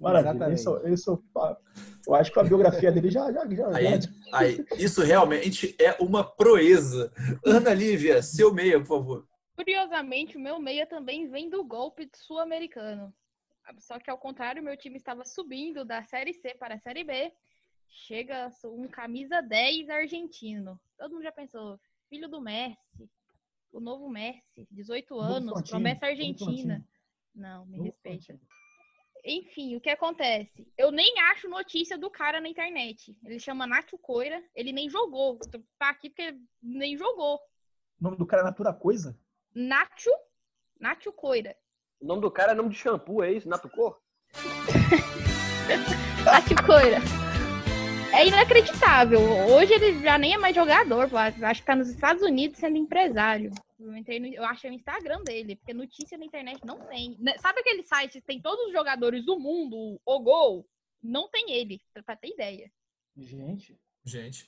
Maravilha. 0.00 0.30
Exatamente. 0.30 0.60
Esse, 0.60 0.68
é- 0.68 0.92
esse 0.92 1.08
é 1.08 1.12
o- 1.12 1.22
eu 2.06 2.14
acho 2.14 2.32
que 2.32 2.38
a 2.38 2.42
biografia 2.44 2.90
dele 2.92 3.10
já. 3.10 3.30
já, 3.32 3.48
já, 3.48 3.68
Aí, 3.76 4.00
já- 4.00 4.08
aí, 4.32 4.66
isso 4.78 5.02
realmente 5.02 5.74
é 5.80 5.92
uma 6.02 6.24
proeza. 6.24 7.12
Ana 7.44 7.72
Lívia, 7.74 8.22
seu 8.22 8.52
meia, 8.52 8.78
por 8.78 8.86
favor. 8.86 9.28
Curiosamente, 9.56 10.36
o 10.36 10.40
meu 10.40 10.58
meia 10.58 10.86
também 10.86 11.28
vem 11.28 11.48
do 11.50 11.62
golpe 11.64 12.08
sul-americano. 12.14 13.14
Só 13.78 13.98
que 13.98 14.10
ao 14.10 14.18
contrário, 14.18 14.62
meu 14.62 14.76
time 14.76 14.96
estava 14.96 15.24
subindo 15.24 15.84
da 15.84 16.02
Série 16.02 16.32
C 16.32 16.54
para 16.54 16.74
a 16.74 16.78
Série 16.78 17.04
B. 17.04 17.32
Chega 17.88 18.50
um 18.64 18.88
camisa 18.88 19.40
10 19.42 19.88
argentino. 19.90 20.80
Todo 20.98 21.12
mundo 21.12 21.22
já 21.22 21.32
pensou, 21.32 21.78
filho 22.08 22.28
do 22.28 22.40
Messi, 22.40 23.10
o 23.72 23.80
novo 23.80 24.08
Messi, 24.08 24.66
18 24.70 25.14
Novo 25.14 25.22
anos, 25.24 25.62
promessa 25.68 26.06
argentina. 26.06 26.84
Não, 27.34 27.66
me 27.66 27.80
respeita. 27.82 28.40
Enfim, 29.24 29.76
o 29.76 29.80
que 29.80 29.90
acontece? 29.90 30.66
Eu 30.76 30.90
nem 30.90 31.18
acho 31.30 31.48
notícia 31.48 31.98
do 31.98 32.10
cara 32.10 32.40
na 32.40 32.48
internet. 32.48 33.16
Ele 33.24 33.38
chama 33.38 33.66
Nacho 33.66 33.98
Coira, 33.98 34.42
ele 34.54 34.72
nem 34.72 34.88
jogou. 34.88 35.38
Tá 35.78 35.90
aqui 35.90 36.08
porque 36.08 36.36
nem 36.62 36.96
jogou. 36.96 37.36
O 38.00 38.04
nome 38.04 38.16
do 38.16 38.26
cara 38.26 38.42
é 38.42 38.44
Natura 38.46 38.72
Coisa? 38.72 39.18
Nacho, 39.54 40.10
Nacho 40.78 41.12
Coira. 41.12 41.54
O 42.00 42.06
nome 42.06 42.22
do 42.22 42.30
cara 42.30 42.52
é 42.52 42.54
nome 42.54 42.70
de 42.70 42.76
shampoo, 42.76 43.22
é 43.22 43.32
isso? 43.32 43.48
Natucor? 43.48 44.00
Nacho 46.24 46.54
Coira. 46.64 46.98
É 48.12 48.26
inacreditável. 48.26 49.20
Hoje 49.20 49.72
ele 49.74 50.02
já 50.02 50.18
nem 50.18 50.34
é 50.34 50.38
mais 50.38 50.54
jogador. 50.54 51.08
pô. 51.08 51.16
Acho 51.16 51.60
que 51.60 51.66
tá 51.66 51.76
nos 51.76 51.88
Estados 51.88 52.22
Unidos 52.22 52.58
sendo 52.58 52.76
empresário. 52.76 53.52
Eu, 53.80 53.96
entrei 53.96 54.20
no, 54.20 54.26
eu 54.26 54.44
achei 54.44 54.70
o 54.70 54.74
Instagram 54.74 55.22
dele, 55.22 55.56
porque 55.56 55.72
notícia 55.72 56.18
na 56.18 56.24
internet 56.26 56.60
não 56.66 56.78
tem. 56.86 57.16
Né, 57.18 57.36
Sabe 57.38 57.60
aquele 57.60 57.82
site 57.82 58.20
que 58.20 58.26
tem 58.26 58.40
todos 58.40 58.66
os 58.66 58.72
jogadores 58.72 59.24
do 59.24 59.38
mundo, 59.38 59.98
o 60.04 60.20
Gol? 60.20 60.66
Não 61.02 61.28
tem 61.30 61.50
ele, 61.52 61.80
pra- 61.94 62.02
pra 62.02 62.16
ter 62.16 62.28
ideia. 62.28 62.70
Gente. 63.16 63.78
Gente, 64.04 64.46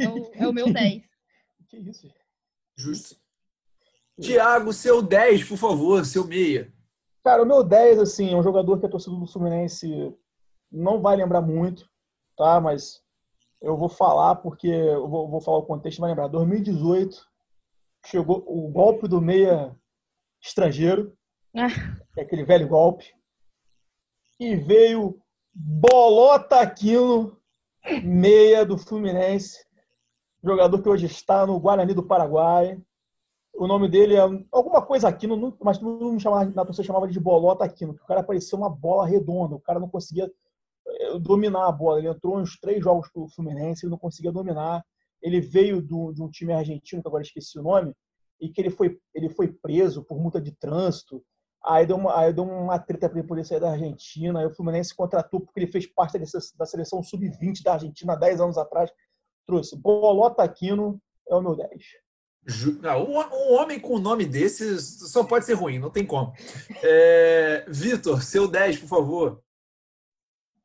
É 0.00 0.08
o, 0.08 0.30
é 0.34 0.48
o 0.48 0.52
meu 0.52 0.72
10. 0.72 1.02
Que 1.68 1.78
isso, 1.78 2.02
gente? 2.06 2.20
justo. 2.76 3.16
Tiago, 4.20 4.72
seu 4.72 5.02
10, 5.02 5.44
por 5.48 5.56
favor, 5.58 6.04
seu 6.04 6.24
meia. 6.26 6.72
Cara, 7.24 7.42
o 7.42 7.46
meu 7.46 7.64
10, 7.64 7.98
assim, 7.98 8.32
é 8.32 8.36
um 8.36 8.42
jogador 8.42 8.78
que 8.78 8.86
a 8.86 8.88
torcida 8.88 9.16
do 9.16 9.26
Fluminense 9.26 9.88
não 10.70 11.00
vai 11.00 11.16
lembrar 11.16 11.40
muito, 11.40 11.88
tá? 12.36 12.60
Mas 12.60 13.02
eu 13.60 13.76
vou 13.76 13.88
falar 13.88 14.36
porque 14.36 14.68
eu 14.68 15.08
vou, 15.08 15.28
vou 15.28 15.40
falar 15.40 15.58
o 15.58 15.66
contexto, 15.66 16.00
vai 16.00 16.10
lembrar. 16.10 16.28
2018, 16.28 17.26
chegou 18.04 18.44
o 18.46 18.68
golpe 18.70 19.08
do 19.08 19.20
meia 19.20 19.74
estrangeiro, 20.42 21.16
Ah. 21.54 21.68
é 22.16 22.22
aquele 22.22 22.44
velho 22.44 22.68
golpe, 22.68 23.12
e 24.38 24.56
veio 24.56 25.20
Bolota 25.52 26.60
Aquino, 26.60 27.38
meia 28.02 28.64
do 28.64 28.76
Fluminense, 28.76 29.64
jogador 30.42 30.82
que 30.82 30.88
hoje 30.88 31.06
está 31.06 31.46
no 31.46 31.58
Guarani 31.60 31.94
do 31.94 32.02
Paraguai. 32.02 32.80
O 33.56 33.68
nome 33.68 33.88
dele 33.88 34.16
é 34.16 34.20
alguma 34.50 34.82
coisa 34.84 35.08
Aquino, 35.08 35.56
mas 35.62 35.78
todo 35.78 36.04
mundo 36.04 36.20
chamava, 36.20 36.44
na 36.50 36.64
torcida 36.64 36.84
chamava 36.86 37.06
ele 37.06 37.12
de 37.12 37.20
Bolota 37.20 37.64
Aquino, 37.64 37.92
porque 37.92 38.04
o 38.04 38.08
cara 38.08 38.22
parecia 38.24 38.58
uma 38.58 38.68
bola 38.68 39.06
redonda, 39.06 39.54
o 39.54 39.60
cara 39.60 39.78
não 39.78 39.88
conseguia. 39.88 40.30
dominar 41.20 41.66
a 41.66 41.72
bola. 41.72 41.98
Ele 41.98 42.08
entrou 42.08 42.36
uns 42.36 42.58
três 42.58 42.82
jogos 42.82 43.08
pelo 43.10 43.28
Fluminense 43.28 43.86
e 43.86 43.88
não 43.88 43.96
conseguia 43.96 44.30
dominar. 44.30 44.84
Ele 45.24 45.40
veio 45.40 45.80
do, 45.80 46.12
de 46.12 46.22
um 46.22 46.30
time 46.30 46.52
argentino, 46.52 47.00
que 47.02 47.08
agora 47.08 47.22
esqueci 47.22 47.58
o 47.58 47.62
nome, 47.62 47.94
e 48.40 48.50
que 48.50 48.60
ele 48.60 48.68
foi, 48.70 48.98
ele 49.14 49.30
foi 49.30 49.48
preso 49.50 50.04
por 50.04 50.20
multa 50.20 50.38
de 50.40 50.52
trânsito. 50.52 51.24
Aí 51.64 51.86
deu 51.86 51.96
uma, 51.96 52.18
aí 52.20 52.30
deu 52.30 52.44
uma 52.44 52.78
treta 52.78 53.08
para 53.08 53.18
ele 53.18 53.26
poder 53.26 53.44
sair 53.44 53.58
da 53.60 53.70
Argentina. 53.70 54.38
Aí 54.38 54.46
o 54.46 54.54
Fluminense 54.54 54.94
contratou 54.94 55.40
porque 55.40 55.58
ele 55.60 55.72
fez 55.72 55.86
parte 55.86 56.18
dessa, 56.18 56.38
da 56.58 56.66
seleção 56.66 57.02
sub-20 57.02 57.62
da 57.62 57.72
Argentina 57.72 58.12
há 58.12 58.16
10 58.16 58.40
anos 58.42 58.58
atrás. 58.58 58.90
Trouxe 59.46 59.74
Bolota 59.80 60.42
Aquino, 60.42 61.00
é 61.26 61.34
o 61.34 61.40
meu 61.40 61.56
10. 61.56 61.70
Ju- 62.46 62.78
não, 62.82 63.04
um, 63.04 63.18
um 63.18 63.54
homem 63.54 63.80
com 63.80 63.94
um 63.96 63.98
nome 64.00 64.26
desses 64.26 65.10
só 65.10 65.24
pode 65.24 65.46
ser 65.46 65.54
ruim, 65.54 65.78
não 65.78 65.90
tem 65.90 66.04
como. 66.06 66.34
É, 66.82 67.64
Vitor, 67.66 68.22
seu 68.22 68.46
10, 68.46 68.80
por 68.80 68.88
favor. 68.88 69.42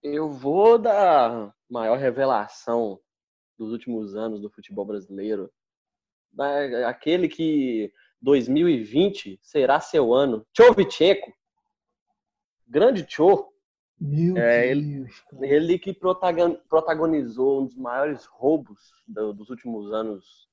Eu 0.04 0.30
vou 0.32 0.78
da 0.78 1.54
maior 1.70 1.98
revelação 1.98 3.00
dos 3.60 3.72
últimos 3.74 4.16
anos 4.16 4.40
do 4.42 4.50
futebol 4.50 4.86
brasileiro. 4.86 5.52
Da- 6.32 6.88
Aquele 6.88 7.28
que 7.28 7.92
2020 8.22 9.38
será 9.44 9.80
seu 9.82 10.14
ano. 10.14 10.46
Tchovchenko. 10.54 11.32
Grande 12.66 13.04
Tchô. 13.06 13.52
Meu 14.00 14.38
É, 14.38 14.74
Deus. 14.74 15.20
cara. 15.30 15.46
Ele 15.46 15.78
que 15.78 15.94
protagon- 15.94 16.58
protagonizou 16.70 17.62
um 17.62 17.66
dos 17.66 17.76
maiores 17.76 18.26
roubos 18.26 18.80
do- 19.06 19.34
dos 19.34 19.50
últimos 19.50 19.92
anos 19.92 20.48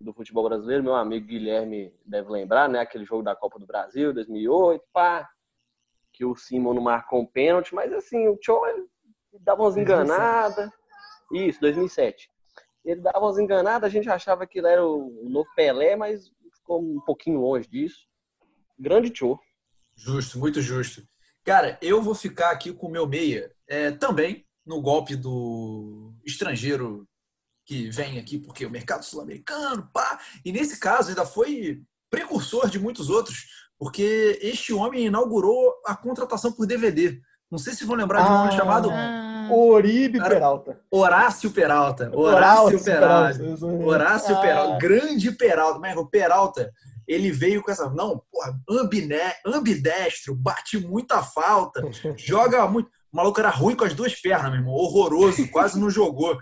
do 0.00 0.14
futebol 0.14 0.44
brasileiro. 0.48 0.82
Meu 0.84 0.94
amigo 0.94 1.26
Guilherme 1.26 1.92
deve 2.06 2.30
lembrar, 2.30 2.66
né? 2.68 2.78
Aquele 2.78 3.04
jogo 3.04 3.22
da 3.22 3.36
Copa 3.36 3.58
do 3.58 3.66
Brasil, 3.66 4.14
2008, 4.14 4.82
pá. 4.92 5.28
Que 6.14 6.24
o 6.24 6.34
Simon 6.34 6.72
não 6.74 6.82
marcou 6.82 7.20
um 7.20 7.26
pênalti. 7.26 7.74
Mas 7.74 7.92
assim, 7.92 8.26
o 8.26 8.36
Tchô 8.38 8.66
ele 8.66 8.86
dava 9.40 9.62
umas 9.62 9.74
2007. 9.74 10.10
enganadas. 10.10 10.70
Isso, 11.30 11.60
2007. 11.60 12.30
Ele 12.88 13.02
dava 13.02 13.20
umas 13.20 13.38
enganadas, 13.38 13.86
a 13.86 13.92
gente 13.92 14.08
achava 14.08 14.46
que 14.46 14.58
ele 14.58 14.68
era 14.68 14.82
o 14.82 15.28
novo 15.28 15.48
Pelé, 15.54 15.94
mas 15.94 16.30
ficou 16.54 16.80
um 16.80 16.98
pouquinho 17.04 17.38
longe 17.38 17.68
disso. 17.68 18.06
Grande 18.78 19.10
Tchô. 19.10 19.38
Justo, 19.94 20.38
muito 20.38 20.62
justo. 20.62 21.02
Cara, 21.44 21.78
eu 21.82 22.00
vou 22.00 22.14
ficar 22.14 22.50
aqui 22.50 22.72
com 22.72 22.86
o 22.86 22.90
meu 22.90 23.06
meia 23.06 23.52
é, 23.68 23.90
também 23.90 24.46
no 24.64 24.80
golpe 24.80 25.16
do 25.16 26.14
estrangeiro 26.24 27.06
que 27.66 27.90
vem 27.90 28.18
aqui 28.18 28.38
porque 28.38 28.64
o 28.64 28.70
mercado 28.70 29.04
sul-americano, 29.04 29.86
pá. 29.92 30.18
E 30.42 30.50
nesse 30.50 30.80
caso 30.80 31.10
ainda 31.10 31.26
foi 31.26 31.82
precursor 32.10 32.70
de 32.70 32.78
muitos 32.78 33.10
outros, 33.10 33.44
porque 33.78 34.38
este 34.40 34.72
homem 34.72 35.06
inaugurou 35.06 35.74
a 35.84 35.94
contratação 35.94 36.50
por 36.52 36.66
DVD. 36.66 37.20
Não 37.50 37.58
sei 37.58 37.74
se 37.74 37.84
vão 37.84 37.96
lembrar 37.96 38.22
de 38.22 38.30
um 38.30 38.34
homem 38.34 38.54
Ah. 38.54 38.56
chamado 38.56 38.90
Ah, 38.90 39.27
Oribe 39.52 40.18
Cara, 40.18 40.30
Peralta. 40.30 40.80
Horácio 40.90 41.50
Peralta. 41.50 42.10
Horácio 42.14 42.82
Peralta. 42.84 43.38
Peralta. 43.38 43.66
Horácio 43.66 44.36
Ah, 44.36 44.40
Peralta, 44.40 44.78
grande 44.78 45.32
Peralta. 45.32 45.78
Mas 45.78 45.96
o 45.96 46.06
Peralta, 46.06 46.70
ele 47.06 47.30
veio 47.30 47.62
com 47.62 47.70
essa. 47.70 47.88
Não, 47.90 48.22
porra, 48.30 48.54
ambiné, 48.68 49.34
ambidestro, 49.44 50.34
bate 50.34 50.78
muita 50.78 51.22
falta, 51.22 51.82
joga 52.16 52.66
muito. 52.66 52.88
O 53.12 53.16
maluco 53.16 53.40
era 53.40 53.48
ruim 53.48 53.74
com 53.74 53.84
as 53.84 53.94
duas 53.94 54.14
pernas, 54.20 54.50
meu 54.50 54.60
irmão. 54.60 54.74
Horroroso, 54.74 55.48
quase 55.50 55.80
não 55.80 55.88
jogou. 55.88 56.36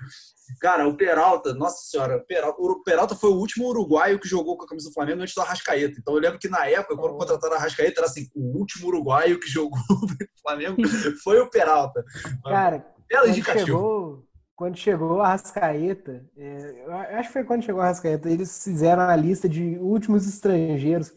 Cara, 0.61 0.87
o 0.87 0.97
Peralta, 0.97 1.53
nossa 1.55 1.79
senhora, 1.91 2.17
o 2.19 2.21
Peralta, 2.27 2.61
o 2.61 2.83
Peralta 2.83 3.15
foi 3.17 3.31
o 3.31 3.37
último 3.37 3.67
uruguaio 3.69 4.19
que 4.19 4.29
jogou 4.29 4.57
com 4.57 4.65
a 4.65 4.69
camisa 4.69 4.89
do 4.89 4.93
Flamengo 4.95 5.23
antes 5.23 5.35
do 5.35 5.41
Arrascaeta. 5.41 5.99
Então 5.99 6.15
eu 6.15 6.21
lembro 6.21 6.39
que 6.39 6.49
na 6.49 6.67
época, 6.69 6.97
quando 6.97 7.17
contrataram 7.17 7.55
o 7.55 7.59
Arrascaeta, 7.59 8.01
era 8.01 8.07
assim: 8.07 8.29
o 8.35 8.59
último 8.59 8.89
uruguaio 8.89 9.41
que 9.41 9.49
jogou 9.49 9.79
no 9.91 10.41
Flamengo 10.43 10.77
foi 11.23 11.41
o 11.41 11.51
Peralta. 11.51 12.05
Cara, 12.45 12.85
Belo 13.09 13.23
quando 13.25 13.31
indicativo. 13.31 13.67
chegou, 13.67 14.25
quando 14.55 14.77
chegou 14.77 15.21
a 15.21 15.29
Rascaeta, 15.29 16.25
é, 16.37 16.85
eu 16.87 16.93
acho 17.19 17.29
que 17.29 17.33
foi 17.33 17.45
quando 17.45 17.63
chegou 17.65 17.81
a 17.81 17.87
Rascaeta, 17.87 18.31
eles 18.31 18.63
fizeram 18.65 19.03
a 19.03 19.15
lista 19.17 19.49
de 19.49 19.77
últimos 19.79 20.27
estrangeiros. 20.27 21.13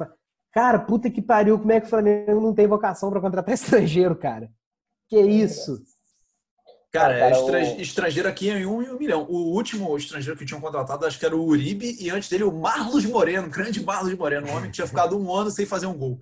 Cara, 0.52 0.80
puta 0.80 1.10
que 1.10 1.22
pariu, 1.22 1.58
como 1.60 1.72
é 1.72 1.80
que 1.80 1.88
o 1.88 1.90
Flamengo 1.90 2.42
não 2.42 2.54
tem 2.54 2.68
vocação 2.68 3.10
pra 3.10 3.22
contratar 3.22 3.54
estrangeiro, 3.56 4.16
cara? 4.16 4.50
Que 5.08 5.20
isso? 5.20 5.82
Cara, 6.92 7.20
cara, 7.20 7.32
estra- 7.32 7.60
o- 7.78 7.82
estrangeiro 7.82 8.28
aqui 8.28 8.50
em 8.50 8.66
um 8.66 8.82
em 8.82 8.90
um 8.90 8.98
milhão. 8.98 9.24
O 9.30 9.54
último 9.54 9.96
estrangeiro 9.96 10.38
que 10.38 10.46
tinham 10.46 10.60
contratado, 10.60 11.06
acho 11.06 11.20
que 11.20 11.26
era 11.26 11.36
o 11.36 11.46
Uribe, 11.46 11.96
e 12.00 12.10
antes 12.10 12.28
dele 12.30 12.44
o 12.46 12.52
Marlos 12.52 13.06
Moreno, 13.06 13.48
grande 13.48 13.84
Marlos 13.84 14.14
Moreno, 14.16 14.48
um 14.48 14.52
homem 14.56 14.72
que 14.72 14.76
tinha 14.76 14.88
ficado 14.88 15.16
um 15.18 15.32
ano 15.34 15.52
sem 15.52 15.68
fazer 15.68 15.86
um 15.86 15.96
gol. 15.96 16.20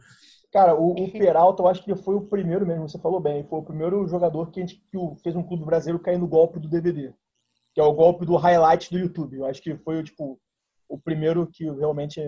Cara, 0.52 0.76
o, 0.76 0.91
o 0.91 1.12
Peralta, 1.12 1.62
eu 1.62 1.68
acho 1.68 1.84
que 1.84 1.95
foi 1.95 2.16
o 2.16 2.22
primeiro 2.22 2.66
mesmo, 2.66 2.88
você 2.88 2.98
falou 2.98 3.20
bem, 3.20 3.43
foi 3.43 3.60
o 3.60 3.64
primeiro 3.64 4.08
jogador 4.08 4.50
que, 4.50 4.60
a 4.62 4.66
gente, 4.66 4.82
que 4.89 4.98
fez 5.22 5.36
um 5.36 5.43
clube 5.43 5.66
brasileiro 5.66 6.02
cair 6.02 6.18
no 6.18 6.28
golpe 6.28 6.58
do 6.60 6.70
DVD, 6.70 7.14
que 7.74 7.82
é 7.82 7.84
o 7.84 7.93
golpe 7.93 8.26
do 8.26 8.36
highlight 8.38 8.89
do 8.89 8.98
YouTube. 8.98 9.38
Eu 9.38 9.45
acho 9.45 9.62
que 9.62 9.76
foi 9.78 10.02
tipo, 10.04 10.39
o 10.88 10.98
primeiro 10.98 11.45
que 11.48 11.66
realmente 11.72 12.22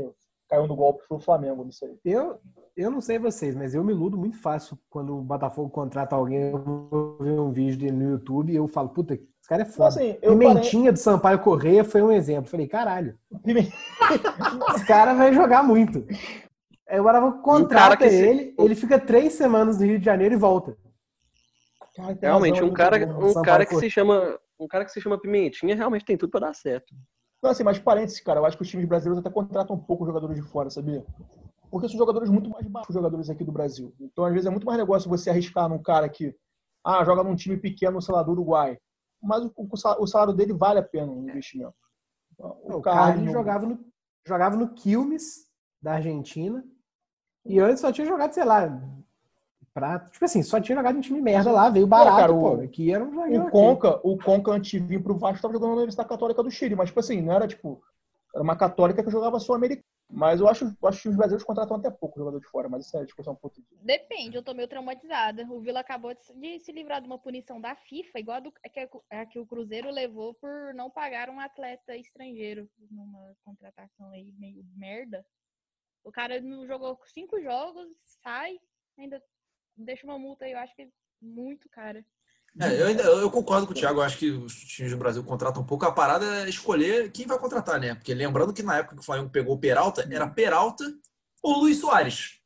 caiu 0.50 0.68
no 0.68 0.76
golpe 0.76 1.04
foi 1.08 1.18
o 1.18 1.22
Flamengo, 1.22 1.64
não 1.64 1.72
sei. 1.72 1.98
Eu, 2.04 2.40
eu 2.76 2.92
não 2.92 3.00
sei 3.00 3.18
vocês, 3.20 3.56
mas 3.56 3.74
eu 3.74 3.84
me 3.84 3.94
iludo 3.94 4.18
muito 4.18 4.38
fácil 4.42 4.78
quando 4.90 5.18
o 5.18 5.22
Botafogo 5.22 5.70
contrata 5.70 6.16
alguém, 6.16 6.50
eu 6.52 6.58
vou 6.62 7.18
ver 7.22 7.40
um 7.40 7.52
vídeo 7.52 7.80
dele 7.80 7.92
no 7.96 8.10
YouTube 8.12 8.52
e 8.52 8.56
eu 8.58 8.68
falo, 8.68 8.90
puta, 8.90 9.14
esse 9.14 9.48
cara 9.48 9.62
é 9.62 9.64
Então, 9.64 9.76
foda. 9.76 9.88
assim, 9.90 10.18
eu 10.22 10.38
Pimentinha 10.38 10.92
do 10.92 11.00
Sampaio 11.00 11.40
Correia 11.40 11.84
foi 11.86 12.02
um 12.02 12.12
exemplo. 12.12 12.50
Falei, 12.50 12.68
caralho, 12.68 13.18
parei- 13.44 13.70
esse 14.76 14.86
cara 14.86 15.14
vai 15.14 15.34
jogar 15.34 15.64
muito. 15.64 16.06
Aí 16.90 17.00
o 17.00 17.04
cara 17.04 17.32
contrata 17.34 17.98
que 17.98 18.10
se- 18.10 18.28
ele, 18.28 18.56
ele 18.58 18.76
fica 18.76 19.00
três 19.00 19.34
semanas 19.34 19.78
no 19.80 19.86
Rio 19.86 20.00
de 20.00 20.06
Janeiro 20.06 20.34
e 20.34 20.38
volta. 20.38 20.76
Cara, 21.96 22.18
Realmente, 22.22 22.56
razão, 22.56 22.70
um 22.70 22.74
cara, 22.74 22.98
um 23.20 23.34
cara 23.44 23.66
que 23.66 23.76
se 23.76 23.90
chama. 23.90 24.40
Um 24.60 24.68
cara 24.68 24.84
que 24.86 24.92
se 24.92 25.00
chama 25.02 25.18
Pimentinha 25.20 25.76
realmente 25.76 26.04
tem 26.04 26.18
tudo 26.18 26.32
pra 26.32 26.40
dar 26.42 26.54
certo. 26.54 26.94
Não, 27.42 27.50
assim, 27.52 27.64
mas 27.64 27.80
parênteses, 27.80 28.20
cara, 28.20 28.40
eu 28.42 28.46
acho 28.46 28.58
que 28.58 28.64
os 28.64 28.70
times 28.70 28.86
brasileiros 28.88 29.20
até 29.26 29.34
contratam 29.34 29.76
um 29.76 29.80
pouco 29.80 30.06
jogadores 30.06 30.36
de 30.36 30.42
fora, 30.42 30.70
sabia? 30.70 31.06
Porque 31.72 31.88
são 31.88 31.98
jogadores 31.98 32.30
muito 32.30 32.50
mais 32.50 32.66
baixos, 32.68 32.90
os 32.90 32.96
jogadores 32.96 33.30
aqui 33.30 33.44
do 33.46 33.52
Brasil. 33.52 33.94
Então, 34.02 34.26
às 34.26 34.34
vezes, 34.34 34.48
é 34.48 34.50
muito 34.50 34.66
mais 34.66 34.78
negócio 34.78 35.10
você 35.10 35.30
arriscar 35.30 35.70
num 35.70 35.82
cara 35.82 36.10
que, 36.10 36.36
ah, 36.84 37.04
joga 37.06 37.24
num 37.24 37.36
time 37.36 37.56
pequeno, 37.56 38.02
sei 38.02 38.14
lá, 38.14 38.22
do 38.24 38.32
Uruguai. 38.32 38.78
Mas 39.22 39.46
o, 39.46 39.54
o 39.56 39.78
sal- 39.78 40.02
o 40.02 40.08
salário 40.08 40.34
dele 40.34 40.52
vale 40.54 40.80
a 40.80 40.84
pena 40.84 41.10
o 41.12 41.24
investimento. 41.30 41.76
O 42.38 42.82
Carlos 42.82 43.24
não- 43.26 43.32
jogava 43.34 43.66
no, 43.66 43.80
jogava 44.26 44.56
no 44.58 44.74
Quilmes, 44.74 45.46
da 45.82 45.94
Argentina. 45.94 46.64
E 47.50 47.60
antes 47.60 47.82
só 47.82 47.92
tinha 47.92 48.08
jogado, 48.08 48.32
sei 48.34 48.44
lá, 48.46 48.80
prato. 49.74 50.12
Tipo 50.12 50.26
assim, 50.26 50.44
só 50.44 50.60
tinha 50.60 50.76
jogado 50.78 50.98
em 50.98 51.02
time 51.02 51.22
merda 51.22 51.52
lá, 51.52 51.70
veio 51.70 51.88
barato, 51.88 52.18
cara, 52.18 52.34
pô. 52.34 52.56
o- 52.56 52.62
Aqui 52.62 52.94
era 52.94 53.04
um 53.04 53.16
zagueiro 53.16 53.46
O. 53.46 53.52
Conca, 53.52 54.00
o 54.04 54.18
Conca, 54.18 54.52
antes 54.52 54.72
de 54.72 54.80
vir 54.80 55.02
pro 55.02 55.18
Vasco, 55.18 55.42
tava 55.42 55.54
jogando 55.54 55.70
na 55.72 55.76
Universidade 55.78 56.10
Católica 56.10 56.44
do 56.44 56.52
Chile. 56.52 56.76
Mas, 56.76 56.90
tipo 56.90 57.00
assim, 57.00 57.22
não 57.22 57.34
era 57.34 57.48
tipo. 57.48 57.82
Era 58.34 58.44
uma 58.44 58.56
católica 58.56 59.04
que 59.04 59.10
jogava 59.10 59.40
só 59.40 59.56
americano. 59.56 59.84
Mas 60.12 60.40
eu 60.40 60.48
acho, 60.48 60.66
eu 60.82 60.88
acho 60.90 61.04
que 61.04 61.10
os 61.10 61.16
brasileiros 61.16 61.44
contratam 61.46 61.78
até 61.78 61.90
pouco 61.92 62.18
jogador 62.20 62.40
de 62.40 62.48
fora, 62.48 62.68
mas 62.68 62.86
isso 62.88 62.98
é 62.98 63.06
discussão 63.06 63.34
um 63.34 63.36
pouco. 63.36 63.58
Depende, 63.84 64.36
eu 64.36 64.42
tô 64.42 64.56
meio 64.56 64.68
traumatizada. 64.68 65.46
O 65.52 65.60
Vila 65.62 65.82
acabou 65.82 66.16
de 66.16 66.26
se- 66.26 66.34
de 66.34 66.60
se 66.60 66.72
livrar 66.72 67.00
de 67.00 67.06
uma 67.06 67.20
punição 67.20 67.62
da 67.62 67.76
FIFA, 67.76 68.20
igual 68.20 68.38
a, 68.38 68.40
do, 68.40 68.52
a 68.66 68.70
que, 68.70 68.90
a 69.12 69.26
que 69.28 69.38
o 69.40 69.46
Cruzeiro 69.46 69.92
levou 69.92 70.34
por 70.34 70.74
não 70.74 70.90
pagar 70.90 71.30
um 71.30 71.40
atleta 71.40 71.96
estrangeiro 71.96 72.68
numa 72.90 73.36
contratação 73.46 74.10
aí 74.12 74.32
meio 74.40 74.64
merda. 74.76 75.24
O 76.04 76.12
cara 76.12 76.40
não 76.42 76.66
jogou 76.66 77.00
cinco 77.06 77.42
jogos, 77.42 77.88
sai, 78.24 78.60
ainda 78.98 79.22
deixa 79.76 80.06
uma 80.06 80.18
multa 80.18 80.46
aí, 80.46 80.54
eu 80.54 80.60
acho 80.60 80.76
que 80.76 80.84
é 80.84 80.88
muito 81.22 81.70
cara. 81.70 82.06
É, 82.60 82.82
eu, 82.82 82.88
ainda, 82.88 83.04
eu 83.04 83.30
concordo 83.30 83.68
com 83.68 83.74
o 83.74 83.76
Thiago, 83.76 84.00
eu 84.00 84.04
acho 84.04 84.18
que 84.18 84.32
os 84.32 84.54
times 84.56 84.92
do 84.92 84.98
Brasil 84.98 85.24
contratam 85.24 85.62
um 85.62 85.66
pouco. 85.66 85.86
A 85.86 85.92
parada 85.92 86.26
é 86.44 86.50
escolher 86.50 87.12
quem 87.12 87.28
vai 87.28 87.38
contratar, 87.38 87.80
né? 87.80 87.94
Porque 87.94 88.14
lembrando 88.14 88.54
que 88.54 88.64
na 88.64 88.78
época 88.78 88.96
que 88.96 89.02
o 89.02 89.06
Flamengo 89.06 89.30
pegou 89.30 89.56
o 89.56 89.60
Peralta, 89.60 90.08
era 90.12 90.28
Peralta 90.28 90.84
ou 91.44 91.60
Luiz 91.60 91.80
Soares. 91.80 92.40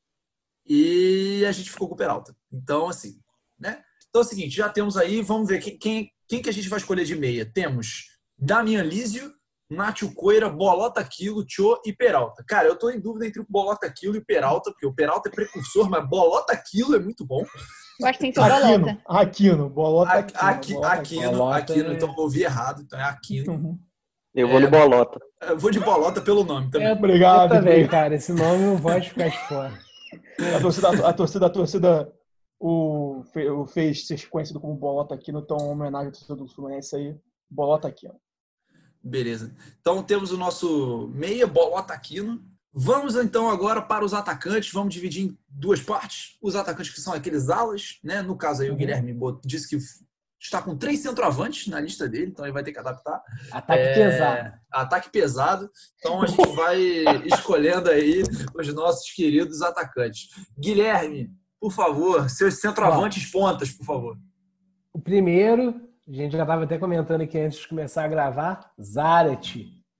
E 0.66 1.44
a 1.48 1.52
gente 1.52 1.72
ficou 1.72 1.88
com 1.88 1.96
o 1.96 1.98
Peralta. 1.98 2.36
Então, 2.52 2.90
assim, 2.90 3.20
né? 3.58 3.84
Então 4.10 4.22
é 4.22 4.26
o 4.26 4.28
seguinte, 4.28 4.56
já 4.56 4.70
temos 4.70 4.98
aí, 4.98 5.22
vamos 5.22 5.48
ver 5.48 5.60
quem, 5.60 5.78
quem, 5.78 6.14
quem 6.28 6.42
que 6.42 6.50
a 6.50 6.54
gente 6.54 6.70
vai 6.70 6.80
escolher 6.80 7.06
de 7.06 7.16
meia. 7.16 7.46
Temos 7.46 8.10
Damian 8.38 8.84
Lísio, 8.84 9.34
Nátio 9.70 10.14
Coira, 10.14 10.50
Bolota 10.50 11.04
Quilo, 11.04 11.46
Tio 11.46 11.80
e 11.86 11.92
Peralta. 11.94 12.44
Cara, 12.48 12.68
eu 12.68 12.78
tô 12.78 12.90
em 12.90 13.00
dúvida 13.00 13.26
entre 13.26 13.42
o 13.42 13.46
Bolota 13.50 13.92
Quilo 13.92 14.16
e 14.16 14.20
o 14.20 14.26
Peralta, 14.26 14.72
porque 14.72 14.86
o 14.86 14.94
Peralta 14.94 15.30
é 15.30 15.32
precursor, 15.32 15.90
mas 15.90 16.08
Bolota 16.08 16.56
Quilo 16.70 16.96
é 16.96 17.00
muito 17.00 17.26
bom. 17.26 17.44
Eu 18.00 18.08
acho 18.08 18.20
que 18.20 18.26
tem 18.26 18.32
que 18.32 18.42
ser 18.42 18.52
Aquino, 18.52 18.80
bolota. 18.80 19.02
Aquino, 19.08 19.70
bolota 19.70 20.12
Aqui, 20.14 20.34
Aquino. 20.36 20.48
aqui, 20.48 20.76
bolota 20.84 20.94
Aquino, 20.94 21.32
Bolota 21.38 21.58
Aquino, 21.58 21.90
é- 21.90 21.94
então 21.94 22.10
eu 22.10 22.24
ouvi 22.24 22.44
errado, 22.44 22.82
então 22.82 23.00
é 23.00 23.04
Aquino. 23.04 23.54
Uhum. 23.54 23.80
Eu 24.36 24.48
vou 24.48 24.58
É. 24.58 24.62
no 24.62 24.70
Bolota. 24.72 25.20
Eu 25.42 25.58
vou 25.60 25.70
de 25.72 25.80
bolota 25.80 26.20
pelo 26.22 26.44
nome 26.44 26.72
também. 26.72 26.88
Eu, 26.88 26.94
Obrigado, 26.96 27.54
eu 27.54 27.60
também, 27.60 27.88
cara. 27.88 28.16
Esse 28.16 28.34
nome 28.34 28.66
não 28.66 28.82
pode 28.82 29.10
ficar 29.10 29.28
de 29.30 29.38
fora. 29.48 29.74
A 30.56 30.60
torcida, 30.60 30.90
a 31.08 31.14
torcida, 31.14 31.46
a 31.46 31.50
torcida 31.50 32.14
o, 32.60 33.24
fe- 33.32 33.50
o 33.50 33.66
fez 33.68 34.08
ser 34.08 34.28
conhecido 34.30 34.60
como 34.60 34.74
Bolota 34.76 35.14
Aquino, 35.14 35.40
então 35.40 35.58
em 35.58 35.70
homenagem 35.70 36.08
à 36.08 36.12
torcida 36.12 36.36
do 36.36 36.48
Fluminense 36.48 36.96
aí, 36.96 37.16
Bolota 37.50 37.88
Aquino. 37.88 38.16
Beleza. 39.04 39.54
Então 39.82 40.02
temos 40.02 40.32
o 40.32 40.38
nosso 40.38 41.12
meia 41.14 41.46
bolota 41.46 41.94
Aquino. 41.94 42.42
Vamos 42.74 43.16
então 43.16 43.50
agora 43.50 43.82
para 43.82 44.04
os 44.06 44.14
atacantes. 44.14 44.72
Vamos 44.72 44.94
dividir 44.94 45.26
em 45.26 45.38
duas 45.48 45.82
partes. 45.82 46.38
Os 46.42 46.56
atacantes 46.56 46.94
que 46.94 47.02
são 47.02 47.14
aqueles 47.14 47.50
alas, 47.50 48.00
né? 48.04 48.22
No 48.22 48.36
caso 48.36 48.62
aí 48.64 48.70
o 48.70 48.72
Uhum. 48.72 48.78
Guilherme 48.78 49.16
disse 49.46 49.68
que 49.70 49.78
está 50.40 50.62
com 50.62 50.76
três 50.76 51.00
centroavantes 51.00 51.68
na 51.68 51.80
lista 51.80 52.08
dele, 52.08 52.26
então 52.28 52.44
ele 52.46 52.52
vai 52.54 52.64
ter 52.64 52.72
que 52.74 52.80
adaptar. 52.80 53.22
Ataque 53.52 53.80
É, 53.82 53.94
pesado. 53.94 54.54
Ataque 54.72 55.10
pesado. 55.10 55.70
Então 56.00 56.22
a 56.22 56.26
gente 56.28 56.56
vai 56.56 56.78
escolhendo 57.28 57.90
aí 57.90 58.24
os 58.56 58.74
nossos 58.74 59.12
queridos 59.12 59.62
atacantes. 59.62 60.30
Guilherme, 60.60 61.30
por 61.60 61.72
favor, 61.72 62.30
seus 62.30 62.56
centroavantes 62.60 63.30
pontas, 63.32 63.72
por 63.72 63.86
favor. 63.86 64.18
O 64.92 65.00
primeiro, 65.00 65.80
a 66.08 66.14
gente 66.14 66.34
já 66.34 66.42
estava 66.44 66.64
até 66.64 66.78
comentando 66.78 67.22
aqui 67.22 67.40
antes 67.40 67.60
de 67.60 67.68
começar 67.68 68.04
a 68.04 68.08
gravar, 68.08 68.72
Zarat, 68.82 69.56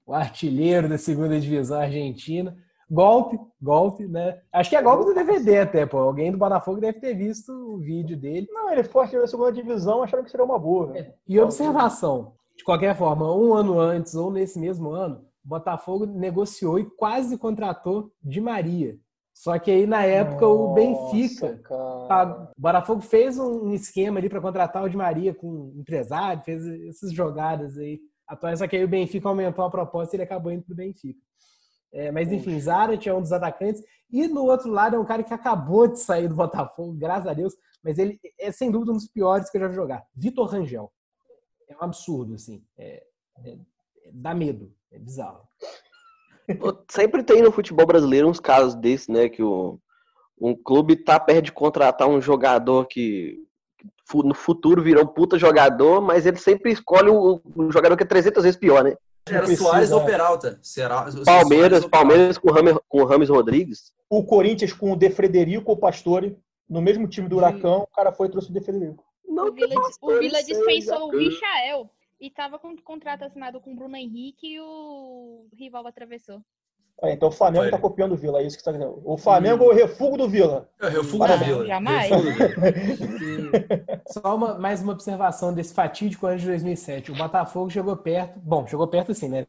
o 0.06 0.14
artilheiro 0.14 0.90
da 0.90 0.98
segunda 0.98 1.40
divisão 1.40 1.80
argentina. 1.80 2.56
Golpe, 2.92 3.40
golpe, 3.62 4.06
né? 4.06 4.40
Acho 4.52 4.70
que 4.70 4.76
é 4.76 4.82
golpe 4.82 5.06
do 5.06 5.16
DVD 5.16 5.60
até, 5.60 5.86
pô. 5.86 5.98
Alguém 5.98 6.32
do 6.32 6.38
Botafogo 6.38 6.82
deve 6.82 7.00
ter 7.00 7.16
visto 7.16 7.52
o 7.52 7.80
vídeo 7.80 8.18
dele. 8.18 8.48
Não, 8.52 8.70
ele 8.70 8.84
foi 8.84 9.08
na 9.14 9.26
segunda 9.26 9.52
divisão, 9.52 10.04
acharam 10.04 10.24
que 10.24 10.30
seria 10.30 10.46
uma 10.46 10.60
boa. 10.60 10.88
velho. 10.92 11.14
E 11.28 11.40
observação, 11.40 12.34
de 12.56 12.64
qualquer 12.64 12.96
forma, 12.96 13.34
um 13.36 13.54
ano 13.54 13.80
antes 13.80 14.14
ou 14.14 14.30
nesse 14.30 14.60
mesmo 14.60 14.92
ano, 14.92 15.26
o 15.44 15.48
Botafogo 15.48 16.06
negociou 16.06 16.78
e 16.78 16.86
quase 16.86 17.38
contratou 17.38 18.12
Di 18.22 18.42
Maria. 18.42 18.98
Só 19.34 19.58
que 19.58 19.72
aí, 19.72 19.88
na 19.88 20.04
época, 20.04 20.48
o 20.48 20.68
Nossa, 20.68 20.74
Benfica 20.76 21.58
cara. 21.64 21.93
Tá, 22.14 22.52
O 22.58 22.62
Botafogo 22.62 23.02
fez 23.02 23.38
um 23.38 23.74
esquema 23.74 24.20
ali 24.20 24.30
para 24.30 24.42
contratar 24.42 24.84
o 24.84 24.90
Di 24.90 24.98
Maria 24.98 25.34
com 25.34 25.48
um 25.48 25.80
empresário, 25.80 26.44
fez 26.44 26.66
essas 26.88 27.12
jogadas 27.12 27.78
aí 27.78 28.00
atuais, 28.28 28.60
só 28.60 28.68
que 28.68 28.76
aí 28.76 28.84
o 28.84 28.88
Benfica 28.88 29.28
aumentou 29.28 29.66
a 29.66 29.70
proposta 29.70 30.16
e 30.16 30.18
ele 30.18 30.24
acabou 30.24 30.52
indo 30.52 30.64
pro 30.64 30.76
Benfica. 30.76 31.20
É, 31.92 32.12
mas 32.12 32.32
enfim, 32.32 32.60
Zarat 32.60 33.06
é 33.08 33.14
um 33.14 33.22
dos 33.22 33.32
atacantes. 33.32 33.84
E 34.12 34.28
no 34.28 34.44
outro 34.44 34.70
lado 34.70 34.96
é 34.96 35.00
um 35.00 35.06
cara 35.06 35.24
que 35.24 35.34
acabou 35.34 35.88
de 35.88 36.00
sair 36.00 36.28
do 36.28 36.36
Botafogo, 36.36 36.94
graças 36.94 37.28
a 37.28 37.34
Deus, 37.34 37.54
mas 37.84 37.98
ele 38.00 38.20
é 38.40 38.52
sem 38.52 38.72
dúvida 38.72 38.92
um 38.92 38.96
dos 38.96 39.08
piores 39.08 39.50
que 39.50 39.58
eu 39.58 39.62
já 39.62 39.68
vi 39.68 39.76
jogar. 39.76 40.04
Vitor 40.16 40.48
Rangel. 40.48 40.92
É 41.68 41.76
um 41.76 41.84
absurdo, 41.84 42.36
assim. 42.36 42.64
É- 42.78 43.04
é- 43.46 43.58
dá 44.12 44.34
medo. 44.34 44.74
É 44.92 45.00
bizarro. 45.00 45.48
Sempre 46.90 47.24
tem 47.24 47.42
no 47.42 47.52
futebol 47.52 47.86
brasileiro 47.86 48.28
uns 48.28 48.40
casos 48.40 48.76
desses, 48.76 49.08
né? 49.08 49.30
Que 49.30 49.42
o, 49.42 49.80
um 50.40 50.56
clube 50.56 50.96
tá 50.96 51.20
perto 51.20 51.46
de 51.46 51.52
contratar 51.52 52.08
um 52.08 52.22
jogador 52.22 52.86
que 52.86 53.40
no 54.14 54.34
futuro 54.34 54.82
virou 54.82 55.04
um 55.04 55.08
puta 55.08 55.40
jogador, 55.40 56.02
mas 56.02 56.26
ele 56.26 56.38
sempre 56.38 56.72
escolhe 56.72 57.10
o, 57.10 57.42
o 57.56 57.72
jogador 57.72 57.96
que 57.96 58.04
é 58.04 58.06
300 58.06 58.44
vezes 58.44 58.60
pior, 58.60 58.84
né? 58.84 58.96
Era 59.28 59.40
precisa, 59.40 59.64
Soares 59.64 59.92
ou. 59.92 60.06
Peralta? 60.06 60.60
Será? 60.62 61.08
Palmeiras? 61.26 61.86
Palmeiras 61.86 62.38
com 62.38 62.50
o 62.50 62.54
Rames, 62.54 62.78
com 62.90 63.02
o 63.02 63.06
Rames 63.06 63.30
Rodrigues. 63.30 63.94
O 64.10 64.24
Corinthians 64.24 64.74
com 64.74 64.92
o 64.92 64.96
De 64.96 65.10
Frederico 65.10 65.72
ou 65.72 65.78
Pastore, 65.78 66.38
no 66.70 66.82
mesmo 66.82 67.08
time 67.08 67.30
do 67.30 67.38
Huracão, 67.38 67.84
o 67.84 67.96
cara 67.96 68.12
foi 68.12 68.28
e 68.28 68.32
trouxe 68.32 68.50
o 68.50 68.54
De 68.54 68.60
Frederico. 68.60 69.04
Não 69.26 69.48
O 69.48 69.52
Vila, 69.54 69.76
o 70.02 70.20
Vila 70.20 70.44
dispensou 70.44 71.10
o. 71.10 71.12
Michael 71.12 71.90
e 72.20 72.30
tava 72.30 72.60
com 72.60 72.76
contrato 72.78 73.24
assinado 73.24 73.60
com 73.60 73.72
o 73.72 73.76
Bruno 73.76 73.96
Henrique 73.96 74.56
e 74.56 74.60
o 74.60 75.48
rival 75.54 75.88
atravessou. 75.88 76.42
É, 77.02 77.12
então 77.14 77.28
o 77.30 77.32
Flamengo 77.32 77.64
Foi. 77.64 77.72
tá 77.72 77.78
copiando 77.78 78.14
o 78.14 78.16
Vila, 78.18 78.40
é 78.40 78.46
isso 78.46 78.56
que 78.56 78.64
você 78.64 78.72
tá 78.72 78.78
dizendo. 78.78 79.02
O 79.04 79.18
Flamengo 79.18 79.64
é 79.66 79.68
o 79.68 79.74
refugo 79.74 80.18
do 80.18 80.30
Vila. 80.30 80.70
É 80.82 80.86
o 80.86 80.90
refugo 80.90 81.28
Não, 81.28 81.38
Vila. 81.38 81.66
jamais. 81.66 82.10
Só 84.08 84.36
uma- 84.36 84.58
mais 84.58 84.82
uma 84.82 84.94
observação 84.94 85.54
desse 85.54 85.74
fatídico 85.74 86.26
ano 86.28 86.38
de 86.38 86.46
2007. 86.46 87.12
O 87.12 87.16
Botafogo 87.16 87.70
chegou 87.70 87.96
perto, 87.98 88.40
bom, 88.40 88.66
chegou 88.68 88.88
perto 88.88 89.12
assim, 89.12 89.28
né? 89.28 89.46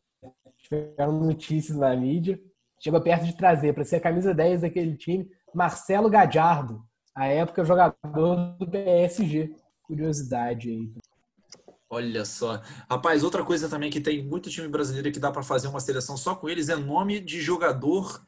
Tiveram 0.59 1.13
notícias 1.13 1.77
na 1.79 1.95
mídia. 1.95 2.41
Chegou 2.81 3.01
perto 3.01 3.25
de 3.25 3.37
trazer 3.37 3.73
para 3.73 3.85
ser 3.85 3.97
a 3.97 4.01
camisa 4.01 4.35
10 4.35 4.63
daquele 4.63 4.97
time 4.97 5.31
Marcelo 5.55 6.11
Gadiardo, 6.11 6.83
à 7.15 7.27
época 7.29 7.65
jogador 7.65 8.57
do 8.59 8.67
PSG. 8.69 9.55
Curiosidade 9.85 10.71
aí. 10.71 10.91
Olha 11.91 12.25
só. 12.25 12.61
Rapaz, 12.91 13.23
outra 13.23 13.45
coisa 13.45 13.69
também 13.69 13.91
que 13.91 14.01
tem 14.01 14.25
muito 14.25 14.51
time 14.51 14.67
brasileiro 14.69 15.13
que 15.13 15.21
dá 15.21 15.31
para 15.31 15.43
fazer 15.43 15.69
uma 15.69 15.81
seleção 15.81 16.17
só 16.17 16.35
com 16.35 16.49
eles 16.49 16.69
é 16.69 16.77
nome 16.77 17.21
de 17.21 17.41
jogador 17.41 18.25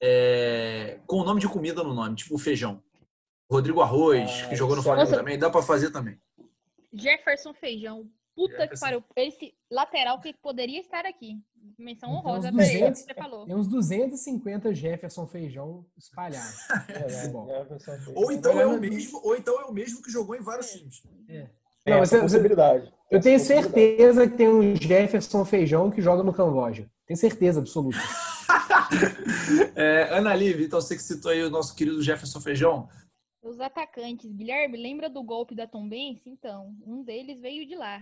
é, 0.00 1.00
com 1.06 1.16
o 1.16 1.24
nome 1.24 1.40
de 1.40 1.48
comida 1.48 1.82
no 1.82 1.92
nome, 1.94 2.14
tipo 2.16 2.38
feijão. 2.38 2.82
Rodrigo 3.50 3.80
Arroz, 3.80 4.30
Ah, 4.44 4.48
que 4.50 4.56
jogou 4.56 4.76
no 4.76 4.82
é- 4.82 4.84
Flamengo 4.84 5.10
também, 5.10 5.38
dá 5.38 5.50
para 5.50 5.62
fazer 5.62 5.90
também. 5.90 6.20
Jefferson 6.92 7.52
Feijão. 7.54 8.08
Puta 8.36 8.54
que 8.54 8.60
Jefferson. 8.60 8.84
pariu. 8.86 9.04
Esse 9.16 9.52
lateral 9.70 10.20
que 10.20 10.32
poderia 10.34 10.80
estar 10.80 11.04
aqui. 11.04 11.34
Menção 11.76 12.10
honrosa 12.10 12.48
uns 12.50 12.54
pra 12.54 12.64
ele, 12.64 12.78
200 12.78 13.00
que 13.02 13.06
você 13.08 13.14
falou. 13.14 13.46
Tem 13.46 13.56
uns 13.56 13.66
250 13.66 14.72
Jefferson 14.74 15.26
Feijão 15.26 15.84
espalhados. 15.96 16.56
É, 16.88 17.28
bom. 17.28 17.50
é, 17.50 17.60
é, 17.62 18.12
Ou 18.14 18.30
então 18.30 18.60
é 18.60 18.66
o 18.66 18.78
mesmo, 18.78 19.20
ou 19.24 19.34
então 19.36 19.60
é 19.60 19.64
o 19.64 19.72
mesmo 19.72 20.00
que 20.02 20.10
jogou 20.10 20.36
em 20.36 20.40
vários 20.42 20.70
times. 20.70 21.02
É, 21.28 21.48
Não, 21.90 22.02
essa 22.02 22.16
você- 22.16 22.22
possibilidade. 22.22 22.92
Eu 23.10 23.20
tenho 23.20 23.38
certeza 23.40 24.28
que 24.28 24.36
tem 24.36 24.48
um 24.48 24.76
Jefferson 24.76 25.44
Feijão 25.44 25.90
que 25.90 26.02
joga 26.02 26.22
no 26.22 26.32
Camboja. 26.32 26.90
Tenho 27.06 27.18
certeza 27.18 27.60
absoluta. 27.60 27.96
É, 29.76 30.08
Ana 30.16 30.34
Liv, 30.34 30.62
então 30.62 30.80
você 30.80 30.96
que 30.96 31.02
citou 31.02 31.30
aí 31.30 31.42
o 31.42 31.50
nosso 31.50 31.74
querido 31.76 32.02
Jefferson 32.02 32.40
Feijão. 32.40 32.88
Os 33.42 33.60
atacantes. 33.60 34.32
Guilherme, 34.32 34.76
lembra 34.78 35.08
do 35.10 35.22
golpe 35.22 35.54
da 35.54 35.66
Tombense? 35.66 36.28
Então, 36.30 36.74
um 36.86 37.02
deles 37.02 37.40
veio 37.40 37.66
de 37.66 37.76
lá. 37.76 38.00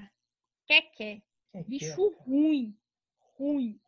Keké. 0.67 1.21
Bicho 1.67 2.15
ruim. 2.27 2.75
Ruim. 3.39 3.79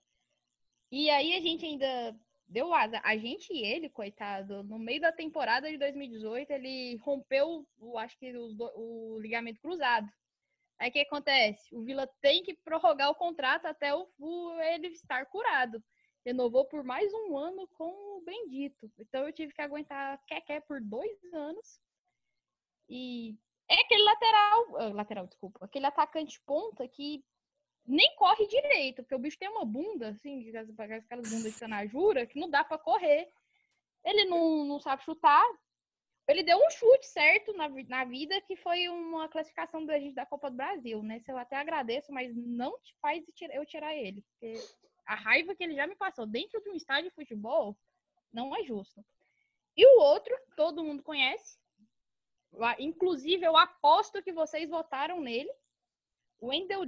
E 0.91 1.09
aí 1.11 1.35
a 1.37 1.41
gente 1.41 1.65
ainda 1.65 2.15
deu 2.49 2.73
asa. 2.75 3.01
A 3.05 3.17
gente 3.17 3.53
e 3.53 3.65
ele, 3.65 3.89
coitado, 3.89 4.63
no 4.65 4.79
meio 4.79 5.01
da 5.01 5.13
temporada 5.13 5.71
de 5.71 5.77
2018, 5.79 6.51
ele 6.53 6.97
rompeu, 6.97 7.67
o, 7.79 7.99
acho 7.99 8.19
que 8.19 8.33
do- 8.33 8.73
o 8.77 9.19
ligamento 9.21 9.61
cruzado. 9.61 10.09
Aí 10.79 10.91
o 10.91 10.93
que 10.93 11.01
acontece? 11.01 11.75
O 11.75 11.83
Vila 11.83 12.07
tem 12.21 12.43
que 12.43 12.55
prorrogar 12.55 13.11
o 13.11 13.15
contrato 13.15 13.67
até 13.67 13.95
o, 13.95 14.09
o- 14.19 14.61
ele 14.61 14.89
estar 14.89 15.27
curado. 15.27 15.83
Renovou 16.25 16.65
por 16.67 16.85
mais 16.85 17.13
um 17.15 17.37
ano 17.37 17.67
com 17.69 17.91
o 18.19 18.23
Bendito. 18.25 18.91
Então 18.99 19.27
eu 19.27 19.33
tive 19.33 19.53
que 19.53 19.63
aguentar 19.63 20.21
Keké 20.27 20.61
por 20.61 20.81
dois 20.81 21.19
anos. 21.33 21.81
E 22.89 23.37
é 23.69 23.75
aquele 23.83 24.03
lateral, 24.03 24.77
ah, 24.77 24.89
lateral, 24.95 25.27
desculpa, 25.27 25.65
aquele 25.65 25.87
atacante 25.87 26.41
ponta 26.47 26.87
que 26.89 27.25
nem 27.89 28.15
corre 28.17 28.47
direito, 28.47 29.03
porque 29.03 29.15
o 29.15 29.19
bicho 29.19 29.39
tem 29.39 29.49
uma 29.49 29.65
bunda, 29.65 30.11
assim, 30.11 30.47
aquelas 30.51 31.31
bundas 31.31 31.53
de 31.53 31.59
canajura, 31.59 32.27
que 32.27 32.39
não 32.39 32.51
dá 32.51 32.63
pra 32.63 32.77
correr. 32.77 33.33
Ele 34.05 34.27
não, 34.27 34.65
não 34.65 34.79
sabe 34.79 35.03
chutar. 35.03 35.45
Ele 36.29 36.43
deu 36.43 36.59
um 36.59 36.71
chute 36.71 37.07
certo 37.07 37.55
na, 37.55 37.69
na 37.89 38.05
vida, 38.05 38.39
que 38.43 38.55
foi 38.57 38.87
uma 38.91 39.27
classificação 39.31 39.87
da 39.87 39.99
gente 39.99 40.15
da 40.15 40.27
Copa 40.27 40.51
do 40.51 40.57
Brasil, 40.57 41.03
né? 41.03 41.23
Eu 41.27 41.39
até 41.39 41.57
agradeço, 41.57 42.13
mas 42.13 42.37
não 42.37 42.79
te 42.81 42.95
faz 43.01 43.25
eu 43.55 43.65
tirar 43.65 43.95
ele. 43.97 44.23
Porque 44.23 44.55
a 45.07 45.15
raiva 45.15 45.55
que 45.55 45.65
ele 45.65 45.75
já 45.75 45.87
me 45.87 45.97
passou 45.97 46.27
dentro 46.27 46.61
de 46.63 46.69
um 46.69 46.75
estádio 46.75 47.09
de 47.09 47.17
futebol 47.17 47.75
não 48.31 48.55
é 48.55 48.63
justo. 48.65 49.03
E 49.75 49.87
o 49.87 50.01
outro, 50.01 50.37
todo 50.55 50.85
mundo 50.85 51.03
conhece. 51.03 51.59
Inclusive, 52.79 53.47
eu 53.47 53.57
aposto 53.57 54.23
que 54.23 54.33
vocês 54.33 54.69
votaram 54.69 55.21
nele. 55.21 55.51
O 56.39 56.53
Endel 56.53 56.85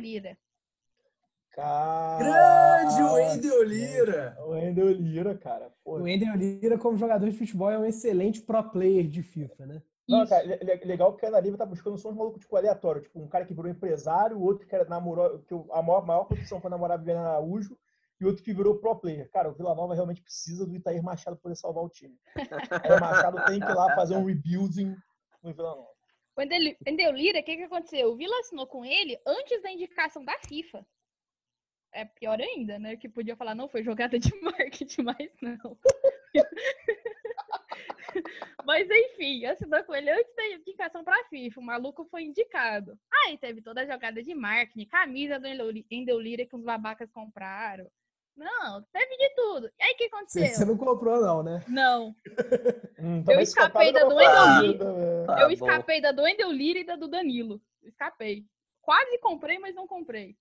Grande 1.57 3.03
Wendel 3.03 3.63
Lira! 3.65 4.37
O 4.41 4.51
Wendel 4.51 4.91
Lira, 4.93 5.37
cara. 5.37 5.73
Pô. 5.85 5.99
O 5.99 6.09
Ender 6.09 6.35
Lira, 6.37 6.79
como 6.79 6.97
jogador 6.97 7.29
de 7.29 7.37
futebol, 7.37 7.71
é 7.71 7.79
um 7.79 7.85
excelente 7.85 8.41
pro 8.43 8.63
player 8.71 9.07
de 9.07 9.23
FIFA, 9.23 9.67
né? 9.67 9.83
Não, 10.09 10.23
Isso. 10.25 10.31
cara, 10.31 10.45
le- 10.45 10.57
le- 10.57 10.85
legal 10.85 11.15
que 11.17 11.25
a 11.25 11.29
Ana 11.29 11.41
Lívia 11.41 11.59
tá 11.59 11.67
buscando 11.67 11.97
só 11.97 12.09
uns 12.11 12.17
malucos 12.17 12.41
tipo, 12.41 12.57
aleatórios. 12.57 13.05
Tipo, 13.05 13.21
um 13.21 13.29
cara 13.29 13.45
que 13.45 13.55
virou 13.55 13.71
empresário, 13.71 14.37
o 14.37 14.43
outro 14.43 14.67
que 14.67 14.75
era 14.75 14.85
namorou, 14.85 15.39
que 15.41 15.55
a 15.73 15.83
maior, 15.83 16.05
maior 16.05 16.25
profissão 16.25 16.61
foi 16.61 16.71
namorar 16.71 16.97
a 16.97 16.99
Viviane 16.99 17.21
Araújo, 17.21 17.77
e 18.21 18.27
outro 18.27 18.43
que 18.43 18.53
virou 18.53 18.77
pro 18.77 18.97
player. 18.97 19.31
Cara, 19.31 19.49
o 19.49 19.53
Vila 19.55 19.75
Nova 19.75 19.95
realmente 19.95 20.21
precisa 20.21 20.67
do 20.67 20.75
Itair 20.77 21.03
Machado 21.03 21.37
pra 21.37 21.43
poder 21.45 21.55
salvar 21.57 21.85
o 21.85 21.89
time. 21.89 22.15
Itair 22.37 23.01
Machado 23.01 23.45
tem 23.47 23.61
que 23.61 23.67
ir 23.67 23.75
lá 23.75 23.95
fazer 23.95 24.17
um 24.17 24.25
rebuilding 24.25 24.95
no 25.43 25.55
Vila 25.55 25.71
Nova. 25.77 25.89
O 26.37 26.43
Endel 26.43 27.13
Lira, 27.13 27.41
o 27.41 27.43
que, 27.43 27.57
que 27.57 27.63
aconteceu? 27.65 28.11
O 28.13 28.17
Vila 28.17 28.39
assinou 28.41 28.67
com 28.67 28.85
ele 28.85 29.19
antes 29.27 29.63
da 29.63 29.71
indicação 29.71 30.25
da 30.25 30.37
FIFA. 30.47 30.85
É 31.93 32.05
pior 32.05 32.41
ainda, 32.41 32.79
né? 32.79 32.97
Que 32.97 33.09
podia 33.09 33.37
falar, 33.37 33.55
não, 33.55 33.69
foi 33.69 33.83
jogada 33.83 34.19
de 34.19 34.31
marketing, 34.43 35.03
mas 35.03 35.31
não. 35.43 35.77
mas 38.65 38.89
enfim, 38.91 39.45
assinou 39.47 39.83
com 39.85 39.95
ele 39.95 40.11
antes 40.11 40.35
da 40.37 40.47
indicação 40.49 41.03
pra 41.03 41.25
FIFA. 41.25 41.61
O 41.61 41.65
maluco 41.65 42.05
foi 42.11 42.23
indicado. 42.23 42.99
Aí 43.27 43.39
teve 43.39 43.63
toda 43.63 43.83
a 43.83 43.87
jogada 43.87 44.23
de 44.23 44.35
marketing, 44.35 44.87
camisa 44.87 45.39
do 45.39 45.47
Endel 45.47 45.71
Li- 45.71 45.87
Endel 45.91 46.21
Lira 46.21 46.47
que 46.47 46.57
os 46.57 46.63
babacas 46.63 47.11
compraram. 47.11 47.91
Não, 48.37 48.83
teve 48.93 49.17
de 49.17 49.35
tudo. 49.35 49.71
E 49.79 49.83
aí 49.83 49.93
o 49.93 49.97
que 49.97 50.05
aconteceu? 50.05 50.47
você 50.47 50.65
não 50.65 50.77
comprou, 50.77 51.21
não, 51.21 51.43
né? 51.43 51.65
Não, 51.69 52.15
Hum, 52.99 53.25
Eu 53.29 53.41
escapei 53.41 53.93
da 53.93 54.05
do 54.05 54.15
Wendel 54.15 54.35
partida, 54.35 54.93
velho. 54.93 55.27
Tá 55.27 55.41
eu 55.41 55.47
bom. 55.49 55.53
escapei 55.55 56.01
da 56.01 56.13
do 56.13 56.27
e 56.29 56.85
da 56.85 56.97
do 56.97 57.09
Danilo. 57.09 57.61
Escapei. 57.83 58.45
Quase 58.83 59.19
comprei, 59.19 59.59
mas 59.59 59.75
não 59.75 59.87
comprei. 59.87 60.37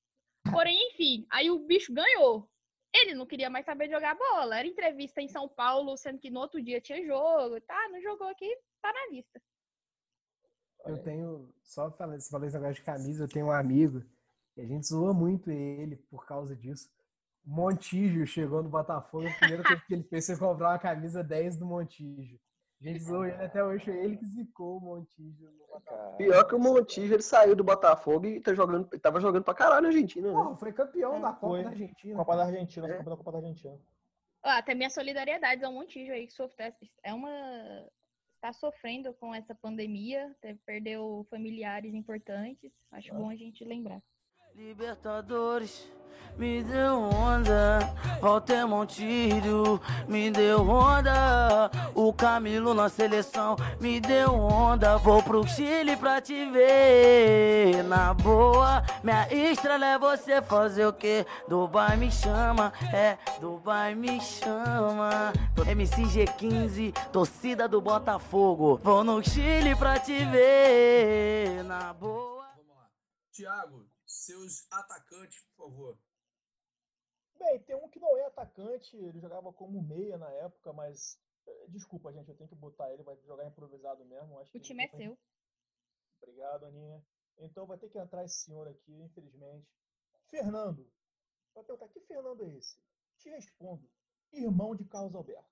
Porém, 0.51 0.91
enfim, 0.91 1.25
aí 1.29 1.49
o 1.49 1.59
bicho 1.59 1.93
ganhou. 1.93 2.49
Ele 2.93 3.13
não 3.13 3.25
queria 3.25 3.49
mais 3.49 3.65
saber 3.65 3.89
jogar 3.89 4.15
bola. 4.15 4.57
Era 4.57 4.67
entrevista 4.67 5.21
em 5.21 5.27
São 5.27 5.47
Paulo, 5.47 5.95
sendo 5.95 6.19
que 6.19 6.29
no 6.29 6.39
outro 6.39 6.61
dia 6.61 6.81
tinha 6.81 7.05
jogo. 7.05 7.61
Tá, 7.61 7.89
não 7.91 8.01
jogou 8.01 8.27
aqui, 8.27 8.57
tá 8.81 8.91
na 8.91 9.15
lista. 9.15 9.41
Eu 10.85 11.03
tenho, 11.03 11.53
só 11.61 11.91
falando, 11.91 12.19
você 12.19 12.29
falou 12.29 12.47
esse 12.47 12.55
negócio 12.55 12.75
de 12.75 12.83
camisa, 12.83 13.23
eu 13.25 13.27
tenho 13.27 13.47
um 13.47 13.51
amigo 13.51 14.03
e 14.55 14.61
a 14.61 14.65
gente 14.65 14.87
zoa 14.87 15.13
muito 15.13 15.51
ele 15.51 15.97
por 16.09 16.25
causa 16.25 16.55
disso. 16.55 16.89
Montijo 17.45 18.25
chegou 18.25 18.61
no 18.61 18.69
Botafogo, 18.69 19.27
a 19.27 19.33
primeira 19.33 19.63
coisa 19.63 19.81
que 19.85 19.93
ele 19.93 20.03
fez 20.03 20.27
foi 20.27 20.37
comprar 20.37 20.71
uma 20.71 20.79
camisa 20.79 21.23
10 21.23 21.57
do 21.57 21.65
Montijo. 21.65 22.39
A 22.81 22.83
gente 22.87 22.99
zoou 22.99 23.25
ele 23.25 23.43
até 23.43 23.61
hoje, 23.61 23.83
foi 23.83 23.97
ele 23.97 24.15
que 24.15 24.25
zicou 24.25 24.77
o 24.77 24.81
Montijo 24.81 25.51
no 25.51 25.67
Botafogo. 25.67 26.17
Pior 26.17 26.43
que 26.47 26.55
o 26.55 26.59
Montijo, 26.59 27.13
ele 27.13 27.21
saiu 27.21 27.53
do 27.53 27.63
Botafogo 27.63 28.25
e 28.25 28.39
tá 28.39 28.53
jogando, 28.53 28.87
tava 28.99 29.19
jogando 29.19 29.43
pra 29.43 29.53
caralho 29.53 29.81
na 29.81 29.87
Argentina, 29.89 30.31
né? 30.31 30.33
Pô, 30.33 30.55
foi 30.55 30.71
campeão 30.71 31.19
da 31.19 31.33
Copa 31.33 31.47
Foi. 31.47 31.63
da 31.63 31.69
Argentina. 31.71 32.15
Copa 32.15 32.35
da 32.37 32.45
Argentina, 32.45 32.87
É. 32.87 32.97
Copa 32.97 33.09
da 33.09 33.17
Copa 33.17 33.31
da 33.33 33.37
Argentina. 33.39 33.77
Ó, 34.43 34.49
até 34.49 34.73
minha 34.73 34.89
solidariedade 34.89 35.65
ao 35.65 35.73
Montijo 35.73 36.13
aí, 36.13 36.25
que 36.25 36.33
sofre, 36.33 36.73
é 37.03 37.13
uma. 37.13 37.29
Está 38.35 38.53
sofrendo 38.53 39.13
com 39.15 39.35
essa 39.35 39.53
pandemia, 39.53 40.33
até 40.37 40.55
perdeu 40.65 41.27
familiares 41.29 41.93
importantes. 41.93 42.71
Acho 42.93 43.13
bom 43.13 43.29
a 43.29 43.35
gente 43.35 43.65
lembrar. 43.65 44.01
Libertadores, 44.55 45.91
me 46.37 46.63
deu 46.63 46.95
onda. 47.01 47.79
Walter 48.21 48.67
Montilho, 48.67 49.81
me 50.07 50.29
deu 50.29 50.67
onda. 50.69 51.71
O 51.95 52.11
Camilo 52.11 52.73
na 52.73 52.89
seleção, 52.89 53.55
me 53.79 53.99
deu 53.99 54.33
onda. 54.33 54.97
Vou 54.97 55.23
pro 55.23 55.47
Chile 55.47 55.95
pra 55.95 56.21
te 56.21 56.49
ver. 56.49 57.83
Na 57.83 58.13
boa, 58.13 58.83
minha 59.03 59.27
estrela 59.31 59.85
é 59.85 59.97
você 59.97 60.41
fazer 60.41 60.85
o 60.85 60.93
quê? 60.93 61.25
Dubai 61.47 61.95
me 61.95 62.11
chama, 62.11 62.73
é, 62.93 63.17
Dubai 63.39 63.95
me 63.95 64.19
chama. 64.19 65.31
MCG15, 65.55 66.93
torcida 67.11 67.67
do 67.67 67.81
Botafogo. 67.81 68.79
Vou 68.83 69.03
no 69.03 69.23
Chile 69.23 69.75
pra 69.75 69.99
te 69.99 70.25
ver. 70.25 71.63
Na 71.63 71.93
boa. 71.93 72.39
Thiago, 73.31 73.87
seus 74.05 74.67
atacantes, 74.69 75.39
por 75.55 75.69
favor. 75.69 76.08
Bem, 77.39 77.59
tem 77.63 77.75
um 77.75 77.87
que 77.89 77.99
não 77.99 78.17
é 78.17 78.25
atacante, 78.25 78.97
ele 78.97 79.19
jogava 79.19 79.51
como 79.53 79.81
meia 79.81 80.17
na 80.17 80.29
época, 80.31 80.73
mas. 80.73 81.17
eh, 81.47 81.65
Desculpa, 81.69 82.11
gente, 82.11 82.29
eu 82.29 82.35
tenho 82.35 82.49
que 82.49 82.55
botar 82.55 82.91
ele, 82.91 83.01
vai 83.03 83.15
jogar 83.25 83.45
improvisado 83.47 84.03
mesmo. 84.05 84.37
Acho 84.39 84.55
O 84.55 84.59
time 84.59 84.83
é 84.83 84.87
seu. 84.87 85.17
Obrigado, 86.21 86.65
Aninha. 86.65 87.01
Então 87.37 87.65
vai 87.65 87.77
ter 87.77 87.89
que 87.89 87.97
entrar 87.97 88.25
esse 88.25 88.43
senhor 88.43 88.67
aqui, 88.67 88.91
infelizmente. 89.01 89.65
Fernando. 90.27 90.85
Vai 91.55 91.63
perguntar, 91.63 91.87
que 91.89 92.01
Fernando 92.01 92.43
é 92.43 92.49
esse? 92.57 92.77
Te 93.17 93.29
respondo. 93.29 93.89
Irmão 94.33 94.75
de 94.75 94.83
Carlos 94.85 95.15
Alberto. 95.15 95.49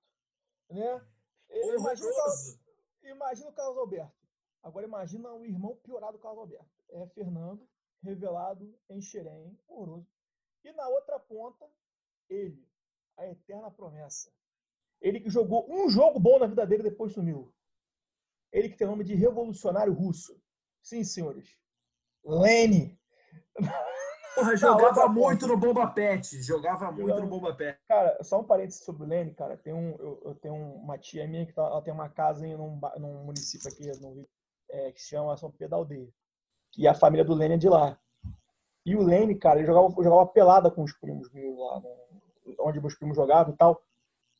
Né? 0.70 1.08
Eh, 1.50 1.76
Imagina 1.76 2.10
o 2.12 2.16
Carlos, 2.16 2.60
imagina 3.04 3.50
o 3.50 3.54
Carlos 3.54 3.78
Alberto. 3.78 4.28
Agora 4.62 4.86
imagina 4.86 5.32
o 5.34 5.46
irmão 5.46 5.78
piorado 5.78 6.18
do 6.18 6.22
Carlos 6.22 6.42
Alberto. 6.42 6.70
É 6.90 7.08
Fernando, 7.08 7.68
revelado 8.04 8.78
em 8.90 9.02
Xerém, 9.02 9.58
horroroso. 9.68 10.08
E 10.68 10.72
na 10.74 10.86
outra 10.90 11.18
ponta, 11.18 11.66
ele, 12.30 12.68
a 13.18 13.26
eterna 13.26 13.72
promessa. 13.72 14.30
Ele 15.00 15.22
que 15.22 15.30
jogou 15.30 15.66
um 15.70 15.90
jogo 15.90 16.20
bom 16.20 16.38
na 16.40 16.46
vida 16.46 16.68
dele 16.68 16.82
e 16.86 16.90
depois 16.90 17.14
sumiu. 17.14 17.54
Ele 18.52 18.68
que 18.68 18.76
tem 18.76 18.86
nome 18.86 19.06
de 19.06 19.16
revolucionário 19.16 19.94
russo. 19.94 20.38
Sim, 20.82 21.06
senhores. 21.06 21.58
Lene. 22.26 23.00
Porra, 24.36 24.58
jogava 24.58 25.08
muito 25.08 25.48
no 25.48 25.58
Bomba 25.58 25.88
Pet. 25.88 26.42
Jogava 26.44 26.92
muito 26.92 27.20
no 27.22 27.28
Bomba 27.28 27.56
Pet. 27.56 27.80
Cara, 27.88 28.22
só 28.22 28.42
um 28.42 28.44
parênteses 28.44 28.84
sobre 28.84 29.04
o 29.04 29.08
Lene, 29.08 29.34
cara. 29.34 29.56
Tem 29.58 29.74
um, 29.74 29.92
eu, 30.00 30.22
eu 30.26 30.36
tenho 30.36 30.54
uma 30.56 30.98
tia 30.98 31.26
minha 31.28 31.46
que 31.46 31.54
tá- 31.54 31.64
ela 31.66 31.82
tem 31.82 31.94
uma 31.94 32.10
casa 32.10 32.46
em 32.46 32.56
num, 32.58 32.78
ba- 32.78 32.94
num 33.00 33.24
município 33.24 33.70
aqui 33.70 33.90
no 34.02 34.14
Rio, 34.16 34.30
é, 34.70 34.92
que 34.92 35.02
se 35.02 35.10
chama 35.10 35.38
São 35.38 35.50
Pedro 35.50 35.70
da 35.70 35.78
Aldeia. 35.78 36.14
E 36.78 36.88
a 36.88 36.94
família 36.94 37.24
do 37.24 37.34
Lene 37.34 37.56
é 37.56 37.58
de 37.58 37.70
lá. 37.70 37.98
E 38.88 38.96
o 38.96 39.04
Lene, 39.04 39.36
cara, 39.36 39.60
ele 39.60 39.68
jogava, 39.68 39.90
jogava 40.02 40.26
pelada 40.28 40.72
com 40.72 40.82
os 40.82 40.94
primos 40.98 41.30
meus 41.34 41.60
lá, 41.60 41.82
no- 41.82 42.56
onde 42.62 42.80
meus 42.80 42.96
primos 42.98 43.18
jogavam 43.18 43.54
e 43.54 43.58
tal. 43.58 43.82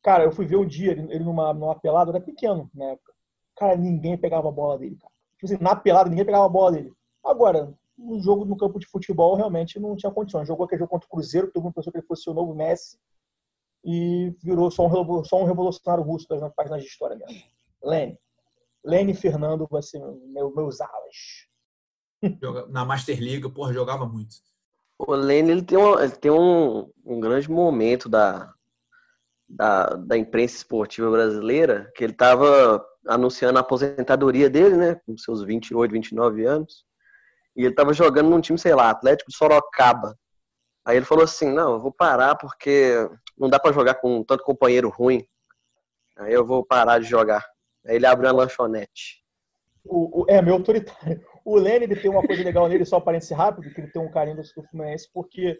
Cara, 0.02 0.24
eu 0.24 0.32
fui 0.32 0.46
ver 0.46 0.56
um 0.56 0.66
dia 0.66 0.92
ele, 0.92 1.02
ele 1.12 1.22
numa, 1.22 1.52
numa 1.52 1.78
pelada, 1.78 2.10
era 2.10 2.20
pequeno 2.20 2.70
na 2.74 2.86
época. 2.92 3.12
Cara, 3.56 3.76
ninguém 3.76 4.16
pegava 4.16 4.48
a 4.48 4.52
bola 4.52 4.78
dele, 4.78 4.96
cara. 4.96 5.12
Tipo 5.38 5.52
assim, 5.52 5.62
na 5.62 5.76
pelada, 5.76 6.08
ninguém 6.08 6.24
pegava 6.24 6.46
a 6.46 6.48
bola 6.48 6.72
dele. 6.72 6.90
Agora, 7.22 7.74
no 7.98 8.18
jogo 8.20 8.46
no 8.46 8.56
campo 8.56 8.78
de 8.78 8.86
futebol, 8.86 9.34
realmente 9.36 9.78
não 9.78 9.94
tinha 9.94 10.10
condições. 10.10 10.48
Jogou 10.48 10.64
aquele 10.64 10.78
jogo 10.78 10.92
contra 10.92 11.06
o 11.06 11.10
Cruzeiro, 11.10 11.50
todo 11.52 11.64
mundo 11.64 11.74
pensou 11.74 11.92
que 11.92 11.98
ele 11.98 12.06
fosse 12.06 12.30
o 12.30 12.34
novo 12.34 12.54
Messi. 12.54 12.98
E 13.84 14.34
virou 14.42 14.70
só 14.70 14.86
um, 14.86 15.24
só 15.24 15.42
um 15.42 15.44
revolucionário 15.44 16.04
russo 16.04 16.26
das 16.28 16.52
páginas 16.54 16.82
de 16.82 16.88
história 16.88 17.16
mesmo. 17.16 17.42
Lene. 17.82 18.18
Lene 18.84 19.14
Fernando 19.14 19.66
vai 19.70 19.82
ser 19.82 19.98
meu, 19.98 20.54
meus 20.54 20.80
alas. 20.80 21.47
Na 22.70 22.84
Master 22.84 23.18
League, 23.20 23.48
porra, 23.50 23.72
jogava 23.72 24.06
muito. 24.06 24.36
O 24.98 25.14
Lene 25.14 25.52
ele 25.52 25.62
tem, 25.62 25.78
um, 25.78 25.98
ele 25.98 26.12
tem 26.12 26.30
um, 26.30 26.90
um 27.04 27.20
grande 27.20 27.48
momento 27.50 28.08
da, 28.08 28.52
da, 29.48 29.86
da 29.94 30.16
imprensa 30.18 30.56
esportiva 30.56 31.10
brasileira, 31.10 31.90
que 31.94 32.02
ele 32.02 32.12
estava 32.12 32.84
anunciando 33.06 33.58
a 33.58 33.62
aposentadoria 33.62 34.50
dele, 34.50 34.76
né, 34.76 34.94
com 35.06 35.16
seus 35.16 35.42
28, 35.44 35.92
29 35.92 36.44
anos, 36.44 36.84
e 37.56 37.62
ele 37.62 37.70
estava 37.70 37.92
jogando 37.92 38.28
num 38.28 38.40
time, 38.40 38.58
sei 38.58 38.74
lá, 38.74 38.90
Atlético 38.90 39.30
de 39.30 39.36
Sorocaba. 39.36 40.18
Aí 40.84 40.96
ele 40.96 41.06
falou 41.06 41.24
assim, 41.24 41.50
não, 41.52 41.74
eu 41.74 41.80
vou 41.80 41.92
parar 41.92 42.34
porque 42.36 42.94
não 43.36 43.48
dá 43.48 43.58
para 43.60 43.72
jogar 43.72 43.94
com 43.94 44.24
tanto 44.24 44.42
companheiro 44.42 44.88
ruim. 44.88 45.24
Aí 46.18 46.32
eu 46.32 46.44
vou 46.44 46.64
parar 46.64 46.98
de 46.98 47.06
jogar. 47.06 47.44
Aí 47.86 47.96
ele 47.96 48.06
abriu 48.06 48.28
uma 48.30 48.42
lanchonete. 48.42 49.22
O, 49.84 50.22
o- 50.22 50.26
é, 50.28 50.42
meu 50.42 50.54
autoritário. 50.54 51.24
O 51.50 51.56
Lene 51.56 51.88
tem 51.96 52.10
uma 52.10 52.22
coisa 52.22 52.42
legal 52.44 52.68
nele, 52.68 52.84
só 52.84 53.00
parênteses 53.00 53.36
rápido, 53.36 53.72
que 53.72 53.80
ele 53.80 53.90
tem 53.90 54.02
um 54.02 54.10
carinho 54.10 54.36
do 54.36 54.42
do 54.42 54.62
Fluminense, 54.68 55.08
porque 55.14 55.58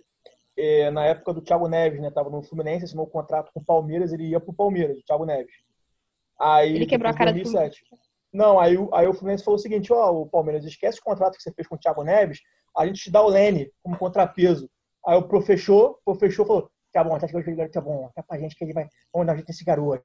é, 0.56 0.90
na 0.90 1.06
época 1.06 1.32
do 1.32 1.40
Thiago 1.40 1.66
Neves, 1.68 2.00
né, 2.00 2.10
tava 2.10 2.28
no 2.28 2.42
Fluminense, 2.42 2.84
assinou 2.84 3.06
um 3.06 3.10
contrato 3.10 3.50
com 3.54 3.60
o 3.60 3.64
Palmeiras, 3.64 4.12
ele 4.12 4.26
ia 4.28 4.38
pro 4.40 4.52
Palmeiras, 4.52 4.98
o 4.98 5.02
Thiago 5.02 5.24
Neves. 5.24 5.54
Aí, 6.38 6.74
Ele 6.76 6.86
quebrou 6.86 7.10
a 7.10 7.14
cara 7.14 7.32
de 7.32 7.38
do 7.38 7.44
2007. 7.44 7.84
Não, 8.32 8.60
aí, 8.60 8.76
o- 8.76 8.94
aí 8.94 9.06
o 9.08 9.14
Fluminense 9.14 9.42
falou 9.44 9.56
o 9.56 9.62
seguinte, 9.62 9.92
ó, 9.92 10.10
o 10.12 10.26
Palmeiras, 10.28 10.64
esquece 10.64 11.00
o 11.00 11.02
contrato 11.02 11.36
que 11.36 11.42
você 11.42 11.52
fez 11.52 11.66
com 11.66 11.74
o 11.76 11.78
Thiago 11.78 12.04
Neves, 12.04 12.40
a 12.76 12.86
gente 12.86 13.00
te 13.02 13.10
dá 13.10 13.22
o 13.22 13.28
Lene 13.28 13.72
como 13.82 13.96
contrapeso. 13.98 14.68
Aí 15.06 15.16
o 15.16 15.26
Pro 15.26 15.40
fechou, 15.40 15.98
o 16.04 16.12
Pro 16.12 16.14
fechou 16.16 16.44
falou, 16.44 16.70
tá 16.92 17.02
bom, 17.02 17.18
tá 17.18 17.26
tá 17.72 17.80
bom, 17.80 18.10
tá 18.14 18.22
pra 18.22 18.38
gente 18.38 18.54
que 18.54 18.62
ele 18.64 18.74
vai, 18.74 18.86
vamos 19.12 19.26
dar 19.26 19.32
um 19.32 19.36
jeito 19.36 19.48
nesse 19.48 19.64
garoto. 19.64 20.02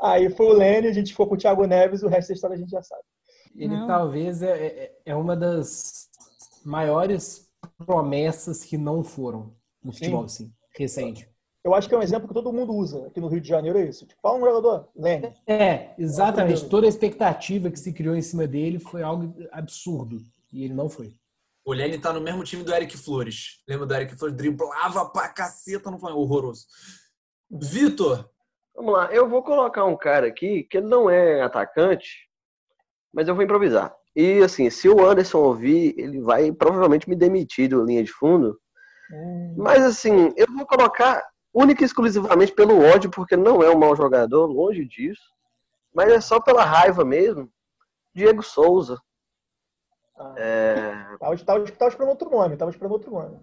Aí 0.00 0.30
foi 0.30 0.46
o 0.46 0.52
Lene, 0.52 0.86
a 0.86 0.92
gente 0.92 1.10
ficou 1.10 1.26
com 1.26 1.34
o 1.34 1.38
Thiago 1.38 1.66
Neves, 1.66 2.02
o 2.04 2.08
resto 2.08 2.28
da 2.28 2.34
história 2.34 2.54
a 2.54 2.58
gente 2.58 2.70
já 2.70 2.82
sabe. 2.82 3.02
Ele 3.54 3.76
Não. 3.76 3.86
talvez 3.86 4.42
é, 4.42 4.66
é, 4.66 4.98
é 5.06 5.14
uma 5.14 5.36
das 5.36 6.08
maiores 6.64 7.48
promessas 7.76 8.64
que 8.64 8.76
não 8.76 9.02
foram 9.02 9.54
no 9.82 9.92
futebol, 9.92 10.24
assim, 10.24 10.52
recente. 10.76 11.28
Eu 11.64 11.74
acho 11.74 11.88
que 11.88 11.94
é 11.94 11.98
um 11.98 12.02
exemplo 12.02 12.28
que 12.28 12.34
todo 12.34 12.52
mundo 12.52 12.72
usa 12.72 13.06
aqui 13.06 13.20
no 13.20 13.28
Rio 13.28 13.40
de 13.40 13.48
Janeiro, 13.48 13.78
é 13.78 13.84
isso. 13.86 14.06
Tipo, 14.06 14.20
fala 14.22 14.38
um 14.38 14.44
jogador, 14.44 14.88
Lene. 14.96 15.34
É, 15.46 15.94
exatamente. 15.98 16.68
Toda 16.68 16.86
a 16.86 16.88
expectativa 16.88 17.70
que 17.70 17.78
se 17.78 17.92
criou 17.92 18.14
em 18.14 18.22
cima 18.22 18.46
dele 18.46 18.78
foi 18.78 19.02
algo 19.02 19.34
absurdo. 19.50 20.18
E 20.52 20.64
ele 20.64 20.72
não 20.72 20.88
foi. 20.88 21.14
O 21.64 21.72
Lene 21.72 21.98
tá 21.98 22.12
no 22.12 22.20
mesmo 22.20 22.44
time 22.44 22.62
do 22.62 22.72
Eric 22.72 22.96
Flores. 22.96 23.62
Lembra 23.68 23.86
do 23.86 23.94
Eric 23.94 24.16
Flores? 24.16 24.36
Driblava 24.36 25.10
pra 25.10 25.28
caceta 25.28 25.90
no 25.90 25.98
Flamengo. 25.98 26.22
Horroroso. 26.22 26.66
Vitor, 27.50 28.30
Vamos 28.78 28.92
lá, 28.92 29.12
eu 29.12 29.28
vou 29.28 29.42
colocar 29.42 29.84
um 29.86 29.96
cara 29.96 30.28
aqui 30.28 30.62
que 30.62 30.78
ele 30.78 30.86
não 30.86 31.10
é 31.10 31.42
atacante, 31.42 32.27
mas 33.12 33.28
eu 33.28 33.34
vou 33.34 33.44
improvisar. 33.44 33.94
E 34.14 34.42
assim, 34.42 34.68
se 34.70 34.88
o 34.88 35.04
Anderson 35.04 35.38
ouvir, 35.38 35.94
ele 35.96 36.20
vai 36.20 36.50
provavelmente 36.52 37.08
me 37.08 37.14
demitir 37.14 37.68
do 37.68 37.84
linha 37.84 38.02
de 38.02 38.12
fundo. 38.12 38.58
Hum, 39.12 39.54
Mas 39.56 39.82
assim, 39.84 40.32
eu 40.36 40.46
vou 40.52 40.66
colocar 40.66 41.24
única 41.52 41.82
e 41.82 41.86
exclusivamente 41.86 42.52
pelo 42.52 42.82
ódio, 42.82 43.10
porque 43.10 43.36
não 43.36 43.62
é 43.62 43.70
um 43.70 43.78
mau 43.78 43.94
jogador, 43.96 44.46
longe 44.46 44.84
disso. 44.84 45.22
Mas 45.94 46.12
é 46.12 46.20
só 46.20 46.40
pela 46.40 46.64
raiva 46.64 47.04
mesmo. 47.04 47.50
Diego 48.14 48.42
Souza. 48.42 48.98
ah, 50.18 50.34
É... 50.36 50.92
tava, 51.18 51.36
tava, 51.38 51.64
tava 51.72 51.90
esperando 51.90 52.10
outro 52.10 52.30
nome, 52.30 52.56
tava 52.56 52.70
esperando 52.70 52.92
outro 52.92 53.10
nome. 53.10 53.38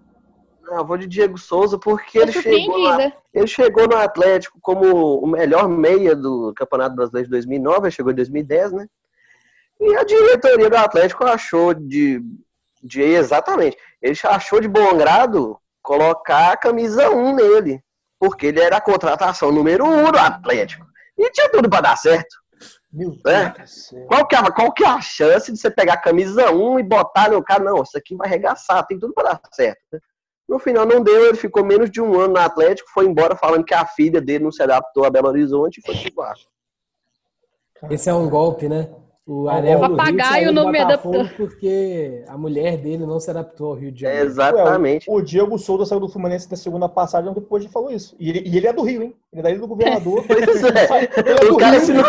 Não, 0.61 0.77
eu 0.77 0.85
vou 0.85 0.97
de 0.97 1.07
Diego 1.07 1.37
Souza 1.37 1.77
porque 1.77 2.17
ele 2.17 2.31
chegou, 2.31 2.77
lá, 2.77 3.13
ele 3.33 3.47
chegou 3.47 3.87
no 3.87 3.95
Atlético 3.95 4.57
como 4.61 5.19
o 5.19 5.27
melhor 5.27 5.69
meia 5.69 6.15
do 6.15 6.53
Campeonato 6.55 6.95
Brasileiro 6.95 7.27
de 7.27 7.31
2009, 7.31 7.81
ele 7.81 7.91
chegou 7.91 8.11
em 8.11 8.15
2010, 8.15 8.71
né? 8.71 8.87
E 9.79 9.95
a 9.95 10.03
diretoria 10.03 10.69
do 10.69 10.77
Atlético 10.77 11.25
achou 11.25 11.73
de, 11.73 12.21
de 12.81 13.01
exatamente, 13.01 13.77
ele 14.01 14.17
achou 14.25 14.59
de 14.61 14.67
bom 14.67 14.95
grado 14.97 15.57
colocar 15.81 16.53
a 16.53 16.57
camisa 16.57 17.09
1 17.09 17.35
nele, 17.35 17.81
porque 18.19 18.47
ele 18.47 18.59
era 18.61 18.77
a 18.77 18.81
contratação 18.81 19.51
número 19.51 19.85
1 19.85 20.11
do 20.11 20.17
Atlético. 20.17 20.85
E 21.17 21.29
tinha 21.31 21.49
tudo 21.49 21.69
para 21.69 21.81
dar 21.81 21.97
certo. 21.97 22.35
Meu 22.91 23.11
É. 23.27 23.65
céu. 23.67 24.05
Qual 24.07 24.25
que, 24.25 24.35
é, 24.35 24.51
qual 24.51 24.71
que 24.73 24.83
é 24.83 24.87
a 24.87 25.01
chance 25.01 25.51
de 25.51 25.57
você 25.59 25.69
pegar 25.69 25.93
a 25.93 26.01
camisa 26.01 26.49
1 26.51 26.79
e 26.79 26.83
botar 26.83 27.29
no 27.29 27.43
cara? 27.43 27.61
Não, 27.63 27.83
isso 27.83 27.97
aqui 27.97 28.15
vai 28.15 28.27
arregaçar, 28.27 28.85
tem 28.87 28.97
tudo 28.97 29.13
para 29.13 29.33
dar 29.33 29.41
certo. 29.51 29.79
né? 29.91 29.99
No 30.47 30.59
final 30.59 30.85
não 30.85 31.01
deu, 31.01 31.25
ele 31.25 31.37
ficou 31.37 31.63
menos 31.65 31.89
de 31.89 31.99
um 31.99 32.17
ano 32.19 32.35
no 32.35 32.39
Atlético, 32.39 32.89
foi 32.93 33.05
embora 33.05 33.35
falando 33.35 33.65
que 33.65 33.73
a 33.73 33.85
filha 33.85 34.21
dele 34.21 34.43
não 34.43 34.51
se 34.51 34.61
adaptou 34.63 35.03
a 35.03 35.09
Belo 35.09 35.27
Horizonte 35.27 35.79
e 35.79 35.81
foi 35.81 35.95
pro 36.11 36.23
Vasco. 36.23 36.49
Esse 37.89 38.09
é 38.09 38.13
um 38.13 38.29
golpe, 38.29 38.69
né? 38.69 38.89
O 39.27 39.49
Areva 39.49 39.87
Rio 39.87 39.97
papagaio 39.97 40.51
não 40.51 40.71
me 40.71 40.77
adaptou. 40.79 41.27
porque 41.35 42.23
a 42.27 42.37
mulher 42.37 42.77
dele 42.77 43.07
não 43.07 43.19
se 43.19 43.31
adaptou 43.31 43.69
ao 43.69 43.73
Rio 43.73 43.91
de 43.91 44.05
É, 44.05 44.09
Janeiro. 44.09 44.29
exatamente. 44.29 45.09
Ué, 45.09 45.15
o, 45.15 45.17
o 45.17 45.21
Diego 45.23 45.57
Souza 45.57 45.83
saiu 45.85 45.99
do 45.99 46.07
Fluminense 46.07 46.47
da 46.47 46.55
segunda 46.55 46.87
passagem 46.87 47.33
depois 47.33 47.63
ele 47.63 47.71
falou 47.73 47.91
isso. 47.91 48.15
E 48.19 48.29
ele, 48.29 48.43
e 48.45 48.55
ele 48.55 48.67
é 48.67 48.73
do 48.73 48.83
Rio, 48.83 49.01
hein? 49.01 49.15
Ele 49.33 49.39
é 49.39 49.43
daí 49.43 49.57
do 49.57 49.67
governador. 49.67 50.23
Pois 50.27 50.63
é. 50.63 51.09
Ele 51.17 51.29
é 51.31 51.35
do 51.47 51.53
O 51.55 51.57
cara 51.57 51.77
Rio. 51.77 51.85
se 51.85 51.93
não, 51.93 52.03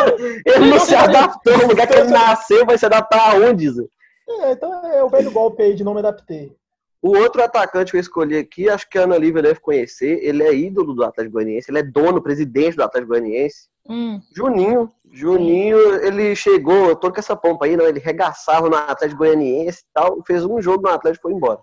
ele 0.45 0.71
não 0.71 0.79
se 0.79 0.95
adaptou. 0.95 1.55
O 1.65 1.69
lugar 1.69 1.87
que 1.87 1.95
ele 1.95 2.11
nasceu 2.11 2.67
vai 2.67 2.77
se 2.77 2.85
adaptar 2.85 3.35
aonde, 3.35 3.71
Zé? 3.71 3.85
É, 4.29 4.53
então 4.53 4.87
é 4.87 5.03
o 5.03 5.09
velho 5.09 5.31
golpe 5.31 5.63
aí 5.63 5.75
de 5.75 5.83
não 5.85 5.95
me 5.95 6.01
adaptei. 6.01 6.53
O 7.01 7.17
outro 7.17 7.43
atacante 7.43 7.93
que 7.93 7.97
eu 7.97 8.01
escolhi 8.01 8.37
aqui, 8.37 8.69
acho 8.69 8.89
que 8.91 8.99
a 8.99 9.03
Ana 9.05 9.17
Lívia 9.17 9.41
deve 9.41 9.61
conhecer. 9.61 10.19
Ele 10.23 10.43
é 10.43 10.53
ídolo 10.55 10.93
do 10.93 11.05
Atlético 11.05 11.35
Goianiense. 11.35 11.71
Ele 11.71 11.79
é 11.79 11.83
dono, 11.83 12.21
presidente 12.21 12.77
do 12.77 12.83
Atlético 12.83 13.13
Goianiense. 13.13 13.69
Hum. 13.89 14.21
Juninho. 14.35 14.91
Juninho, 15.17 15.79
ele 16.05 16.37
chegou, 16.37 16.91
eu 16.91 16.97
tô 16.97 17.11
com 17.11 17.19
essa 17.19 17.35
pompa 17.35 17.65
aí, 17.65 17.75
não. 17.75 17.87
Ele 17.87 17.99
regaçava 17.99 18.69
no 18.69 18.77
Atlético 18.77 19.21
Goianiense 19.21 19.81
e 19.81 19.93
tal. 19.95 20.23
Fez 20.27 20.45
um 20.45 20.61
jogo 20.61 20.83
no 20.83 20.95
Atlético 20.95 21.27
e 21.27 21.31
foi 21.31 21.33
embora. 21.33 21.61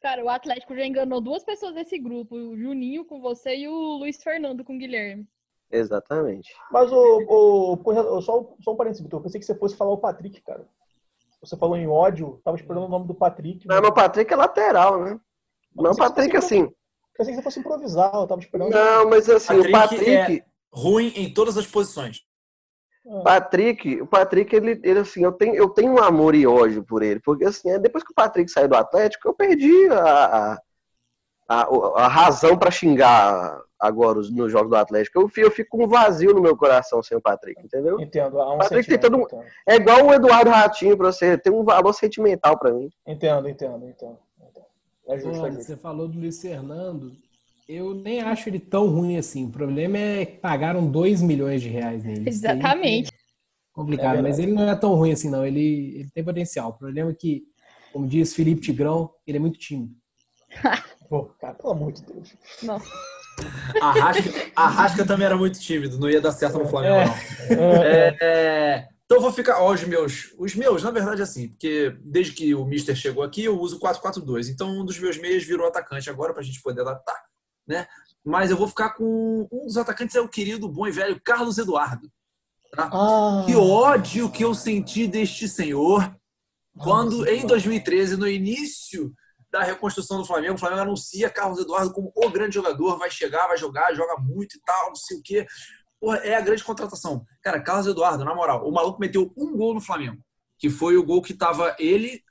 Cara, 0.00 0.24
o 0.24 0.28
Atlético 0.28 0.76
já 0.76 0.86
enganou 0.86 1.20
duas 1.20 1.42
pessoas 1.42 1.74
desse 1.74 1.98
grupo. 1.98 2.36
O 2.36 2.56
Juninho 2.56 3.04
com 3.04 3.20
você 3.20 3.56
e 3.56 3.68
o 3.68 3.98
Luiz 3.98 4.22
Fernando 4.22 4.62
com 4.62 4.76
o 4.76 4.78
Guilherme. 4.78 5.26
Exatamente. 5.68 6.54
Mas 6.70 6.92
o, 6.92 7.24
o, 7.28 8.22
só, 8.22 8.54
só 8.60 8.72
um 8.72 8.76
parênteses, 8.76 9.02
Vitor. 9.02 9.18
Eu 9.18 9.24
pensei 9.24 9.40
que 9.40 9.46
você 9.46 9.54
fosse 9.56 9.76
falar 9.76 9.90
o 9.90 9.98
Patrick, 9.98 10.40
cara. 10.42 10.64
Você 11.40 11.56
falou 11.56 11.76
em 11.76 11.88
ódio, 11.88 12.40
tava 12.44 12.56
esperando 12.56 12.84
o 12.84 12.88
nome 12.88 13.08
do 13.08 13.14
Patrick. 13.14 13.66
Não, 13.66 13.80
mas 13.80 13.90
o 13.90 13.94
Patrick 13.94 14.32
é 14.32 14.36
lateral, 14.36 15.04
né? 15.04 15.20
Não, 15.74 15.90
o 15.90 15.96
Patrick, 15.96 16.36
assim. 16.36 16.72
Pensei 17.16 17.34
que 17.34 17.40
você 17.40 17.42
fosse 17.42 17.58
improvisar, 17.58 18.14
eu 18.14 18.26
tava 18.26 18.40
esperando. 18.40 18.70
Não, 18.70 19.10
mas 19.10 19.28
assim, 19.28 19.58
o 19.58 19.70
Patrick. 19.70 20.08
é 20.08 20.44
ruim 20.72 21.12
em 21.16 21.32
todas 21.32 21.56
as 21.56 21.66
posições. 21.66 22.25
Patrick, 23.22 24.00
o 24.02 24.06
Patrick, 24.06 24.54
ele, 24.54 24.80
ele 24.82 24.98
assim, 25.00 25.22
eu 25.22 25.32
tenho, 25.32 25.54
eu 25.54 25.68
tenho 25.68 25.92
um 25.92 25.98
amor 26.02 26.34
e 26.34 26.46
ódio 26.46 26.82
por 26.84 27.02
ele, 27.02 27.20
porque 27.20 27.44
assim, 27.44 27.70
é, 27.70 27.78
depois 27.78 28.02
que 28.04 28.12
o 28.12 28.14
Patrick 28.14 28.50
saiu 28.50 28.68
do 28.68 28.76
Atlético, 28.76 29.28
eu 29.28 29.34
perdi 29.34 29.88
a, 29.90 30.56
a, 31.48 31.62
a, 31.62 31.62
a 32.04 32.08
razão 32.08 32.58
pra 32.58 32.70
xingar 32.70 33.60
agora 33.78 34.18
os- 34.18 34.30
nos 34.34 34.50
jogos 34.50 34.70
do 34.70 34.76
Atlético. 34.76 35.20
Eu, 35.20 35.30
eu 35.44 35.50
fico 35.50 35.76
com 35.76 35.84
um 35.84 35.88
vazio 35.88 36.34
no 36.34 36.40
meu 36.40 36.56
coração 36.56 37.02
sem 37.02 37.16
o 37.16 37.20
Patrick, 37.20 37.60
entendeu? 37.62 38.00
Entendo, 38.00 38.38
um 38.40 38.58
Patrick 38.58 38.88
tem 38.88 38.98
todo 38.98 39.16
um- 39.16 39.22
entendo. 39.22 39.44
É 39.68 39.76
igual 39.76 40.06
o 40.06 40.12
Eduardo 40.14 40.50
Ratinho 40.50 40.96
pra 40.96 41.12
você, 41.12 41.36
tem 41.38 41.52
um 41.52 41.62
valor 41.62 41.92
sentimental 41.92 42.58
pra 42.58 42.72
mim. 42.72 42.90
Entendo, 43.06 43.48
entendo, 43.48 43.86
entendo. 43.86 44.18
entendo. 44.40 44.66
É 45.08 45.18
justo, 45.18 45.38
é 45.46 45.50
Olha, 45.50 45.52
você 45.60 45.76
falou 45.76 46.08
do 46.08 46.18
Luiz 46.18 46.40
Fernando. 46.40 47.12
Eu 47.68 47.94
nem 47.94 48.20
acho 48.20 48.48
ele 48.48 48.60
tão 48.60 48.86
ruim 48.88 49.16
assim. 49.16 49.46
O 49.46 49.50
problema 49.50 49.98
é 49.98 50.24
que 50.26 50.38
pagaram 50.38 50.86
2 50.86 51.20
milhões 51.20 51.60
de 51.60 51.68
reais 51.68 52.04
nele. 52.04 52.28
Exatamente. 52.28 53.08
é 53.08 53.16
complicado, 53.72 54.18
É 54.18 54.22
mas 54.22 54.38
ele 54.38 54.52
não 54.52 54.68
é 54.68 54.76
tão 54.76 54.94
ruim 54.94 55.12
assim, 55.12 55.28
não. 55.30 55.44
Ele, 55.44 55.96
ele 55.98 56.10
tem 56.14 56.24
potencial. 56.24 56.70
O 56.70 56.74
problema 56.74 57.10
é 57.10 57.14
que, 57.14 57.42
como 57.92 58.06
diz 58.06 58.34
Felipe 58.34 58.60
Tigrão, 58.60 59.10
ele 59.26 59.38
é 59.38 59.40
muito 59.40 59.58
tímido. 59.58 59.92
Pô, 61.08 61.24
cara, 61.40 61.54
pelo 61.54 61.72
amor 61.72 61.92
de 61.92 62.02
Deus. 62.02 62.34
Não. 62.62 62.80
A 63.80 63.92
Rasca, 63.92 64.30
a 64.56 64.68
Rasca 64.68 65.04
também 65.04 65.26
era 65.26 65.36
muito 65.36 65.60
tímido, 65.60 65.98
não 65.98 66.08
ia 66.08 66.20
dar 66.22 66.32
certo 66.32 66.58
no 66.58 66.66
Flamengo, 66.66 66.94
É. 66.94 67.04
não. 67.54 67.62
É, 67.82 68.08
É, 68.08 68.16
é, 68.22 68.88
então 69.04 69.18
eu 69.18 69.22
vou 69.22 69.32
ficar. 69.32 69.60
Ó, 69.60 69.72
os 69.72 69.84
meus. 69.84 70.34
Os 70.38 70.54
meus, 70.54 70.82
na 70.82 70.90
verdade, 70.90 71.20
assim, 71.22 71.48
porque 71.48 71.94
desde 72.02 72.32
que 72.32 72.54
o 72.54 72.64
Mister 72.64 72.96
chegou 72.96 73.22
aqui, 73.22 73.44
eu 73.44 73.60
uso 73.60 73.78
4-4-2. 73.78 74.48
Então 74.48 74.68
um 74.80 74.84
dos 74.84 74.98
meus 74.98 75.18
meias 75.18 75.44
virou 75.44 75.66
atacante 75.66 76.08
agora, 76.08 76.32
pra 76.32 76.42
gente 76.42 76.62
poder 76.62 76.80
adaptar, 76.80 77.14
né? 77.66 77.86
Mas 78.24 78.50
eu 78.50 78.56
vou 78.56 78.68
ficar 78.68 78.90
com. 78.90 79.48
Um 79.52 79.66
dos 79.66 79.76
atacantes 79.76 80.16
é 80.16 80.20
o 80.20 80.28
querido, 80.28 80.68
bom 80.68 80.86
e 80.86 80.92
velho 80.92 81.20
Carlos 81.24 81.58
Eduardo. 81.58 82.10
Tá? 82.72 82.90
Ah, 82.92 83.44
Que 83.46 83.54
ódio 83.54 84.30
que 84.30 84.44
eu 84.44 84.54
senti 84.54 85.06
deste 85.06 85.48
senhor 85.48 86.14
quando, 86.78 87.26
em 87.26 87.46
2013, 87.46 88.16
no 88.16 88.28
início 88.28 89.14
da 89.50 89.62
reconstrução 89.62 90.18
do 90.18 90.26
Flamengo, 90.26 90.54
o 90.54 90.58
Flamengo 90.58 90.82
anuncia 90.82 91.30
Carlos 91.30 91.58
Eduardo 91.58 91.92
como 91.92 92.12
o 92.14 92.28
grande 92.28 92.54
jogador, 92.54 92.98
vai 92.98 93.10
chegar, 93.10 93.46
vai 93.46 93.56
jogar, 93.56 93.94
joga 93.94 94.20
muito 94.20 94.56
e 94.56 94.60
tal, 94.60 94.88
não 94.88 94.96
sei 94.96 95.16
o 95.16 95.22
quê. 95.22 95.46
Porra, 95.98 96.18
é 96.18 96.34
a 96.34 96.40
grande 96.40 96.62
contratação. 96.62 97.24
Cara, 97.42 97.62
Carlos 97.62 97.86
Eduardo, 97.86 98.24
na 98.24 98.34
moral, 98.34 98.68
o 98.68 98.72
maluco 98.72 99.00
meteu 99.00 99.32
um 99.36 99.56
gol 99.56 99.72
no 99.72 99.80
Flamengo, 99.80 100.22
que 100.58 100.68
foi 100.68 100.96
o 100.96 101.04
gol 101.04 101.22
que 101.22 101.32
tava 101.32 101.74
ele, 101.78 102.22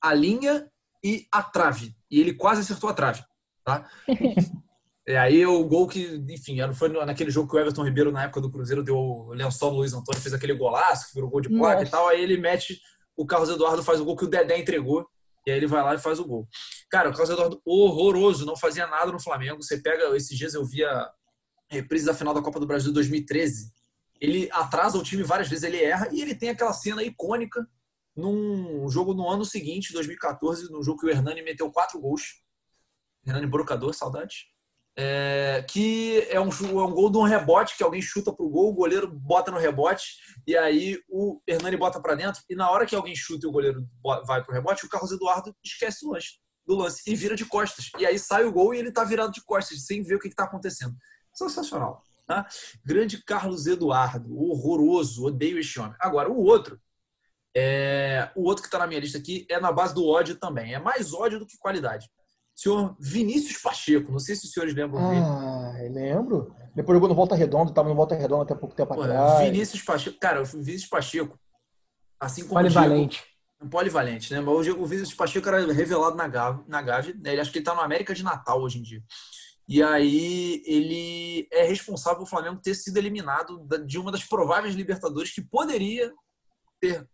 a 0.00 0.12
linha 0.12 0.68
e 1.04 1.26
a 1.30 1.42
trave. 1.42 1.94
E 2.10 2.20
ele 2.20 2.34
quase 2.34 2.62
acertou 2.62 2.90
a 2.90 2.94
trave, 2.94 3.22
tá? 3.62 3.88
E 5.06 5.14
aí 5.16 5.44
o 5.44 5.62
gol 5.64 5.86
que, 5.86 6.24
enfim, 6.30 6.58
foi 6.72 6.88
naquele 6.88 7.30
jogo 7.30 7.48
que 7.48 7.56
o 7.56 7.58
Everton 7.58 7.84
Ribeiro, 7.84 8.10
na 8.10 8.24
época 8.24 8.40
do 8.40 8.50
Cruzeiro, 8.50 8.82
deu 8.82 8.96
o 8.96 9.32
lençol 9.34 9.70
no 9.70 9.78
Luiz 9.78 9.92
Antônio, 9.92 10.20
fez 10.20 10.32
aquele 10.32 10.54
golaço, 10.54 11.08
que 11.08 11.14
virou 11.14 11.28
gol 11.28 11.42
de 11.42 11.50
placa 11.50 11.80
Nossa. 11.80 11.86
e 11.86 11.90
tal. 11.90 12.08
Aí 12.08 12.22
ele 12.22 12.38
mete, 12.38 12.80
o 13.14 13.26
Carlos 13.26 13.50
Eduardo 13.50 13.82
faz 13.82 14.00
o 14.00 14.04
gol 14.04 14.16
que 14.16 14.24
o 14.24 14.28
Dedé 14.28 14.58
entregou. 14.58 15.06
E 15.46 15.50
aí 15.50 15.58
ele 15.58 15.66
vai 15.66 15.82
lá 15.82 15.94
e 15.94 15.98
faz 15.98 16.18
o 16.18 16.24
gol. 16.24 16.48
Cara, 16.90 17.10
o 17.10 17.12
Carlos 17.12 17.28
Eduardo 17.28 17.60
horroroso, 17.66 18.46
não 18.46 18.56
fazia 18.56 18.86
nada 18.86 19.12
no 19.12 19.20
Flamengo. 19.20 19.62
Você 19.62 19.76
pega, 19.76 20.16
esses 20.16 20.38
dias 20.38 20.54
eu 20.54 20.64
vi 20.64 20.82
a 20.82 21.10
reprise 21.68 22.06
da 22.06 22.14
final 22.14 22.32
da 22.32 22.40
Copa 22.40 22.58
do 22.58 22.66
Brasil 22.66 22.88
de 22.88 22.94
2013. 22.94 23.70
Ele 24.18 24.48
atrasa 24.52 24.96
o 24.96 25.02
time 25.02 25.22
várias 25.22 25.48
vezes, 25.48 25.64
ele 25.64 25.82
erra 25.82 26.08
e 26.10 26.22
ele 26.22 26.34
tem 26.34 26.48
aquela 26.48 26.72
cena 26.72 27.02
icônica 27.02 27.68
num 28.16 28.88
jogo 28.88 29.12
no 29.12 29.28
ano 29.28 29.44
seguinte, 29.44 29.92
2014, 29.92 30.70
num 30.70 30.82
jogo 30.82 31.00
que 31.00 31.06
o 31.06 31.10
Hernani 31.10 31.42
meteu 31.42 31.70
quatro 31.70 32.00
gols. 32.00 32.42
Hernani 33.26 33.46
Brocador, 33.46 33.92
saudade. 33.92 34.53
É, 34.96 35.64
que 35.68 36.20
é 36.30 36.40
um, 36.40 36.48
é 36.48 36.84
um 36.84 36.92
gol 36.92 37.10
de 37.10 37.18
um 37.18 37.22
rebote 37.22 37.76
que 37.76 37.82
alguém 37.82 38.00
chuta 38.00 38.32
pro 38.32 38.48
gol, 38.48 38.70
o 38.70 38.74
goleiro 38.74 39.08
bota 39.08 39.50
no 39.50 39.58
rebote 39.58 40.04
e 40.46 40.56
aí 40.56 41.02
o 41.08 41.40
Hernani 41.48 41.76
bota 41.76 42.00
para 42.00 42.14
dentro 42.14 42.40
e 42.48 42.54
na 42.54 42.70
hora 42.70 42.86
que 42.86 42.94
alguém 42.94 43.16
chuta 43.16 43.44
e 43.44 43.48
o 43.48 43.52
goleiro 43.52 43.84
vai 44.24 44.44
pro 44.44 44.54
rebote, 44.54 44.86
o 44.86 44.88
Carlos 44.88 45.10
Eduardo 45.10 45.52
esquece 45.64 46.06
o 46.06 46.12
lance, 46.12 46.38
do 46.64 46.76
lance 46.76 47.02
e 47.08 47.16
vira 47.16 47.34
de 47.34 47.44
costas. 47.44 47.90
E 47.98 48.06
aí 48.06 48.16
sai 48.20 48.44
o 48.44 48.52
gol 48.52 48.72
e 48.72 48.78
ele 48.78 48.92
tá 48.92 49.02
virado 49.02 49.32
de 49.32 49.42
costas, 49.44 49.84
sem 49.84 50.00
ver 50.00 50.14
o 50.14 50.20
que, 50.20 50.28
que 50.28 50.36
tá 50.36 50.44
acontecendo. 50.44 50.94
Sensacional. 51.32 52.00
Tá? 52.26 52.46
Grande 52.84 53.22
Carlos 53.22 53.66
Eduardo, 53.66 54.34
horroroso, 54.34 55.26
odeio 55.26 55.58
este 55.58 55.78
homem. 55.78 55.96
Agora, 56.00 56.30
o 56.30 56.42
outro, 56.42 56.80
é, 57.54 58.30
o 58.34 58.44
outro 58.44 58.64
que 58.64 58.70
tá 58.70 58.78
na 58.78 58.86
minha 58.86 59.00
lista 59.00 59.18
aqui 59.18 59.46
é 59.50 59.60
na 59.60 59.70
base 59.70 59.94
do 59.94 60.06
ódio 60.06 60.36
também. 60.36 60.74
É 60.74 60.78
mais 60.78 61.12
ódio 61.12 61.38
do 61.38 61.46
que 61.46 61.58
qualidade. 61.58 62.08
Senhor 62.54 62.96
Vinícius 63.00 63.60
Pacheco, 63.60 64.12
não 64.12 64.18
sei 64.18 64.36
se 64.36 64.46
os 64.46 64.52
senhores 64.52 64.74
lembram 64.74 65.08
dele. 65.10 65.22
Ah, 65.24 65.74
eu 65.82 65.92
lembro. 65.92 66.54
Depois 66.74 66.96
jogou 66.96 67.08
no 67.08 67.14
Volta 67.14 67.34
Redonda, 67.34 67.72
tava 67.72 67.88
no 67.88 67.94
Volta 67.94 68.14
Redonda 68.14 68.44
até 68.44 68.54
pouco 68.54 68.74
tempo 68.74 68.94
Pô, 68.94 69.02
atrás. 69.02 69.40
Vinícius 69.44 69.82
Pacheco, 69.82 70.18
cara, 70.18 70.40
o 70.42 70.44
Vinícius 70.44 70.86
Pacheco, 70.88 71.38
assim 72.18 72.46
como 72.46 72.60
o 72.60 72.62
Diego, 72.62 72.74
Polivalente. 72.74 73.24
um 73.60 73.68
polivalente, 73.68 74.32
né? 74.32 74.40
Mas 74.40 74.54
hoje 74.54 74.70
o 74.70 74.86
Vinícius 74.86 75.14
Pacheco 75.14 75.48
era 75.48 75.72
revelado 75.72 76.16
na 76.16 76.28
Gávea, 76.28 76.64
na 76.68 76.80
Gávea 76.80 77.14
né? 77.20 77.32
Ele 77.32 77.40
acho 77.40 77.50
que 77.50 77.58
ele 77.58 77.64
tá 77.64 77.74
no 77.74 77.80
América 77.80 78.14
de 78.14 78.22
Natal 78.22 78.60
hoje 78.60 78.78
em 78.78 78.82
dia. 78.82 79.02
E 79.66 79.82
aí 79.82 80.62
ele 80.66 81.48
é 81.50 81.64
responsável 81.64 82.18
pelo 82.18 82.28
Flamengo 82.28 82.60
ter 82.62 82.74
sido 82.74 82.98
eliminado 82.98 83.66
de 83.86 83.98
uma 83.98 84.12
das 84.12 84.22
prováveis 84.22 84.74
Libertadores 84.74 85.32
que 85.32 85.42
poderia 85.42 86.12
ter 86.80 87.08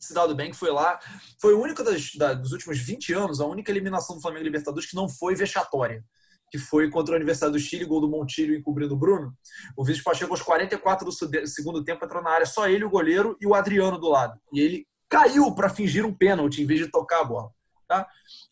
se 0.00 0.12
dado 0.14 0.34
bem, 0.34 0.50
que 0.50 0.56
foi 0.56 0.70
lá. 0.70 0.98
Foi 1.40 1.54
a 1.54 1.56
única 1.56 1.82
das, 1.84 2.12
da- 2.14 2.34
dos 2.34 2.52
últimos 2.52 2.78
20 2.78 3.12
anos, 3.12 3.40
a 3.40 3.46
única 3.46 3.70
eliminação 3.70 4.16
do 4.16 4.22
Flamengo 4.22 4.44
Libertadores 4.44 4.88
que 4.88 4.96
não 4.96 5.08
foi 5.08 5.34
vexatória. 5.34 6.04
Que 6.50 6.58
foi 6.58 6.88
contra 6.90 7.12
o 7.14 7.16
Universidade 7.16 7.52
do 7.52 7.58
Chile, 7.58 7.84
gol 7.84 8.00
do 8.00 8.08
Montilho 8.08 8.54
encobrindo 8.54 8.94
o 8.94 8.96
Bruno. 8.98 9.32
O 9.76 9.82
Vinícius 9.84 10.04
Pacheco, 10.04 10.32
aos 10.32 10.42
44 10.42 11.06
do 11.06 11.46
segundo 11.46 11.82
tempo, 11.82 12.04
entrou 12.04 12.22
na 12.22 12.30
área, 12.30 12.46
só 12.46 12.68
ele, 12.68 12.84
o 12.84 12.90
goleiro 12.90 13.36
e 13.40 13.46
o 13.46 13.54
Adriano 13.54 13.98
do 13.98 14.08
lado. 14.08 14.38
E 14.52 14.60
ele 14.60 14.86
caiu 15.08 15.52
para 15.54 15.68
fingir 15.68 16.04
um 16.04 16.14
pênalti 16.14 16.62
em 16.62 16.66
vez 16.66 16.80
de 16.80 16.90
tocar 16.90 17.20
a 17.22 17.24
bola. 17.24 17.50
Tá? 17.88 18.06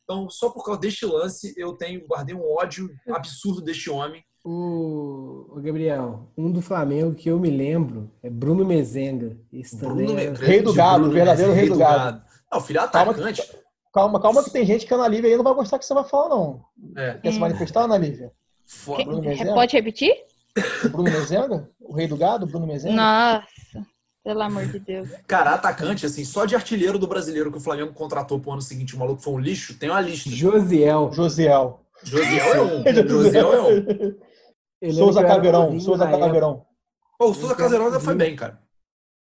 Então, 0.05 0.29
só 0.29 0.51
por 0.51 0.65
causa 0.65 0.81
deste 0.81 1.07
lance, 1.07 1.55
eu 1.57 1.73
tenho 1.75 2.05
guardei 2.07 2.35
um 2.35 2.43
ódio 2.59 2.91
absurdo 3.09 3.63
deste 3.63 3.89
homem. 3.89 4.25
O, 4.45 5.47
o 5.57 5.61
Gabriel, 5.61 6.29
um 6.37 6.51
do 6.51 6.61
Flamengo 6.61 7.15
que 7.15 7.29
eu 7.31 7.39
me 7.39 7.49
lembro 7.49 8.11
é 8.23 8.29
Bruno 8.29 8.65
Mezenga. 8.65 9.37
Esse 9.53 9.79
também 9.79 10.07
Bruno, 10.07 10.19
era- 10.21 10.31
Me- 10.33 10.37
Rei 10.39 10.61
do 10.63 10.75
gado, 10.75 10.99
Bruno 11.01 11.13
verdadeiro 11.15 11.51
Mezenga, 11.53 11.61
rei 11.67 11.71
do 11.73 11.79
gado. 11.79 12.23
Não, 12.53 12.61
filho 12.61 12.81
é 12.81 12.89
Calma 12.89 13.13
atacante. 13.13 13.43
Calma, 13.95 14.21
calma 14.21 14.43
que 14.43 14.51
tem 14.51 14.65
gente 14.67 14.85
que 14.87 14.93
a 14.93 14.97
Ana 14.97 15.07
Lívia 15.09 15.31
aí 15.31 15.37
não 15.37 15.45
vai 15.45 15.55
gostar 15.55 15.79
que 15.79 15.85
você 15.85 15.95
vai 15.95 16.05
falar, 16.05 16.29
não. 16.31 16.65
É, 16.97 17.15
Quer 17.15 17.33
se 17.33 17.39
manifestar, 17.39 17.83
Ana 17.85 17.97
Lívia? 17.99 18.33
Quem- 18.97 19.21
Mezenga? 19.21 19.55
Pode 19.55 19.77
repetir? 19.77 20.13
O 20.85 20.89
Bruno 20.89 21.11
Mezenga? 21.11 21.71
O 21.81 21.95
rei 21.95 22.09
do 22.09 22.17
gado, 22.17 22.47
Bruno 22.47 22.67
Mezenga? 22.67 22.95
Nossa, 22.97 23.87
pelo 24.25 24.43
amor 24.43 24.67
de 24.67 24.79
Deus. 24.81 25.09
Cara, 25.29 25.55
atacante, 25.55 26.05
assim, 26.05 26.25
só 26.25 26.45
de 26.47 26.57
artilheiro 26.57 26.99
do 26.99 27.07
brasileiro 27.07 27.53
que 27.53 27.59
o 27.59 27.61
Flamengo 27.61 27.93
contratou 27.93 28.41
pro 28.41 28.51
ano 28.53 28.63
seguinte, 28.63 28.97
o 28.97 28.99
maluco 28.99 29.23
foi 29.23 29.35
um 29.35 29.39
lixo, 29.39 29.79
tem 29.79 29.89
uma 29.91 30.01
lista. 30.01 30.29
Josiel. 30.31 31.13
Josiel. 31.13 31.81
Josiel 32.03 32.55
é 32.55 32.61
um. 32.63 32.83
Josiel 33.09 33.53
é 33.53 33.61
um. 33.63 34.32
Eu 34.83 34.93
Souza 34.93 35.23
Caveirão, 35.23 35.79
Souza. 35.79 36.11
Caveirão. 36.11 36.67
Pô, 37.17 37.27
o 37.31 37.35
Souza 37.35 37.55
Caseirão 37.55 37.87
ainda 37.87 38.01
foi 38.01 38.17
bem, 38.17 38.35
cara. 38.35 38.61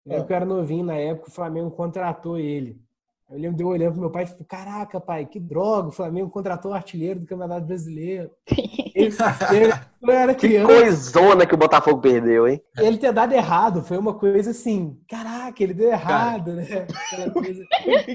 Eu 0.03 0.25
que 0.25 0.33
eu 0.33 0.35
era 0.35 0.45
novinho 0.45 0.83
na 0.83 0.95
época, 0.95 1.29
o 1.29 1.31
Flamengo 1.31 1.69
contratou 1.69 2.39
ele. 2.39 2.81
Eu 3.29 3.37
lembro 3.37 3.57
de 3.57 3.63
eu 3.63 3.67
olhando 3.67 3.93
pro 3.93 4.01
meu 4.01 4.09
pai 4.09 4.23
e 4.23 4.27
falei, 4.27 4.45
caraca, 4.45 4.99
pai, 4.99 5.27
que 5.27 5.39
droga, 5.39 5.89
o 5.89 5.91
Flamengo 5.91 6.31
contratou 6.31 6.71
o 6.71 6.73
artilheiro 6.73 7.19
do 7.19 7.27
Campeonato 7.27 7.67
Brasileiro. 7.67 8.31
Eu 8.95 10.11
era 10.11 10.35
Que 10.35 10.61
coisona 10.61 11.45
que 11.45 11.53
o 11.55 11.57
Botafogo 11.57 12.01
perdeu, 12.01 12.45
hein? 12.47 12.61
ele 12.77 12.97
ter 12.97 13.13
dado 13.13 13.31
errado 13.33 13.81
foi 13.81 13.97
uma 13.97 14.13
coisa 14.13 14.51
assim, 14.51 14.97
caraca, 15.07 15.63
ele 15.63 15.73
deu 15.73 15.89
errado, 15.89 16.51
né? 16.53 16.85
Aquela 17.11 17.31
coisa. 17.31 17.63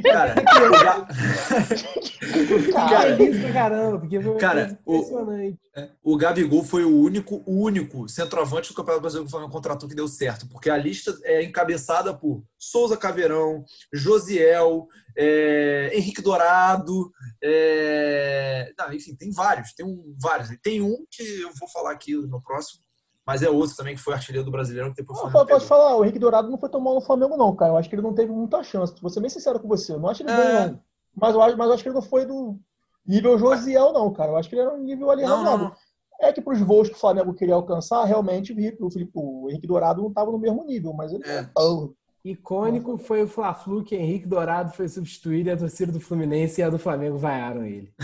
Cara, 0.02 0.34
Cara, 2.72 3.16
feliz 3.16 3.40
pra 3.42 3.52
caramba, 3.52 3.98
porque 4.00 4.20
foi 4.20 4.30
uma 4.32 4.38
Cara, 4.40 4.60
coisa 4.66 4.78
o- 4.84 4.96
impressionante. 4.96 5.58
O 6.02 6.16
Gabigol 6.16 6.64
foi 6.64 6.84
o 6.84 6.94
único, 7.00 7.42
o 7.46 7.62
único 7.62 8.08
centroavante 8.08 8.68
do 8.70 8.74
Campeonato 8.74 9.00
Brasileiro 9.02 9.24
que 9.26 9.28
o 9.28 9.30
Flamengo 9.30 9.52
contratou 9.52 9.88
que 9.88 9.94
deu 9.94 10.08
certo, 10.08 10.46
porque 10.48 10.68
a 10.68 10.76
lista 10.76 11.16
é 11.22 11.42
encabeçada 11.42 12.12
por 12.12 12.42
Souza 12.58 12.96
Caveirão, 12.96 13.64
Josiel, 13.92 14.86
é, 15.16 15.90
Henrique 15.94 16.20
Dourado, 16.22 17.10
é, 17.42 18.72
não, 18.78 18.92
enfim, 18.92 19.14
tem 19.14 19.30
vários, 19.32 19.72
tem 19.74 19.86
um, 19.86 20.14
vários. 20.20 20.48
Tem 20.62 20.80
um 20.82 21.04
que 21.10 21.40
eu 21.42 21.50
vou 21.58 21.68
falar 21.68 21.92
aqui 21.92 22.14
no 22.14 22.42
próximo, 22.42 22.80
mas 23.26 23.42
é 23.42 23.48
outro 23.50 23.76
também 23.76 23.94
que 23.94 24.00
foi 24.00 24.14
artilheiro 24.14 24.44
do 24.44 24.50
Brasileiro 24.50 24.90
que 24.90 24.96
depois 24.96 25.18
o 25.18 25.22
Flamengo 25.22 25.38
Posso 25.50 25.66
pegou. 25.66 25.68
falar, 25.68 25.96
o 25.96 26.02
Henrique 26.04 26.18
Dourado 26.18 26.50
não 26.50 26.58
foi 26.58 26.68
tão 26.68 26.80
mal 26.80 26.94
no 26.94 27.00
Flamengo, 27.00 27.36
não, 27.36 27.54
cara. 27.54 27.72
Eu 27.72 27.76
acho 27.76 27.88
que 27.88 27.94
ele 27.94 28.02
não 28.02 28.14
teve 28.14 28.32
muita 28.32 28.62
chance. 28.62 28.94
Vou 29.00 29.10
ser 29.10 29.20
bem 29.20 29.30
sincero 29.30 29.60
com 29.60 29.68
você. 29.68 29.92
Eu 29.92 30.00
não 30.00 30.08
acho 30.08 30.22
ele 30.22 30.30
É. 30.30 30.36
bom, 30.36 30.72
não. 30.72 30.80
Mas 31.14 31.34
eu, 31.34 31.42
acho, 31.42 31.56
mas 31.56 31.66
eu 31.68 31.74
acho 31.74 31.82
que 31.82 31.88
ele 31.88 31.94
não 31.96 32.02
foi 32.02 32.24
do 32.24 32.58
nível 33.06 33.38
Josiel, 33.38 33.92
não, 33.92 34.12
cara. 34.12 34.30
Eu 34.32 34.36
acho 34.36 34.48
que 34.48 34.54
ele 34.54 34.62
era 34.62 34.74
um 34.74 34.82
nível 34.82 35.10
ali 35.10 35.22
Não, 35.22 35.44
não, 35.44 35.58
não. 35.58 35.72
É 36.20 36.32
que 36.32 36.40
para 36.40 36.52
os 36.54 36.60
voos 36.60 36.88
que 36.88 36.94
o 36.96 36.98
Flamengo 36.98 37.32
queria 37.34 37.54
alcançar, 37.54 38.04
realmente 38.04 38.52
o, 38.80 38.90
Felipe, 38.90 39.12
o 39.14 39.48
Henrique 39.48 39.66
Dourado 39.68 40.00
não 40.02 40.08
estava 40.08 40.32
no 40.32 40.38
mesmo 40.38 40.64
nível, 40.64 40.92
mas 40.92 41.12
ele 41.12 41.22
É. 41.24 41.48
não 41.56 41.94
Icônico 42.32 42.98
foi 42.98 43.22
o 43.22 43.28
Fla-Flu 43.28 43.82
que 43.84 43.94
Henrique 43.96 44.26
Dourado 44.26 44.72
foi 44.72 44.88
substituído 44.88 45.48
e 45.48 45.52
a 45.52 45.56
torcida 45.56 45.90
do 45.92 46.00
Fluminense 46.00 46.60
e 46.60 46.64
a 46.64 46.70
do 46.70 46.78
Flamengo 46.78 47.16
vaiaram 47.18 47.64
ele. 47.64 47.92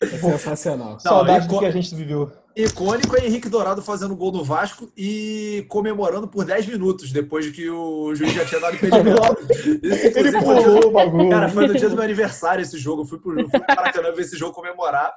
É 0.00 0.06
sensacional. 0.18 0.98
Saudade 0.98 1.44
ico- 1.44 1.54
do 1.54 1.60
que 1.60 1.66
a 1.66 1.70
gente 1.70 1.94
viveu. 1.94 2.28
Icônico 2.56 3.16
é 3.16 3.24
Henrique 3.24 3.48
Dourado 3.48 3.80
fazendo 3.80 4.16
gol 4.16 4.32
no 4.32 4.42
Vasco 4.44 4.92
e 4.96 5.64
comemorando 5.68 6.26
por 6.26 6.44
10 6.44 6.66
minutos 6.66 7.12
depois 7.12 7.44
de 7.46 7.52
que 7.52 7.70
o 7.70 8.12
juiz 8.14 8.32
já 8.32 8.44
tinha 8.44 8.60
dado 8.60 8.74
impedimento. 8.82 9.20
Isso, 9.80 10.18
Ele 10.18 10.32
pulou 10.40 10.88
o 10.88 10.90
bagulho. 10.90 11.30
Cara, 11.30 11.48
foi 11.48 11.68
no 11.68 11.74
dia 11.74 11.88
do 11.88 11.94
meu 11.94 12.04
aniversário 12.04 12.60
esse 12.62 12.76
jogo. 12.78 13.02
Eu 13.02 13.06
fui 13.06 13.18
pro, 13.20 13.48
fui 13.48 13.60
pro 13.60 13.76
Maracanã 13.76 14.12
ver 14.12 14.22
esse 14.22 14.36
jogo 14.36 14.52
comemorar. 14.52 15.14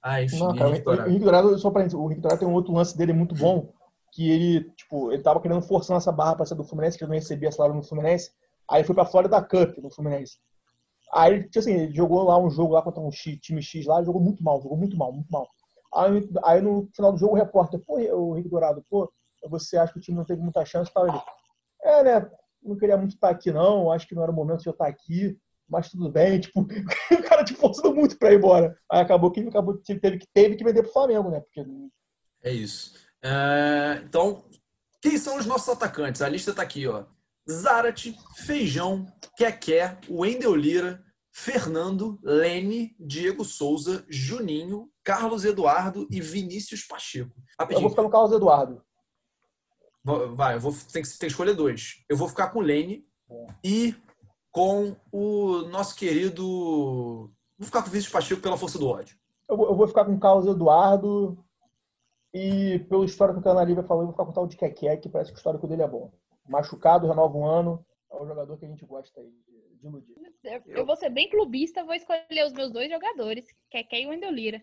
Ah, 0.00 0.22
enfim, 0.22 0.38
Não, 0.38 0.54
cara, 0.54 0.70
Henrique 0.70 0.82
o 0.82 0.84
Dourado. 0.84 1.10
Henrique 1.10 1.24
Dourado, 1.24 1.58
só 1.58 1.70
pra 1.70 1.82
o 1.82 2.06
Henrique 2.06 2.20
Dourado 2.20 2.38
tem 2.38 2.48
um 2.48 2.52
outro 2.54 2.72
lance 2.72 2.96
dele 2.96 3.12
muito 3.12 3.34
bom, 3.34 3.72
que 4.12 4.30
ele, 4.30 4.70
tipo, 4.92 5.10
ele 5.10 5.22
tava 5.22 5.40
querendo 5.40 5.62
forçar 5.62 5.96
essa 5.96 6.12
barra 6.12 6.36
pra 6.36 6.46
ser 6.46 6.54
do 6.54 6.64
Fluminense, 6.64 6.98
que 6.98 7.04
ele 7.04 7.12
não 7.12 7.18
recebia 7.18 7.50
salário 7.50 7.74
no 7.74 7.82
Fluminense, 7.82 8.30
aí 8.70 8.84
foi 8.84 8.94
pra 8.94 9.06
Florida 9.06 9.42
Cup 9.42 9.78
no 9.78 9.90
Fluminense. 9.90 10.38
Aí, 11.14 11.42
tipo 11.44 11.58
assim, 11.58 11.72
ele 11.72 11.94
jogou 11.94 12.22
lá 12.22 12.38
um 12.38 12.50
jogo 12.50 12.74
lá 12.74 12.82
contra 12.82 13.02
um 13.02 13.10
X, 13.10 13.38
time 13.40 13.62
X 13.62 13.86
lá, 13.86 14.02
jogou 14.02 14.20
muito 14.20 14.42
mal, 14.42 14.60
jogou 14.60 14.76
muito 14.76 14.96
mal, 14.96 15.12
muito 15.12 15.30
mal. 15.30 15.48
Aí, 15.94 16.28
aí 16.44 16.60
no 16.60 16.88
final 16.94 17.12
do 17.12 17.18
jogo 17.18 17.34
o 17.34 17.36
repórter, 17.36 17.80
pô, 17.80 17.96
o 17.96 18.34
Henrique 18.34 18.50
Dourado, 18.50 18.84
pô, 18.88 19.10
você 19.48 19.76
acha 19.76 19.92
que 19.92 19.98
o 19.98 20.02
time 20.02 20.16
não 20.16 20.24
teve 20.24 20.40
muita 20.40 20.64
chance 20.64 20.92
tal? 20.92 21.08
Ele, 21.08 21.18
é, 21.84 22.02
né, 22.04 22.30
não 22.62 22.76
queria 22.76 22.96
muito 22.96 23.14
estar 23.14 23.30
aqui 23.30 23.50
não, 23.50 23.90
acho 23.90 24.06
que 24.06 24.14
não 24.14 24.22
era 24.22 24.32
o 24.32 24.34
momento 24.34 24.60
de 24.60 24.68
eu 24.68 24.72
estar 24.72 24.86
aqui, 24.86 25.36
mas 25.68 25.90
tudo 25.90 26.10
bem, 26.10 26.38
tipo, 26.40 26.60
o 26.60 27.22
cara 27.22 27.44
te 27.44 27.54
forçando 27.54 27.94
muito 27.94 28.18
pra 28.18 28.32
ir 28.32 28.36
embora. 28.36 28.76
Aí 28.90 29.00
acabou 29.00 29.30
que 29.30 29.40
acabou, 29.40 29.78
teve, 29.78 30.18
que, 30.18 30.26
teve 30.32 30.56
que 30.56 30.64
vender 30.64 30.82
pro 30.82 30.92
Flamengo, 30.92 31.30
né? 31.30 31.40
Porque 31.40 31.64
É 32.42 32.52
isso. 32.52 32.94
É, 33.22 34.02
então, 34.04 34.44
quem 35.02 35.18
são 35.18 35.36
os 35.36 35.44
nossos 35.44 35.68
atacantes? 35.68 36.22
A 36.22 36.28
lista 36.28 36.54
tá 36.54 36.62
aqui, 36.62 36.86
ó. 36.88 37.04
Zarate, 37.50 38.16
Feijão, 38.46 39.04
Keké, 39.36 39.98
Wendel 40.08 40.54
Lira, 40.54 41.04
Fernando, 41.32 42.18
Lene, 42.22 42.94
Diego 43.00 43.44
Souza, 43.44 44.04
Juninho, 44.08 44.88
Carlos 45.02 45.44
Eduardo 45.44 46.06
e 46.10 46.20
Vinícius 46.20 46.84
Pacheco. 46.84 47.30
eu 47.30 47.34
vou 47.34 47.56
Rapidinho. 47.58 47.90
ficar 47.90 48.02
no 48.02 48.10
Carlos 48.10 48.32
Eduardo. 48.32 48.82
Va- 50.04 50.26
Vai, 50.26 50.54
eu 50.56 50.60
vou, 50.60 50.72
tem, 50.92 51.02
que, 51.02 51.08
tem 51.08 51.18
que 51.20 51.26
escolher 51.26 51.54
dois. 51.54 52.04
Eu 52.08 52.16
vou 52.16 52.28
ficar 52.28 52.48
com 52.50 52.60
o 52.60 52.62
Lene 52.62 53.04
e 53.64 53.94
com 54.52 54.94
o 55.10 55.62
nosso 55.68 55.96
querido. 55.96 56.44
Vou 57.58 57.66
ficar 57.66 57.82
com 57.82 57.88
o 57.88 57.90
Vinícius 57.90 58.12
Pacheco 58.12 58.40
pela 58.42 58.56
força 58.58 58.78
do 58.78 58.88
ódio. 58.88 59.16
Eu 59.48 59.56
vou, 59.56 59.66
eu 59.68 59.74
vou 59.74 59.88
ficar 59.88 60.04
com 60.04 60.14
o 60.14 60.20
Carlos 60.20 60.46
Eduardo. 60.46 61.42
E 62.34 62.78
pelo 62.88 63.04
histórico 63.04 63.42
que 63.42 63.48
a 63.48 63.50
Ana 63.50 63.64
Lívia 63.64 63.82
falou, 63.82 64.02
eu 64.02 64.06
vou 64.06 64.14
ficar 64.14 64.24
com 64.24 64.30
o 64.30 64.34
tal 64.34 64.46
de 64.46 64.56
Keké, 64.56 64.96
que 64.96 65.08
parece 65.08 65.30
que 65.30 65.36
o 65.36 65.38
histórico 65.38 65.66
dele 65.66 65.82
é 65.82 65.88
bom. 65.88 66.10
Machucado, 66.48 67.06
renova 67.06 67.36
um 67.36 67.44
ano. 67.44 67.84
É 68.10 68.22
um 68.22 68.26
jogador 68.26 68.56
que 68.58 68.64
a 68.64 68.68
gente 68.68 68.84
gosta 68.84 69.20
aí 69.20 69.30
de, 69.80 69.86
iludir. 69.86 70.14
Eu, 70.44 70.62
eu 70.66 70.86
vou 70.86 70.96
ser 70.96 71.10
bem 71.10 71.28
clubista, 71.28 71.84
vou 71.84 71.94
escolher 71.94 72.46
os 72.46 72.52
meus 72.52 72.70
dois 72.70 72.90
jogadores, 72.90 73.46
Keké 73.70 74.02
e 74.02 74.06
Wendel 74.06 74.30
Lira. 74.30 74.62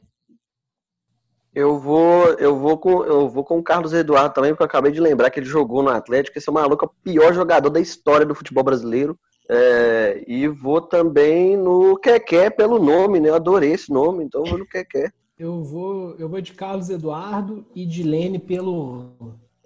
Eu 1.53 1.79
vou, 1.79 2.27
eu 2.33 2.55
vou 2.55 2.77
com, 2.77 3.03
eu 3.03 3.27
vou 3.27 3.43
com 3.43 3.57
o 3.57 3.63
Carlos 3.63 3.91
Eduardo 3.91 4.35
também, 4.35 4.51
porque 4.51 4.61
eu 4.61 4.67
acabei 4.67 4.91
de 4.91 4.99
lembrar 4.99 5.31
que 5.31 5.39
ele 5.39 5.47
jogou 5.47 5.81
no 5.81 5.89
Atlético. 5.89 6.37
Esse 6.37 6.51
maluco 6.51 6.85
é 6.85 6.87
o 6.87 7.03
pior 7.03 7.33
jogador 7.33 7.69
da 7.69 7.79
história 7.79 8.25
do 8.25 8.35
futebol 8.35 8.63
brasileiro. 8.63 9.19
É, 9.49 10.23
e 10.27 10.47
vou 10.47 10.79
também 10.79 11.57
no 11.57 11.97
Keké 11.97 12.51
pelo 12.51 12.77
nome, 12.77 13.19
né? 13.19 13.29
Eu 13.29 13.35
adorei 13.35 13.71
esse 13.71 13.91
nome, 13.91 14.23
então 14.23 14.43
eu 14.43 14.49
vou 14.51 14.59
no 14.59 14.67
Keké. 14.67 15.11
Eu 15.39 15.63
vou, 15.63 16.15
eu 16.17 16.27
vou 16.27 16.41
de 16.41 16.53
Carlos 16.53 16.89
Eduardo 16.89 17.65
e 17.73 17.85
de 17.85 18.03
Lene 18.03 18.37
pelo, 18.37 19.05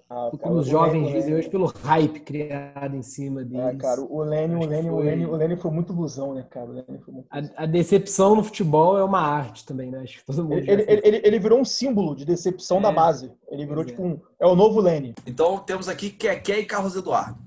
Ah, 0.07 0.29
cara, 0.29 0.37
como 0.37 0.55
os 0.59 0.67
o 0.67 0.69
jovens 0.69 1.07
Lene- 1.07 1.13
dizem 1.17 1.33
hoje, 1.33 1.49
pelo 1.49 1.65
hype 1.65 2.19
criado 2.19 2.95
em 2.95 3.01
cima 3.01 3.43
deles. 3.43 3.65
É, 3.65 3.75
cara, 3.77 3.99
o 4.01 4.21
Lene, 4.21 4.53
o 4.53 4.59
Acho 4.59 4.69
Lene, 4.69 4.89
o 4.89 4.93
foi- 4.93 5.03
Lene, 5.03 5.25
o 5.25 5.35
Lene 5.35 5.55
foi 5.57 5.71
muito 5.71 5.91
ilusão, 5.91 6.35
né, 6.35 6.45
cara? 6.47 6.69
O 6.69 6.73
Lene 6.73 6.99
foi 7.03 7.13
muito. 7.15 7.25
A, 7.31 7.63
a 7.63 7.65
decepção 7.65 8.35
no 8.35 8.43
futebol 8.43 8.99
é 8.99 9.03
uma 9.03 9.19
arte 9.21 9.65
também, 9.65 9.89
né? 9.89 10.01
Acho 10.03 10.19
que 10.19 10.25
todo 10.27 10.43
mundo 10.43 10.59
Ele, 10.59 10.71
ele, 10.87 11.01
ele, 11.03 11.21
ele 11.25 11.39
virou 11.39 11.59
um 11.59 11.65
símbolo 11.65 12.15
de 12.15 12.23
decepção 12.23 12.79
da 12.79 12.89
É. 12.89 12.93
base. 12.93 13.31
Ele 13.49 13.65
virou 13.65 13.83
Pois 13.83 13.87
é. 13.87 13.89
tipo 13.91 14.03
um. 14.07 14.19
É 14.39 14.45
o 14.45 14.55
novo 14.55 14.79
Lene. 14.79 15.15
Então 15.25 15.57
temos 15.57 15.89
aqui 15.89 16.11
Keké 16.11 16.59
e 16.59 16.65
Carlos 16.65 16.95
Eduardo. 16.95 17.39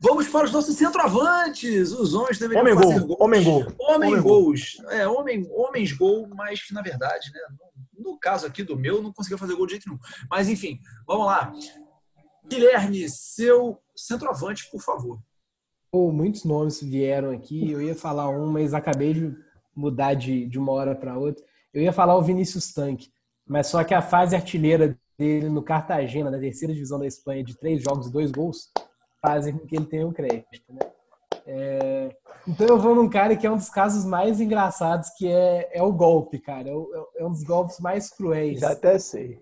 Vamos 0.00 0.28
para 0.28 0.44
os 0.46 0.52
nossos 0.52 0.76
centroavantes. 0.76 1.92
Os 1.92 2.14
homens 2.14 2.38
deveriam 2.38 2.62
Homem 2.62 2.74
fazer 2.74 3.00
gol, 3.00 3.08
gols. 3.08 3.20
homem 3.20 3.44
gol. 3.44 3.66
Homem 3.78 4.10
Homem 4.10 4.22
gols. 4.22 4.76
É, 4.90 5.08
homem, 5.08 5.46
homens 5.50 5.92
gol, 5.92 6.28
mas 6.28 6.62
que 6.62 6.74
na 6.74 6.82
verdade, 6.82 7.30
né, 7.32 7.40
no, 7.96 8.12
no 8.12 8.18
caso 8.18 8.46
aqui 8.46 8.62
do 8.62 8.76
meu, 8.76 9.02
não 9.02 9.12
conseguiu 9.12 9.38
fazer 9.38 9.54
gol 9.54 9.66
de 9.66 9.72
jeito 9.72 9.88
nenhum. 9.88 10.00
Mas 10.30 10.48
enfim, 10.48 10.78
vamos 11.06 11.26
lá. 11.26 11.52
Guilherme, 12.46 13.08
seu 13.08 13.78
centroavante, 13.96 14.68
por 14.70 14.80
favor. 14.80 15.18
Pô, 15.90 16.10
muitos 16.10 16.44
nomes 16.44 16.82
vieram 16.82 17.30
aqui. 17.30 17.70
Eu 17.70 17.80
ia 17.80 17.94
falar 17.94 18.28
um, 18.28 18.46
mas 18.50 18.74
acabei 18.74 19.14
de 19.14 19.36
mudar 19.74 20.14
de, 20.14 20.46
de 20.46 20.58
uma 20.58 20.72
hora 20.72 20.94
para 20.94 21.16
outra. 21.16 21.44
Eu 21.72 21.82
ia 21.82 21.92
falar 21.92 22.16
o 22.16 22.22
Vinícius 22.22 22.72
Tanque, 22.72 23.10
mas 23.46 23.68
só 23.68 23.82
que 23.84 23.94
a 23.94 24.02
fase 24.02 24.36
artilheira 24.36 24.98
dele 25.18 25.48
no 25.48 25.62
Cartagena, 25.62 26.30
na 26.30 26.38
terceira 26.38 26.74
divisão 26.74 26.98
da 26.98 27.06
Espanha, 27.06 27.44
de 27.44 27.56
três 27.56 27.82
jogos 27.82 28.08
e 28.08 28.12
dois 28.12 28.30
gols, 28.30 28.70
fazem 29.22 29.56
com 29.56 29.66
que 29.66 29.76
ele 29.76 29.86
tenha 29.86 30.06
um 30.06 30.12
crédito. 30.12 30.60
Né? 30.68 30.80
É, 31.46 32.16
Então 32.46 32.66
eu 32.66 32.78
vou 32.78 32.94
num 32.94 33.08
cara 33.08 33.36
que 33.36 33.46
é 33.46 33.50
um 33.50 33.56
dos 33.56 33.70
casos 33.70 34.04
mais 34.04 34.40
engraçados, 34.40 35.08
que 35.10 35.30
é, 35.30 35.70
é 35.72 35.82
o 35.82 35.92
golpe, 35.92 36.38
cara. 36.40 36.68
É, 36.68 36.74
o- 36.74 37.08
é 37.16 37.24
um 37.24 37.30
dos 37.30 37.44
golpes 37.44 37.78
mais 37.80 38.10
cruéis 38.10 38.60
Já 38.60 38.72
até 38.72 38.98
sei. 38.98 39.40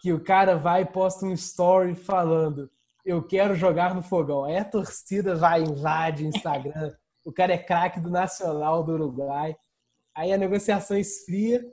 que 0.00 0.12
o 0.12 0.20
cara 0.24 0.56
vai 0.56 0.82
e 0.82 0.86
posta 0.86 1.26
um 1.26 1.32
story 1.32 1.94
falando 1.94 2.70
eu 3.04 3.22
quero 3.22 3.54
jogar 3.54 3.94
no 3.94 4.02
fogão. 4.02 4.44
Aí 4.44 4.56
a 4.58 4.64
torcida 4.64 5.34
vai, 5.34 5.62
invade 5.62 6.24
o 6.24 6.28
Instagram. 6.28 6.92
O 7.24 7.32
cara 7.32 7.54
é 7.54 7.58
craque 7.58 7.98
do 8.00 8.10
Nacional 8.10 8.82
do 8.84 8.92
Uruguai. 8.92 9.56
Aí 10.14 10.30
a 10.30 10.36
negociação 10.36 10.94
esfria. 10.96 11.64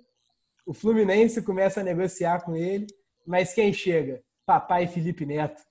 O 0.65 0.73
Fluminense 0.73 1.41
começa 1.41 1.82
a 1.82 1.84
negociar 1.84 2.41
com 2.45 2.56
ele. 2.56 2.88
Mas 3.27 3.53
quem 3.53 3.73
chega? 3.73 4.22
Papai 4.45 4.88
Felipe 4.88 5.26
Neto. 5.26 5.61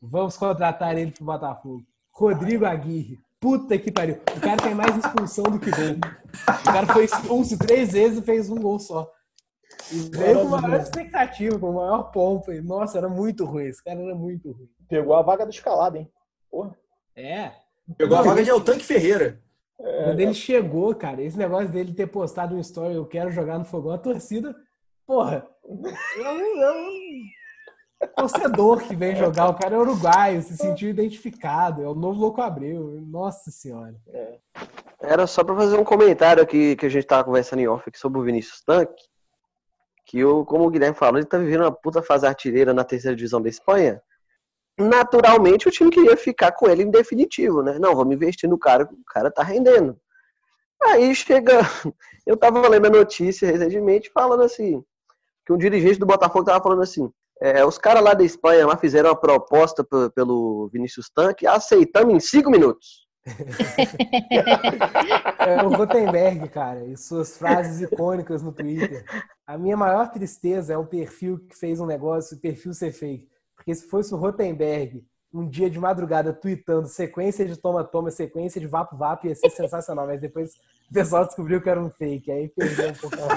Vamos 0.00 0.36
contratar 0.36 0.96
ele 0.96 1.10
pro 1.10 1.24
Botafogo. 1.24 1.82
Rodrigo 2.12 2.64
Aguirre. 2.64 3.18
Puta 3.40 3.78
que 3.78 3.92
pariu. 3.92 4.20
O 4.36 4.40
cara 4.40 4.56
tem 4.56 4.74
mais 4.74 4.96
expulsão 4.96 5.44
do 5.44 5.60
que 5.60 5.70
gol. 5.70 5.96
O 6.60 6.72
cara 6.72 6.86
foi 6.86 7.04
expulso 7.04 7.56
três 7.56 7.92
vezes 7.92 8.18
e 8.18 8.22
fez 8.22 8.50
um 8.50 8.56
gol 8.56 8.78
só. 8.78 9.10
E 9.92 10.10
veio 10.10 10.40
com 10.40 10.46
uma 10.46 10.60
maior 10.60 10.80
expectativa, 10.80 11.58
com 11.58 11.72
maior 11.72 12.10
pompa. 12.10 12.52
E, 12.54 12.60
nossa, 12.60 12.98
era 12.98 13.08
muito 13.08 13.44
ruim. 13.44 13.66
Esse 13.66 13.82
cara 13.82 14.00
era 14.00 14.14
muito 14.14 14.50
ruim. 14.50 14.68
Pegou 14.88 15.14
a 15.14 15.22
vaga 15.22 15.44
do 15.44 15.52
escalado, 15.52 15.96
hein? 15.96 16.10
Porra. 16.50 16.76
É. 17.14 17.52
Pegou 17.96 18.16
a 18.16 18.20
Não, 18.20 18.28
vaga 18.28 18.42
de 18.42 18.50
Altanque 18.50 18.84
Ferreira. 18.84 19.40
Quando 19.76 20.18
ele 20.18 20.34
chegou, 20.34 20.92
cara, 20.94 21.22
esse 21.22 21.38
negócio 21.38 21.68
dele 21.68 21.94
ter 21.94 22.08
postado 22.08 22.56
um 22.56 22.60
story, 22.60 22.94
eu 22.94 23.06
quero 23.06 23.30
jogar 23.30 23.58
no 23.58 23.64
fogão, 23.64 23.92
a 23.92 23.98
torcida, 23.98 24.54
porra, 25.06 25.46
é 25.64 26.20
é 26.20 26.72
um 26.72 27.22
torcedor 28.06 28.82
que 28.82 28.94
vem 28.94 29.16
jogar, 29.16 29.48
o 29.48 29.54
cara 29.54 29.74
é 29.74 29.78
uruguaio, 29.78 30.42
se 30.42 30.56
sentiu 30.56 30.88
identificado, 30.88 31.82
é 31.82 31.88
o 31.88 31.94
novo 31.94 32.20
Louco 32.20 32.40
Abreu, 32.40 33.00
nossa 33.02 33.50
senhora. 33.50 33.94
Era 35.00 35.26
só 35.26 35.42
para 35.42 35.56
fazer 35.56 35.76
um 35.76 35.84
comentário 35.84 36.42
aqui 36.42 36.76
que 36.76 36.86
a 36.86 36.88
gente 36.88 37.06
tava 37.06 37.24
conversando 37.24 37.60
em 37.60 37.68
off 37.68 37.84
aqui 37.88 37.98
sobre 37.98 38.20
o 38.20 38.24
Vinícius 38.24 38.60
Tanque. 38.60 39.04
Que 40.06 40.18
eu, 40.20 40.44
como 40.44 40.64
o 40.64 40.70
Guilherme 40.70 40.96
falou, 40.96 41.18
ele 41.18 41.26
tá 41.26 41.38
vivendo 41.38 41.62
uma 41.62 41.72
puta 41.72 42.02
fase 42.02 42.26
artilheira 42.26 42.72
na 42.72 42.84
terceira 42.84 43.16
divisão 43.16 43.42
da 43.42 43.48
Espanha. 43.48 44.00
Naturalmente 44.78 45.68
o 45.68 45.70
time 45.70 45.90
queria 45.90 46.16
ficar 46.16 46.52
com 46.52 46.68
ele 46.68 46.84
em 46.84 46.90
definitivo, 46.90 47.62
né? 47.62 47.78
Não, 47.78 47.94
vamos 47.94 48.14
investir 48.14 48.48
no 48.48 48.58
cara, 48.58 48.84
o 48.84 49.04
cara 49.04 49.30
tá 49.30 49.42
rendendo. 49.42 49.98
Aí 50.82 51.14
chega. 51.14 51.60
Eu 52.24 52.36
tava 52.36 52.66
lendo 52.68 52.86
a 52.86 52.90
notícia 52.90 53.50
recentemente 53.50 54.10
falando 54.12 54.42
assim: 54.42 54.84
que 55.44 55.52
um 55.52 55.58
dirigente 55.58 55.98
do 55.98 56.06
Botafogo 56.06 56.44
tava 56.44 56.62
falando 56.62 56.82
assim. 56.82 57.10
É, 57.40 57.64
os 57.64 57.78
caras 57.78 58.02
lá 58.02 58.14
da 58.14 58.24
Espanha 58.24 58.66
lá 58.66 58.76
fizeram 58.76 59.10
uma 59.10 59.20
proposta 59.20 59.86
pelo 60.14 60.68
Vinícius 60.72 61.08
Tanque, 61.08 61.46
aceitamos 61.46 62.14
em 62.14 62.20
cinco 62.20 62.50
minutos. 62.50 63.06
É 65.38 65.62
o 65.62 65.68
Rotenberg, 65.68 66.48
cara, 66.48 66.84
e 66.84 66.96
suas 66.96 67.36
frases 67.36 67.80
icônicas 67.80 68.42
no 68.42 68.52
Twitter. 68.52 69.04
A 69.46 69.56
minha 69.58 69.76
maior 69.76 70.10
tristeza 70.10 70.72
é 70.72 70.78
o 70.78 70.86
perfil 70.86 71.38
que 71.46 71.56
fez 71.56 71.78
um 71.80 71.86
negócio, 71.86 72.36
o 72.36 72.40
perfil 72.40 72.72
ser 72.72 72.92
fake. 72.92 73.28
Porque 73.56 73.74
se 73.74 73.86
fosse 73.86 74.14
o 74.14 74.16
Rotenberg, 74.16 75.04
um 75.32 75.48
dia 75.48 75.68
de 75.68 75.78
madrugada, 75.78 76.32
tweetando 76.32 76.88
sequência 76.88 77.44
de 77.44 77.56
toma-toma, 77.56 78.10
sequência 78.10 78.60
de 78.60 78.66
vapo-vapo, 78.66 79.26
ia 79.26 79.34
ser 79.34 79.50
sensacional. 79.50 80.06
Mas 80.06 80.20
depois 80.20 80.54
o 80.90 80.94
pessoal 80.94 81.26
descobriu 81.26 81.60
que 81.60 81.68
era 81.68 81.80
um 81.80 81.90
fake. 81.90 82.30
Aí 82.30 82.48
perdeu 82.48 82.90
um 82.90 82.94
pouco 82.94 83.16
a 83.16 83.28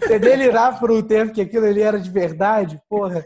Você 0.00 0.18
delirar 0.18 0.80
por 0.80 0.90
um 0.90 1.02
tempo 1.02 1.34
que 1.34 1.42
aquilo 1.42 1.66
ali 1.66 1.82
era 1.82 2.00
de 2.00 2.10
verdade, 2.10 2.80
porra. 2.88 3.22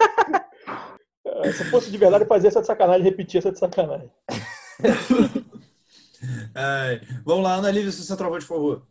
É, 1.24 1.52
Se 1.52 1.64
fosse 1.70 1.90
de 1.90 1.98
verdade, 1.98 2.24
fazia 2.26 2.48
essa 2.48 2.60
de 2.60 2.66
sacanagem, 2.66 3.05
repetia 3.05 3.39
essa 3.39 3.52
de 3.52 3.59
sacanagem. 3.59 4.10
Ai, 6.55 7.01
vamos 7.24 7.44
lá, 7.44 7.55
Ana 7.55 7.70
Lívia, 7.70 7.93
seu 7.93 8.02
centroavante, 8.05 8.44
por 8.47 8.56
favor. 8.56 8.86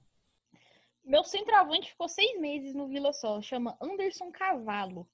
Meu 1.03 1.23
centroavante 1.23 1.91
ficou 1.91 2.07
seis 2.07 2.39
meses 2.39 2.73
no 2.73 2.87
Vila 2.87 3.11
Sol, 3.13 3.41
chama 3.41 3.77
Anderson 3.81 4.31
Cavalo. 4.31 5.07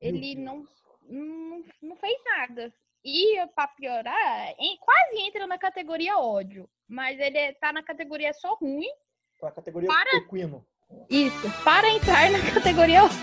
Ele 0.00 0.34
não, 0.34 0.66
não, 1.08 1.64
não 1.82 1.96
fez 1.96 2.16
nada. 2.24 2.72
E, 3.04 3.36
pra 3.54 3.68
piorar, 3.68 4.54
em- 4.58 4.76
quase 4.78 5.18
entra 5.20 5.46
na 5.46 5.58
categoria 5.58 6.18
ódio. 6.18 6.68
Mas 6.88 7.18
ele 7.20 7.36
é- 7.38 7.52
tá 7.52 7.72
na 7.72 7.82
categoria 7.82 8.32
só 8.32 8.54
ruim. 8.54 8.88
Pra 9.38 9.50
categoria 9.52 9.88
Para. 9.88 10.16
equino. 10.16 10.64
Isso, 11.10 11.50
para 11.64 11.88
entrar 11.90 12.30
na 12.30 12.38
categoria 12.52 13.04
ódio. 13.04 13.16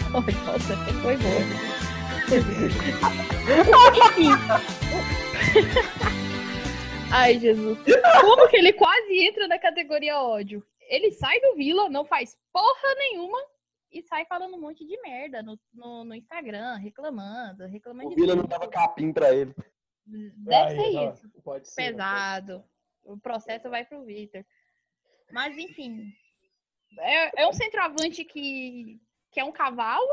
Nossa, 0.46 0.78
foi 1.02 1.18
bom. 1.18 2.24
Ai, 7.12 7.40
Jesus. 7.40 7.78
Como 8.22 8.48
que 8.50 8.58
ele 8.58 8.74
quase 8.74 9.20
entra 9.26 9.48
na 9.48 9.58
categoria 9.60 10.20
ódio? 10.20 10.64
Ele 10.90 11.12
sai 11.12 11.40
do 11.42 11.56
Vila, 11.56 11.90
não 11.90 12.04
faz 12.06 12.36
porra 12.52 12.96
nenhuma 12.98 13.38
e 13.94 14.02
sai 14.02 14.26
falando 14.26 14.56
um 14.56 14.60
monte 14.60 14.86
de 14.86 15.00
merda 15.02 15.44
no, 15.44 15.60
no, 15.74 16.04
no 16.04 16.16
Instagram, 16.16 16.76
reclamando, 16.78 17.66
reclamando 17.68 18.08
O 18.08 18.10
de 18.10 18.16
Vila 18.16 18.36
não 18.36 18.46
dava 18.46 18.68
capim 18.68 19.14
pra 19.14 19.34
ele. 19.34 19.54
Deve 20.06 20.56
Aí, 20.56 20.76
ser 20.76 20.92
não, 20.92 21.14
isso. 21.14 21.30
Pode 21.44 21.68
ser. 21.70 21.92
Pesado. 21.92 22.64
O 23.04 23.18
processo 23.18 23.70
vai 23.70 23.86
pro 23.86 24.04
Vitor. 24.04 24.44
Mas, 25.32 25.58
enfim. 25.58 26.12
É, 27.00 27.44
é 27.44 27.48
um 27.48 27.54
centroavante 27.54 28.24
que, 28.26 29.00
que 29.32 29.40
é 29.40 29.44
um 29.44 29.52
cavalo. 29.52 30.08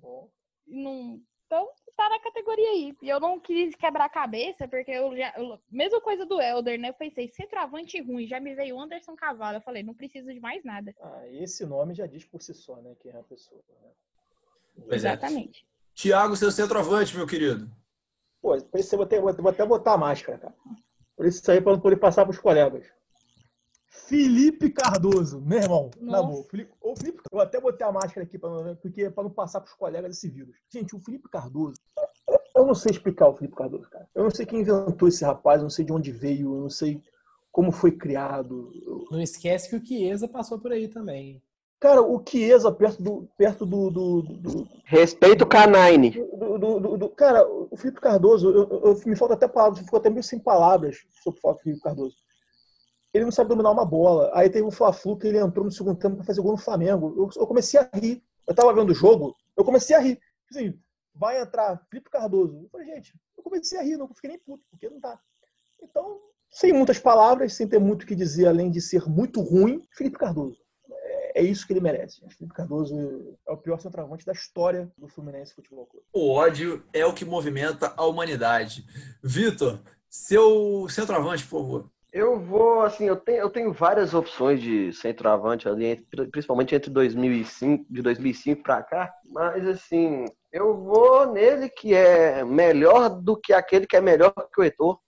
Bom. 0.00 0.30
Não, 0.66 1.20
então, 1.46 1.68
tá 1.96 2.08
na 2.08 2.20
categoria 2.20 2.68
aí. 2.70 2.94
E 3.02 3.08
eu 3.08 3.20
não 3.20 3.38
quis 3.38 3.74
quebrar 3.74 4.06
a 4.06 4.08
cabeça, 4.08 4.66
porque 4.66 4.90
eu 4.90 5.16
já. 5.16 5.32
eu- 5.36 5.58
mesma 5.70 6.00
coisa 6.00 6.24
do 6.26 6.40
Helder, 6.40 6.78
né? 6.78 6.88
Eu 6.88 6.94
pensei, 6.94 7.28
centroavante 7.28 8.00
ruim, 8.00 8.26
já 8.26 8.40
me 8.40 8.54
veio 8.54 8.76
o 8.76 8.80
Anderson 8.80 9.14
Cavalo. 9.14 9.58
Eu 9.58 9.62
falei, 9.62 9.82
não 9.82 9.94
preciso 9.94 10.32
de 10.32 10.40
mais 10.40 10.64
nada. 10.64 10.94
Ah, 11.00 11.28
esse 11.28 11.64
nome 11.64 11.94
já 11.94 12.06
diz 12.06 12.24
por 12.24 12.42
si 12.42 12.54
só, 12.54 12.76
né? 12.76 12.94
Quem 13.00 13.12
é 13.12 13.18
a 13.18 13.22
pessoa. 13.22 13.60
Né? 13.82 13.90
Pois 14.88 15.04
é. 15.04 15.08
Exatamente. 15.08 15.66
Tiago, 15.94 16.36
seu 16.36 16.50
centroavante, 16.50 17.16
meu 17.16 17.26
querido. 17.26 17.70
Pô, 18.42 18.60
por 18.60 18.80
isso 18.80 18.94
eu 18.94 18.98
vou, 18.98 19.06
ter, 19.06 19.20
vou 19.20 19.32
vou 19.32 19.50
até 19.50 19.64
botar 19.64 19.94
a 19.94 19.98
máscara, 19.98 20.38
cara. 20.38 20.54
Por 21.16 21.26
isso 21.26 21.48
aí, 21.50 21.60
pra 21.60 21.72
não 21.72 21.80
poder 21.80 21.96
passar 21.96 22.24
pros 22.24 22.38
colegas. 22.38 22.84
Felipe 24.06 24.70
Cardoso, 24.70 25.40
meu 25.40 25.58
irmão, 25.58 25.90
na 26.00 26.18
Nossa. 26.18 26.28
boa. 26.28 26.44
Felipe, 26.44 26.72
ô, 26.82 26.94
Felipe, 26.96 27.22
eu 27.32 27.40
até 27.40 27.60
botei 27.60 27.86
a 27.86 27.92
máscara 27.92 28.22
aqui, 28.26 28.36
pra, 28.38 28.50
não- 28.50 28.76
porque 28.76 29.08
para 29.08 29.24
não 29.24 29.30
passar 29.30 29.60
pros 29.60 29.72
colegas 29.74 30.16
esse 30.16 30.28
vírus. 30.28 30.54
Gente, 30.70 30.94
o 30.94 31.00
Felipe 31.00 31.28
Cardoso, 31.28 31.76
eu 32.54 32.66
não 32.66 32.74
sei 32.74 32.90
explicar 32.92 33.28
o 33.28 33.34
Felipe 33.34 33.56
Cardoso, 33.56 33.88
cara. 33.88 34.06
Eu 34.14 34.24
não 34.24 34.30
sei 34.30 34.44
quem 34.44 34.60
inventou 34.60 35.08
esse 35.08 35.24
rapaz, 35.24 35.58
eu 35.60 35.64
não 35.64 35.70
sei 35.70 35.84
de 35.84 35.92
onde 35.92 36.10
veio, 36.12 36.54
eu 36.54 36.60
não 36.62 36.70
sei 36.70 37.00
como 37.52 37.70
foi 37.72 37.92
criado. 37.92 38.70
Não 39.10 39.20
esquece 39.20 39.70
que 39.70 39.76
o 39.76 39.84
Chiesa 39.86 40.26
passou 40.28 40.58
por 40.58 40.72
aí 40.72 40.88
também. 40.88 41.40
Cara, 41.80 42.02
o 42.02 42.22
Chiesa 42.26 42.72
perto 42.72 43.02
do. 43.02 43.28
Perto 43.36 43.64
do, 43.66 43.90
do, 43.90 44.22
do, 44.22 44.68
Respeito 44.84 45.44
o 45.44 45.46
Canine. 45.46 46.10
do, 46.10 46.58
do- 46.58 46.80
do- 46.80 46.96
do- 46.98 47.08
cara, 47.10 47.46
o 47.46 47.76
Felipe 47.76 48.00
Cardoso, 48.00 48.50
eu, 48.50 48.68
eu- 48.68 48.80
eu- 48.86 49.00
me 49.06 49.14
falta 49.16 49.34
até 49.34 49.46
palavras, 49.46 49.78
eu 49.78 49.84
fico 49.84 49.96
até 49.96 50.10
meio 50.10 50.22
sem 50.22 50.38
palavras 50.38 51.04
sobre 51.22 51.40
o 51.42 51.54
Felipe 51.56 51.80
Cardoso. 51.82 52.16
Ele 53.14 53.24
não 53.24 53.30
sabe 53.30 53.48
dominar 53.48 53.70
uma 53.70 53.84
bola. 53.84 54.30
Aí 54.34 54.50
teve 54.50 54.66
um 54.66 54.72
Fla-Flu 54.72 55.16
que 55.16 55.28
ele 55.28 55.38
entrou 55.38 55.64
no 55.64 55.70
segundo 55.70 55.96
tempo 55.96 56.16
para 56.16 56.24
fazer 56.24 56.42
gol 56.42 56.52
no 56.52 56.58
Flamengo. 56.58 57.14
Eu, 57.16 57.40
eu 57.40 57.46
comecei 57.46 57.78
a 57.78 57.88
rir. 57.94 58.20
Eu 58.46 58.54
tava 58.54 58.74
vendo 58.74 58.90
o 58.90 58.94
jogo, 58.94 59.34
eu 59.56 59.64
comecei 59.64 59.96
a 59.96 60.00
rir. 60.00 60.20
Assim, 60.50 60.78
vai 61.14 61.40
entrar 61.40 61.80
Felipe 61.88 62.10
Cardoso. 62.10 62.60
Eu 62.64 62.68
falei, 62.68 62.86
gente, 62.88 63.14
eu 63.38 63.42
comecei 63.42 63.78
a 63.78 63.82
rir, 63.82 63.96
não 63.96 64.08
fiquei 64.08 64.30
nem 64.30 64.38
puto, 64.38 64.62
porque 64.68 64.90
não 64.90 65.00
tá. 65.00 65.18
Então, 65.82 66.20
sem 66.50 66.72
muitas 66.72 66.98
palavras, 66.98 67.54
sem 67.54 67.68
ter 67.68 67.78
muito 67.78 68.02
o 68.02 68.06
que 68.06 68.14
dizer, 68.14 68.46
além 68.46 68.70
de 68.70 68.80
ser 68.80 69.08
muito 69.08 69.40
ruim, 69.40 69.82
Felipe 69.92 70.18
Cardoso. 70.18 70.58
É, 70.90 71.40
é 71.40 71.42
isso 71.42 71.66
que 71.66 71.72
ele 71.72 71.80
merece. 71.80 72.20
Felipe 72.36 72.54
Cardoso 72.54 73.38
é 73.46 73.52
o 73.52 73.56
pior 73.56 73.80
centroavante 73.80 74.26
da 74.26 74.32
história 74.32 74.92
do 74.98 75.08
Fluminense 75.08 75.54
Futebol 75.54 75.86
Clube. 75.86 76.06
O 76.12 76.30
ódio 76.30 76.84
é 76.92 77.06
o 77.06 77.14
que 77.14 77.24
movimenta 77.24 77.94
a 77.96 78.04
humanidade. 78.04 78.84
Vitor, 79.22 79.80
seu 80.08 80.86
centroavante, 80.88 81.46
por 81.46 81.60
favor. 81.60 81.93
Eu 82.14 82.38
vou, 82.38 82.82
assim, 82.82 83.06
eu 83.06 83.16
tenho, 83.16 83.38
eu 83.38 83.50
tenho 83.50 83.72
várias 83.72 84.14
opções 84.14 84.62
de 84.62 84.92
centroavante 84.92 85.68
ali, 85.68 86.06
principalmente 86.30 86.72
entre 86.72 86.88
2005, 86.88 87.86
de 87.90 88.00
2005 88.02 88.62
pra 88.62 88.84
cá, 88.84 89.12
mas 89.32 89.66
assim, 89.66 90.24
eu 90.52 90.76
vou 90.76 91.32
nele 91.32 91.68
que 91.68 91.92
é 91.92 92.44
melhor 92.44 93.08
do 93.08 93.36
que 93.36 93.52
aquele 93.52 93.84
que 93.84 93.96
é 93.96 94.00
melhor 94.00 94.32
que 94.32 94.60
o 94.60 94.62
Heitor. 94.62 95.00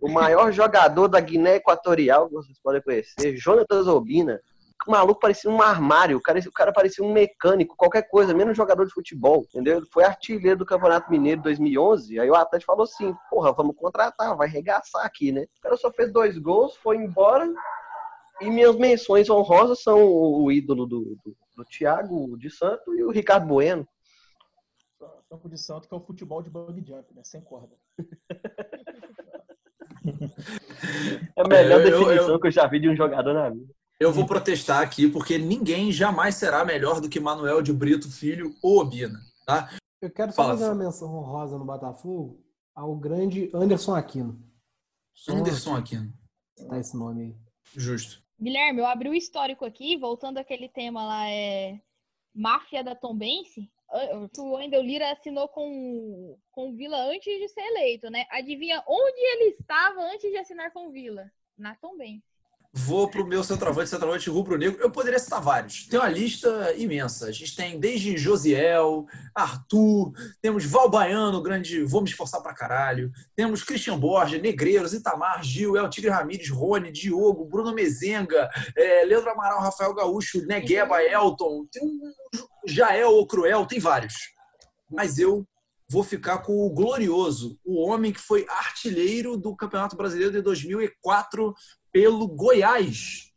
O 0.00 0.08
maior 0.08 0.52
jogador 0.54 1.08
da 1.08 1.18
Guiné 1.18 1.56
Equatorial, 1.56 2.28
que 2.28 2.34
vocês 2.34 2.60
podem 2.62 2.80
conhecer, 2.82 3.36
Jonathan 3.36 3.82
Zobina. 3.82 4.40
O 4.86 4.90
maluco 4.90 5.20
parecia 5.20 5.50
um 5.50 5.60
armário, 5.60 6.16
o 6.16 6.20
cara, 6.22 6.38
o 6.38 6.52
cara 6.52 6.72
parecia 6.72 7.04
um 7.04 7.12
mecânico, 7.12 7.74
qualquer 7.76 8.02
coisa, 8.08 8.32
menos 8.32 8.56
jogador 8.56 8.84
de 8.86 8.92
futebol, 8.92 9.42
entendeu? 9.48 9.78
Ele 9.78 9.86
foi 9.86 10.04
artilheiro 10.04 10.58
do 10.60 10.66
Campeonato 10.66 11.10
Mineiro 11.10 11.42
2011, 11.42 12.20
aí 12.20 12.30
o 12.30 12.34
Atlético 12.36 12.70
falou 12.72 12.84
assim, 12.84 13.12
porra, 13.28 13.52
vamos 13.52 13.74
contratar, 13.76 14.36
vai 14.36 14.48
regaçar 14.48 15.04
aqui, 15.04 15.32
né? 15.32 15.42
O 15.58 15.60
cara 15.60 15.76
só 15.76 15.90
fez 15.90 16.12
dois 16.12 16.38
gols, 16.38 16.76
foi 16.76 16.96
embora, 16.96 17.52
e 18.40 18.48
minhas 18.48 18.76
menções 18.76 19.28
honrosas 19.28 19.82
são 19.82 20.04
o 20.06 20.52
ídolo 20.52 20.86
do, 20.86 21.16
do, 21.24 21.36
do 21.56 21.64
Thiago 21.64 22.36
de 22.38 22.48
Santo 22.50 22.94
e 22.94 23.02
o 23.02 23.10
Ricardo 23.10 23.46
Bueno. 23.48 23.86
Campo 25.28 25.48
de 25.48 25.58
Santo, 25.58 25.88
que 25.88 25.94
é 25.94 25.96
o 25.96 26.00
futebol 26.00 26.40
de 26.40 26.48
bug 26.48 26.80
jump, 26.86 27.12
né? 27.12 27.22
Sem 27.24 27.40
corda. 27.40 27.74
É 31.34 31.42
a 31.42 31.48
melhor 31.48 31.80
É, 31.80 31.84
eu- 31.84 31.90
definição 31.98 32.28
eu- 32.34 32.40
que 32.40 32.46
eu 32.46 32.50
já 32.52 32.66
vi 32.68 32.78
de 32.78 32.88
um 32.88 32.94
jogador 32.96 33.34
na 33.34 33.50
vida. 33.50 33.74
Eu 33.98 34.12
vou 34.12 34.26
protestar 34.26 34.82
aqui, 34.82 35.08
porque 35.08 35.38
ninguém 35.38 35.90
jamais 35.90 36.34
será 36.34 36.64
melhor 36.64 37.00
do 37.00 37.08
que 37.08 37.18
Manuel 37.18 37.62
de 37.62 37.72
Brito 37.72 38.10
Filho 38.10 38.54
ou 38.62 38.80
Obina. 38.80 39.18
Tá? 39.46 39.70
Eu 40.02 40.10
quero 40.10 40.32
só 40.32 40.42
Fala, 40.42 40.52
fazer 40.52 40.66
uma 40.66 40.84
menção 40.84 41.14
honrosa 41.14 41.58
no 41.58 41.64
Botafogo 41.64 42.44
ao 42.74 42.94
grande 42.94 43.50
Anderson 43.54 43.94
Aquino. 43.94 44.38
Só 45.14 45.32
Anderson 45.32 45.74
Aquino. 45.74 46.12
citar 46.58 46.78
esse 46.78 46.94
nome 46.94 47.22
aí. 47.22 47.36
Justo. 47.74 48.22
Guilherme, 48.38 48.80
eu 48.80 48.86
abri 48.86 49.08
o 49.08 49.14
histórico 49.14 49.64
aqui, 49.64 49.96
voltando 49.96 50.36
àquele 50.36 50.68
tema 50.68 51.02
lá, 51.02 51.30
é 51.30 51.80
Máfia 52.34 52.84
da 52.84 52.94
Tombense. 52.94 53.70
O 54.36 54.56
Wendel 54.56 54.82
Lira 54.82 55.10
assinou 55.10 55.48
com, 55.48 56.36
com 56.50 56.68
o 56.68 56.74
Vila 56.74 56.98
antes 57.06 57.24
de 57.24 57.48
ser 57.48 57.62
eleito, 57.62 58.10
né? 58.10 58.26
Adivinha 58.30 58.82
onde 58.86 59.20
ele 59.20 59.56
estava 59.58 60.02
antes 60.02 60.30
de 60.30 60.36
assinar 60.36 60.70
com 60.70 60.88
o 60.88 60.90
Vila? 60.90 61.32
Na 61.56 61.74
Tombense. 61.76 62.35
Vou 62.78 63.08
pro 63.08 63.26
meu 63.26 63.42
centroavante, 63.42 63.88
centroavante 63.88 64.28
rubro-negro. 64.28 64.78
Eu 64.82 64.90
poderia 64.90 65.18
citar 65.18 65.40
vários. 65.40 65.86
Tem 65.86 65.98
uma 65.98 66.10
lista 66.10 66.74
imensa. 66.76 67.26
A 67.26 67.32
gente 67.32 67.56
tem 67.56 67.80
desde 67.80 68.18
Josiel, 68.18 69.06
Arthur, 69.34 70.12
temos 70.42 70.66
Val 70.66 70.90
Baiano, 70.90 71.42
grande, 71.42 71.82
vou 71.84 72.02
me 72.02 72.08
esforçar 72.08 72.42
pra 72.42 72.52
caralho. 72.52 73.10
Temos 73.34 73.64
Christian 73.64 73.98
Borges, 73.98 74.42
Negreiros, 74.42 74.92
Itamar, 74.92 75.42
Gil, 75.42 75.74
El 75.74 75.88
Tigre 75.88 76.10
Ramírez, 76.10 76.50
Rony, 76.50 76.92
Diogo, 76.92 77.46
Bruno 77.46 77.72
Mezenga, 77.72 78.50
eh, 78.76 79.04
Leandro 79.06 79.30
Amaral, 79.30 79.62
Rafael 79.62 79.94
Gaúcho, 79.94 80.44
Negueba, 80.46 81.02
Elton. 81.02 81.66
Tem 81.72 81.82
um 81.82 81.98
Jael 82.66 83.10
ou 83.10 83.26
Cruel, 83.26 83.64
tem 83.64 83.80
vários. 83.80 84.14
Mas 84.90 85.18
eu 85.18 85.46
vou 85.88 86.04
ficar 86.04 86.38
com 86.38 86.66
o 86.66 86.70
glorioso, 86.70 87.58
o 87.64 87.80
homem 87.80 88.12
que 88.12 88.20
foi 88.20 88.44
artilheiro 88.48 89.36
do 89.36 89.56
Campeonato 89.56 89.96
Brasileiro 89.96 90.32
de 90.32 90.42
2004 90.42 91.54
pelo 91.96 92.28
Goiás. 92.28 93.32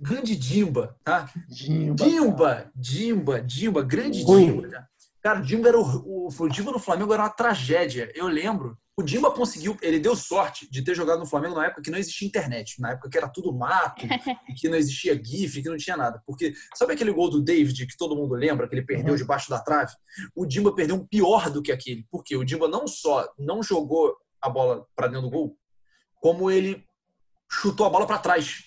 Grande 0.00 0.34
Dimba, 0.34 0.98
tá? 1.04 1.30
Dimba. 1.48 2.04
Dimba, 2.04 2.72
Dimba, 2.74 3.40
Dimba, 3.40 3.82
grande 3.84 4.24
Ruim. 4.24 4.46
Dimba. 4.46 4.68
Cara, 4.68 4.88
Cara, 5.22 5.38
o 5.38 5.42
Dimba 5.44 5.68
era 5.68 5.78
o, 5.78 5.84
o, 5.84 6.28
o 6.36 6.48
Dimba 6.48 6.72
no 6.72 6.80
Flamengo 6.80 7.12
era 7.12 7.22
uma 7.22 7.30
tragédia. 7.30 8.10
Eu 8.12 8.26
lembro 8.26 8.76
O 8.96 9.04
Dimba 9.04 9.30
conseguiu, 9.30 9.78
ele 9.80 10.00
deu 10.00 10.16
sorte 10.16 10.68
de 10.68 10.82
ter 10.82 10.96
jogado 10.96 11.20
no 11.20 11.26
Flamengo 11.26 11.54
na 11.54 11.66
época 11.66 11.82
que 11.82 11.92
não 11.92 11.98
existia 11.98 12.26
internet, 12.26 12.80
na 12.80 12.90
época 12.90 13.08
que 13.08 13.16
era 13.16 13.28
tudo 13.28 13.56
mato, 13.56 14.04
e 14.50 14.54
que 14.54 14.68
não 14.68 14.76
existia 14.76 15.14
GIF, 15.14 15.62
que 15.62 15.68
não 15.68 15.76
tinha 15.76 15.96
nada. 15.96 16.20
Porque 16.26 16.52
sabe 16.74 16.94
aquele 16.94 17.12
gol 17.12 17.30
do 17.30 17.40
David 17.40 17.86
que 17.86 17.96
todo 17.96 18.16
mundo 18.16 18.34
lembra, 18.34 18.68
que 18.68 18.74
ele 18.74 18.84
perdeu 18.84 19.14
debaixo 19.14 19.48
da 19.48 19.60
trave? 19.60 19.92
O 20.34 20.44
Dimba 20.44 20.74
perdeu 20.74 20.96
um 20.96 21.06
pior 21.06 21.48
do 21.50 21.62
que 21.62 21.70
aquele. 21.70 22.04
Porque 22.10 22.34
o 22.34 22.44
Dimba 22.44 22.66
não 22.66 22.88
só 22.88 23.32
não 23.38 23.62
jogou 23.62 24.12
a 24.40 24.48
bola 24.48 24.84
para 24.96 25.06
dentro 25.06 25.22
do 25.22 25.30
gol, 25.30 25.56
como 26.20 26.50
ele 26.50 26.84
chutou 27.52 27.86
a 27.86 27.90
bola 27.90 28.06
para 28.06 28.18
trás. 28.18 28.64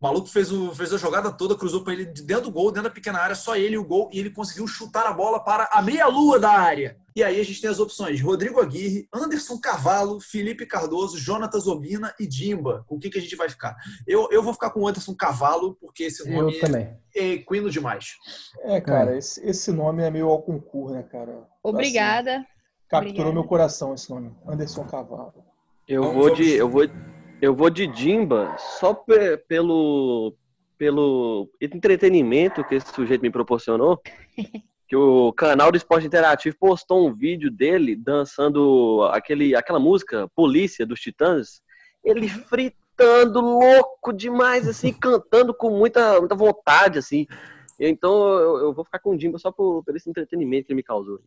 O 0.00 0.04
maluco 0.04 0.26
fez, 0.28 0.50
o, 0.50 0.74
fez 0.74 0.92
a 0.92 0.96
jogada 0.96 1.30
toda, 1.30 1.54
cruzou 1.54 1.84
para 1.84 1.92
ele 1.92 2.06
de 2.06 2.22
dentro 2.22 2.44
do 2.46 2.50
gol, 2.50 2.72
dentro 2.72 2.88
da 2.88 2.94
pequena 2.94 3.20
área, 3.20 3.36
só 3.36 3.54
ele 3.54 3.76
e 3.76 3.78
o 3.78 3.84
gol, 3.84 4.10
e 4.12 4.18
ele 4.18 4.30
conseguiu 4.30 4.66
chutar 4.66 5.06
a 5.06 5.12
bola 5.12 5.38
para 5.38 5.68
a 5.70 5.80
meia-lua 5.80 6.40
da 6.40 6.50
área. 6.50 6.96
E 7.14 7.22
aí 7.22 7.38
a 7.38 7.44
gente 7.44 7.60
tem 7.60 7.70
as 7.70 7.78
opções: 7.78 8.20
Rodrigo 8.20 8.60
Aguirre, 8.60 9.06
Anderson 9.14 9.60
Cavalo, 9.60 10.18
Felipe 10.20 10.66
Cardoso, 10.66 11.18
Jonatas 11.18 11.68
Obina 11.68 12.12
e 12.18 12.26
Dimba. 12.26 12.84
Com 12.88 12.96
o 12.96 12.98
que, 12.98 13.10
que 13.10 13.18
a 13.18 13.22
gente 13.22 13.36
vai 13.36 13.48
ficar? 13.48 13.76
Eu, 14.04 14.28
eu 14.32 14.42
vou 14.42 14.52
ficar 14.52 14.70
com 14.70 14.80
o 14.80 14.88
Anderson 14.88 15.14
Cavalo, 15.14 15.76
porque 15.80 16.02
esse 16.04 16.28
nome 16.28 16.54
Eu 16.56 16.60
também. 16.60 16.96
é 17.14 17.24
equino 17.34 17.70
demais. 17.70 18.14
É, 18.64 18.80
cara, 18.80 19.16
esse, 19.16 19.40
esse 19.46 19.70
nome 19.70 20.02
é 20.02 20.10
meio 20.10 20.28
ao 20.28 20.42
concurso, 20.42 20.94
né, 20.94 21.04
cara? 21.04 21.46
Obrigada. 21.62 22.38
Assim, 22.38 22.46
capturou 22.88 23.10
Obrigada. 23.10 23.32
meu 23.34 23.44
coração 23.44 23.94
esse 23.94 24.10
nome. 24.10 24.32
Anderson 24.48 24.84
Cavalo. 24.84 25.32
Eu 25.86 26.02
Vamos- 26.02 26.16
vou 26.16 26.34
de 26.34 26.50
eu 26.50 26.68
vou 26.68 26.82
eu 27.42 27.54
vou 27.56 27.68
de 27.68 27.88
Dimba 27.88 28.56
só 28.56 28.94
pe- 28.94 29.36
pelo 29.48 30.34
pelo 30.78 31.48
entretenimento 31.60 32.64
que 32.64 32.76
esse 32.76 32.92
sujeito 32.94 33.20
me 33.20 33.30
proporcionou. 33.30 34.00
Que 34.88 34.96
o 34.96 35.32
canal 35.32 35.70
do 35.72 35.78
Esporte 35.78 36.06
Interativo 36.06 36.54
postou 36.60 37.08
um 37.08 37.14
vídeo 37.14 37.50
dele 37.50 37.96
dançando 37.96 39.08
aquele 39.10 39.54
aquela 39.56 39.78
música 39.80 40.28
Polícia 40.34 40.84
dos 40.84 41.00
Titãs, 41.00 41.62
ele 42.04 42.28
fritando 42.28 43.40
louco 43.40 44.12
demais 44.12 44.68
assim, 44.68 44.92
cantando 45.00 45.54
com 45.54 45.70
muita 45.70 46.20
muita 46.20 46.34
vontade 46.34 46.98
assim. 46.98 47.26
Então 47.80 48.28
eu, 48.38 48.58
eu 48.58 48.74
vou 48.74 48.84
ficar 48.84 48.98
com 48.98 49.12
o 49.12 49.16
Dimba 49.16 49.38
só 49.38 49.50
por, 49.50 49.82
por 49.82 49.96
esse 49.96 50.10
entretenimento 50.10 50.66
que 50.66 50.72
ele 50.74 50.76
me 50.76 50.82
causou. 50.82 51.22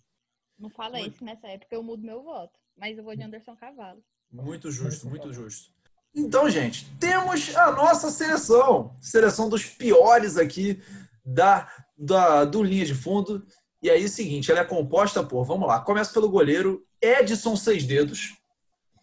Não 0.59 0.69
fala 0.69 1.01
isso 1.01 1.25
nessa 1.25 1.47
época, 1.47 1.75
eu 1.75 1.81
mudo 1.81 2.05
meu 2.05 2.21
voto. 2.21 2.59
Mas 2.77 2.99
eu 2.99 3.03
vou 3.03 3.15
de 3.15 3.23
Anderson 3.23 3.55
Cavalo. 3.55 4.03
Muito 4.31 4.69
justo, 4.69 5.09
muito 5.09 5.33
justo. 5.33 5.73
Então, 6.15 6.49
gente, 6.49 6.89
temos 6.99 7.55
a 7.55 7.71
nossa 7.71 8.09
seleção. 8.09 8.95
Seleção 9.01 9.49
dos 9.49 9.65
piores 9.65 10.37
aqui 10.37 10.81
da, 11.25 11.69
da, 11.97 12.45
do 12.45 12.63
linha 12.63 12.85
de 12.85 12.95
fundo. 12.95 13.45
E 13.83 13.89
aí, 13.89 14.03
é 14.03 14.05
o 14.05 14.09
seguinte, 14.09 14.49
ela 14.49 14.61
é 14.61 14.65
composta 14.65 15.23
por, 15.23 15.43
vamos 15.43 15.67
lá, 15.67 15.79
começa 15.79 16.13
pelo 16.13 16.29
goleiro 16.29 16.83
Edson 17.01 17.55
Seis 17.55 17.83
Dedos. 17.83 18.33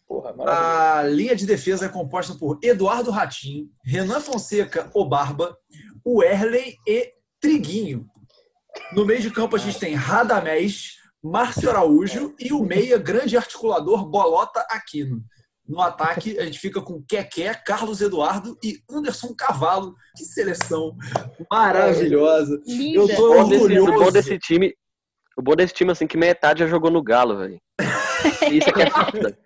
Porra. 0.09 0.34
A 0.47 1.02
linha 1.05 1.36
de 1.36 1.47
defesa 1.47 1.86
é 1.86 1.89
composta 1.89 2.34
por 2.34 2.59
Eduardo 2.62 3.10
Ratinho, 3.10 3.70
Renan 3.84 4.20
Fonseca, 4.20 4.90
o 4.94 5.05
Barba, 5.05 5.56
o 6.05 6.22
Erley 6.22 6.76
e 6.86 7.14
Triguinho. 7.40 8.06
No 8.93 9.06
meio 9.06 9.20
de 9.20 9.30
campo 9.30 9.56
a 9.56 9.59
gente 9.59 9.78
tem 9.78 9.94
Radamés, 9.94 10.97
Márcio 11.22 11.70
Araújo 11.70 12.34
e 12.39 12.52
o 12.52 12.62
meia 12.62 12.98
grande 12.98 13.36
articulador 13.36 14.05
Bolota 14.05 14.60
Aquino. 14.68 15.24
No 15.73 15.81
ataque 15.81 16.39
a 16.39 16.44
gente 16.44 16.59
fica 16.59 16.82
com 16.82 17.03
Keké, 17.09 17.55
Carlos 17.55 18.03
Eduardo 18.03 18.59
e 18.62 18.77
Anderson 18.90 19.35
Cavalo. 19.35 19.94
Que 20.15 20.23
seleção 20.23 20.94
maravilhosa. 21.51 22.61
Eu 22.66 23.07
Linda. 23.07 23.16
tô 23.16 23.32
O 23.32 23.43
bom 23.43 23.49
desse, 23.49 23.65
o 23.65 23.69
bom 23.69 23.90
orgulhoso. 23.90 24.12
desse 24.12 24.39
time, 24.39 24.74
o 25.35 25.40
bom 25.40 25.57
desse 25.57 25.73
time 25.73 25.90
assim 25.90 26.07
que 26.07 26.19
metade 26.19 26.59
já 26.61 26.66
jogou 26.66 26.90
no 26.90 27.03
Galo, 27.03 27.39
velho. 27.39 27.59
Isso 28.53 28.69
é 28.69 28.73
que 28.73 28.82
é 28.82 28.90
foda. 28.90 29.39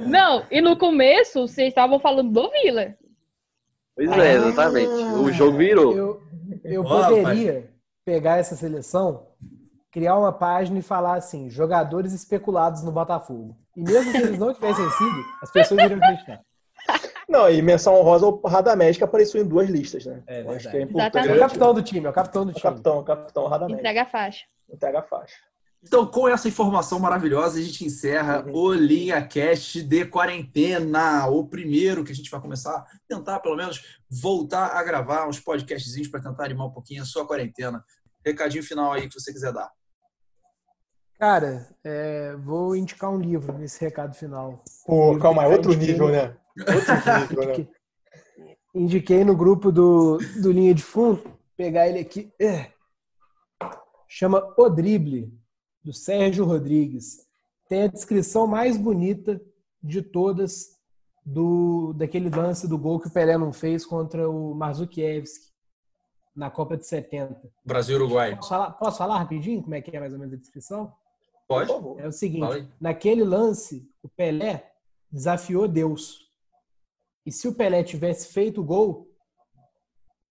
Não, 0.00 0.46
e 0.50 0.62
no 0.62 0.74
começo 0.78 1.46
vocês 1.46 1.68
estavam 1.68 2.00
falando 2.00 2.32
do 2.32 2.50
Vila. 2.50 2.94
Pois 3.94 4.10
é, 4.12 4.34
exatamente. 4.36 4.88
O 4.88 5.30
jogo 5.34 5.58
virou. 5.58 5.94
Eu, 5.94 6.22
eu 6.64 6.82
poderia 6.82 7.70
pegar 8.06 8.38
essa 8.38 8.56
seleção, 8.56 9.26
criar 9.94 10.18
uma 10.18 10.32
página 10.32 10.76
e 10.80 10.82
falar 10.82 11.14
assim: 11.14 11.48
jogadores 11.48 12.12
especulados 12.12 12.82
no 12.82 12.90
Botafogo. 12.90 13.56
E 13.76 13.80
mesmo 13.80 14.10
se 14.10 14.18
eles 14.18 14.38
não 14.38 14.52
tivessem 14.52 14.90
sido, 14.90 15.24
as 15.40 15.52
pessoas 15.52 15.80
iriam 15.84 15.98
acreditar. 16.02 16.40
Não, 17.28 17.48
e 17.48 17.62
menção 17.62 17.94
honrosa 17.94 18.26
ao 18.26 18.40
Radamés, 18.42 18.98
que 18.98 19.04
apareceu 19.04 19.40
em 19.40 19.46
duas 19.46 19.70
listas, 19.70 20.04
né? 20.04 20.22
É 20.26 20.40
acho 20.54 20.68
que 20.68 20.76
é 20.76 20.82
importante. 20.82 21.28
É 21.28 21.34
o 21.34 21.38
capitão 21.38 21.72
do 21.72 21.82
time, 21.82 22.06
é 22.06 22.10
o 22.10 22.12
capitão 22.12 22.44
do 22.44 22.50
O 22.50 22.52
time. 22.52 22.62
capitão, 22.62 22.98
o 22.98 23.04
capitão 23.04 23.46
Radamés. 23.46 23.78
Entrega 23.78 24.02
a 24.02 24.06
faixa. 24.06 24.44
Entrega 24.68 24.98
a 24.98 25.02
faixa. 25.02 25.36
Então, 25.82 26.06
com 26.06 26.26
essa 26.26 26.48
informação 26.48 26.98
maravilhosa, 26.98 27.58
a 27.58 27.62
gente 27.62 27.84
encerra 27.84 28.44
o 28.52 28.72
Linha 28.72 29.24
Cast 29.26 29.82
de 29.82 30.04
quarentena. 30.06 31.26
O 31.28 31.46
primeiro 31.46 32.02
que 32.04 32.10
a 32.12 32.14
gente 32.14 32.30
vai 32.30 32.40
começar 32.40 32.74
a 32.74 32.84
tentar, 33.06 33.38
pelo 33.40 33.56
menos, 33.56 34.00
voltar 34.10 34.68
a 34.76 34.82
gravar 34.82 35.28
uns 35.28 35.38
podcastzinhos 35.38 36.08
para 36.08 36.22
tentar 36.22 36.44
animar 36.44 36.66
um 36.66 36.72
pouquinho 36.72 37.02
a 37.02 37.06
sua 37.06 37.26
quarentena. 37.26 37.84
Recadinho 38.24 38.64
final 38.64 38.92
aí 38.92 39.08
que 39.08 39.20
você 39.20 39.32
quiser 39.32 39.52
dar. 39.52 39.70
Cara, 41.18 41.68
é, 41.82 42.34
vou 42.36 42.74
indicar 42.74 43.10
um 43.10 43.20
livro 43.20 43.56
nesse 43.56 43.80
recado 43.80 44.14
final. 44.14 44.62
Pô, 44.86 45.18
calma, 45.18 45.44
é 45.44 45.48
outro 45.48 45.72
indiquei 45.72 45.92
nível, 45.92 46.08
né? 46.10 46.36
Outro 46.56 47.20
nível, 47.20 47.64
né? 47.64 47.68
Indiquei 48.74 49.24
no 49.24 49.36
grupo 49.36 49.70
do, 49.70 50.18
do 50.40 50.50
Linha 50.50 50.74
de 50.74 50.82
Fundo, 50.82 51.22
pegar 51.56 51.88
ele 51.88 52.00
aqui. 52.00 52.32
É. 52.40 52.72
Chama 54.08 54.52
O 54.56 54.68
Drible, 54.68 55.32
do 55.82 55.92
Sérgio 55.92 56.44
Rodrigues. 56.44 57.18
Tem 57.68 57.84
a 57.84 57.88
descrição 57.88 58.46
mais 58.46 58.76
bonita 58.76 59.40
de 59.82 60.02
todas 60.02 60.74
do 61.24 61.92
daquele 61.94 62.28
lance 62.28 62.68
do 62.68 62.76
gol 62.76 63.00
que 63.00 63.08
o 63.08 63.12
Pelé 63.12 63.38
não 63.38 63.52
fez 63.52 63.86
contra 63.86 64.28
o 64.28 64.54
Marzukiewicz 64.54 65.52
na 66.34 66.50
Copa 66.50 66.76
de 66.76 66.86
70. 66.86 67.40
Brasil 67.64 67.96
e 67.96 68.02
Uruguai. 68.02 68.36
Posso 68.36 68.48
falar, 68.48 68.70
posso 68.72 68.98
falar 68.98 69.18
rapidinho 69.18 69.62
como 69.62 69.74
é 69.74 69.80
que 69.80 69.96
é 69.96 70.00
mais 70.00 70.12
ou 70.12 70.18
menos 70.18 70.34
a 70.34 70.38
descrição? 70.38 70.92
Pode? 71.46 71.70
É 71.98 72.06
o 72.06 72.12
seguinte, 72.12 72.68
naquele 72.80 73.22
lance, 73.22 73.88
o 74.02 74.08
Pelé 74.08 74.72
desafiou 75.10 75.68
Deus. 75.68 76.30
E 77.26 77.32
se 77.32 77.46
o 77.48 77.54
Pelé 77.54 77.82
tivesse 77.82 78.32
feito 78.32 78.60
o 78.60 78.64
gol, 78.64 79.10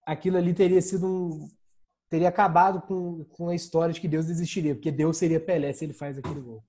aquilo 0.06 0.38
ali 0.38 0.54
teria 0.54 0.82
sido 0.82 1.08
um. 1.08 1.48
teria 2.10 2.30
acabado 2.30 2.82
com, 2.82 3.24
com 3.26 3.50
a 3.50 3.56
história 3.56 3.94
de 3.94 4.02
que 4.02 4.08
Deus 4.08 4.30
existiria, 4.30 4.76
porque 4.76 4.92
Deus 4.92 5.18
seria 5.18 5.40
Pelé 5.40 5.72
se 5.74 5.86
ele 5.86 5.94
faz 5.94 6.18
aquele 6.18 6.42
gol. 6.42 6.64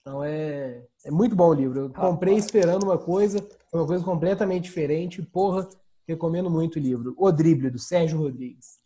Então 0.00 0.24
é, 0.24 0.86
é 1.04 1.10
muito 1.10 1.36
bom 1.36 1.50
o 1.50 1.54
livro. 1.54 1.80
Eu 1.80 1.90
comprei 1.92 2.36
esperando 2.36 2.84
uma 2.84 2.98
coisa, 2.98 3.46
foi 3.70 3.80
uma 3.80 3.86
coisa 3.86 4.04
completamente 4.04 4.64
diferente. 4.64 5.22
Porra, 5.22 5.68
recomendo 6.06 6.50
muito 6.50 6.76
o 6.76 6.80
livro. 6.80 7.14
O 7.18 7.30
Drible, 7.30 7.70
do 7.70 7.78
Sérgio 7.78 8.18
Rodrigues. 8.18 8.77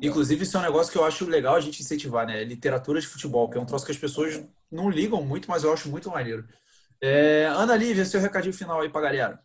Inclusive, 0.00 0.42
isso 0.42 0.56
é 0.56 0.60
um 0.60 0.62
negócio 0.64 0.90
que 0.92 0.98
eu 0.98 1.04
acho 1.04 1.26
legal 1.26 1.54
a 1.54 1.60
gente 1.60 1.80
incentivar, 1.82 2.26
né? 2.26 2.42
Literatura 2.44 3.00
de 3.00 3.06
futebol, 3.06 3.48
que 3.48 3.58
é 3.58 3.60
um 3.60 3.66
troço 3.66 3.84
que 3.84 3.92
as 3.92 3.98
pessoas 3.98 4.42
não 4.70 4.88
ligam 4.88 5.22
muito, 5.22 5.50
mas 5.50 5.64
eu 5.64 5.72
acho 5.72 5.90
muito 5.90 6.10
maneiro. 6.10 6.48
É, 7.00 7.44
Ana 7.46 7.76
Lívia, 7.76 8.04
seu 8.04 8.20
recadinho 8.20 8.54
final 8.54 8.80
aí 8.80 8.88
pra 8.88 9.00
galera. 9.00 9.42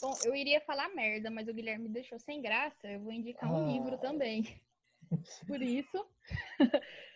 Bom, 0.00 0.16
eu 0.24 0.34
iria 0.34 0.60
falar 0.62 0.88
merda, 0.94 1.30
mas 1.30 1.46
o 1.46 1.54
Guilherme 1.54 1.84
me 1.86 1.94
deixou 1.94 2.18
sem 2.18 2.42
graça. 2.42 2.88
Eu 2.88 3.00
vou 3.00 3.12
indicar 3.12 3.52
um 3.52 3.64
Ah. 3.68 3.72
livro 3.72 3.98
também. 3.98 4.60
Por 5.46 5.62
isso, 5.62 6.06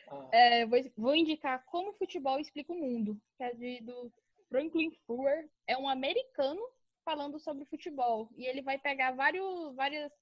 Ah. 0.09 0.29
é, 0.33 0.67
vou, 0.67 0.79
vou 0.97 1.15
indicar 1.17 1.65
Como 1.67 1.91
o 1.91 1.95
Futebol 1.95 2.39
Explica 2.39 2.73
o 2.73 2.79
Mundo, 2.79 3.21
que 3.37 3.43
é 3.43 3.53
de, 3.55 3.81
do 3.83 4.13
Franklin 4.49 4.93
Fuller. 5.07 5.49
É 5.67 5.77
um 5.77 5.89
americano 5.89 6.61
falando 7.05 7.39
sobre 7.41 7.65
futebol. 7.65 8.29
E 8.37 8.47
ele 8.47 8.63
vai 8.63 8.79
pegar 8.79 9.13
vários, 9.13 9.75
vários 9.75 10.13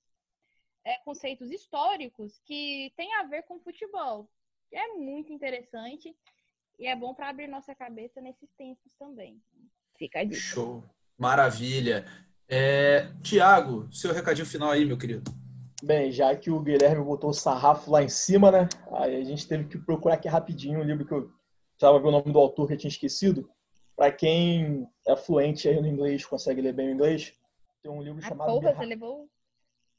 é, 0.84 0.98
conceitos 0.98 1.50
históricos 1.50 2.40
que 2.44 2.92
têm 2.96 3.14
a 3.14 3.24
ver 3.24 3.42
com 3.44 3.58
futebol. 3.58 4.28
É 4.72 4.88
muito 4.88 5.32
interessante 5.32 6.14
e 6.78 6.86
é 6.86 6.94
bom 6.94 7.14
para 7.14 7.28
abrir 7.28 7.46
nossa 7.46 7.74
cabeça 7.74 8.20
nesses 8.20 8.50
tempos 8.52 8.92
também. 8.98 9.40
Fica 9.96 10.20
a 10.20 10.24
dica. 10.24 10.36
Show. 10.36 10.82
Maravilha. 11.16 12.04
É, 12.48 13.08
Tiago, 13.22 13.88
seu 13.92 14.12
recadinho 14.12 14.46
final 14.46 14.70
aí, 14.70 14.84
meu 14.84 14.98
querido. 14.98 15.22
Bem, 15.82 16.10
já 16.10 16.34
que 16.36 16.50
o 16.50 16.60
Guilherme 16.60 17.04
botou 17.04 17.30
o 17.30 17.34
sarrafo 17.34 17.90
lá 17.90 18.02
em 18.02 18.08
cima, 18.08 18.50
né? 18.50 18.68
Aí 18.92 19.16
a 19.16 19.24
gente 19.24 19.46
teve 19.46 19.64
que 19.68 19.78
procurar 19.78 20.14
aqui 20.14 20.28
rapidinho 20.28 20.80
um 20.80 20.84
livro 20.84 21.06
que 21.06 21.12
eu 21.12 21.30
precisava 21.72 22.00
ver 22.00 22.08
o 22.08 22.10
nome 22.10 22.32
do 22.32 22.38
autor 22.38 22.66
que 22.66 22.74
eu 22.74 22.78
tinha 22.78 22.88
esquecido. 22.88 23.48
Para 23.96 24.10
quem 24.10 24.88
é 25.06 25.14
fluente 25.14 25.68
aí 25.68 25.80
no 25.80 25.86
inglês, 25.86 26.24
consegue 26.24 26.60
ler 26.60 26.72
bem 26.72 26.88
o 26.88 26.92
inglês, 26.92 27.32
tem 27.82 27.92
um 27.92 28.02
livro 28.02 28.20
Ah, 28.24 28.28
chamado 28.28 28.50
porra, 28.50 28.74
você 28.74 28.86
levou, 28.86 29.28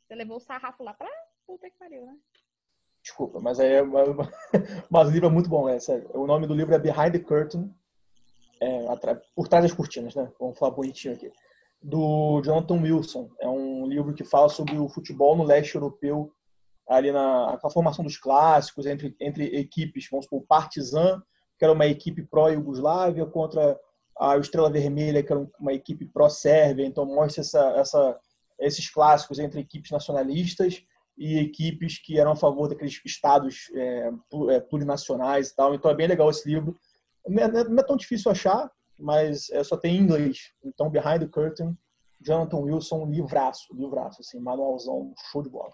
você 0.08 0.16
levou 0.16 0.38
o 0.38 0.42
sarrafo 0.42 0.84
lá 0.84 0.94
pra 0.94 1.10
puta 1.46 1.70
que 1.70 1.78
pariu, 1.78 2.06
né? 2.06 2.16
Desculpa, 3.02 3.40
mas 3.40 3.60
é 3.60 3.82
mas, 4.90 5.08
o 5.08 5.12
livro 5.12 5.28
é 5.28 5.32
muito 5.32 5.50
bom, 5.50 5.70
é 5.70 5.80
sério. 5.80 6.10
O 6.14 6.26
nome 6.26 6.48
do 6.48 6.56
livro 6.56 6.74
é 6.74 6.80
Behind 6.80 7.12
the 7.12 7.20
Curtain, 7.20 7.72
é, 8.60 8.86
por 9.36 9.48
trás 9.48 9.64
das 9.64 9.74
cortinas, 9.74 10.16
né? 10.16 10.32
Vamos 10.40 10.58
falar 10.58 10.72
bonitinho 10.72 11.14
aqui. 11.14 11.32
Do 11.82 12.42
Jonathan 12.44 12.82
Wilson. 12.82 13.30
É 13.40 13.48
um 13.48 13.86
livro 13.86 14.14
que 14.14 14.24
fala 14.24 14.50
sobre 14.50 14.78
o 14.78 14.90
futebol 14.90 15.36
no 15.36 15.44
leste 15.44 15.76
europeu, 15.76 16.32
ali 16.90 17.12
na 17.12 17.60
a 17.62 17.70
formação 17.70 18.04
dos 18.04 18.18
clássicos 18.18 18.86
entre, 18.86 19.16
entre 19.20 19.56
equipes, 19.56 20.08
vamos 20.10 20.26
supor, 20.26 20.42
o 20.42 20.46
Partizan, 20.46 21.22
que 21.60 21.66
era 21.66 21.74
uma 21.74 21.86
equipe 21.86 22.24
pró-Yugoslávia, 22.24 23.26
contra 23.26 23.80
a 24.18 24.38
Estrela 24.38 24.70
Vermelha, 24.70 25.22
que 25.22 25.32
era 25.32 25.48
uma 25.60 25.74
equipe 25.74 26.06
pró-sérvia, 26.06 26.86
então 26.86 27.06
mostra 27.06 27.42
essa, 27.42 27.70
essa, 27.78 28.20
esses 28.60 28.90
clássicos 28.90 29.40
entre 29.40 29.60
equipes 29.60 29.92
nacionalistas 29.92 30.84
e 31.18 31.40
equipes 31.40 31.98
que 31.98 32.20
eram 32.20 32.32
a 32.32 32.36
favor 32.36 32.68
daqueles 32.68 33.00
estados 33.06 33.70
é, 33.74 34.12
é 34.52 34.60
plurinacionais 34.60 35.50
e 35.50 35.56
tal. 35.56 35.74
Então 35.74 35.90
é 35.90 35.96
bem 35.96 36.08
legal 36.08 36.30
esse 36.30 36.48
livro. 36.48 36.78
Não 37.28 37.44
é, 37.44 37.64
não 37.64 37.80
é 37.80 37.84
tão 37.84 37.96
difícil 37.96 38.32
achar, 38.32 38.70
mas 39.00 39.50
é, 39.50 39.64
só 39.64 39.78
tem 39.78 39.96
em 39.96 40.00
inglês. 40.00 40.52
Então, 40.64 40.90
Behind 40.90 41.20
the 41.20 41.28
Curtain, 41.28 41.76
Jonathan 42.22 42.58
Wilson, 42.58 43.06
livraço, 43.06 43.74
livraço, 43.74 44.22
assim, 44.22 44.40
manualzão, 44.40 45.14
show 45.32 45.42
de 45.42 45.50
bola. 45.50 45.74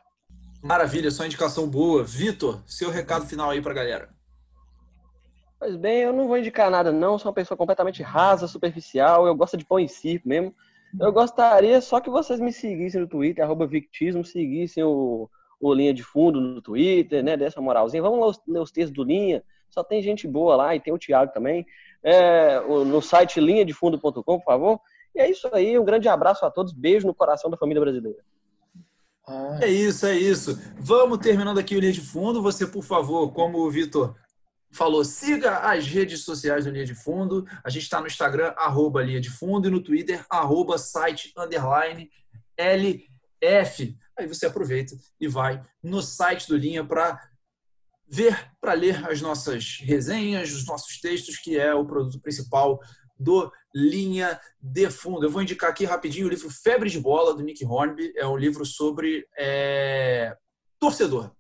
Maravilha, 0.62 1.10
só 1.10 1.26
indicação 1.26 1.68
boa. 1.68 2.04
Vitor, 2.04 2.62
seu 2.68 2.90
recado 2.90 3.26
final 3.26 3.50
aí 3.50 3.62
pra 3.62 3.74
galera. 3.74 4.10
Pois 5.60 5.76
bem, 5.76 6.00
eu 6.00 6.14
não 6.14 6.28
vou 6.28 6.38
indicar 6.38 6.72
nada 6.72 6.92
não, 6.92 7.20
sou 7.20 7.30
uma 7.30 7.36
pessoa 7.36 7.56
completamente 7.56 8.02
rasa, 8.02 8.48
superficial, 8.48 9.28
eu 9.28 9.36
gosto 9.36 9.56
de 9.56 9.64
pão 9.64 9.80
em 9.80 9.88
circo 9.88 10.28
mesmo. 10.28 10.56
Eu 11.00 11.12
gostaria 11.12 11.80
só 11.82 12.00
que 12.00 12.10
vocês 12.10 12.40
me 12.40 12.52
seguissem 12.52 13.02
no 13.02 13.08
Twitter, 13.08 13.44
arroba 13.44 13.66
Victismo, 13.66 14.24
seguissem 14.26 14.84
o, 14.84 15.30
o 15.60 15.74
Linha 15.74 15.94
de 15.94 16.04
Fundo 16.04 16.42
no 16.42 16.62
Twitter, 16.62 17.24
né? 17.24 17.38
Dessa 17.38 17.62
moralzinha. 17.62 18.04
Vamos 18.04 18.20
lá 18.20 18.44
ler 18.48 18.60
os 18.60 18.72
textos 18.72 18.94
do 18.94 19.04
Linha. 19.04 19.44
Só 19.70 19.84
tem 19.84 20.02
gente 20.02 20.28
boa 20.28 20.56
lá 20.56 20.76
e 20.76 20.80
tem 20.80 20.94
o 20.94 20.98
Thiago 20.98 21.32
também. 21.32 21.66
É, 22.04 22.60
no 22.60 23.02
site 23.02 23.40
linhadefundo.com, 23.40 24.22
por 24.24 24.44
favor. 24.44 24.80
E 25.16 25.20
é 25.20 25.30
isso 25.30 25.50
aí. 25.54 25.78
Um 25.78 25.86
grande 25.86 26.10
abraço 26.10 26.46
a 26.46 26.52
todos. 26.52 26.74
Beijo 26.74 27.08
no 27.08 27.14
coração 27.14 27.50
da 27.50 27.58
família 27.58 27.82
brasileira. 27.82 28.20
É 29.62 29.68
isso, 29.68 30.06
é 30.06 30.16
isso. 30.18 30.60
Vamos 30.78 31.20
terminando 31.20 31.60
aqui 31.60 31.76
o 31.76 31.80
Linha 31.80 31.94
de 31.94 32.02
Fundo. 32.02 32.42
Você, 32.42 32.68
por 32.68 32.84
favor, 32.84 33.32
como 33.32 33.60
o 33.60 33.72
Vitor 33.72 34.16
falou, 34.72 35.04
siga 35.04 35.58
as 35.60 35.86
redes 35.86 36.24
sociais 36.24 36.66
do 36.66 36.72
Linha 36.72 36.86
de 36.86 36.96
Fundo. 36.96 37.46
A 37.64 37.70
gente 37.70 37.84
está 37.84 38.00
no 38.00 38.08
Instagram, 38.08 38.54
arroba 38.58 39.04
Linha 39.04 39.22
de 39.22 39.30
Fundo, 39.30 39.68
e 39.68 39.72
no 39.72 39.84
Twitter, 39.84 40.26
arroba 40.30 40.78
site 40.78 41.34
underline 41.38 42.10
LF. 42.58 43.98
Aí 44.18 44.28
você 44.28 44.46
aproveita 44.46 44.96
e 45.20 45.28
vai 45.28 45.62
no 45.84 46.02
site 46.02 46.48
do 46.48 46.58
Linha 46.58 46.84
para 46.86 47.20
ver, 48.08 48.52
para 48.60 48.74
ler 48.74 49.06
as 49.10 49.22
nossas 49.22 49.80
resenhas, 49.82 50.52
os 50.52 50.66
nossos 50.66 51.00
textos, 51.00 51.38
que 51.38 51.58
é 51.58 51.74
o 51.74 51.86
produto 51.86 52.20
principal 52.22 52.80
do 53.20 53.52
Linha 53.74 54.40
de 54.62 54.90
Fundo. 54.90 55.26
Eu 55.26 55.30
vou 55.30 55.42
indicar 55.42 55.70
aqui 55.70 55.86
rapidinho 55.86 56.28
o 56.28 56.30
livro 56.30 56.50
Febre 56.50 56.90
de 56.90 57.00
Bola, 57.00 57.36
do 57.36 57.44
Nick 57.44 57.64
Hornby. 57.66 58.14
É 58.16 58.26
um 58.26 58.38
livro 58.38 58.66
sobre 58.66 59.26
é, 59.38 60.36
torcedor 60.80 61.32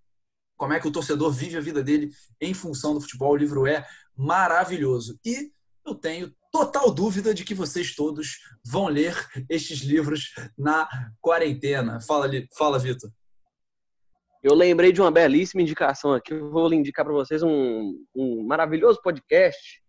como 0.62 0.74
é 0.74 0.80
que 0.80 0.88
o 0.88 0.92
torcedor 0.92 1.32
vive 1.32 1.58
a 1.58 1.60
vida 1.60 1.82
dele 1.82 2.12
em 2.40 2.54
função 2.54 2.94
do 2.94 3.02
futebol. 3.02 3.32
O 3.32 3.36
livro 3.36 3.66
é 3.66 3.84
maravilhoso. 4.16 5.20
E 5.26 5.52
eu 5.84 5.96
tenho 5.96 6.32
total 6.52 6.92
dúvida 6.92 7.34
de 7.34 7.44
que 7.44 7.56
vocês 7.56 7.96
todos 7.96 8.38
vão 8.64 8.86
ler 8.86 9.16
estes 9.50 9.80
livros 9.80 10.32
na 10.56 10.88
quarentena. 11.20 12.00
Fala, 12.00 12.30
fala 12.56 12.78
Vitor. 12.78 13.10
Eu 14.44 14.54
lembrei 14.54 14.92
de 14.92 15.02
uma 15.02 15.10
belíssima 15.10 15.64
indicação 15.64 16.14
aqui. 16.14 16.32
Eu 16.32 16.52
vou 16.52 16.72
indicar 16.72 17.04
para 17.04 17.14
vocês 17.16 17.42
um, 17.42 17.96
um, 18.16 18.46
maravilhoso 18.46 19.02
podcast, 19.02 19.82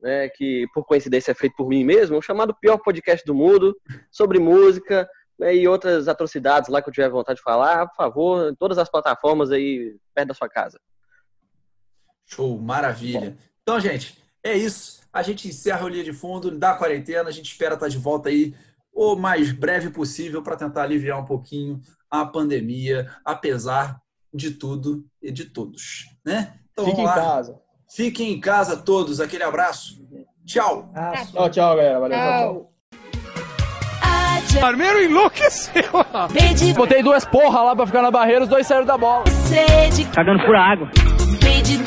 né, 0.00 0.30
que 0.30 0.66
por 0.72 0.86
coincidência 0.86 1.32
é 1.32 1.34
feito 1.34 1.56
por 1.56 1.68
mim 1.68 1.84
mesmo, 1.84 2.22
chamado 2.22 2.56
Pior 2.58 2.78
Podcast 2.78 3.22
do 3.26 3.34
Mundo, 3.34 3.76
sobre 4.10 4.38
música, 4.38 5.06
né, 5.40 5.56
e 5.56 5.66
outras 5.66 6.06
atrocidades 6.06 6.68
lá 6.68 6.82
que 6.82 6.88
eu 6.90 6.92
tiver 6.92 7.08
vontade 7.08 7.38
de 7.38 7.42
falar, 7.42 7.88
por 7.88 7.96
favor, 7.96 8.52
em 8.52 8.54
todas 8.54 8.76
as 8.76 8.90
plataformas 8.90 9.50
aí 9.50 9.96
perto 10.14 10.28
da 10.28 10.34
sua 10.34 10.48
casa. 10.48 10.78
Show, 12.26 12.60
maravilha. 12.60 13.36
Então, 13.62 13.80
gente, 13.80 14.22
é 14.44 14.54
isso. 14.54 15.00
A 15.10 15.22
gente 15.22 15.48
encerra 15.48 15.86
o 15.86 15.88
Linha 15.88 16.04
de 16.04 16.12
Fundo 16.12 16.56
da 16.56 16.74
quarentena. 16.74 17.28
A 17.28 17.32
gente 17.32 17.50
espera 17.50 17.74
estar 17.74 17.88
de 17.88 17.98
volta 17.98 18.28
aí 18.28 18.54
o 18.92 19.16
mais 19.16 19.50
breve 19.50 19.90
possível 19.90 20.42
para 20.42 20.56
tentar 20.56 20.82
aliviar 20.82 21.18
um 21.18 21.24
pouquinho 21.24 21.80
a 22.10 22.24
pandemia, 22.26 23.10
apesar 23.24 24.00
de 24.32 24.50
tudo 24.52 25.04
e 25.22 25.32
de 25.32 25.46
todos, 25.46 26.06
né? 26.24 26.60
Então, 26.72 26.84
Fiquem 26.84 27.04
em 27.04 27.06
casa. 27.06 27.60
Fiquem 27.88 28.32
em 28.32 28.40
casa 28.40 28.76
todos. 28.76 29.20
Aquele 29.20 29.42
abraço. 29.42 30.06
Tchau. 30.44 30.92
Tchau, 31.32 31.50
tchau, 31.50 31.76
galera. 31.76 31.98
Valeu. 31.98 32.18
tchau. 32.18 32.54
tchau. 32.54 32.72
Armeiro 34.58 35.02
enlouqueceu. 35.02 35.84
Pede. 36.32 36.72
Botei 36.74 37.02
duas 37.02 37.24
porra 37.24 37.62
lá 37.62 37.76
pra 37.76 37.86
ficar 37.86 38.02
na 38.02 38.10
barreira, 38.10 38.42
os 38.42 38.48
dois 38.48 38.66
saíram 38.66 38.86
da 38.86 38.98
bola. 38.98 39.24
Sede. 39.28 40.04
Cagando 40.06 40.44
por 40.44 40.56
água. 40.56 40.88
Pede. 41.40 41.80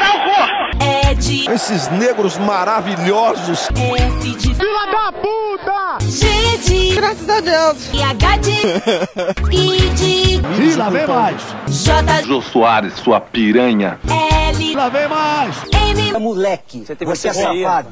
É 0.79 1.13
de. 1.13 1.49
Esses 1.49 1.89
negros 1.89 2.37
maravilhosos. 2.37 3.69
F 3.69 4.35
de. 4.35 4.53
Fila 4.53 4.85
da 4.91 5.11
puta! 5.11 6.05
G 6.05 6.57
de. 6.57 6.95
Graças 6.95 7.29
a 7.29 7.39
Deus. 7.39 7.89
E 7.93 8.03
H 8.03 8.37
de. 8.37 9.55
I 9.55 9.89
de. 9.89 10.77
Lá 10.77 10.89
vem 10.89 11.07
mais. 11.07 11.41
J. 11.67 12.23
Jô 12.23 12.41
Soares, 12.41 12.93
sua 12.95 13.19
piranha. 13.19 13.99
L. 14.07 14.75
Lá 14.75 14.89
vem 14.89 15.07
mais. 15.07 15.55
M. 15.71 16.19
Moleque. 16.19 16.83
Você, 16.85 17.05
Você 17.05 17.27
é 17.29 17.33
safado. 17.33 17.89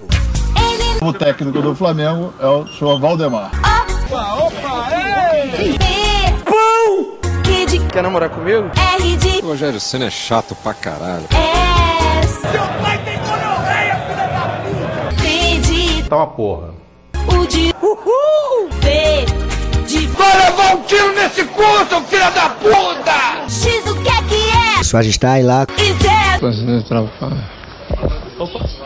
N. 0.56 1.08
O 1.08 1.14
técnico 1.14 1.62
do 1.62 1.76
Flamengo 1.76 2.34
é 2.40 2.48
o 2.48 2.68
senhor 2.68 3.00
Valdemar. 3.00 3.52
Opa, 4.12 4.34
opa, 4.44 4.90
ei! 4.92 5.78
P. 5.78 5.84
Pum. 6.44 7.16
Q 7.44 7.66
de. 7.66 7.80
Quer 7.80 8.04
namorar 8.04 8.30
comigo? 8.30 8.70
R 8.76 9.16
de. 9.16 9.40
O 9.40 9.48
Rogério 9.48 9.80
Senna 9.80 10.08
é 10.08 10.10
chato 10.10 10.54
pra 10.56 10.74
caralho. 10.74 11.28
S. 12.22 12.42
Seu 12.42 12.62
pai 12.82 12.98
tem 13.06 13.18
gonorreia, 13.20 13.96
filha 14.10 14.28
da 14.28 14.60
puta! 14.66 15.16
T 15.16 15.60
de. 15.60 16.04
Tá 16.10 16.18
uma 16.18 16.28
porra. 16.28 16.74
U 17.26 17.48
de. 17.48 17.74
Uhul! 17.82 18.70
V 18.82 19.26
de. 19.88 20.08
Vai 20.08 20.46
levar 20.46 20.76
um 20.76 20.82
tiro 20.84 21.16
nesse 21.16 21.46
cu, 21.46 21.64
seu 21.88 22.02
filho 22.02 22.32
da 22.34 22.50
puta! 22.50 23.48
X 23.48 23.90
o 23.90 23.96
que 24.04 24.10
é 24.10 24.24
que 24.24 24.80
é? 24.80 24.84
Sua 24.84 25.06
está 25.06 25.32
aí 25.34 25.44
lá. 25.44 25.66
E 25.78 25.94
Z. 25.94 26.10
Opa. 28.38 28.81